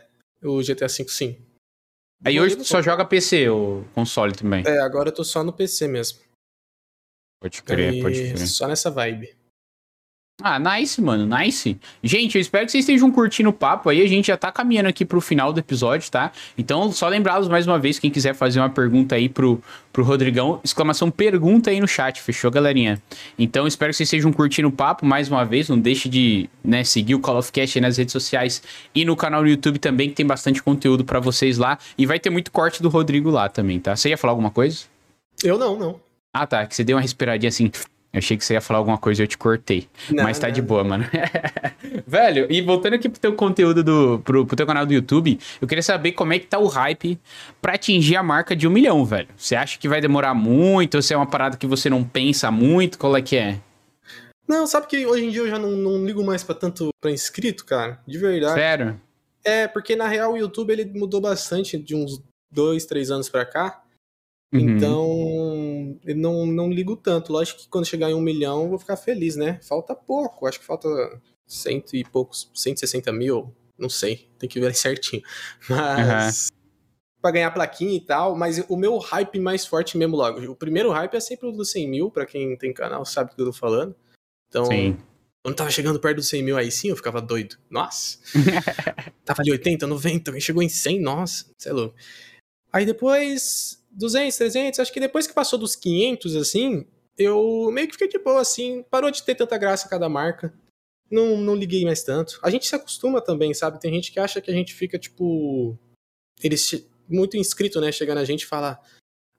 o 0.43 0.61
GTA 0.61 0.87
V 0.87 1.05
sim. 1.07 1.37
Aí 2.23 2.39
hoje 2.39 2.57
tu 2.57 2.65
só 2.65 2.81
joga 2.81 3.05
PC, 3.05 3.49
o 3.49 3.83
console 3.95 4.33
também. 4.33 4.63
É, 4.67 4.79
agora 4.79 5.09
eu 5.09 5.13
tô 5.13 5.23
só 5.23 5.41
no 5.43 5.53
PC 5.53 5.87
mesmo. 5.87 6.19
Pode 7.41 7.63
crer, 7.63 8.01
pode 8.01 8.33
crer. 8.33 8.47
Só 8.47 8.67
nessa 8.67 8.91
vibe. 8.91 9.40
Ah, 10.43 10.57
nice, 10.57 10.99
mano, 10.99 11.25
nice. 11.37 11.77
Gente, 12.03 12.35
eu 12.35 12.41
espero 12.41 12.65
que 12.65 12.71
vocês 12.71 12.83
estejam 12.83 13.11
curtindo 13.11 13.49
o 13.49 13.53
papo 13.53 13.89
aí. 13.89 14.01
A 14.01 14.07
gente 14.07 14.27
já 14.27 14.37
tá 14.37 14.51
caminhando 14.51 14.89
aqui 14.89 15.05
pro 15.05 15.21
final 15.21 15.53
do 15.53 15.59
episódio, 15.59 16.09
tá? 16.09 16.31
Então, 16.57 16.91
só 16.91 17.07
lembrá-los 17.07 17.47
mais 17.47 17.67
uma 17.67 17.77
vez, 17.77 17.99
quem 17.99 18.09
quiser 18.09 18.33
fazer 18.33 18.59
uma 18.59 18.69
pergunta 18.69 19.15
aí 19.15 19.29
pro, 19.29 19.61
pro 19.93 20.03
Rodrigão, 20.03 20.59
exclamação 20.63 21.11
pergunta 21.11 21.69
aí 21.69 21.79
no 21.79 21.87
chat, 21.87 22.21
fechou, 22.21 22.49
galerinha? 22.49 23.01
Então, 23.37 23.67
espero 23.67 23.91
que 23.91 23.97
vocês 23.97 24.07
estejam 24.07 24.33
curtindo 24.33 24.67
o 24.67 24.71
papo 24.71 25.05
mais 25.05 25.29
uma 25.29 25.45
vez. 25.45 25.69
Não 25.69 25.77
deixe 25.77 26.09
de 26.09 26.49
né, 26.63 26.83
seguir 26.83 27.15
o 27.15 27.19
Call 27.19 27.37
of 27.37 27.51
Cast 27.51 27.77
aí 27.77 27.81
nas 27.81 27.97
redes 27.97 28.11
sociais 28.11 28.63
e 28.95 29.05
no 29.05 29.15
canal 29.15 29.43
do 29.43 29.49
YouTube 29.49 29.77
também, 29.77 30.09
que 30.09 30.15
tem 30.15 30.25
bastante 30.25 30.63
conteúdo 30.63 31.05
para 31.05 31.19
vocês 31.19 31.57
lá. 31.57 31.77
E 31.97 32.05
vai 32.05 32.19
ter 32.19 32.31
muito 32.31 32.51
corte 32.51 32.81
do 32.81 32.89
Rodrigo 32.89 33.29
lá 33.29 33.47
também, 33.47 33.79
tá? 33.79 33.95
Você 33.95 34.09
ia 34.09 34.17
falar 34.17 34.31
alguma 34.31 34.49
coisa? 34.49 34.85
Eu 35.43 35.57
não, 35.57 35.77
não. 35.77 35.99
Ah, 36.33 36.47
tá. 36.47 36.65
Que 36.65 36.75
você 36.75 36.83
deu 36.83 36.95
uma 36.95 37.01
respiradinha 37.01 37.49
assim 37.49 37.69
eu 38.13 38.17
achei 38.17 38.35
que 38.35 38.43
você 38.43 38.53
ia 38.53 38.61
falar 38.61 38.79
alguma 38.79 38.97
coisa 38.97 39.21
e 39.21 39.23
eu 39.23 39.27
te 39.27 39.37
cortei. 39.37 39.87
Não, 40.09 40.25
mas 40.25 40.37
tá 40.37 40.47
não. 40.47 40.53
de 40.53 40.61
boa, 40.61 40.83
mano. 40.83 41.05
Velho, 42.05 42.45
e 42.49 42.61
voltando 42.61 42.95
aqui 42.95 43.07
pro 43.07 43.19
teu 43.19 43.33
conteúdo 43.33 43.83
do. 43.83 44.19
Pro, 44.19 44.45
pro 44.45 44.55
teu 44.55 44.67
canal 44.67 44.85
do 44.85 44.93
YouTube, 44.93 45.39
eu 45.61 45.67
queria 45.67 45.81
saber 45.81 46.11
como 46.11 46.33
é 46.33 46.39
que 46.39 46.47
tá 46.47 46.59
o 46.59 46.67
hype 46.67 47.17
pra 47.61 47.75
atingir 47.75 48.17
a 48.17 48.23
marca 48.23 48.55
de 48.55 48.67
um 48.67 48.71
milhão, 48.71 49.05
velho. 49.05 49.29
Você 49.37 49.55
acha 49.55 49.79
que 49.79 49.87
vai 49.87 50.01
demorar 50.01 50.33
muito? 50.33 50.95
Ou 50.95 51.01
se 51.01 51.13
é 51.13 51.17
uma 51.17 51.25
parada 51.25 51.55
que 51.55 51.65
você 51.65 51.89
não 51.89 52.03
pensa 52.03 52.51
muito? 52.51 52.99
Qual 52.99 53.15
é 53.15 53.21
que 53.21 53.37
é? 53.37 53.59
Não, 54.47 54.67
sabe 54.67 54.87
que 54.87 55.05
hoje 55.05 55.25
em 55.25 55.29
dia 55.29 55.41
eu 55.41 55.49
já 55.49 55.57
não, 55.57 55.71
não 55.71 56.05
ligo 56.05 56.23
mais 56.23 56.43
pra 56.43 56.53
tanto 56.53 56.89
pra 56.99 57.11
inscrito, 57.11 57.63
cara? 57.63 57.99
De 58.05 58.17
verdade. 58.17 58.53
Sério? 58.53 59.01
É, 59.43 59.67
porque 59.67 59.95
na 59.95 60.07
real 60.07 60.33
o 60.33 60.37
YouTube 60.37 60.71
ele 60.71 60.85
mudou 60.85 61.21
bastante 61.21 61.77
de 61.77 61.95
uns 61.95 62.21
dois, 62.51 62.85
três 62.85 63.09
anos 63.09 63.29
pra 63.29 63.45
cá. 63.45 63.81
Uhum. 64.53 64.59
Então, 64.59 65.99
eu 66.05 66.15
não, 66.15 66.45
não 66.45 66.69
ligo 66.69 66.95
tanto. 66.95 67.31
Lógico 67.31 67.61
que 67.61 67.69
quando 67.69 67.85
chegar 67.85 68.09
em 68.09 68.13
um 68.13 68.21
milhão, 68.21 68.63
eu 68.63 68.69
vou 68.69 68.79
ficar 68.79 68.97
feliz, 68.97 69.35
né? 69.35 69.59
Falta 69.63 69.95
pouco, 69.95 70.45
acho 70.45 70.59
que 70.59 70.65
falta 70.65 70.87
cento 71.47 71.95
e 71.95 72.03
poucos, 72.03 72.49
160 72.53 73.11
mil, 73.11 73.53
não 73.77 73.89
sei, 73.89 74.29
tem 74.37 74.49
que 74.49 74.59
ver 74.59 74.73
certinho. 74.75 75.21
Mas. 75.69 76.49
Uhum. 76.49 76.61
Pra 77.21 77.29
ganhar 77.29 77.51
plaquinha 77.51 77.95
e 77.95 78.01
tal, 78.01 78.35
mas 78.35 78.65
o 78.67 78.75
meu 78.75 78.97
hype 78.97 79.39
mais 79.39 79.63
forte 79.63 79.95
mesmo 79.95 80.15
logo. 80.15 80.41
O 80.51 80.55
primeiro 80.55 80.89
hype 80.89 81.13
é 81.13 81.19
sempre 81.19 81.47
o 81.47 81.51
dos 81.51 81.69
100 81.69 81.87
mil, 81.87 82.09
pra 82.09 82.25
quem 82.25 82.57
tem 82.57 82.73
canal 82.73 83.05
sabe 83.05 83.29
do 83.29 83.35
que 83.35 83.41
eu 83.43 83.45
tô 83.45 83.53
falando. 83.53 83.95
Então, 84.49 84.65
sim. 84.65 84.97
quando 85.43 85.55
tava 85.55 85.69
chegando 85.69 85.99
perto 85.99 86.15
dos 86.15 86.29
100 86.29 86.41
mil 86.41 86.57
aí 86.57 86.71
sim, 86.71 86.89
eu 86.89 86.95
ficava 86.95 87.21
doido. 87.21 87.57
Nossa! 87.69 88.17
tava 89.23 89.43
ali 89.43 89.51
80, 89.51 89.85
90, 89.85 90.39
chegou 90.39 90.63
em 90.63 90.69
100, 90.69 90.99
nossa, 90.99 91.45
você 91.55 91.69
é 91.69 91.73
louco. 91.73 91.95
Aí 92.73 92.87
depois 92.87 93.80
200, 93.91 94.37
300, 94.37 94.79
acho 94.79 94.93
que 94.93 94.99
depois 94.99 95.27
que 95.27 95.33
passou 95.33 95.59
dos 95.59 95.75
500, 95.75 96.35
assim, 96.35 96.85
eu 97.17 97.69
meio 97.71 97.87
que 97.87 97.93
fiquei 97.93 98.07
de 98.07 98.19
boa, 98.19 98.41
assim, 98.41 98.83
parou 98.89 99.11
de 99.11 99.23
ter 99.23 99.35
tanta 99.35 99.57
graça 99.57 99.89
cada 99.89 100.07
marca. 100.09 100.53
Não, 101.09 101.37
não 101.37 101.55
liguei 101.55 101.83
mais 101.83 102.03
tanto. 102.03 102.39
A 102.41 102.49
gente 102.49 102.65
se 102.65 102.75
acostuma 102.75 103.21
também, 103.21 103.53
sabe? 103.53 103.79
Tem 103.79 103.93
gente 103.93 104.11
que 104.11 104.19
acha 104.19 104.39
que 104.39 104.49
a 104.49 104.53
gente 104.53 104.73
fica, 104.73 104.97
tipo. 104.97 105.77
Eles 106.41 106.87
muito 107.09 107.35
inscrito, 107.35 107.81
né? 107.81 107.91
Chegando 107.91 108.19
a 108.19 108.23
gente 108.23 108.43
e 108.43 108.47
falar: 108.47 108.79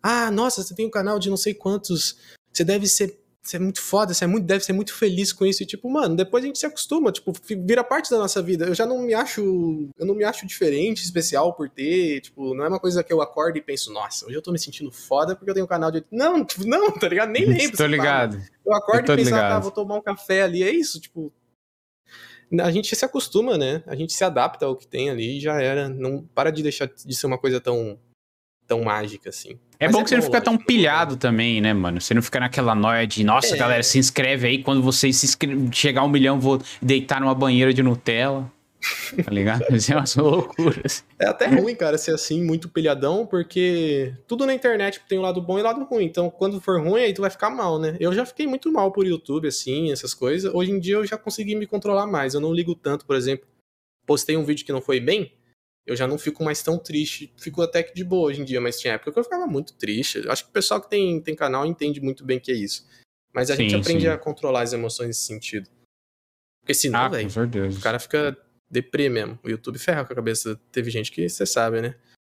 Ah, 0.02 0.30
nossa, 0.30 0.62
você 0.62 0.74
tem 0.74 0.86
um 0.86 0.90
canal 0.90 1.18
de 1.18 1.30
não 1.30 1.36
sei 1.36 1.54
quantos. 1.54 2.18
Você 2.52 2.62
deve 2.62 2.86
ser 2.86 3.21
você 3.43 3.56
é 3.56 3.59
muito 3.59 3.82
foda, 3.82 4.14
você 4.14 4.23
é 4.23 4.27
muito, 4.27 4.47
deve 4.47 4.64
ser 4.64 4.73
muito 4.73 4.94
feliz 4.94 5.32
com 5.32 5.44
isso. 5.44 5.64
E, 5.64 5.66
tipo, 5.66 5.90
mano, 5.90 6.14
depois 6.14 6.44
a 6.44 6.47
gente 6.47 6.60
se 6.60 6.66
acostuma, 6.66 7.10
tipo, 7.10 7.32
vira 7.66 7.82
parte 7.82 8.09
da 8.09 8.16
nossa 8.16 8.40
vida. 8.40 8.66
Eu 8.66 8.74
já 8.74 8.86
não 8.86 9.02
me 9.02 9.12
acho. 9.12 9.90
Eu 9.98 10.06
não 10.06 10.14
me 10.14 10.23
acho 10.23 10.47
diferente, 10.47 11.02
especial 11.02 11.52
por 11.52 11.69
ter. 11.69 12.20
Tipo, 12.20 12.55
não 12.55 12.64
é 12.64 12.69
uma 12.69 12.78
coisa 12.78 13.02
que 13.02 13.12
eu 13.12 13.20
acordo 13.20 13.59
e 13.59 13.60
penso, 13.60 13.93
nossa, 13.93 14.27
hoje 14.27 14.36
eu 14.36 14.43
tô 14.43 14.52
me 14.52 14.59
sentindo 14.59 14.93
foda 14.93 15.35
porque 15.35 15.51
eu 15.51 15.55
tenho 15.55 15.66
um 15.66 15.69
canal 15.69 15.90
de. 15.90 16.05
Não, 16.10 16.44
tipo, 16.44 16.64
não, 16.64 16.93
tá 16.93 17.09
ligado? 17.09 17.31
Nem 17.31 17.44
lembro. 17.44 17.77
tô 17.77 17.86
ligado. 17.86 18.40
Eu 18.64 18.74
acordo 18.74 19.10
eu 19.10 19.14
e 19.14 19.19
penso, 19.19 19.35
ah, 19.35 19.40
tá, 19.40 19.59
vou 19.59 19.73
tomar 19.73 19.97
um 19.97 20.02
café 20.02 20.43
ali. 20.43 20.62
É 20.62 20.70
isso, 20.70 21.01
tipo. 21.01 21.32
A 22.60 22.70
gente 22.70 22.94
se 22.94 23.05
acostuma, 23.05 23.59
né? 23.59 23.82
A 23.86 23.97
gente 23.97 24.12
se 24.12 24.23
adapta 24.23 24.66
ao 24.66 24.77
que 24.77 24.86
tem 24.86 25.10
ali 25.10 25.39
e 25.39 25.40
já 25.40 25.60
era. 25.60 25.89
Não 25.89 26.23
para 26.32 26.52
de 26.52 26.62
deixar 26.62 26.86
de 26.86 27.14
ser 27.14 27.27
uma 27.27 27.39
coisa 27.39 27.60
tão 27.60 27.98
tão 28.72 28.82
mágica 28.82 29.28
assim. 29.28 29.58
É 29.78 29.86
Mas 29.86 29.92
bom 29.92 30.00
é 30.00 30.02
que 30.04 30.08
você 30.08 30.16
não 30.16 30.22
fica 30.22 30.40
tão 30.40 30.56
pilhado 30.56 31.16
também, 31.16 31.60
né, 31.60 31.74
mano? 31.74 32.00
Você 32.00 32.14
não 32.14 32.22
fica 32.22 32.40
naquela 32.40 32.74
noia 32.74 33.06
de, 33.06 33.22
nossa, 33.22 33.54
é. 33.54 33.58
galera, 33.58 33.82
se 33.82 33.98
inscreve 33.98 34.46
aí, 34.46 34.62
quando 34.62 34.82
você 34.82 35.12
se 35.12 35.26
inscreve, 35.26 35.68
chegar 35.72 36.00
a 36.00 36.04
um 36.04 36.08
milhão, 36.08 36.40
vou 36.40 36.60
deitar 36.80 37.20
numa 37.20 37.34
banheira 37.34 37.74
de 37.74 37.82
Nutella. 37.82 38.50
Tá 39.24 39.30
ligado? 39.30 39.64
Mas 39.70 39.88
é 39.88 39.94
umas 39.94 40.14
loucuras. 40.16 41.04
É 41.16 41.28
até 41.28 41.46
ruim, 41.46 41.74
cara, 41.74 41.96
ser 41.96 42.12
assim, 42.14 42.42
muito 42.42 42.68
pilhadão, 42.68 43.24
porque 43.24 44.12
tudo 44.26 44.44
na 44.44 44.52
internet 44.52 45.00
tem 45.08 45.18
um 45.18 45.22
lado 45.22 45.40
bom 45.40 45.56
e 45.56 45.62
lado 45.62 45.84
ruim. 45.84 46.04
Então, 46.04 46.28
quando 46.28 46.60
for 46.60 46.80
ruim, 46.80 47.02
aí 47.02 47.12
tu 47.12 47.20
vai 47.20 47.30
ficar 47.30 47.50
mal, 47.50 47.78
né? 47.78 47.96
Eu 48.00 48.12
já 48.12 48.26
fiquei 48.26 48.46
muito 48.46 48.72
mal 48.72 48.90
por 48.90 49.06
YouTube, 49.06 49.46
assim, 49.46 49.92
essas 49.92 50.14
coisas. 50.14 50.52
Hoje 50.52 50.72
em 50.72 50.80
dia 50.80 50.96
eu 50.96 51.06
já 51.06 51.16
consegui 51.16 51.54
me 51.54 51.66
controlar 51.66 52.08
mais. 52.08 52.34
Eu 52.34 52.40
não 52.40 52.52
ligo 52.52 52.74
tanto, 52.74 53.06
por 53.06 53.14
exemplo, 53.14 53.46
postei 54.04 54.36
um 54.36 54.44
vídeo 54.44 54.66
que 54.66 54.72
não 54.72 54.82
foi 54.82 54.98
bem, 54.98 55.32
eu 55.86 55.96
já 55.96 56.06
não 56.06 56.16
fico 56.16 56.44
mais 56.44 56.62
tão 56.62 56.78
triste. 56.78 57.32
Fico 57.36 57.62
até 57.62 57.82
que 57.82 57.94
de 57.94 58.04
boa 58.04 58.28
hoje 58.28 58.40
em 58.40 58.44
dia, 58.44 58.60
mas 58.60 58.78
tinha 58.80 58.94
época 58.94 59.12
que 59.12 59.18
eu 59.18 59.24
ficava 59.24 59.46
muito 59.46 59.74
triste. 59.74 60.22
Acho 60.28 60.44
que 60.44 60.50
o 60.50 60.52
pessoal 60.52 60.80
que 60.80 60.88
tem, 60.88 61.20
tem 61.20 61.34
canal 61.34 61.66
entende 61.66 62.00
muito 62.00 62.24
bem 62.24 62.38
que 62.38 62.52
é 62.52 62.54
isso. 62.54 62.86
Mas 63.34 63.50
a 63.50 63.56
sim, 63.56 63.68
gente 63.68 63.80
aprende 63.80 64.02
sim. 64.02 64.09
a 64.09 64.18
controlar 64.18 64.62
as 64.62 64.72
emoções 64.72 65.09
nesse 65.09 65.24
sentido. 65.24 65.68
Porque 66.60 66.74
senão, 66.74 67.00
ah, 67.00 67.09
velho, 67.09 67.28
o 67.76 67.80
cara 67.80 67.98
fica 67.98 68.36
deprê 68.70 69.09
mesmo. 69.09 69.38
O 69.42 69.48
YouTube 69.48 69.78
ferra 69.78 70.04
com 70.04 70.12
a 70.12 70.16
cabeça. 70.16 70.59
Teve 70.70 70.90
gente 70.90 71.10
que 71.10 71.28
você 71.28 71.44
sabe, 71.44 71.80
né? 71.80 71.96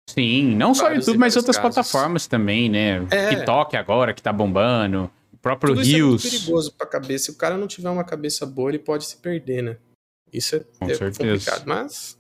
Sim, 0.10 0.56
não 0.56 0.74
só 0.74 0.90
o 0.90 0.94
YouTube, 0.94 1.18
mas 1.18 1.36
outras 1.36 1.58
casos. 1.58 1.74
plataformas 1.74 2.28
também, 2.28 2.70
né? 2.70 3.06
É. 3.12 3.30
TikTok 3.30 3.76
agora 3.76 4.14
que 4.14 4.22
tá 4.22 4.32
bombando. 4.32 5.12
O 5.34 5.38
próprio 5.38 5.74
Tudo 5.74 5.86
Rios. 5.86 6.24
Isso 6.24 6.28
é 6.28 6.32
muito 6.32 6.44
perigoso 6.46 6.74
pra 6.74 6.88
cabeça. 6.88 7.26
Se 7.26 7.32
o 7.32 7.36
cara 7.36 7.58
não 7.58 7.68
tiver 7.68 7.90
uma 7.90 8.04
cabeça 8.04 8.46
boa, 8.46 8.70
ele 8.70 8.80
pode 8.80 9.06
se 9.06 9.18
perder, 9.18 9.64
né? 9.64 9.78
Isso 10.32 10.56
é, 10.56 10.60
é 10.60 10.98
complicado. 10.98 11.66
Mas 11.66 12.18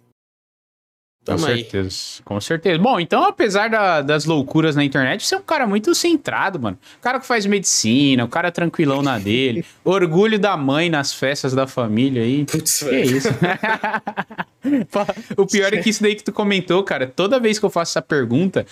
com 1.25 1.37
certeza, 1.37 1.97
com 2.25 2.41
certeza. 2.41 2.79
Bom, 2.79 2.99
então, 2.99 3.23
apesar 3.23 3.69
da, 3.69 4.01
das 4.01 4.25
loucuras 4.25 4.75
na 4.75 4.83
internet, 4.83 5.25
você 5.25 5.35
é 5.35 5.37
um 5.37 5.43
cara 5.43 5.65
muito 5.65 5.95
centrado, 5.95 6.59
mano. 6.59 6.77
O 6.97 7.01
cara 7.01 7.19
que 7.19 7.25
faz 7.25 7.45
medicina, 7.45 8.25
o 8.25 8.27
cara 8.27 8.51
tranquilão 8.51 9.01
na 9.01 9.17
dele, 9.17 9.63
orgulho 9.85 10.37
da 10.37 10.57
mãe 10.57 10.89
nas 10.89 11.13
festas 11.13 11.53
da 11.53 11.65
família 11.65 12.23
aí. 12.23 12.45
Putz, 12.45 12.83
que 12.83 12.89
é 12.89 13.05
isso? 13.05 13.29
o 15.37 15.45
pior 15.45 15.73
é 15.73 15.77
que 15.77 15.89
isso 15.89 16.03
daí 16.03 16.15
que 16.15 16.23
tu 16.23 16.33
comentou, 16.33 16.83
cara, 16.83 17.07
toda 17.07 17.39
vez 17.39 17.57
que 17.57 17.65
eu 17.65 17.69
faço 17.69 17.91
essa 17.91 18.01
pergunta, 18.01 18.65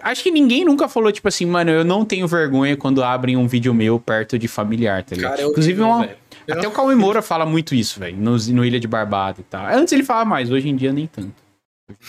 acho 0.00 0.22
que 0.22 0.30
ninguém 0.30 0.64
nunca 0.64 0.88
falou, 0.88 1.10
tipo 1.10 1.26
assim, 1.26 1.44
mano, 1.44 1.72
eu 1.72 1.84
não 1.84 2.04
tenho 2.04 2.28
vergonha 2.28 2.76
quando 2.76 3.02
abrem 3.02 3.36
um 3.36 3.48
vídeo 3.48 3.74
meu 3.74 3.98
perto 3.98 4.38
de 4.38 4.46
familiar, 4.46 5.02
tá 5.02 5.16
ligado? 5.16 5.32
Cara, 5.32 5.42
é 5.42 5.46
Inclusive, 5.46 5.80
uma, 5.80 6.08
até 6.48 6.68
o 6.68 6.70
Cauê 6.70 6.94
Moura 6.94 7.20
fala 7.20 7.44
muito 7.44 7.74
isso, 7.74 7.98
velho, 7.98 8.16
no, 8.16 8.36
no 8.36 8.64
Ilha 8.64 8.78
de 8.78 8.86
Barbado 8.86 9.40
e 9.40 9.44
tal. 9.44 9.66
Antes 9.66 9.92
ele 9.92 10.04
falava 10.04 10.24
mais, 10.24 10.52
hoje 10.52 10.68
em 10.68 10.76
dia 10.76 10.92
nem 10.92 11.08
tanto. 11.08 11.45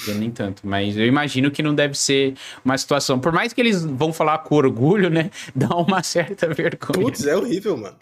Nem 0.08 0.32
tanto, 0.32 0.66
mas 0.66 0.98
eu 0.98 1.06
imagino 1.06 1.52
que 1.52 1.62
não 1.62 1.76
deve 1.76 1.94
ser 1.96 2.36
uma 2.66 2.76
situação. 2.78 3.20
Por 3.20 3.32
mais 3.32 3.54
que 3.54 3.62
eles 3.62 3.84
vão 3.84 4.12
falar 4.12 4.40
com 4.40 4.56
orgulho, 4.56 5.10
né? 5.10 5.30
Dá 5.56 5.76
uma 5.76 6.02
certa 6.02 6.48
vergonha. 6.52 7.00
Putz, 7.00 7.26
é 7.28 7.36
horrível, 7.36 7.78
mano. 7.78 7.96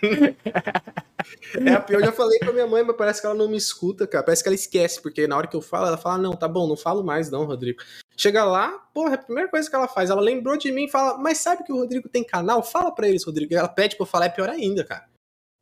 é, 0.02 1.94
eu 1.94 2.00
já 2.00 2.12
falei 2.12 2.38
pra 2.38 2.52
minha 2.52 2.66
mãe, 2.66 2.84
mas 2.84 2.96
parece 2.96 3.20
que 3.20 3.26
ela 3.26 3.34
não 3.34 3.48
me 3.48 3.56
escuta, 3.56 4.06
cara. 4.06 4.24
Parece 4.24 4.42
que 4.42 4.48
ela 4.48 4.54
esquece, 4.54 5.02
porque 5.02 5.26
na 5.26 5.36
hora 5.36 5.48
que 5.48 5.56
eu 5.56 5.60
falo, 5.60 5.88
ela 5.88 5.98
fala: 5.98 6.16
Não, 6.16 6.32
tá 6.32 6.46
bom, 6.46 6.68
não 6.68 6.76
falo 6.76 7.02
mais, 7.02 7.28
não, 7.28 7.44
Rodrigo. 7.44 7.82
Chega 8.16 8.44
lá, 8.44 8.70
porra, 8.94 9.14
a 9.14 9.18
primeira 9.18 9.50
coisa 9.50 9.68
que 9.68 9.74
ela 9.74 9.88
faz, 9.88 10.10
ela 10.10 10.20
lembrou 10.20 10.56
de 10.56 10.70
mim 10.70 10.84
e 10.84 10.90
fala: 10.90 11.18
Mas 11.18 11.38
sabe 11.38 11.64
que 11.64 11.72
o 11.72 11.76
Rodrigo 11.76 12.08
tem 12.08 12.22
canal? 12.22 12.62
Fala 12.62 12.94
pra 12.94 13.08
eles, 13.08 13.24
Rodrigo. 13.24 13.52
Ela 13.52 13.68
pede 13.68 13.96
pra 13.96 14.04
eu 14.04 14.08
falar, 14.08 14.26
é 14.26 14.30
pior 14.30 14.48
ainda, 14.48 14.84
cara. 14.84 15.06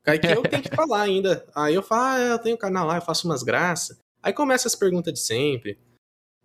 Aí 0.05 0.19
que 0.19 0.27
eu 0.27 0.43
tenho 0.43 0.63
que 0.63 0.69
falar 0.75 1.01
ainda. 1.01 1.45
Aí 1.55 1.73
eu 1.73 1.81
falo: 1.81 2.01
Ah, 2.03 2.19
eu 2.19 2.39
tenho 2.39 2.57
canal 2.57 2.85
lá, 2.85 2.97
eu 2.97 3.01
faço 3.01 3.27
umas 3.27 3.41
graças. 3.41 3.97
Aí 4.21 4.33
começa 4.33 4.67
as 4.67 4.75
perguntas 4.75 5.13
de 5.13 5.19
sempre. 5.19 5.79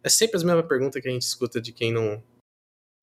É 0.03 0.09
sempre 0.09 0.37
as 0.37 0.45
mesmas 0.45 0.67
perguntas 0.67 1.01
que 1.01 1.09
a 1.09 1.11
gente 1.11 1.23
escuta 1.23 1.61
de 1.61 1.73
quem 1.73 1.93
não. 1.93 2.23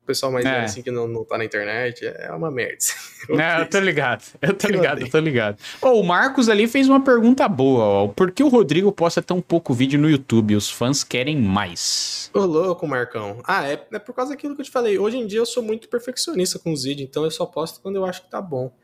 O 0.02 0.06
pessoal 0.06 0.32
mais 0.32 0.46
é. 0.46 0.62
assim 0.62 0.82
que 0.82 0.90
não, 0.90 1.08
não 1.08 1.24
tá 1.24 1.38
na 1.38 1.46
internet. 1.46 2.06
É 2.06 2.32
uma 2.32 2.52
merda. 2.52 2.78
É, 3.30 3.62
eu 3.62 3.70
tô 3.70 3.80
ligado. 3.80 4.24
Eu 4.42 4.52
tô 4.52 4.68
ligado, 4.68 5.02
eu 5.02 5.10
tô 5.10 5.20
ligado. 5.20 5.56
Oh, 5.80 6.00
o 6.00 6.04
Marcos 6.04 6.50
ali 6.50 6.68
fez 6.68 6.90
uma 6.90 7.04
pergunta 7.04 7.48
boa, 7.48 7.84
ó. 7.84 8.08
Por 8.08 8.32
que 8.32 8.42
o 8.42 8.48
Rodrigo 8.48 8.92
posta 8.92 9.22
tão 9.22 9.40
pouco 9.40 9.76
vídeo 9.76 10.00
no 10.00 10.10
YouTube? 10.10 10.56
Os 10.56 10.72
fãs 10.72 11.04
querem 11.04 11.38
mais. 11.38 12.32
Ô, 12.34 12.40
louco, 12.40 12.88
Marcão. 12.88 13.40
Ah, 13.44 13.68
é, 13.68 13.74
é 13.94 14.00
por 14.00 14.16
causa 14.16 14.32
daquilo 14.32 14.56
que 14.56 14.62
eu 14.62 14.66
te 14.66 14.72
falei. 14.72 14.98
Hoje 14.98 15.18
em 15.18 15.28
dia 15.28 15.38
eu 15.38 15.46
sou 15.46 15.62
muito 15.62 15.88
perfeccionista 15.88 16.58
com 16.58 16.74
os 16.74 16.84
vídeos, 16.84 17.08
então 17.08 17.24
eu 17.24 17.30
só 17.30 17.46
posto 17.46 17.80
quando 17.80 17.98
eu 17.98 18.06
acho 18.06 18.24
que 18.24 18.32
tá 18.32 18.42
bom. 18.42 18.76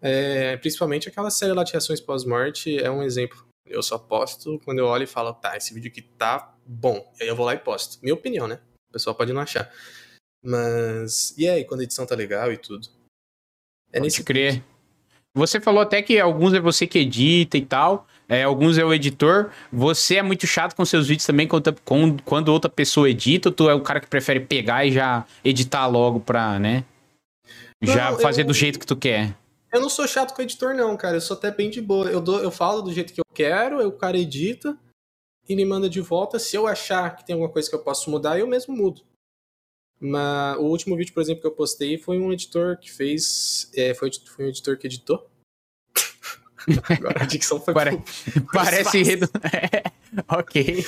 É, 0.00 0.56
principalmente 0.58 1.08
aquela 1.08 1.30
série 1.30 1.52
lá 1.52 1.64
de 1.64 1.72
reações 1.72 2.00
pós-morte 2.00 2.78
é 2.78 2.88
um 2.88 3.02
exemplo. 3.02 3.45
Eu 3.66 3.82
só 3.82 3.98
posto 3.98 4.60
quando 4.64 4.78
eu 4.78 4.86
olho 4.86 5.04
e 5.04 5.06
falo, 5.06 5.32
tá, 5.34 5.56
esse 5.56 5.74
vídeo 5.74 5.90
aqui 5.90 6.02
tá 6.02 6.54
bom. 6.64 7.12
E 7.18 7.24
aí 7.24 7.28
eu 7.28 7.36
vou 7.36 7.46
lá 7.46 7.54
e 7.54 7.58
posto. 7.58 7.98
Minha 8.02 8.14
opinião, 8.14 8.46
né? 8.46 8.60
O 8.90 8.92
pessoal 8.92 9.14
pode 9.14 9.32
não 9.32 9.40
achar. 9.40 9.70
Mas. 10.42 11.34
E 11.36 11.48
aí, 11.48 11.64
quando 11.64 11.80
a 11.80 11.84
edição 11.84 12.06
tá 12.06 12.14
legal 12.14 12.52
e 12.52 12.56
tudo? 12.56 12.88
É 13.92 13.98
pode 13.98 14.04
nesse 14.04 14.22
crer. 14.22 14.62
Você 15.34 15.60
falou 15.60 15.82
até 15.82 16.00
que 16.00 16.18
alguns 16.18 16.54
é 16.54 16.60
você 16.60 16.86
que 16.86 16.98
edita 16.98 17.58
e 17.58 17.62
tal, 17.62 18.06
é, 18.26 18.44
alguns 18.44 18.78
é 18.78 18.84
o 18.84 18.94
editor. 18.94 19.50
Você 19.70 20.16
é 20.16 20.22
muito 20.22 20.46
chato 20.46 20.74
com 20.74 20.84
seus 20.84 21.08
vídeos 21.08 21.26
também 21.26 21.46
quando, 21.46 21.74
quando 22.24 22.48
outra 22.48 22.70
pessoa 22.70 23.10
edita, 23.10 23.50
ou 23.50 23.54
tu 23.54 23.68
é 23.68 23.74
o 23.74 23.82
cara 23.82 24.00
que 24.00 24.06
prefere 24.06 24.40
pegar 24.40 24.86
e 24.86 24.92
já 24.92 25.26
editar 25.44 25.86
logo 25.88 26.20
pra, 26.20 26.58
né? 26.58 26.84
Já 27.82 28.12
não, 28.12 28.18
fazer 28.18 28.42
eu... 28.42 28.46
do 28.46 28.54
jeito 28.54 28.78
que 28.78 28.86
tu 28.86 28.96
quer. 28.96 29.36
Eu 29.72 29.80
não 29.80 29.88
sou 29.88 30.06
chato 30.06 30.34
com 30.34 30.40
o 30.40 30.44
editor, 30.44 30.74
não, 30.74 30.96
cara. 30.96 31.16
Eu 31.16 31.20
sou 31.20 31.36
até 31.36 31.50
bem 31.50 31.70
de 31.70 31.80
boa. 31.80 32.10
Eu, 32.10 32.20
dou, 32.20 32.40
eu 32.40 32.50
falo 32.50 32.82
do 32.82 32.92
jeito 32.92 33.12
que 33.12 33.20
eu 33.20 33.24
quero, 33.34 33.86
o 33.86 33.92
cara 33.92 34.18
edita 34.18 34.78
e 35.48 35.54
me 35.54 35.64
manda 35.64 35.88
de 35.88 36.00
volta. 36.00 36.38
Se 36.38 36.56
eu 36.56 36.66
achar 36.66 37.16
que 37.16 37.24
tem 37.24 37.34
alguma 37.34 37.52
coisa 37.52 37.68
que 37.68 37.74
eu 37.74 37.82
posso 37.82 38.10
mudar, 38.10 38.38
eu 38.38 38.46
mesmo 38.46 38.74
mudo. 38.76 39.02
Mas 39.98 40.58
o 40.58 40.62
último 40.62 40.96
vídeo, 40.96 41.14
por 41.14 41.22
exemplo, 41.22 41.40
que 41.40 41.46
eu 41.46 41.52
postei 41.54 41.98
foi 41.98 42.18
um 42.18 42.32
editor 42.32 42.78
que 42.78 42.90
fez. 42.90 43.70
É, 43.74 43.94
foi, 43.94 44.10
foi 44.26 44.46
um 44.46 44.48
editor 44.48 44.76
que 44.76 44.86
editou. 44.86 45.28
Agora 46.88 47.22
a 47.22 47.26
dicção 47.26 47.60
foi 47.60 47.72
Pare... 47.72 47.96
pro, 47.96 48.46
Parece. 48.52 49.02
Redo... 49.02 49.28
É, 49.52 49.82
ok. 50.28 50.84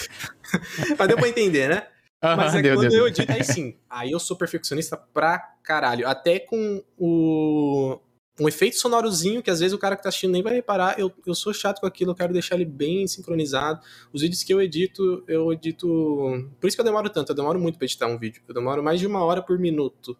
Mas 0.98 1.08
deu 1.08 1.16
pra 1.16 1.28
entender, 1.28 1.68
né? 1.68 1.88
Uhum, 2.22 2.36
Mas 2.36 2.54
é 2.54 2.62
deu, 2.62 2.76
quando 2.76 2.88
deu. 2.88 3.00
eu 3.00 3.08
edito, 3.08 3.30
aí 3.30 3.44
sim. 3.44 3.76
Aí 3.88 4.10
eu 4.10 4.18
sou 4.18 4.36
perfeccionista 4.36 4.96
pra 4.96 5.38
caralho. 5.62 6.08
Até 6.08 6.40
com 6.40 6.82
o, 6.96 8.00
um 8.38 8.48
efeito 8.48 8.76
sonorozinho 8.76 9.42
que 9.42 9.50
às 9.50 9.60
vezes 9.60 9.74
o 9.74 9.78
cara 9.78 9.96
que 9.96 10.02
tá 10.02 10.08
assistindo 10.08 10.32
nem 10.32 10.42
vai 10.42 10.54
reparar. 10.54 10.98
Eu, 10.98 11.12
eu 11.26 11.34
sou 11.34 11.52
chato 11.52 11.80
com 11.80 11.86
aquilo, 11.86 12.12
eu 12.12 12.14
quero 12.14 12.32
deixar 12.32 12.54
ele 12.54 12.64
bem 12.64 13.06
sincronizado. 13.06 13.80
Os 14.12 14.22
vídeos 14.22 14.42
que 14.42 14.52
eu 14.52 14.60
edito, 14.60 15.24
eu 15.26 15.52
edito. 15.52 15.86
Por 16.60 16.68
isso 16.68 16.76
que 16.76 16.80
eu 16.80 16.84
demoro 16.84 17.10
tanto, 17.10 17.32
eu 17.32 17.36
demoro 17.36 17.58
muito 17.58 17.78
pra 17.78 17.84
editar 17.84 18.06
um 18.06 18.18
vídeo. 18.18 18.42
Eu 18.46 18.54
demoro 18.54 18.82
mais 18.82 19.00
de 19.00 19.06
uma 19.06 19.24
hora 19.24 19.42
por 19.42 19.58
minuto. 19.58 20.16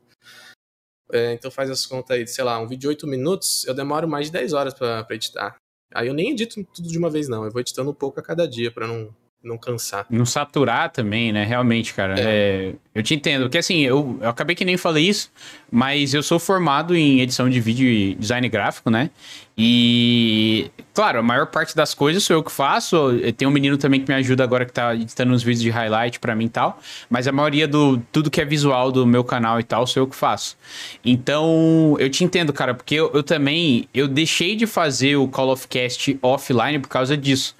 É, 1.10 1.32
então 1.32 1.50
faz 1.50 1.70
as 1.70 1.86
contas 1.86 2.16
aí, 2.16 2.26
sei 2.26 2.44
lá, 2.44 2.58
um 2.58 2.66
vídeo 2.66 2.80
de 2.80 2.88
8 2.88 3.06
minutos, 3.06 3.64
eu 3.66 3.72
demoro 3.72 4.06
mais 4.06 4.26
de 4.26 4.32
10 4.32 4.52
horas 4.52 4.74
para 4.74 5.06
editar. 5.10 5.56
Aí 5.94 6.06
eu 6.06 6.12
nem 6.12 6.32
edito 6.32 6.62
tudo 6.64 6.88
de 6.88 6.98
uma 6.98 7.08
vez, 7.08 7.28
não. 7.28 7.44
Eu 7.44 7.50
vou 7.50 7.60
editando 7.60 7.90
um 7.90 7.94
pouco 7.94 8.20
a 8.20 8.22
cada 8.22 8.46
dia 8.46 8.70
para 8.70 8.86
não 8.86 9.14
não 9.42 9.56
cansar. 9.56 10.04
Não 10.10 10.26
saturar 10.26 10.90
também, 10.90 11.32
né? 11.32 11.44
Realmente, 11.44 11.94
cara. 11.94 12.18
É. 12.18 12.22
É, 12.22 12.74
eu 12.94 13.02
te 13.02 13.14
entendo. 13.14 13.42
Porque 13.42 13.58
assim, 13.58 13.80
eu, 13.80 14.18
eu 14.20 14.28
acabei 14.28 14.56
que 14.56 14.64
nem 14.64 14.76
falei 14.76 15.08
isso, 15.08 15.30
mas 15.70 16.12
eu 16.12 16.22
sou 16.22 16.38
formado 16.38 16.94
em 16.96 17.20
edição 17.20 17.48
de 17.48 17.60
vídeo 17.60 17.86
e 17.86 18.14
design 18.16 18.48
gráfico, 18.48 18.90
né? 18.90 19.10
E, 19.56 20.70
claro, 20.94 21.18
a 21.18 21.22
maior 21.22 21.46
parte 21.46 21.74
das 21.74 21.92
coisas 21.94 22.22
sou 22.22 22.36
eu 22.36 22.42
que 22.42 22.50
faço. 22.50 22.96
Tem 23.36 23.46
um 23.46 23.50
menino 23.50 23.76
também 23.76 24.00
que 24.00 24.08
me 24.08 24.14
ajuda 24.16 24.44
agora 24.44 24.64
que 24.64 24.72
tá 24.72 24.94
editando 24.94 25.32
uns 25.32 25.42
vídeos 25.42 25.62
de 25.62 25.70
highlight 25.70 26.18
para 26.20 26.34
mim 26.34 26.46
e 26.46 26.50
tal. 26.50 26.80
Mas 27.08 27.26
a 27.26 27.32
maioria 27.32 27.66
do 27.66 27.98
tudo 28.12 28.30
que 28.30 28.40
é 28.40 28.44
visual 28.44 28.92
do 28.92 29.06
meu 29.06 29.24
canal 29.24 29.58
e 29.58 29.64
tal 29.64 29.86
sou 29.86 30.02
eu 30.02 30.06
que 30.06 30.14
faço. 30.16 30.56
Então, 31.04 31.96
eu 31.98 32.08
te 32.10 32.24
entendo, 32.24 32.52
cara, 32.52 32.74
porque 32.74 32.94
eu, 32.94 33.10
eu 33.12 33.22
também 33.22 33.88
eu 33.92 34.06
deixei 34.06 34.54
de 34.54 34.66
fazer 34.66 35.16
o 35.16 35.26
Call 35.26 35.50
of 35.50 35.66
Cast 35.66 36.18
offline 36.22 36.78
por 36.78 36.88
causa 36.88 37.16
disso. 37.16 37.56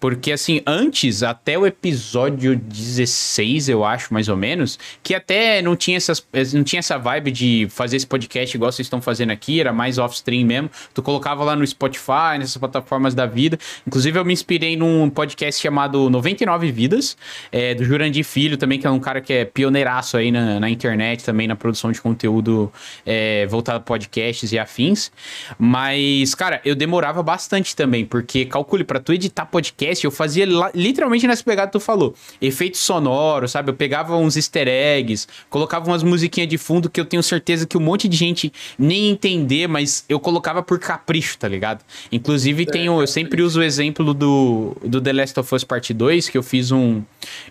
Porque, 0.00 0.32
assim, 0.32 0.60
antes, 0.66 1.22
até 1.22 1.58
o 1.58 1.66
episódio 1.66 2.54
16, 2.56 3.68
eu 3.68 3.84
acho, 3.84 4.14
mais 4.14 4.28
ou 4.28 4.36
menos, 4.36 4.78
que 5.02 5.14
até 5.14 5.60
não 5.60 5.74
tinha, 5.74 5.96
essas, 5.96 6.24
não 6.52 6.62
tinha 6.62 6.78
essa 6.78 6.96
vibe 6.96 7.30
de 7.30 7.66
fazer 7.70 7.96
esse 7.96 8.06
podcast 8.06 8.56
igual 8.56 8.70
vocês 8.70 8.86
estão 8.86 9.02
fazendo 9.02 9.30
aqui, 9.30 9.60
era 9.60 9.72
mais 9.72 9.98
off-stream 9.98 10.46
mesmo. 10.46 10.70
Tu 10.94 11.02
colocava 11.02 11.42
lá 11.42 11.56
no 11.56 11.66
Spotify, 11.66 12.38
nessas 12.38 12.56
plataformas 12.56 13.14
da 13.14 13.26
vida. 13.26 13.58
Inclusive, 13.86 14.18
eu 14.18 14.24
me 14.24 14.32
inspirei 14.32 14.76
num 14.76 15.10
podcast 15.10 15.60
chamado 15.60 16.08
99 16.08 16.70
Vidas, 16.70 17.16
é, 17.50 17.74
do 17.74 17.84
Jurandir 17.84 18.24
Filho 18.24 18.56
também, 18.56 18.78
que 18.78 18.86
é 18.86 18.90
um 18.90 19.00
cara 19.00 19.20
que 19.20 19.32
é 19.32 19.44
pioneiraço 19.44 20.16
aí 20.16 20.30
na, 20.30 20.60
na 20.60 20.70
internet, 20.70 21.24
também 21.24 21.48
na 21.48 21.56
produção 21.56 21.90
de 21.90 22.00
conteúdo 22.00 22.72
é, 23.04 23.46
voltado 23.46 23.78
a 23.78 23.80
podcasts 23.80 24.52
e 24.52 24.58
afins. 24.58 25.10
Mas, 25.58 26.34
cara, 26.34 26.60
eu 26.64 26.74
demorava 26.74 27.22
bastante 27.22 27.74
também, 27.74 28.04
porque 28.04 28.44
calcule, 28.44 28.84
para 28.84 29.00
tu 29.00 29.12
editar 29.12 29.46
podcast, 29.46 29.87
podcast, 29.88 30.04
eu 30.04 30.10
fazia 30.10 30.46
literalmente 30.74 31.26
nessa 31.26 31.42
pegada 31.42 31.68
que 31.68 31.72
tu 31.72 31.80
falou. 31.80 32.14
Efeitos 32.40 32.80
sonoros, 32.80 33.50
sabe? 33.50 33.70
Eu 33.70 33.74
pegava 33.74 34.16
uns 34.16 34.36
easter 34.36 34.68
eggs, 34.68 35.26
colocava 35.48 35.86
umas 35.86 36.02
musiquinhas 36.02 36.48
de 36.48 36.58
fundo 36.58 36.90
que 36.90 37.00
eu 37.00 37.04
tenho 37.04 37.22
certeza 37.22 37.66
que 37.66 37.76
um 37.76 37.80
monte 37.80 38.08
de 38.08 38.16
gente 38.16 38.52
nem 38.78 39.10
entender, 39.10 39.66
mas 39.66 40.04
eu 40.08 40.20
colocava 40.20 40.62
por 40.62 40.78
capricho, 40.78 41.38
tá 41.38 41.48
ligado? 41.48 41.84
Inclusive, 42.12 42.64
é, 42.64 42.66
tenho, 42.66 43.00
eu 43.00 43.06
sempre 43.06 43.42
uso 43.42 43.60
o 43.60 43.62
exemplo 43.62 44.12
do, 44.12 44.76
do 44.84 45.00
The 45.00 45.12
Last 45.12 45.40
of 45.40 45.54
Us 45.54 45.64
Part 45.64 45.92
2, 45.92 46.28
que 46.28 46.36
eu 46.38 46.42
fiz 46.42 46.70
um. 46.70 47.02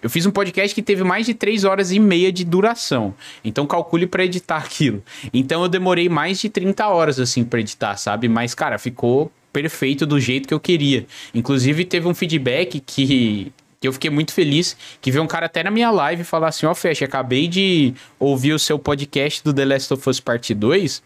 Eu 0.02 0.10
fiz 0.10 0.26
um 0.26 0.32
podcast 0.32 0.74
que 0.74 0.82
teve 0.82 1.04
mais 1.04 1.26
de 1.26 1.34
3 1.34 1.64
horas 1.64 1.92
e 1.92 2.00
meia 2.00 2.32
de 2.32 2.44
duração. 2.44 3.14
Então 3.44 3.66
calcule 3.66 4.06
para 4.06 4.24
editar 4.24 4.58
aquilo. 4.64 5.04
Então 5.34 5.64
eu 5.64 5.70
demorei 5.70 6.10
mais 6.10 6.40
de 6.40 6.50
30 6.50 6.88
horas, 6.88 7.20
assim, 7.20 7.44
pra 7.44 7.60
editar, 7.60 7.98
sabe? 7.98 8.28
Mas, 8.28 8.54
cara, 8.54 8.78
ficou 8.78 9.32
perfeito 9.58 10.06
do 10.06 10.20
jeito 10.20 10.48
que 10.48 10.54
eu 10.54 10.60
queria. 10.60 11.08
Inclusive, 11.34 11.84
teve 11.84 12.08
um 12.08 12.14
feedback 12.14 12.80
que 12.80 13.52
que 13.80 13.88
eu 13.88 13.94
fiquei 13.94 14.10
muito 14.10 14.34
feliz, 14.34 14.76
que 15.00 15.12
veio 15.12 15.24
um 15.24 15.28
cara 15.28 15.46
até 15.46 15.64
na 15.64 15.70
minha 15.70 15.92
live 15.92 16.24
falar 16.24 16.48
assim, 16.48 16.66
ó, 16.66 16.72
oh, 16.72 16.76
Fecha, 16.76 17.06
acabei 17.06 17.48
de 17.48 17.94
ouvir 18.20 18.54
o 18.54 18.58
seu 18.58 18.80
podcast 18.80 19.44
do 19.44 19.54
The 19.54 19.66
Last 19.66 19.94
of 19.94 20.10
Us 20.10 20.20
Part 20.20 20.52
2, 20.52 21.04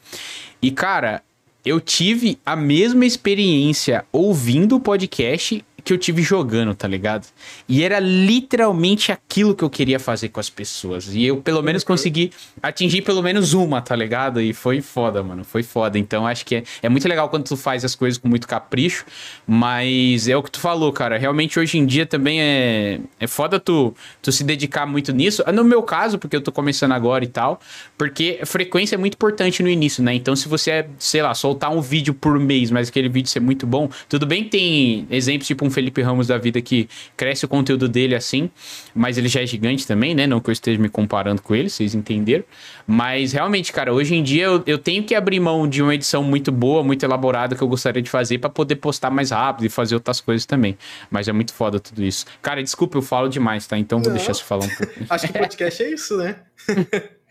e 0.62 0.72
cara, 0.72 1.22
eu 1.66 1.82
tive 1.82 2.40
a 2.46 2.56
mesma 2.56 3.06
experiência 3.06 4.06
ouvindo 4.10 4.78
o 4.78 4.80
podcast 4.80 5.62
que 5.84 5.94
eu 5.94 5.98
tive 5.98 6.22
jogando, 6.22 6.74
tá 6.76 6.88
ligado? 6.88 7.28
E 7.68 7.84
era 7.84 8.00
literalmente 8.00 9.12
aquilo 9.12 9.56
que 9.56 9.64
eu 9.64 9.70
queria 9.70 10.00
fazer 10.00 10.30
com 10.30 10.40
as 10.40 10.50
pessoas. 10.50 11.14
E 11.14 11.26
eu, 11.26 11.38
pelo 11.38 11.62
menos, 11.62 11.84
consegui 11.84 12.32
atingir 12.62 13.02
pelo 13.02 13.22
menos 13.22 13.54
uma, 13.54 13.82
tá 13.82 13.96
ligado? 13.96 14.40
E 14.40 14.54
foi 14.54 14.82
foda, 14.82 15.24
mano. 15.24 15.44
Foi 15.44 15.64
foda. 15.64 15.98
Então, 15.98 16.28
acho 16.28 16.46
que 16.46 16.56
é, 16.56 16.64
é 16.84 16.90
muito 16.90 17.08
legal 17.08 17.30
quando 17.30 17.46
tu 17.46 17.58
faz 17.58 17.84
as 17.84 17.96
coisas 17.96 18.18
com 18.18 18.28
muito 18.28 18.48
capricho. 18.48 19.06
Mas 19.48 20.28
é 20.28 20.36
o 20.36 20.44
que 20.44 20.52
tu 20.52 20.60
falou, 20.60 20.92
cara. 20.94 21.18
Realmente, 21.18 21.60
hoje 21.60 21.78
em 21.78 21.86
dia 21.86 22.06
também 22.06 22.42
é, 22.42 23.00
é 23.20 23.28
foda 23.28 23.60
tu, 23.60 23.94
tu 24.22 24.32
se 24.32 24.44
dedicar 24.44 24.86
muito 24.86 25.12
nisso. 25.12 25.44
No 25.54 25.64
meu 25.64 25.82
caso, 25.82 26.20
porque 26.20 26.36
eu 26.36 26.42
tô 26.42 26.52
começando 26.52 26.92
agora 26.92 27.24
e 27.24 27.28
tal. 27.28 27.60
Porque 27.98 28.40
frequência 28.46 28.96
é 28.96 28.98
muito 28.98 29.16
importante 29.16 29.64
no 29.64 29.70
início, 29.70 30.04
né? 30.04 30.14
Então, 30.14 30.36
se 30.36 30.48
você, 30.48 30.72
é, 30.72 30.88
sei 31.00 31.22
lá, 31.22 31.34
soltar 31.34 31.72
um 31.72 31.82
vídeo 31.82 32.14
por 32.14 32.40
mês, 32.40 32.70
mas 32.70 32.90
aquele 32.90 33.10
vídeo 33.10 33.30
ser 33.30 33.40
muito 33.40 33.66
bom, 33.66 33.90
tudo 34.08 34.26
bem 34.26 34.44
tem 34.44 35.08
exemplos 35.10 35.48
tipo 35.48 35.66
um 35.66 35.70
Felipe 35.72 36.02
Ramos 36.02 36.28
da 36.28 36.38
vida 36.38 36.62
que 36.62 36.88
cresce 37.18 37.46
o 37.46 37.48
conteúdo 37.48 37.88
dele 37.88 38.16
assim, 38.16 38.50
mas 38.94 39.18
ele 39.18 39.28
já 39.28 39.42
é 39.42 39.46
gigante 39.46 39.88
também, 39.88 40.14
né? 40.14 40.28
Não 40.28 40.40
que 40.40 40.50
eu 40.50 40.54
esteja 40.54 40.80
me 40.80 40.90
comparando 40.90 41.42
com 41.42 41.56
ele, 41.56 41.70
vocês 41.70 41.96
entenderam. 41.96 42.44
Mas 42.86 43.34
realmente, 43.34 43.72
cara, 43.72 43.94
hoje 43.94 44.16
em 44.16 44.24
dia 44.24 44.46
eu, 44.46 44.64
eu 44.66 44.78
tenho 44.78 45.04
que 45.04 45.16
abrir 45.16 45.40
mão 45.40 45.68
de 45.68 45.82
uma 45.82 45.96
edição 45.96 46.24
muito 46.24 46.52
boa, 46.52 46.84
muito 46.84 47.04
elaborada 47.04 47.56
que 47.56 47.62
eu 47.62 47.68
gostaria 47.68 48.02
de 48.02 48.10
fazer 48.10 48.38
para 48.38 48.50
poder 48.50 48.76
postar 48.76 49.10
mais 49.10 49.32
rápido 49.32 49.66
e 49.66 49.70
fazer 49.70 49.96
outras 49.96 50.20
coisas 50.22 50.46
também. 50.46 50.78
Mas 51.10 51.28
é 51.28 51.32
muito 51.32 51.54
foda 51.54 51.80
tudo 51.80 52.04
isso. 52.04 52.26
Cara, 52.42 52.62
desculpa, 52.62 52.98
eu 52.98 53.02
falo 53.02 53.28
demais, 53.28 53.66
tá? 53.66 53.78
Então 53.78 54.00
vou 54.00 54.10
Não. 54.10 54.18
deixar 54.18 54.34
você 54.34 54.44
falar 54.44 54.66
um 54.66 54.70
pouco. 54.76 54.94
Acho 55.10 55.28
que 55.28 55.34
podcast 55.38 55.84
é 55.84 55.94
isso, 55.94 56.18
né? 56.18 56.36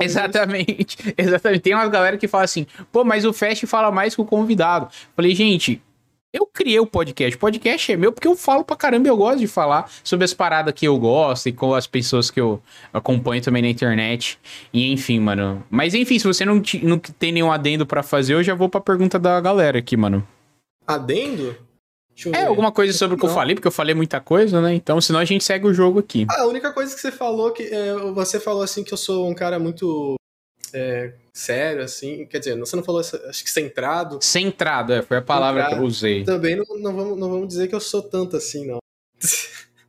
exatamente, 0.00 0.96
exatamente. 1.16 1.60
Tem 1.60 1.74
uma 1.74 1.88
galera 1.88 2.16
que 2.16 2.28
fala 2.28 2.44
assim, 2.44 2.66
pô, 2.90 3.04
mas 3.04 3.24
o 3.24 3.32
Fast 3.32 3.66
fala 3.66 3.90
mais 3.90 4.14
que 4.14 4.20
o 4.20 4.24
convidado. 4.24 4.88
Falei, 5.14 5.34
gente, 5.34 5.82
eu 6.36 6.46
criei 6.46 6.78
o 6.78 6.86
podcast. 6.86 7.36
O 7.36 7.40
podcast 7.40 7.92
é 7.92 7.96
meu 7.96 8.12
porque 8.12 8.28
eu 8.28 8.36
falo 8.36 8.62
pra 8.62 8.76
caramba. 8.76 9.08
Eu 9.08 9.16
gosto 9.16 9.38
de 9.38 9.46
falar 9.46 9.90
sobre 10.04 10.24
as 10.24 10.34
paradas 10.34 10.74
que 10.74 10.86
eu 10.86 10.98
gosto 10.98 11.48
e 11.48 11.52
com 11.52 11.74
as 11.74 11.86
pessoas 11.86 12.30
que 12.30 12.40
eu 12.40 12.60
acompanho 12.92 13.42
também 13.42 13.62
na 13.62 13.68
internet. 13.68 14.38
E 14.72 14.92
enfim, 14.92 15.18
mano. 15.18 15.64
Mas 15.70 15.94
enfim, 15.94 16.18
se 16.18 16.26
você 16.26 16.44
não, 16.44 16.62
não 16.82 16.98
tem 16.98 17.32
nenhum 17.32 17.50
adendo 17.50 17.86
para 17.86 18.02
fazer, 18.02 18.34
eu 18.34 18.42
já 18.42 18.54
vou 18.54 18.68
pra 18.68 18.80
pergunta 18.80 19.18
da 19.18 19.40
galera 19.40 19.78
aqui, 19.78 19.96
mano. 19.96 20.26
Adendo? 20.86 21.56
É, 22.32 22.44
alguma 22.44 22.72
coisa 22.72 22.96
sobre 22.96 23.14
o 23.14 23.18
que 23.18 23.24
não. 23.24 23.30
eu 23.30 23.34
falei, 23.34 23.54
porque 23.54 23.68
eu 23.68 23.72
falei 23.72 23.94
muita 23.94 24.20
coisa, 24.20 24.60
né? 24.62 24.74
Então, 24.74 24.98
senão 25.02 25.20
a 25.20 25.24
gente 25.24 25.44
segue 25.44 25.66
o 25.66 25.74
jogo 25.74 25.98
aqui. 25.98 26.26
Ah, 26.30 26.42
a 26.42 26.46
única 26.46 26.72
coisa 26.72 26.94
que 26.94 27.00
você 27.00 27.12
falou 27.12 27.50
que 27.50 27.62
é, 27.62 27.92
você 28.14 28.40
falou 28.40 28.62
assim 28.62 28.82
que 28.82 28.92
eu 28.92 28.96
sou 28.96 29.28
um 29.28 29.34
cara 29.34 29.58
muito 29.58 30.16
é, 30.72 31.12
sério, 31.32 31.82
assim. 31.82 32.26
Quer 32.26 32.38
dizer, 32.38 32.58
você 32.58 32.76
não 32.76 32.82
falou, 32.82 33.00
acho 33.00 33.44
que 33.44 33.50
centrado. 33.50 34.18
Centrado, 34.22 34.92
é, 34.92 35.02
foi 35.02 35.18
a 35.18 35.22
palavra 35.22 35.62
centrado. 35.62 35.80
que 35.80 35.82
eu 35.82 35.88
usei. 35.88 36.24
Também 36.24 36.56
não, 36.56 36.64
não, 36.78 36.94
vamos, 36.94 37.18
não 37.18 37.30
vamos 37.30 37.48
dizer 37.48 37.68
que 37.68 37.74
eu 37.74 37.80
sou 37.80 38.02
tanto 38.02 38.36
assim, 38.36 38.66
não. 38.66 38.78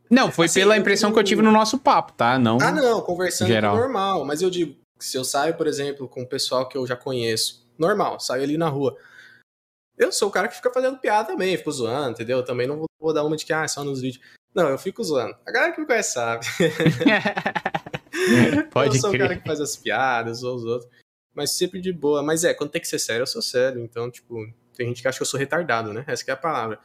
Não, 0.09 0.31
foi 0.31 0.45
assim, 0.45 0.61
pela 0.61 0.77
impressão 0.77 1.11
que 1.11 1.19
eu 1.19 1.23
tive 1.23 1.41
no 1.41 1.51
nosso 1.51 1.77
papo, 1.77 2.13
tá? 2.13 2.39
Não. 2.39 2.57
Ah, 2.61 2.71
não, 2.71 3.01
conversando 3.01 3.49
geral. 3.49 3.75
normal. 3.75 4.23
Mas 4.23 4.41
eu 4.41 4.49
digo, 4.49 4.75
se 4.99 5.17
eu 5.17 5.23
saio, 5.23 5.55
por 5.55 5.67
exemplo, 5.67 6.07
com 6.07 6.21
o 6.21 6.27
pessoal 6.27 6.67
que 6.67 6.77
eu 6.77 6.87
já 6.87 6.95
conheço, 6.95 7.67
normal, 7.77 8.19
saio 8.19 8.43
ali 8.43 8.57
na 8.57 8.69
rua. 8.69 8.97
Eu 9.97 10.11
sou 10.11 10.29
o 10.29 10.31
cara 10.31 10.47
que 10.47 10.55
fica 10.55 10.71
fazendo 10.71 10.99
piada 10.99 11.29
também, 11.29 11.57
fico 11.57 11.71
zoando, 11.71 12.11
entendeu? 12.11 12.43
Também 12.43 12.67
não 12.67 12.77
vou, 12.77 12.85
vou 12.99 13.13
dar 13.13 13.23
uma 13.23 13.35
de 13.35 13.45
que, 13.45 13.51
ah, 13.51 13.63
é 13.63 13.67
só 13.67 13.83
nos 13.83 13.99
vídeos. 13.99 14.23
Não, 14.57 14.69
eu 14.69 14.77
fico 14.79 15.03
zoando. 15.03 15.37
A 15.45 15.51
galera 15.51 15.71
que 15.71 15.79
me 15.79 15.85
conhece 15.85 16.13
sabe. 16.13 16.47
Pode 18.71 18.95
eu 18.95 19.01
sou 19.01 19.11
crer. 19.11 19.21
o 19.21 19.27
cara 19.27 19.39
que 19.39 19.47
faz 19.47 19.61
as 19.61 19.77
piadas, 19.77 20.41
ou 20.41 20.55
os 20.55 20.65
outros. 20.65 20.89
Mas 21.35 21.51
sempre 21.51 21.79
de 21.79 21.93
boa. 21.93 22.23
Mas 22.23 22.43
é, 22.43 22.55
quando 22.55 22.71
tem 22.71 22.81
que 22.81 22.87
ser 22.87 22.97
sério, 22.97 23.21
eu 23.21 23.27
sou 23.27 23.43
sério. 23.43 23.79
Então, 23.79 24.09
tipo, 24.09 24.35
tem 24.75 24.87
gente 24.87 25.03
que 25.03 25.07
acha 25.07 25.19
que 25.19 25.21
eu 25.21 25.27
sou 25.27 25.39
retardado, 25.39 25.93
né? 25.93 26.03
Essa 26.07 26.23
é 26.27 26.33
a 26.33 26.37
palavra. 26.37 26.79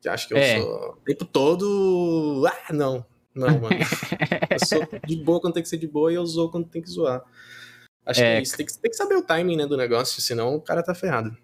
Que 0.00 0.08
acha 0.08 0.26
que 0.26 0.32
eu 0.32 0.38
é. 0.38 0.58
sou 0.58 0.92
o 0.92 0.96
tempo 1.04 1.26
todo. 1.26 2.46
Ah, 2.48 2.72
não. 2.72 3.04
Não, 3.34 3.60
mano. 3.60 3.76
eu 4.50 4.66
sou 4.66 4.80
de 5.06 5.16
boa 5.16 5.38
quando 5.38 5.52
tem 5.52 5.62
que 5.62 5.68
ser 5.68 5.76
de 5.76 5.86
boa 5.86 6.10
e 6.10 6.14
eu 6.14 6.24
zoo 6.24 6.50
quando 6.50 6.66
tem 6.66 6.80
que 6.80 6.88
zoar. 6.88 7.22
Acho 8.06 8.22
é. 8.22 8.22
que 8.22 8.38
é 8.38 8.42
isso. 8.42 8.56
Tem 8.56 8.64
que, 8.64 8.78
tem 8.78 8.90
que 8.90 8.96
saber 8.96 9.16
o 9.16 9.22
timing 9.22 9.58
né, 9.58 9.66
do 9.66 9.76
negócio, 9.76 10.22
senão 10.22 10.54
o 10.54 10.62
cara 10.62 10.82
tá 10.82 10.94
ferrado. 10.94 11.36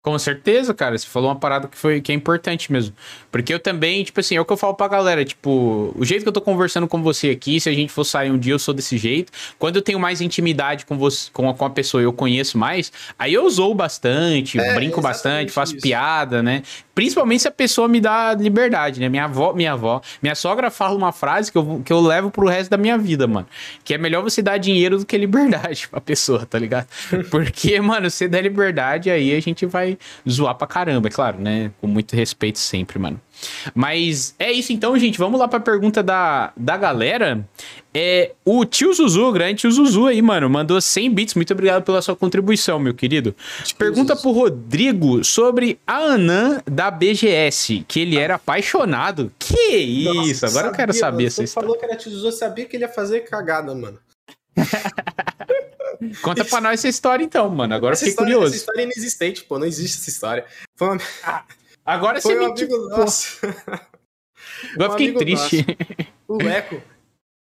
Com 0.00 0.16
certeza, 0.16 0.72
cara. 0.72 0.96
Você 0.96 1.06
falou 1.06 1.28
uma 1.28 1.36
parada 1.38 1.66
que 1.66 1.76
foi 1.76 2.00
que 2.00 2.12
é 2.12 2.14
importante 2.14 2.70
mesmo. 2.70 2.94
Porque 3.32 3.52
eu 3.52 3.58
também, 3.58 4.04
tipo 4.04 4.20
assim, 4.20 4.36
é 4.36 4.40
o 4.40 4.44
que 4.44 4.52
eu 4.52 4.56
falo 4.56 4.74
pra 4.74 4.86
galera, 4.86 5.24
tipo, 5.24 5.92
o 5.96 6.04
jeito 6.04 6.22
que 6.22 6.28
eu 6.28 6.32
tô 6.32 6.40
conversando 6.40 6.86
com 6.86 7.02
você 7.02 7.30
aqui, 7.30 7.60
se 7.60 7.68
a 7.68 7.72
gente 7.72 7.92
for 7.92 8.04
sair 8.04 8.30
um 8.30 8.38
dia, 8.38 8.52
eu 8.52 8.58
sou 8.58 8.72
desse 8.72 8.96
jeito. 8.96 9.32
Quando 9.58 9.76
eu 9.76 9.82
tenho 9.82 9.98
mais 9.98 10.20
intimidade 10.20 10.86
com 10.86 10.96
você, 10.96 11.30
com 11.32 11.48
a, 11.50 11.54
com 11.54 11.64
a 11.64 11.70
pessoa, 11.70 12.02
eu 12.02 12.12
conheço 12.12 12.56
mais, 12.56 12.92
aí 13.18 13.34
eu 13.34 13.48
zoo 13.50 13.74
bastante, 13.74 14.58
é, 14.58 14.74
brinco 14.74 15.00
bastante, 15.00 15.50
faço 15.50 15.74
isso. 15.74 15.82
piada, 15.82 16.42
né? 16.42 16.62
Principalmente 16.94 17.42
se 17.42 17.48
a 17.48 17.52
pessoa 17.52 17.86
me 17.86 18.00
dá 18.00 18.34
liberdade, 18.34 19.00
né? 19.00 19.08
Minha 19.08 19.24
avó, 19.24 19.52
minha 19.52 19.72
avó, 19.72 20.00
minha 20.22 20.34
sogra 20.34 20.70
fala 20.70 20.96
uma 20.96 21.12
frase 21.12 21.50
que 21.52 21.58
eu, 21.58 21.82
que 21.84 21.92
eu 21.92 22.00
levo 22.00 22.30
pro 22.30 22.48
resto 22.48 22.70
da 22.70 22.76
minha 22.76 22.98
vida, 22.98 23.26
mano. 23.26 23.46
Que 23.84 23.94
é 23.94 23.98
melhor 23.98 24.22
você 24.22 24.42
dar 24.42 24.58
dinheiro 24.58 24.98
do 24.98 25.06
que 25.06 25.16
liberdade 25.16 25.86
pra 25.90 26.00
pessoa, 26.00 26.44
tá 26.46 26.58
ligado? 26.58 26.88
Porque, 27.30 27.80
mano, 27.80 28.10
você 28.10 28.26
der 28.26 28.42
liberdade, 28.42 29.10
aí 29.10 29.34
a 29.34 29.40
gente 29.40 29.64
vai 29.66 29.87
zoar 30.28 30.54
pra 30.54 30.66
caramba, 30.66 31.08
é 31.08 31.10
claro, 31.10 31.38
né? 31.38 31.70
Com 31.80 31.86
muito 31.86 32.14
respeito 32.16 32.58
sempre, 32.58 32.98
mano. 32.98 33.20
Mas 33.74 34.34
é 34.38 34.50
isso 34.50 34.72
então, 34.72 34.98
gente. 34.98 35.18
Vamos 35.18 35.38
lá 35.38 35.46
pra 35.46 35.60
pergunta 35.60 36.02
da, 36.02 36.52
da 36.56 36.76
galera. 36.76 37.46
É, 37.94 38.32
o 38.44 38.64
tio 38.64 38.92
Zuzu, 38.92 39.24
o 39.28 39.32
grande 39.32 39.60
tio 39.60 39.70
Zuzu 39.70 40.06
aí, 40.06 40.20
mano, 40.20 40.48
mandou 40.50 40.80
100 40.80 41.10
bits. 41.14 41.34
Muito 41.34 41.52
obrigado 41.52 41.84
pela 41.84 42.02
sua 42.02 42.16
contribuição, 42.16 42.78
meu 42.78 42.94
querido. 42.94 43.34
Pergunta 43.78 44.16
pro 44.16 44.30
Rodrigo 44.32 45.24
sobre 45.24 45.78
a 45.86 45.96
Anã 45.96 46.60
da 46.66 46.90
BGS, 46.90 47.84
que 47.86 48.00
ele 48.00 48.18
era 48.18 48.34
apaixonado. 48.34 49.32
Que 49.38 49.76
isso? 49.76 50.14
Nossa, 50.44 50.46
Agora 50.46 50.52
sabia, 50.52 50.70
eu 50.70 50.72
quero 50.74 50.92
saber 50.92 51.24
história. 51.26 51.48
falou 51.48 51.76
que 51.78 51.84
era 51.84 51.96
tio 51.96 52.10
Zuzu, 52.10 52.32
sabia 52.32 52.64
que 52.66 52.76
ele 52.76 52.84
ia 52.84 52.88
fazer 52.88 53.20
cagada, 53.20 53.74
mano. 53.74 53.98
Conta 56.22 56.44
pra 56.44 56.60
nós 56.60 56.80
essa 56.80 56.88
história 56.88 57.24
então, 57.24 57.48
mano. 57.48 57.74
Agora 57.74 57.92
essa 57.92 58.00
fiquei 58.00 58.12
história, 58.12 58.32
curioso. 58.32 58.54
Essa 58.54 58.60
história 58.62 58.80
é 58.80 58.84
inexistente, 58.84 59.44
pô. 59.44 59.58
Não 59.58 59.66
existe 59.66 59.98
essa 59.98 60.10
história. 60.10 60.46
Foi 60.76 60.88
uma... 60.88 60.98
ah, 61.24 61.44
agora 61.84 62.20
Foi 62.20 62.34
você 62.34 62.40
um 62.40 62.52
amigo 62.52 62.76
nosso. 62.88 63.38
Agora 64.74 64.92
um 64.92 64.96
fiquei 64.96 65.14
triste. 65.14 65.66
Nosso. 65.66 66.12
O 66.28 66.36
Leco. 66.42 66.82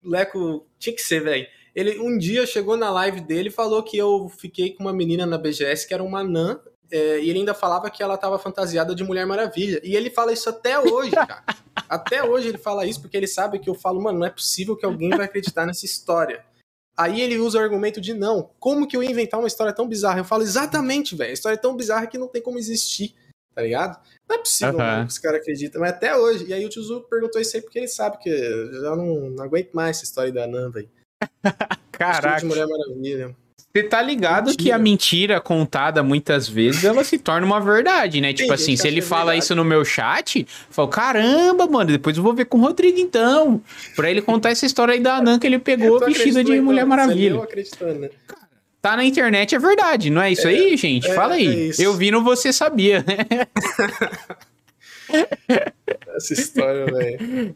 Leco 0.03 0.68
tinha 0.78 0.95
que 0.95 1.02
ser, 1.02 1.24
velho. 1.24 1.48
Ele 1.76 1.99
um 1.99 2.18
dia 2.18 2.45
chegou 2.45 2.78
na 2.78 2.90
live 2.91 3.22
dele 3.22 3.49
e 3.49 3.52
falou 3.52 3.82
que 3.82 3.98
eu 3.98 4.30
fiquei 4.30 4.72
com 4.74 4.84
uma 4.84 4.94
menina 4.94 5.26
na 5.26 5.38
BGS 5.38 5.88
que 5.88 5.94
era 5.94 6.03
uma 6.03 6.24
Nan. 6.24 6.60
É, 6.91 7.20
e 7.20 7.30
ele 7.30 7.40
ainda 7.40 7.56
falava 7.56 7.90
que 7.90 8.03
ela 8.03 8.18
tava 8.18 8.38
fantasiada 8.38 8.94
de 8.94 9.03
Mulher 9.03 9.26
Maravilha. 9.26 9.82
E 9.84 9.95
ele 9.95 10.11
fala 10.11 10.32
isso 10.32 10.49
até 10.49 10.78
hoje, 10.80 11.11
cara. 11.11 11.44
até 11.90 12.24
hoje 12.24 12.49
ele 12.49 12.57
fala 12.57 12.86
isso 12.86 13.02
porque 13.02 13.18
ele 13.18 13.26
sabe 13.26 13.57
que 13.57 13.70
eu 13.70 13.74
falo, 13.74 14.02
mano, 14.02 14.20
não 14.20 14.28
é 14.28 14.30
possível 14.30 14.76
que 14.76 14.86
alguém 14.86 15.10
vai 15.10 15.26
acreditar 15.26 15.65
nessa 15.65 15.86
história. 15.86 16.45
Aí 16.95 17.22
ele 17.22 17.38
usa 17.38 17.57
o 17.57 17.61
argumento 17.61 17.99
de 17.99 18.14
não. 18.14 18.52
Como 18.60 18.88
que 18.88 18.95
eu 18.95 19.02
ia 19.02 19.10
inventar 19.10 19.40
uma 19.40 19.48
história 19.48 19.74
tão 19.74 19.88
bizarra? 19.88 20.20
Eu 20.20 20.26
falo, 20.26 20.44
exatamente, 20.44 21.15
velho. 21.15 21.32
A 21.32 21.34
história 21.34 21.56
é 21.56 21.60
tão 21.60 21.76
bizarra 21.76 22.06
que 22.06 22.18
não 22.18 22.28
tem 22.28 22.41
como 22.41 22.60
existir, 22.60 23.15
tá 23.56 23.64
ligado? 23.64 23.99
Não 24.30 24.36
é 24.36 24.40
possível 24.40 24.80
uhum. 24.80 25.06
que 25.06 25.11
os 25.11 25.18
caras 25.18 25.41
acreditam, 25.41 25.82
mas 25.82 25.91
até 25.91 26.15
hoje. 26.15 26.45
E 26.45 26.53
aí 26.53 26.65
o 26.65 26.70
Tizu 26.70 27.02
perguntou 27.10 27.41
isso 27.41 27.56
aí 27.56 27.61
porque 27.61 27.80
ele 27.80 27.88
sabe 27.88 28.20
que 28.20 28.30
eu 28.30 28.82
já 28.82 28.95
não, 28.95 29.30
não 29.32 29.44
aguento 29.44 29.72
mais 29.74 29.98
essa 29.98 30.06
história 30.06 30.32
da 30.32 30.45
Nanda 30.45 30.80
aí. 30.80 30.90
Caraca. 31.91 32.45
Mulher 32.45 32.68
Maravilha. 32.68 33.36
Você 33.76 33.82
tá 33.82 34.04
ligado 34.04 34.52
mentira. 34.52 34.64
que 34.64 34.72
a 34.72 34.78
mentira 34.78 35.41
contada 35.41 36.04
muitas 36.04 36.48
vezes 36.48 36.84
ela 36.84 37.04
se 37.04 37.18
torna 37.18 37.44
uma 37.44 37.60
verdade, 37.60 38.22
né? 38.22 38.32
Tipo 38.32 38.54
assim, 38.54 38.76
se 38.76 38.88
ele 38.88 39.02
fala 39.02 39.32
verdade. 39.32 39.45
isso 39.45 39.56
no 39.56 39.66
meu 39.66 39.84
chat, 39.84 40.41
eu 40.41 40.45
falo, 40.70 40.90
caramba, 40.90 41.66
mano, 41.66 41.91
depois 41.91 42.16
eu 42.16 42.22
vou 42.22 42.36
ver 42.36 42.45
com 42.45 42.60
o 42.60 42.62
Rodrigo 42.62 43.00
então. 43.00 43.60
Pra 43.95 44.12
ele 44.12 44.22
contar 44.22 44.52
essa 44.52 44.64
história 44.64 44.94
aí 44.94 45.00
da 45.00 45.16
Anã 45.16 45.40
que 45.40 45.48
ele 45.48 45.58
pegou 45.58 46.00
vestida 46.06 46.44
de 46.44 46.62
Mulher 46.62 46.86
Maravilha. 46.86 47.41
acreditando, 47.41 48.02
né? 48.02 48.10
Tá 48.80 48.95
na 48.95 49.04
internet, 49.04 49.56
é 49.56 49.60
verdade, 49.60 50.12
não 50.12 50.22
é 50.22 50.32
isso 50.32 50.48
é, 50.48 50.52
aí, 50.52 50.78
gente? 50.78 51.10
É, 51.10 51.16
Fala 51.16 51.34
aí. 51.34 51.72
É 51.72 51.74
eu 51.80 51.95
vi 51.95 52.12
no 52.12 52.22
Você 52.24 52.54
Sabia, 52.54 53.04
né? 53.08 53.48
Essa 56.15 56.34
história, 56.34 56.85
velho. 56.91 57.56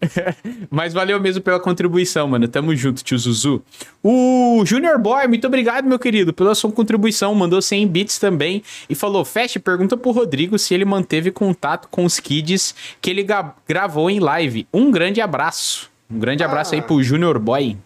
Mas 0.70 0.94
valeu 0.94 1.20
mesmo 1.20 1.42
pela 1.42 1.60
contribuição, 1.60 2.28
mano. 2.28 2.48
Tamo 2.48 2.76
junto, 2.76 3.04
tio 3.04 3.18
Zuzu. 3.18 3.64
O 4.04 4.64
Junior 4.66 4.98
Boy, 5.00 5.28
muito 5.28 5.46
obrigado, 5.48 5.86
meu 5.86 6.00
querido, 6.00 6.34
pela 6.34 6.56
sua 6.56 6.72
contribuição. 6.72 7.34
Mandou 7.36 7.62
100 7.62 7.88
bits 7.88 8.20
também. 8.20 8.64
E 8.90 8.96
falou: 8.96 9.24
Fast, 9.24 9.60
pergunta 9.60 9.96
pro 9.96 10.12
Rodrigo 10.12 10.58
se 10.58 10.74
ele 10.74 10.86
manteve 10.86 11.32
contato 11.32 11.88
com 11.90 12.06
os 12.06 12.20
kids 12.20 12.74
que 13.02 13.10
ele 13.10 13.26
gravou 13.68 14.10
em 14.10 14.20
live. 14.20 14.68
Um 14.74 14.92
grande 14.92 15.22
abraço. 15.22 15.90
Um 16.10 16.20
grande 16.20 16.44
ah. 16.44 16.48
abraço 16.48 16.74
aí 16.74 16.82
pro 16.82 17.02
Junior 17.04 17.38
Boy. 17.40 17.78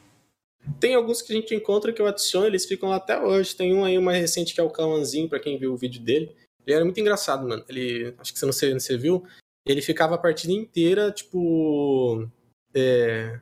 Tem 0.80 0.94
alguns 0.94 1.22
que 1.22 1.34
a 1.34 1.36
gente 1.36 1.56
encontra 1.56 1.92
que 1.92 2.02
eu 2.02 2.06
adiciono, 2.06 2.46
eles 2.46 2.66
ficam 2.66 2.90
lá 2.90 2.98
até 2.98 3.20
hoje. 3.20 3.56
Tem 3.56 3.74
um 3.74 3.84
aí 3.84 3.98
mais 4.00 4.20
recente 4.20 4.54
que 4.54 4.62
é 4.62 4.64
o 4.64 4.70
Cauãzinho, 4.70 5.28
pra 5.28 5.40
quem 5.40 5.58
viu 5.58 5.74
o 5.74 5.78
vídeo 5.78 6.02
dele. 6.02 6.32
Ele 6.66 6.76
era 6.76 6.86
muito 6.86 7.00
engraçado, 7.00 7.48
mano. 7.48 7.64
Ele, 7.68 8.14
acho 8.20 8.32
que 8.32 8.40
você 8.40 8.46
não 8.46 8.54
sei, 8.54 8.74
você 8.74 8.96
viu, 8.96 9.24
ele 9.66 9.82
ficava 9.82 10.16
a 10.16 10.18
partida 10.18 10.54
inteira, 10.54 11.12
tipo. 11.12 12.28
É, 12.74 13.40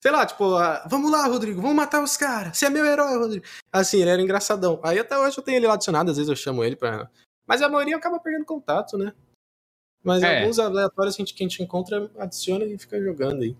sei 0.00 0.10
lá, 0.10 0.24
tipo, 0.24 0.44
vamos 0.88 1.10
lá, 1.10 1.26
Rodrigo, 1.26 1.60
vamos 1.60 1.76
matar 1.76 2.02
os 2.02 2.16
caras. 2.16 2.56
Você 2.56 2.66
é 2.66 2.70
meu 2.70 2.86
herói, 2.86 3.18
Rodrigo. 3.18 3.44
Assim, 3.72 4.00
ele 4.00 4.10
era 4.10 4.22
engraçadão. 4.22 4.80
Aí 4.82 4.98
até 4.98 5.18
hoje 5.18 5.38
eu 5.38 5.44
tenho 5.44 5.56
ele 5.56 5.66
lá 5.66 5.74
adicionado, 5.74 6.10
às 6.10 6.16
vezes 6.16 6.30
eu 6.30 6.36
chamo 6.36 6.64
ele 6.64 6.76
pra. 6.76 7.10
Mas 7.46 7.62
a 7.62 7.68
maioria 7.68 7.96
acaba 7.96 8.20
perdendo 8.20 8.44
contato, 8.44 8.96
né? 8.96 9.12
Mas 10.02 10.22
é. 10.22 10.40
alguns 10.40 10.58
aleatórios 10.58 11.16
que 11.16 11.22
a, 11.22 11.24
gente, 11.24 11.34
que 11.34 11.42
a 11.42 11.48
gente 11.48 11.62
encontra, 11.62 12.10
adiciona 12.18 12.64
e 12.64 12.78
fica 12.78 13.00
jogando 13.02 13.42
aí. 13.42 13.56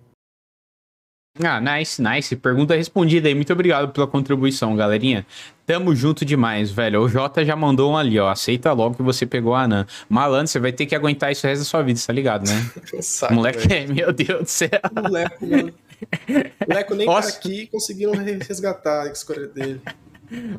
Ah, 1.43 1.61
nice, 1.61 2.03
nice. 2.03 2.35
Pergunta 2.35 2.75
respondida 2.75 3.29
aí. 3.29 3.35
Muito 3.35 3.53
obrigado 3.53 3.93
pela 3.93 4.07
contribuição, 4.07 4.75
galerinha. 4.75 5.25
Tamo 5.65 5.95
junto 5.95 6.25
demais, 6.25 6.71
velho. 6.71 7.03
O 7.03 7.09
Jota 7.09 7.45
já 7.45 7.55
mandou 7.55 7.93
um 7.93 7.97
ali, 7.97 8.19
ó. 8.19 8.29
Aceita 8.29 8.73
logo 8.73 8.97
que 8.97 9.03
você 9.03 9.25
pegou 9.25 9.55
a 9.55 9.63
Anã. 9.63 9.87
Malandro, 10.09 10.49
você 10.49 10.59
vai 10.59 10.73
ter 10.73 10.87
que 10.87 10.95
aguentar 10.95 11.31
isso 11.31 11.47
o 11.47 11.51
resto 11.51 11.61
da 11.63 11.65
sua 11.67 11.83
vida, 11.83 12.01
tá 12.05 12.13
ligado, 12.13 12.49
né? 12.49 12.71
Saco, 13.01 13.35
Moleque, 13.35 13.73
é, 13.73 13.87
meu 13.87 14.13
Deus 14.13 14.41
do 14.41 14.47
céu. 14.49 14.71
Moleque, 14.95 15.47
mano. 15.47 15.73
Leco 16.67 16.95
nem 16.95 17.07
Nossa. 17.07 17.33
tá 17.33 17.39
aqui 17.39 17.67
conseguiram 17.69 18.13
resgatar 18.13 19.03
a 19.05 19.13
escolha 19.13 19.47
dele. 19.47 19.81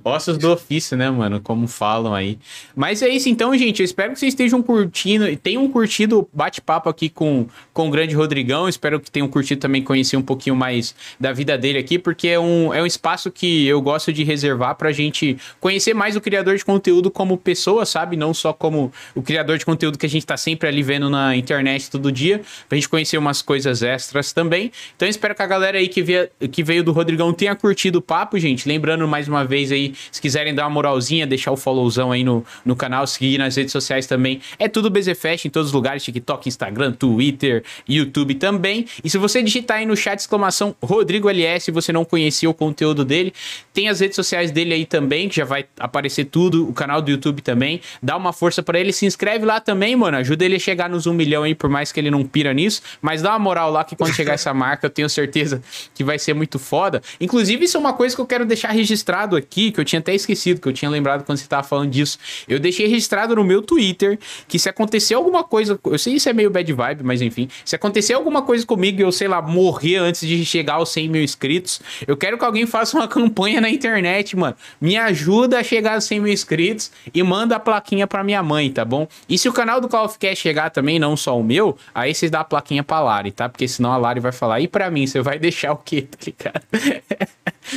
Ossos 0.03 0.37
do 0.37 0.51
ofício, 0.51 0.97
né, 0.97 1.09
mano? 1.09 1.39
Como 1.41 1.67
falam 1.67 2.13
aí. 2.13 2.39
Mas 2.75 3.01
é 3.01 3.09
isso 3.09 3.29
então, 3.29 3.55
gente. 3.57 3.79
Eu 3.79 3.85
espero 3.85 4.13
que 4.13 4.19
vocês 4.19 4.33
estejam 4.33 4.61
curtindo 4.61 5.27
e 5.27 5.35
tenham 5.35 5.67
curtido 5.69 6.19
o 6.19 6.29
bate-papo 6.33 6.89
aqui 6.89 7.09
com, 7.09 7.47
com 7.73 7.87
o 7.87 7.91
grande 7.91 8.15
Rodrigão. 8.15 8.67
Espero 8.67 8.99
que 8.99 9.11
tenham 9.11 9.27
curtido 9.27 9.59
também 9.59 9.83
conhecer 9.83 10.17
um 10.17 10.21
pouquinho 10.21 10.55
mais 10.55 10.95
da 11.19 11.31
vida 11.31 11.57
dele 11.57 11.77
aqui, 11.77 11.99
porque 11.99 12.27
é 12.27 12.39
um, 12.39 12.73
é 12.73 12.81
um 12.81 12.85
espaço 12.85 13.31
que 13.31 13.67
eu 13.67 13.81
gosto 13.81 14.11
de 14.11 14.23
reservar 14.23 14.75
pra 14.75 14.91
gente 14.91 15.37
conhecer 15.59 15.93
mais 15.93 16.15
o 16.15 16.21
criador 16.21 16.55
de 16.55 16.65
conteúdo 16.65 17.11
como 17.11 17.37
pessoa, 17.37 17.85
sabe? 17.85 18.15
Não 18.15 18.33
só 18.33 18.53
como 18.53 18.91
o 19.13 19.21
criador 19.21 19.57
de 19.57 19.65
conteúdo 19.65 19.97
que 19.97 20.05
a 20.05 20.09
gente 20.09 20.25
tá 20.25 20.37
sempre 20.37 20.67
ali 20.67 20.81
vendo 20.81 21.09
na 21.09 21.35
internet 21.35 21.89
todo 21.89 22.11
dia, 22.11 22.41
pra 22.67 22.75
gente 22.75 22.89
conhecer 22.89 23.17
umas 23.17 23.41
coisas 23.41 23.83
extras 23.83 24.31
também. 24.33 24.71
Então 24.95 25.07
espero 25.07 25.35
que 25.35 25.41
a 25.41 25.47
galera 25.47 25.77
aí 25.77 25.87
que, 25.87 26.01
via, 26.01 26.31
que 26.51 26.63
veio 26.63 26.83
do 26.83 26.91
Rodrigão 26.91 27.33
tenha 27.33 27.55
curtido 27.55 27.99
o 27.99 28.01
papo, 28.01 28.39
gente. 28.39 28.67
Lembrando 28.67 29.07
mais 29.07 29.27
uma 29.27 29.43
vez 29.43 29.58
vez 29.59 29.71
aí, 29.71 29.93
se 30.11 30.21
quiserem 30.21 30.53
dar 30.55 30.63
uma 30.63 30.69
moralzinha, 30.69 31.27
deixar 31.27 31.51
o 31.51 31.57
followzão 31.57 32.11
aí 32.11 32.23
no, 32.23 32.45
no 32.65 32.75
canal, 32.75 33.05
seguir 33.05 33.37
nas 33.37 33.55
redes 33.55 33.71
sociais 33.71 34.07
também. 34.07 34.41
É 34.57 34.67
tudo 34.67 34.89
BZFest 34.89 35.45
em 35.45 35.49
todos 35.49 35.69
os 35.69 35.73
lugares, 35.73 36.03
TikTok, 36.03 36.47
Instagram, 36.47 36.93
Twitter, 36.93 37.63
YouTube 37.87 38.35
também. 38.35 38.85
E 39.03 39.09
se 39.09 39.17
você 39.17 39.43
digitar 39.43 39.77
aí 39.77 39.85
no 39.85 39.95
chat 39.95 40.19
exclamação 40.19 40.75
Rodrigo 40.81 41.29
LS, 41.29 41.71
você 41.71 41.91
não 41.91 42.05
conhecia 42.05 42.49
o 42.49 42.53
conteúdo 42.53 43.03
dele, 43.03 43.33
tem 43.73 43.89
as 43.89 43.99
redes 43.99 44.15
sociais 44.15 44.51
dele 44.51 44.73
aí 44.73 44.85
também, 44.85 45.27
que 45.27 45.35
já 45.35 45.45
vai 45.45 45.65
aparecer 45.79 46.25
tudo, 46.25 46.67
o 46.67 46.73
canal 46.73 47.01
do 47.01 47.11
YouTube 47.11 47.41
também. 47.41 47.81
Dá 48.01 48.15
uma 48.15 48.33
força 48.33 48.63
para 48.63 48.79
ele, 48.79 48.93
se 48.93 49.05
inscreve 49.05 49.45
lá 49.45 49.59
também, 49.59 49.95
mano. 49.95 50.17
Ajuda 50.17 50.45
ele 50.45 50.55
a 50.55 50.59
chegar 50.59 50.89
nos 50.89 51.05
um 51.07 51.13
milhão 51.13 51.43
aí, 51.43 51.53
por 51.53 51.69
mais 51.69 51.91
que 51.91 51.99
ele 51.99 52.11
não 52.11 52.23
pira 52.23 52.53
nisso. 52.53 52.81
Mas 53.01 53.21
dá 53.21 53.31
uma 53.31 53.39
moral 53.39 53.71
lá 53.71 53.83
que 53.83 53.95
quando 53.95 54.13
chegar 54.13 54.33
essa 54.39 54.53
marca, 54.53 54.85
eu 54.85 54.89
tenho 54.89 55.09
certeza 55.09 55.61
que 55.93 56.03
vai 56.03 56.17
ser 56.17 56.33
muito 56.33 56.57
foda. 56.57 57.01
Inclusive, 57.19 57.65
isso 57.65 57.77
é 57.77 57.79
uma 57.79 57.93
coisa 57.93 58.15
que 58.15 58.21
eu 58.21 58.25
quero 58.25 58.45
deixar 58.45 58.71
registrado 58.71 59.35
aqui 59.35 59.48
aqui, 59.49 59.71
que 59.71 59.79
eu 59.79 59.85
tinha 59.85 59.99
até 59.99 60.13
esquecido, 60.13 60.61
que 60.61 60.67
eu 60.67 60.73
tinha 60.73 60.89
lembrado 60.89 61.25
quando 61.25 61.39
você 61.39 61.47
tava 61.47 61.63
falando 61.63 61.89
disso. 61.89 62.19
Eu 62.47 62.59
deixei 62.59 62.87
registrado 62.87 63.35
no 63.35 63.43
meu 63.43 63.61
Twitter 63.63 64.19
que 64.47 64.59
se 64.59 64.69
acontecer 64.69 65.15
alguma 65.15 65.43
coisa, 65.43 65.79
eu 65.83 65.97
sei 65.97 66.13
que 66.13 66.17
isso 66.17 66.29
é 66.29 66.33
meio 66.33 66.51
bad 66.51 66.71
vibe, 66.71 67.03
mas 67.03 67.21
enfim, 67.21 67.49
se 67.65 67.75
acontecer 67.75 68.13
alguma 68.13 68.43
coisa 68.43 68.65
comigo 68.65 68.99
e 68.99 69.03
eu, 69.03 69.11
sei 69.11 69.27
lá, 69.27 69.41
morrer 69.41 69.97
antes 69.97 70.27
de 70.27 70.45
chegar 70.45 70.75
aos 70.75 70.89
100 70.89 71.09
mil 71.09 71.23
inscritos, 71.23 71.81
eu 72.07 72.15
quero 72.15 72.37
que 72.37 72.45
alguém 72.45 72.65
faça 72.67 72.95
uma 72.95 73.07
campanha 73.09 73.59
na 73.59 73.69
internet, 73.69 74.37
mano. 74.37 74.55
Me 74.79 74.97
ajuda 74.97 75.59
a 75.59 75.63
chegar 75.63 75.95
aos 75.95 76.03
100 76.03 76.19
mil 76.19 76.31
inscritos 76.31 76.91
e 77.13 77.23
manda 77.23 77.55
a 77.55 77.59
plaquinha 77.59 78.05
pra 78.05 78.23
minha 78.23 78.43
mãe, 78.43 78.71
tá 78.71 78.85
bom? 78.85 79.07
E 79.27 79.37
se 79.37 79.49
o 79.49 79.53
canal 79.53 79.81
do 79.81 79.89
Call 79.89 80.05
of 80.05 80.19
Cast 80.19 80.41
chegar 80.41 80.69
também, 80.69 80.99
não 80.99 81.17
só 81.17 81.37
o 81.37 81.43
meu, 81.43 81.77
aí 81.93 82.13
vocês 82.13 82.29
dão 82.29 82.41
a 82.41 82.43
plaquinha 82.43 82.83
pra 82.83 82.99
Lari, 82.99 83.31
tá? 83.31 83.49
Porque 83.49 83.67
senão 83.67 83.91
a 83.91 83.97
Lari 83.97 84.19
vai 84.19 84.31
falar, 84.31 84.59
e 84.59 84.67
pra 84.67 84.91
mim, 84.91 85.07
você 85.07 85.21
vai 85.21 85.37
deixar 85.39 85.73
o 85.73 85.77
quê, 85.77 86.03
tá 86.03 86.17
ligado? 86.25 87.29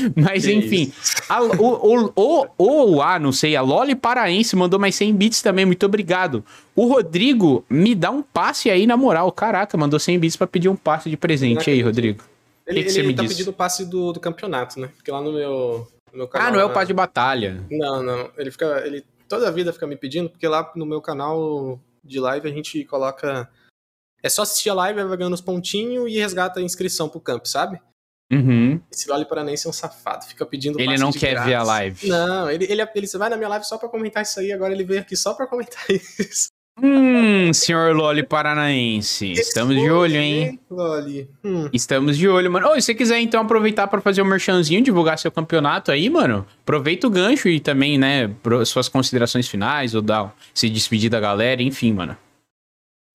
mas 0.17 0.47
enfim, 0.47 0.93
a, 1.29 1.39
o, 1.63 2.13
o, 2.17 2.49
o, 2.59 2.95
o, 2.95 3.03
a, 3.03 3.19
não 3.19 3.33
sei, 3.33 3.55
a 3.55 3.63
Loli 3.63 3.95
Paraense 3.95 4.57
mandou 4.57 4.79
mais 4.79 4.95
100 4.95 5.15
bits 5.15 5.43
também, 5.43 5.65
muito 5.65 5.85
obrigado. 5.87 6.45
O 6.75 6.87
Rodrigo 6.87 7.65
me 7.69 7.95
dá 7.95 8.11
um 8.11 8.23
passe 8.23 8.71
aí, 8.71 8.87
na 8.87 8.97
moral. 8.97 9.31
Caraca, 9.31 9.77
mandou 9.77 9.99
100 10.01 10.19
bits 10.19 10.37
pra 10.37 10.47
pedir 10.47 10.69
um 10.69 10.77
passe 10.77 11.09
de 11.09 11.17
presente 11.17 11.71
aí, 11.71 11.83
Rodrigo. 11.83 12.23
Ele, 12.67 12.85
que 12.85 12.93
que 12.93 12.99
ele, 12.99 13.15
tá 13.15 13.23
pedindo 13.23 13.51
o 13.51 13.53
passe 13.53 13.85
do, 13.85 14.13
do 14.13 14.21
campeonato, 14.21 14.81
né? 14.81 14.89
Porque 14.95 15.11
lá 15.11 15.21
no 15.21 15.33
meu, 15.33 15.89
no 16.13 16.19
meu 16.19 16.29
canal. 16.29 16.49
Ah, 16.49 16.51
não 16.51 16.61
é 16.61 16.65
o 16.65 16.73
passe 16.73 16.89
de 16.89 16.95
batalha. 16.95 17.65
Não, 17.71 18.03
não. 18.03 18.31
Ele 18.37 18.51
fica. 18.51 18.83
Ele 18.87 19.05
toda 19.29 19.49
a 19.49 19.51
vida 19.51 19.73
fica 19.73 19.87
me 19.87 19.97
pedindo, 19.97 20.29
porque 20.29 20.47
lá 20.47 20.71
no 20.77 20.85
meu 20.85 21.01
canal 21.01 21.81
de 22.05 22.21
live 22.21 22.49
a 22.49 22.53
gente 22.53 22.85
coloca. 22.85 23.49
É 24.23 24.29
só 24.29 24.43
assistir 24.43 24.71
a 24.71 24.75
live, 24.75 25.03
vai 25.03 25.17
ganhando 25.17 25.35
os 25.35 25.41
pontinhos 25.41 26.11
e 26.11 26.19
resgata 26.19 26.61
a 26.61 26.63
inscrição 26.63 27.09
pro 27.09 27.21
camp, 27.21 27.45
sabe? 27.47 27.81
Uhum. 28.33 28.81
Esse 28.91 29.11
Loli 29.11 29.27
Paranense 29.27 29.67
é 29.67 29.71
um 29.71 29.73
safado, 29.75 30.25
fica 30.25 30.47
pedindo 30.47 30.81
Ele 30.81 30.97
não 30.97 31.13
quer 31.13 31.33
grátis. 31.33 31.45
ver 31.45 31.55
a 31.55 31.63
live. 31.63 32.09
Não, 32.09 32.51
ele, 32.51 32.65
ele, 32.65 32.83
ele 32.95 33.07
vai 33.19 33.29
na 33.29 33.37
minha 33.37 33.49
live 33.49 33.65
só 33.67 33.77
pra 33.77 33.91
comentar 33.91 34.23
isso 34.23 34.41
aí, 34.41 34.51
agora 34.51 34.73
ele 34.73 34.85
veio 34.85 35.01
aqui 35.01 35.15
só 35.15 35.35
pra 35.35 35.47
comentar 35.47 35.85
isso. 35.91 36.49
Hum, 36.81 37.53
senhor 37.53 37.95
Loli 37.95 38.23
Paranaense. 38.23 39.33
Estamos 39.33 39.77
de 39.77 39.91
olho, 39.91 40.17
hein? 40.17 40.59
Loli. 40.71 41.29
Hum. 41.45 41.69
Estamos 41.71 42.17
de 42.17 42.27
olho, 42.27 42.51
mano. 42.51 42.69
Ou 42.69 42.73
oh, 42.73 42.75
se 42.77 42.87
você 42.87 42.95
quiser 42.95 43.21
então 43.21 43.43
aproveitar 43.43 43.87
para 43.89 44.01
fazer 44.01 44.23
o 44.23 44.25
um 44.25 44.29
merchanzinho, 44.29 44.83
divulgar 44.83 45.19
seu 45.19 45.31
campeonato 45.31 45.93
aí, 45.93 46.09
mano, 46.09 46.47
aproveita 46.63 47.07
o 47.07 47.11
gancho 47.11 47.49
e 47.49 47.61
também, 47.61 47.99
né, 47.99 48.31
suas 48.65 48.89
considerações 48.89 49.47
finais, 49.47 49.95
ou 49.95 50.01
dar, 50.01 50.35
se 50.55 50.71
despedir 50.71 51.11
da 51.11 51.21
galera, 51.21 51.63
enfim, 51.63 51.93
mano. 51.93 52.17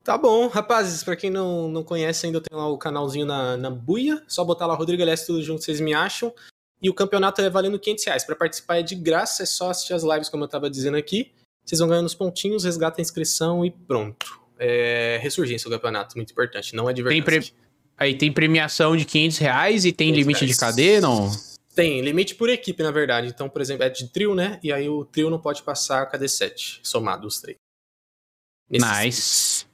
Tá 0.07 0.17
bom, 0.17 0.47
rapazes, 0.47 1.03
pra 1.03 1.17
quem 1.17 1.29
não, 1.29 1.67
não 1.67 1.83
conhece 1.83 2.25
ainda, 2.25 2.37
eu 2.37 2.41
tenho 2.41 2.57
lá 2.57 2.69
o 2.69 2.77
canalzinho 2.77 3.25
na, 3.25 3.57
na 3.57 3.69
Buia, 3.69 4.23
só 4.25 4.41
botar 4.41 4.65
lá 4.65 4.73
Rodrigo 4.73 5.01
LS 5.01 5.25
tudo 5.25 5.43
junto, 5.43 5.61
vocês 5.61 5.81
me 5.81 5.93
acham. 5.93 6.33
E 6.81 6.89
o 6.89 6.93
campeonato 6.93 7.41
é 7.41 7.49
valendo 7.49 7.77
500 7.77 8.05
reais. 8.05 8.23
Pra 8.23 8.33
participar 8.33 8.77
é 8.77 8.83
de 8.83 8.95
graça, 8.95 9.43
é 9.43 9.45
só 9.45 9.69
assistir 9.69 9.91
as 9.91 10.03
lives, 10.03 10.29
como 10.29 10.45
eu 10.45 10.47
tava 10.47 10.69
dizendo 10.69 10.95
aqui. 10.95 11.33
Vocês 11.65 11.79
vão 11.79 11.89
ganhando 11.89 12.05
os 12.05 12.15
pontinhos, 12.15 12.63
resgata 12.63 13.01
a 13.01 13.03
inscrição 13.03 13.65
e 13.65 13.69
pronto. 13.69 14.39
É 14.57 15.19
ressurgência 15.21 15.67
o 15.67 15.71
campeonato, 15.71 16.15
muito 16.15 16.31
importante, 16.31 16.73
não 16.73 16.89
é 16.89 16.93
de 16.93 17.03
verdade. 17.03 17.25
Pre... 17.25 17.53
Aí 17.97 18.17
tem 18.17 18.31
premiação 18.31 18.95
de 18.95 19.03
500 19.03 19.37
reais 19.39 19.83
e 19.83 19.91
tem 19.91 20.13
limite 20.13 20.45
reais. 20.45 20.57
de 20.57 20.65
KD, 20.65 21.01
não? 21.01 21.29
Tem, 21.75 21.99
limite 21.99 22.33
por 22.35 22.47
equipe, 22.47 22.81
na 22.81 22.91
verdade. 22.91 23.27
Então, 23.27 23.49
por 23.49 23.61
exemplo, 23.61 23.83
é 23.83 23.89
de 23.89 24.07
trio, 24.07 24.33
né? 24.33 24.57
E 24.63 24.71
aí 24.71 24.87
o 24.87 25.03
trio 25.03 25.29
não 25.29 25.37
pode 25.37 25.63
passar 25.63 26.05
KD 26.05 26.29
7, 26.29 26.79
somado 26.81 27.27
os 27.27 27.41
três. 27.41 27.57
Nice. 28.71 29.66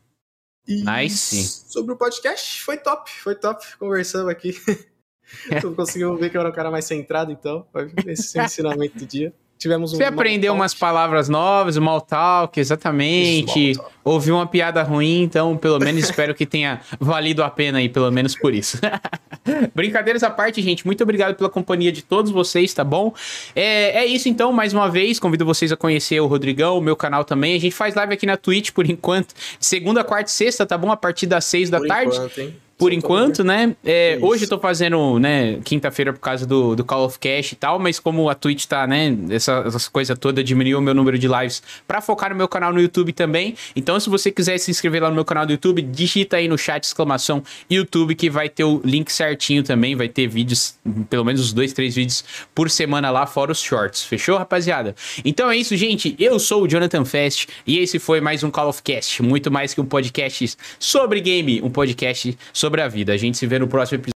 E 0.68 0.84
nice. 0.84 1.66
Sobre 1.68 1.94
o 1.94 1.98
podcast, 1.98 2.62
foi 2.62 2.78
top, 2.78 3.12
foi 3.12 3.36
top. 3.36 3.66
Conversamos 3.78 4.30
aqui. 4.30 4.54
tu 5.62 5.74
conseguiu 5.76 6.16
ver 6.16 6.30
que 6.30 6.38
eu 6.38 6.42
era 6.42 6.50
um 6.50 6.54
cara 6.54 6.72
mais 6.72 6.86
centrado, 6.86 7.32
então. 7.32 7.68
Esse 8.06 8.38
é 8.38 8.44
o 8.44 8.46
ensinamento 8.46 8.98
do 8.98 9.06
dia. 9.06 9.34
Tivemos 9.64 9.94
um 9.94 9.96
Você 9.96 10.04
aprendeu 10.04 10.54
umas 10.54 10.74
palavras 10.74 11.30
novas, 11.30 11.78
o 11.78 11.82
mal 11.82 12.02
talk, 12.02 12.60
exatamente. 12.60 13.72
Ouviu 14.04 14.36
uma 14.36 14.46
piada 14.46 14.84
ruim, 14.84 15.22
então 15.22 15.56
pelo 15.56 15.80
menos 15.80 16.04
espero 16.04 16.36
que 16.36 16.46
tenha 16.46 16.82
valido 17.00 17.42
a 17.42 17.50
pena 17.50 17.78
aí, 17.78 17.88
pelo 17.88 18.12
menos 18.12 18.36
por 18.36 18.54
isso. 18.54 18.78
Brincadeiras 19.74 20.22
à 20.22 20.30
parte, 20.30 20.62
gente. 20.62 20.86
Muito 20.86 21.02
obrigado 21.02 21.36
pela 21.36 21.50
companhia 21.50 21.94
de 21.94 22.02
todos 22.02 22.30
vocês, 22.30 22.74
tá 22.74 22.84
bom? 22.84 23.14
É, 23.56 24.04
é 24.04 24.06
isso 24.06 24.28
então, 24.28 24.52
mais 24.52 24.74
uma 24.74 24.90
vez. 24.90 25.18
Convido 25.18 25.46
vocês 25.46 25.72
a 25.72 25.78
conhecer 25.78 26.20
o 26.20 26.28
Rodrigão, 26.28 26.78
o 26.78 26.82
meu 26.82 26.98
canal 26.98 27.24
também. 27.24 27.56
A 27.56 27.60
gente 27.60 27.74
faz 27.74 27.96
live 27.96 28.14
aqui 28.14 28.26
na 28.26 28.36
Twitch 28.36 28.72
por 28.72 28.86
enquanto, 28.86 29.34
segunda, 29.62 30.04
quarta 30.04 30.30
e 30.30 30.34
sexta, 30.34 30.66
tá 30.66 30.78
bom? 30.78 30.92
A 30.92 30.98
partir 30.98 31.26
das 31.26 31.46
seis 31.46 31.70
da 31.70 31.78
por 31.78 31.88
tarde. 31.88 32.18
Enquanto, 32.18 32.38
hein? 32.38 32.54
Por 32.84 32.92
enquanto, 32.92 33.46
né? 33.46 33.74
É, 33.86 34.18
hoje 34.22 34.44
eu 34.44 34.50
tô 34.50 34.60
fazendo, 34.60 35.18
né, 35.18 35.58
quinta-feira 35.64 36.12
por 36.12 36.20
causa 36.20 36.46
do, 36.46 36.76
do 36.76 36.84
Call 36.84 37.06
of 37.06 37.18
Cash 37.18 37.54
e 37.54 37.56
tal, 37.56 37.80
mas 37.80 37.98
como 37.98 38.30
a 38.30 38.36
Twitch 38.36 38.66
tá, 38.66 38.86
né, 38.86 39.18
essa, 39.30 39.64
essa 39.66 39.90
coisa 39.90 40.18
toda 40.18 40.44
diminuiu 40.44 40.80
o 40.80 40.82
meu 40.82 40.94
número 40.94 41.18
de 41.18 41.26
lives 41.26 41.64
para 41.88 42.02
focar 42.02 42.32
no 42.32 42.36
meu 42.36 42.48
canal 42.48 42.74
no 42.74 42.82
YouTube 42.82 43.14
também. 43.14 43.56
Então, 43.74 43.98
se 44.02 44.10
você 44.10 44.30
quiser 44.30 44.58
se 44.58 44.70
inscrever 44.70 45.02
lá 45.02 45.08
no 45.08 45.16
meu 45.16 45.24
canal 45.24 45.46
do 45.46 45.54
YouTube, 45.54 45.82
digita 45.82 46.36
aí 46.36 46.50
no 46.50 46.58
chat 46.58 46.84
exclamação 46.84 47.42
YouTube 47.70 48.16
que 48.16 48.30
vai 48.30 48.50
ter 48.50 48.66
o 48.66 48.82
link 48.84 49.10
certinho 49.12 49.64
também, 49.64 49.96
vai 49.96 50.10
ter 50.10 50.28
vídeos, 50.28 50.76
pelo 51.10 51.24
menos 51.24 51.40
uns 51.40 51.54
dois, 51.54 51.72
três 51.72 51.96
vídeos 51.96 52.26
por 52.54 52.70
semana 52.70 53.10
lá, 53.10 53.26
fora 53.26 53.54
os 53.54 53.62
shorts. 53.62 54.04
Fechou, 54.04 54.38
rapaziada? 54.38 54.94
Então 55.24 55.50
é 55.50 55.56
isso, 55.56 55.78
gente. 55.78 56.18
Eu 56.20 56.38
sou 56.38 56.64
o 56.64 56.68
Jonathan 56.68 57.06
Fest 57.06 57.48
e 57.66 57.80
esse 57.80 57.98
foi 57.98 58.20
mais 58.20 58.44
um 58.44 58.52
Call 58.52 58.68
of 58.68 58.84
Cast, 58.84 59.24
muito 59.24 59.50
mais 59.50 59.74
que 59.74 59.80
um 59.80 59.86
podcast 59.86 60.58
sobre 60.78 61.22
game, 61.22 61.62
um 61.62 61.70
podcast 61.70 62.38
sobre 62.52 62.73
sobre 62.74 62.82
a 62.82 62.88
vida. 62.88 63.14
A 63.14 63.18
gente 63.18 63.38
se 63.38 63.46
vê 63.46 63.60
no 63.60 63.68
próximo 63.68 64.00
episódio. 64.00 64.12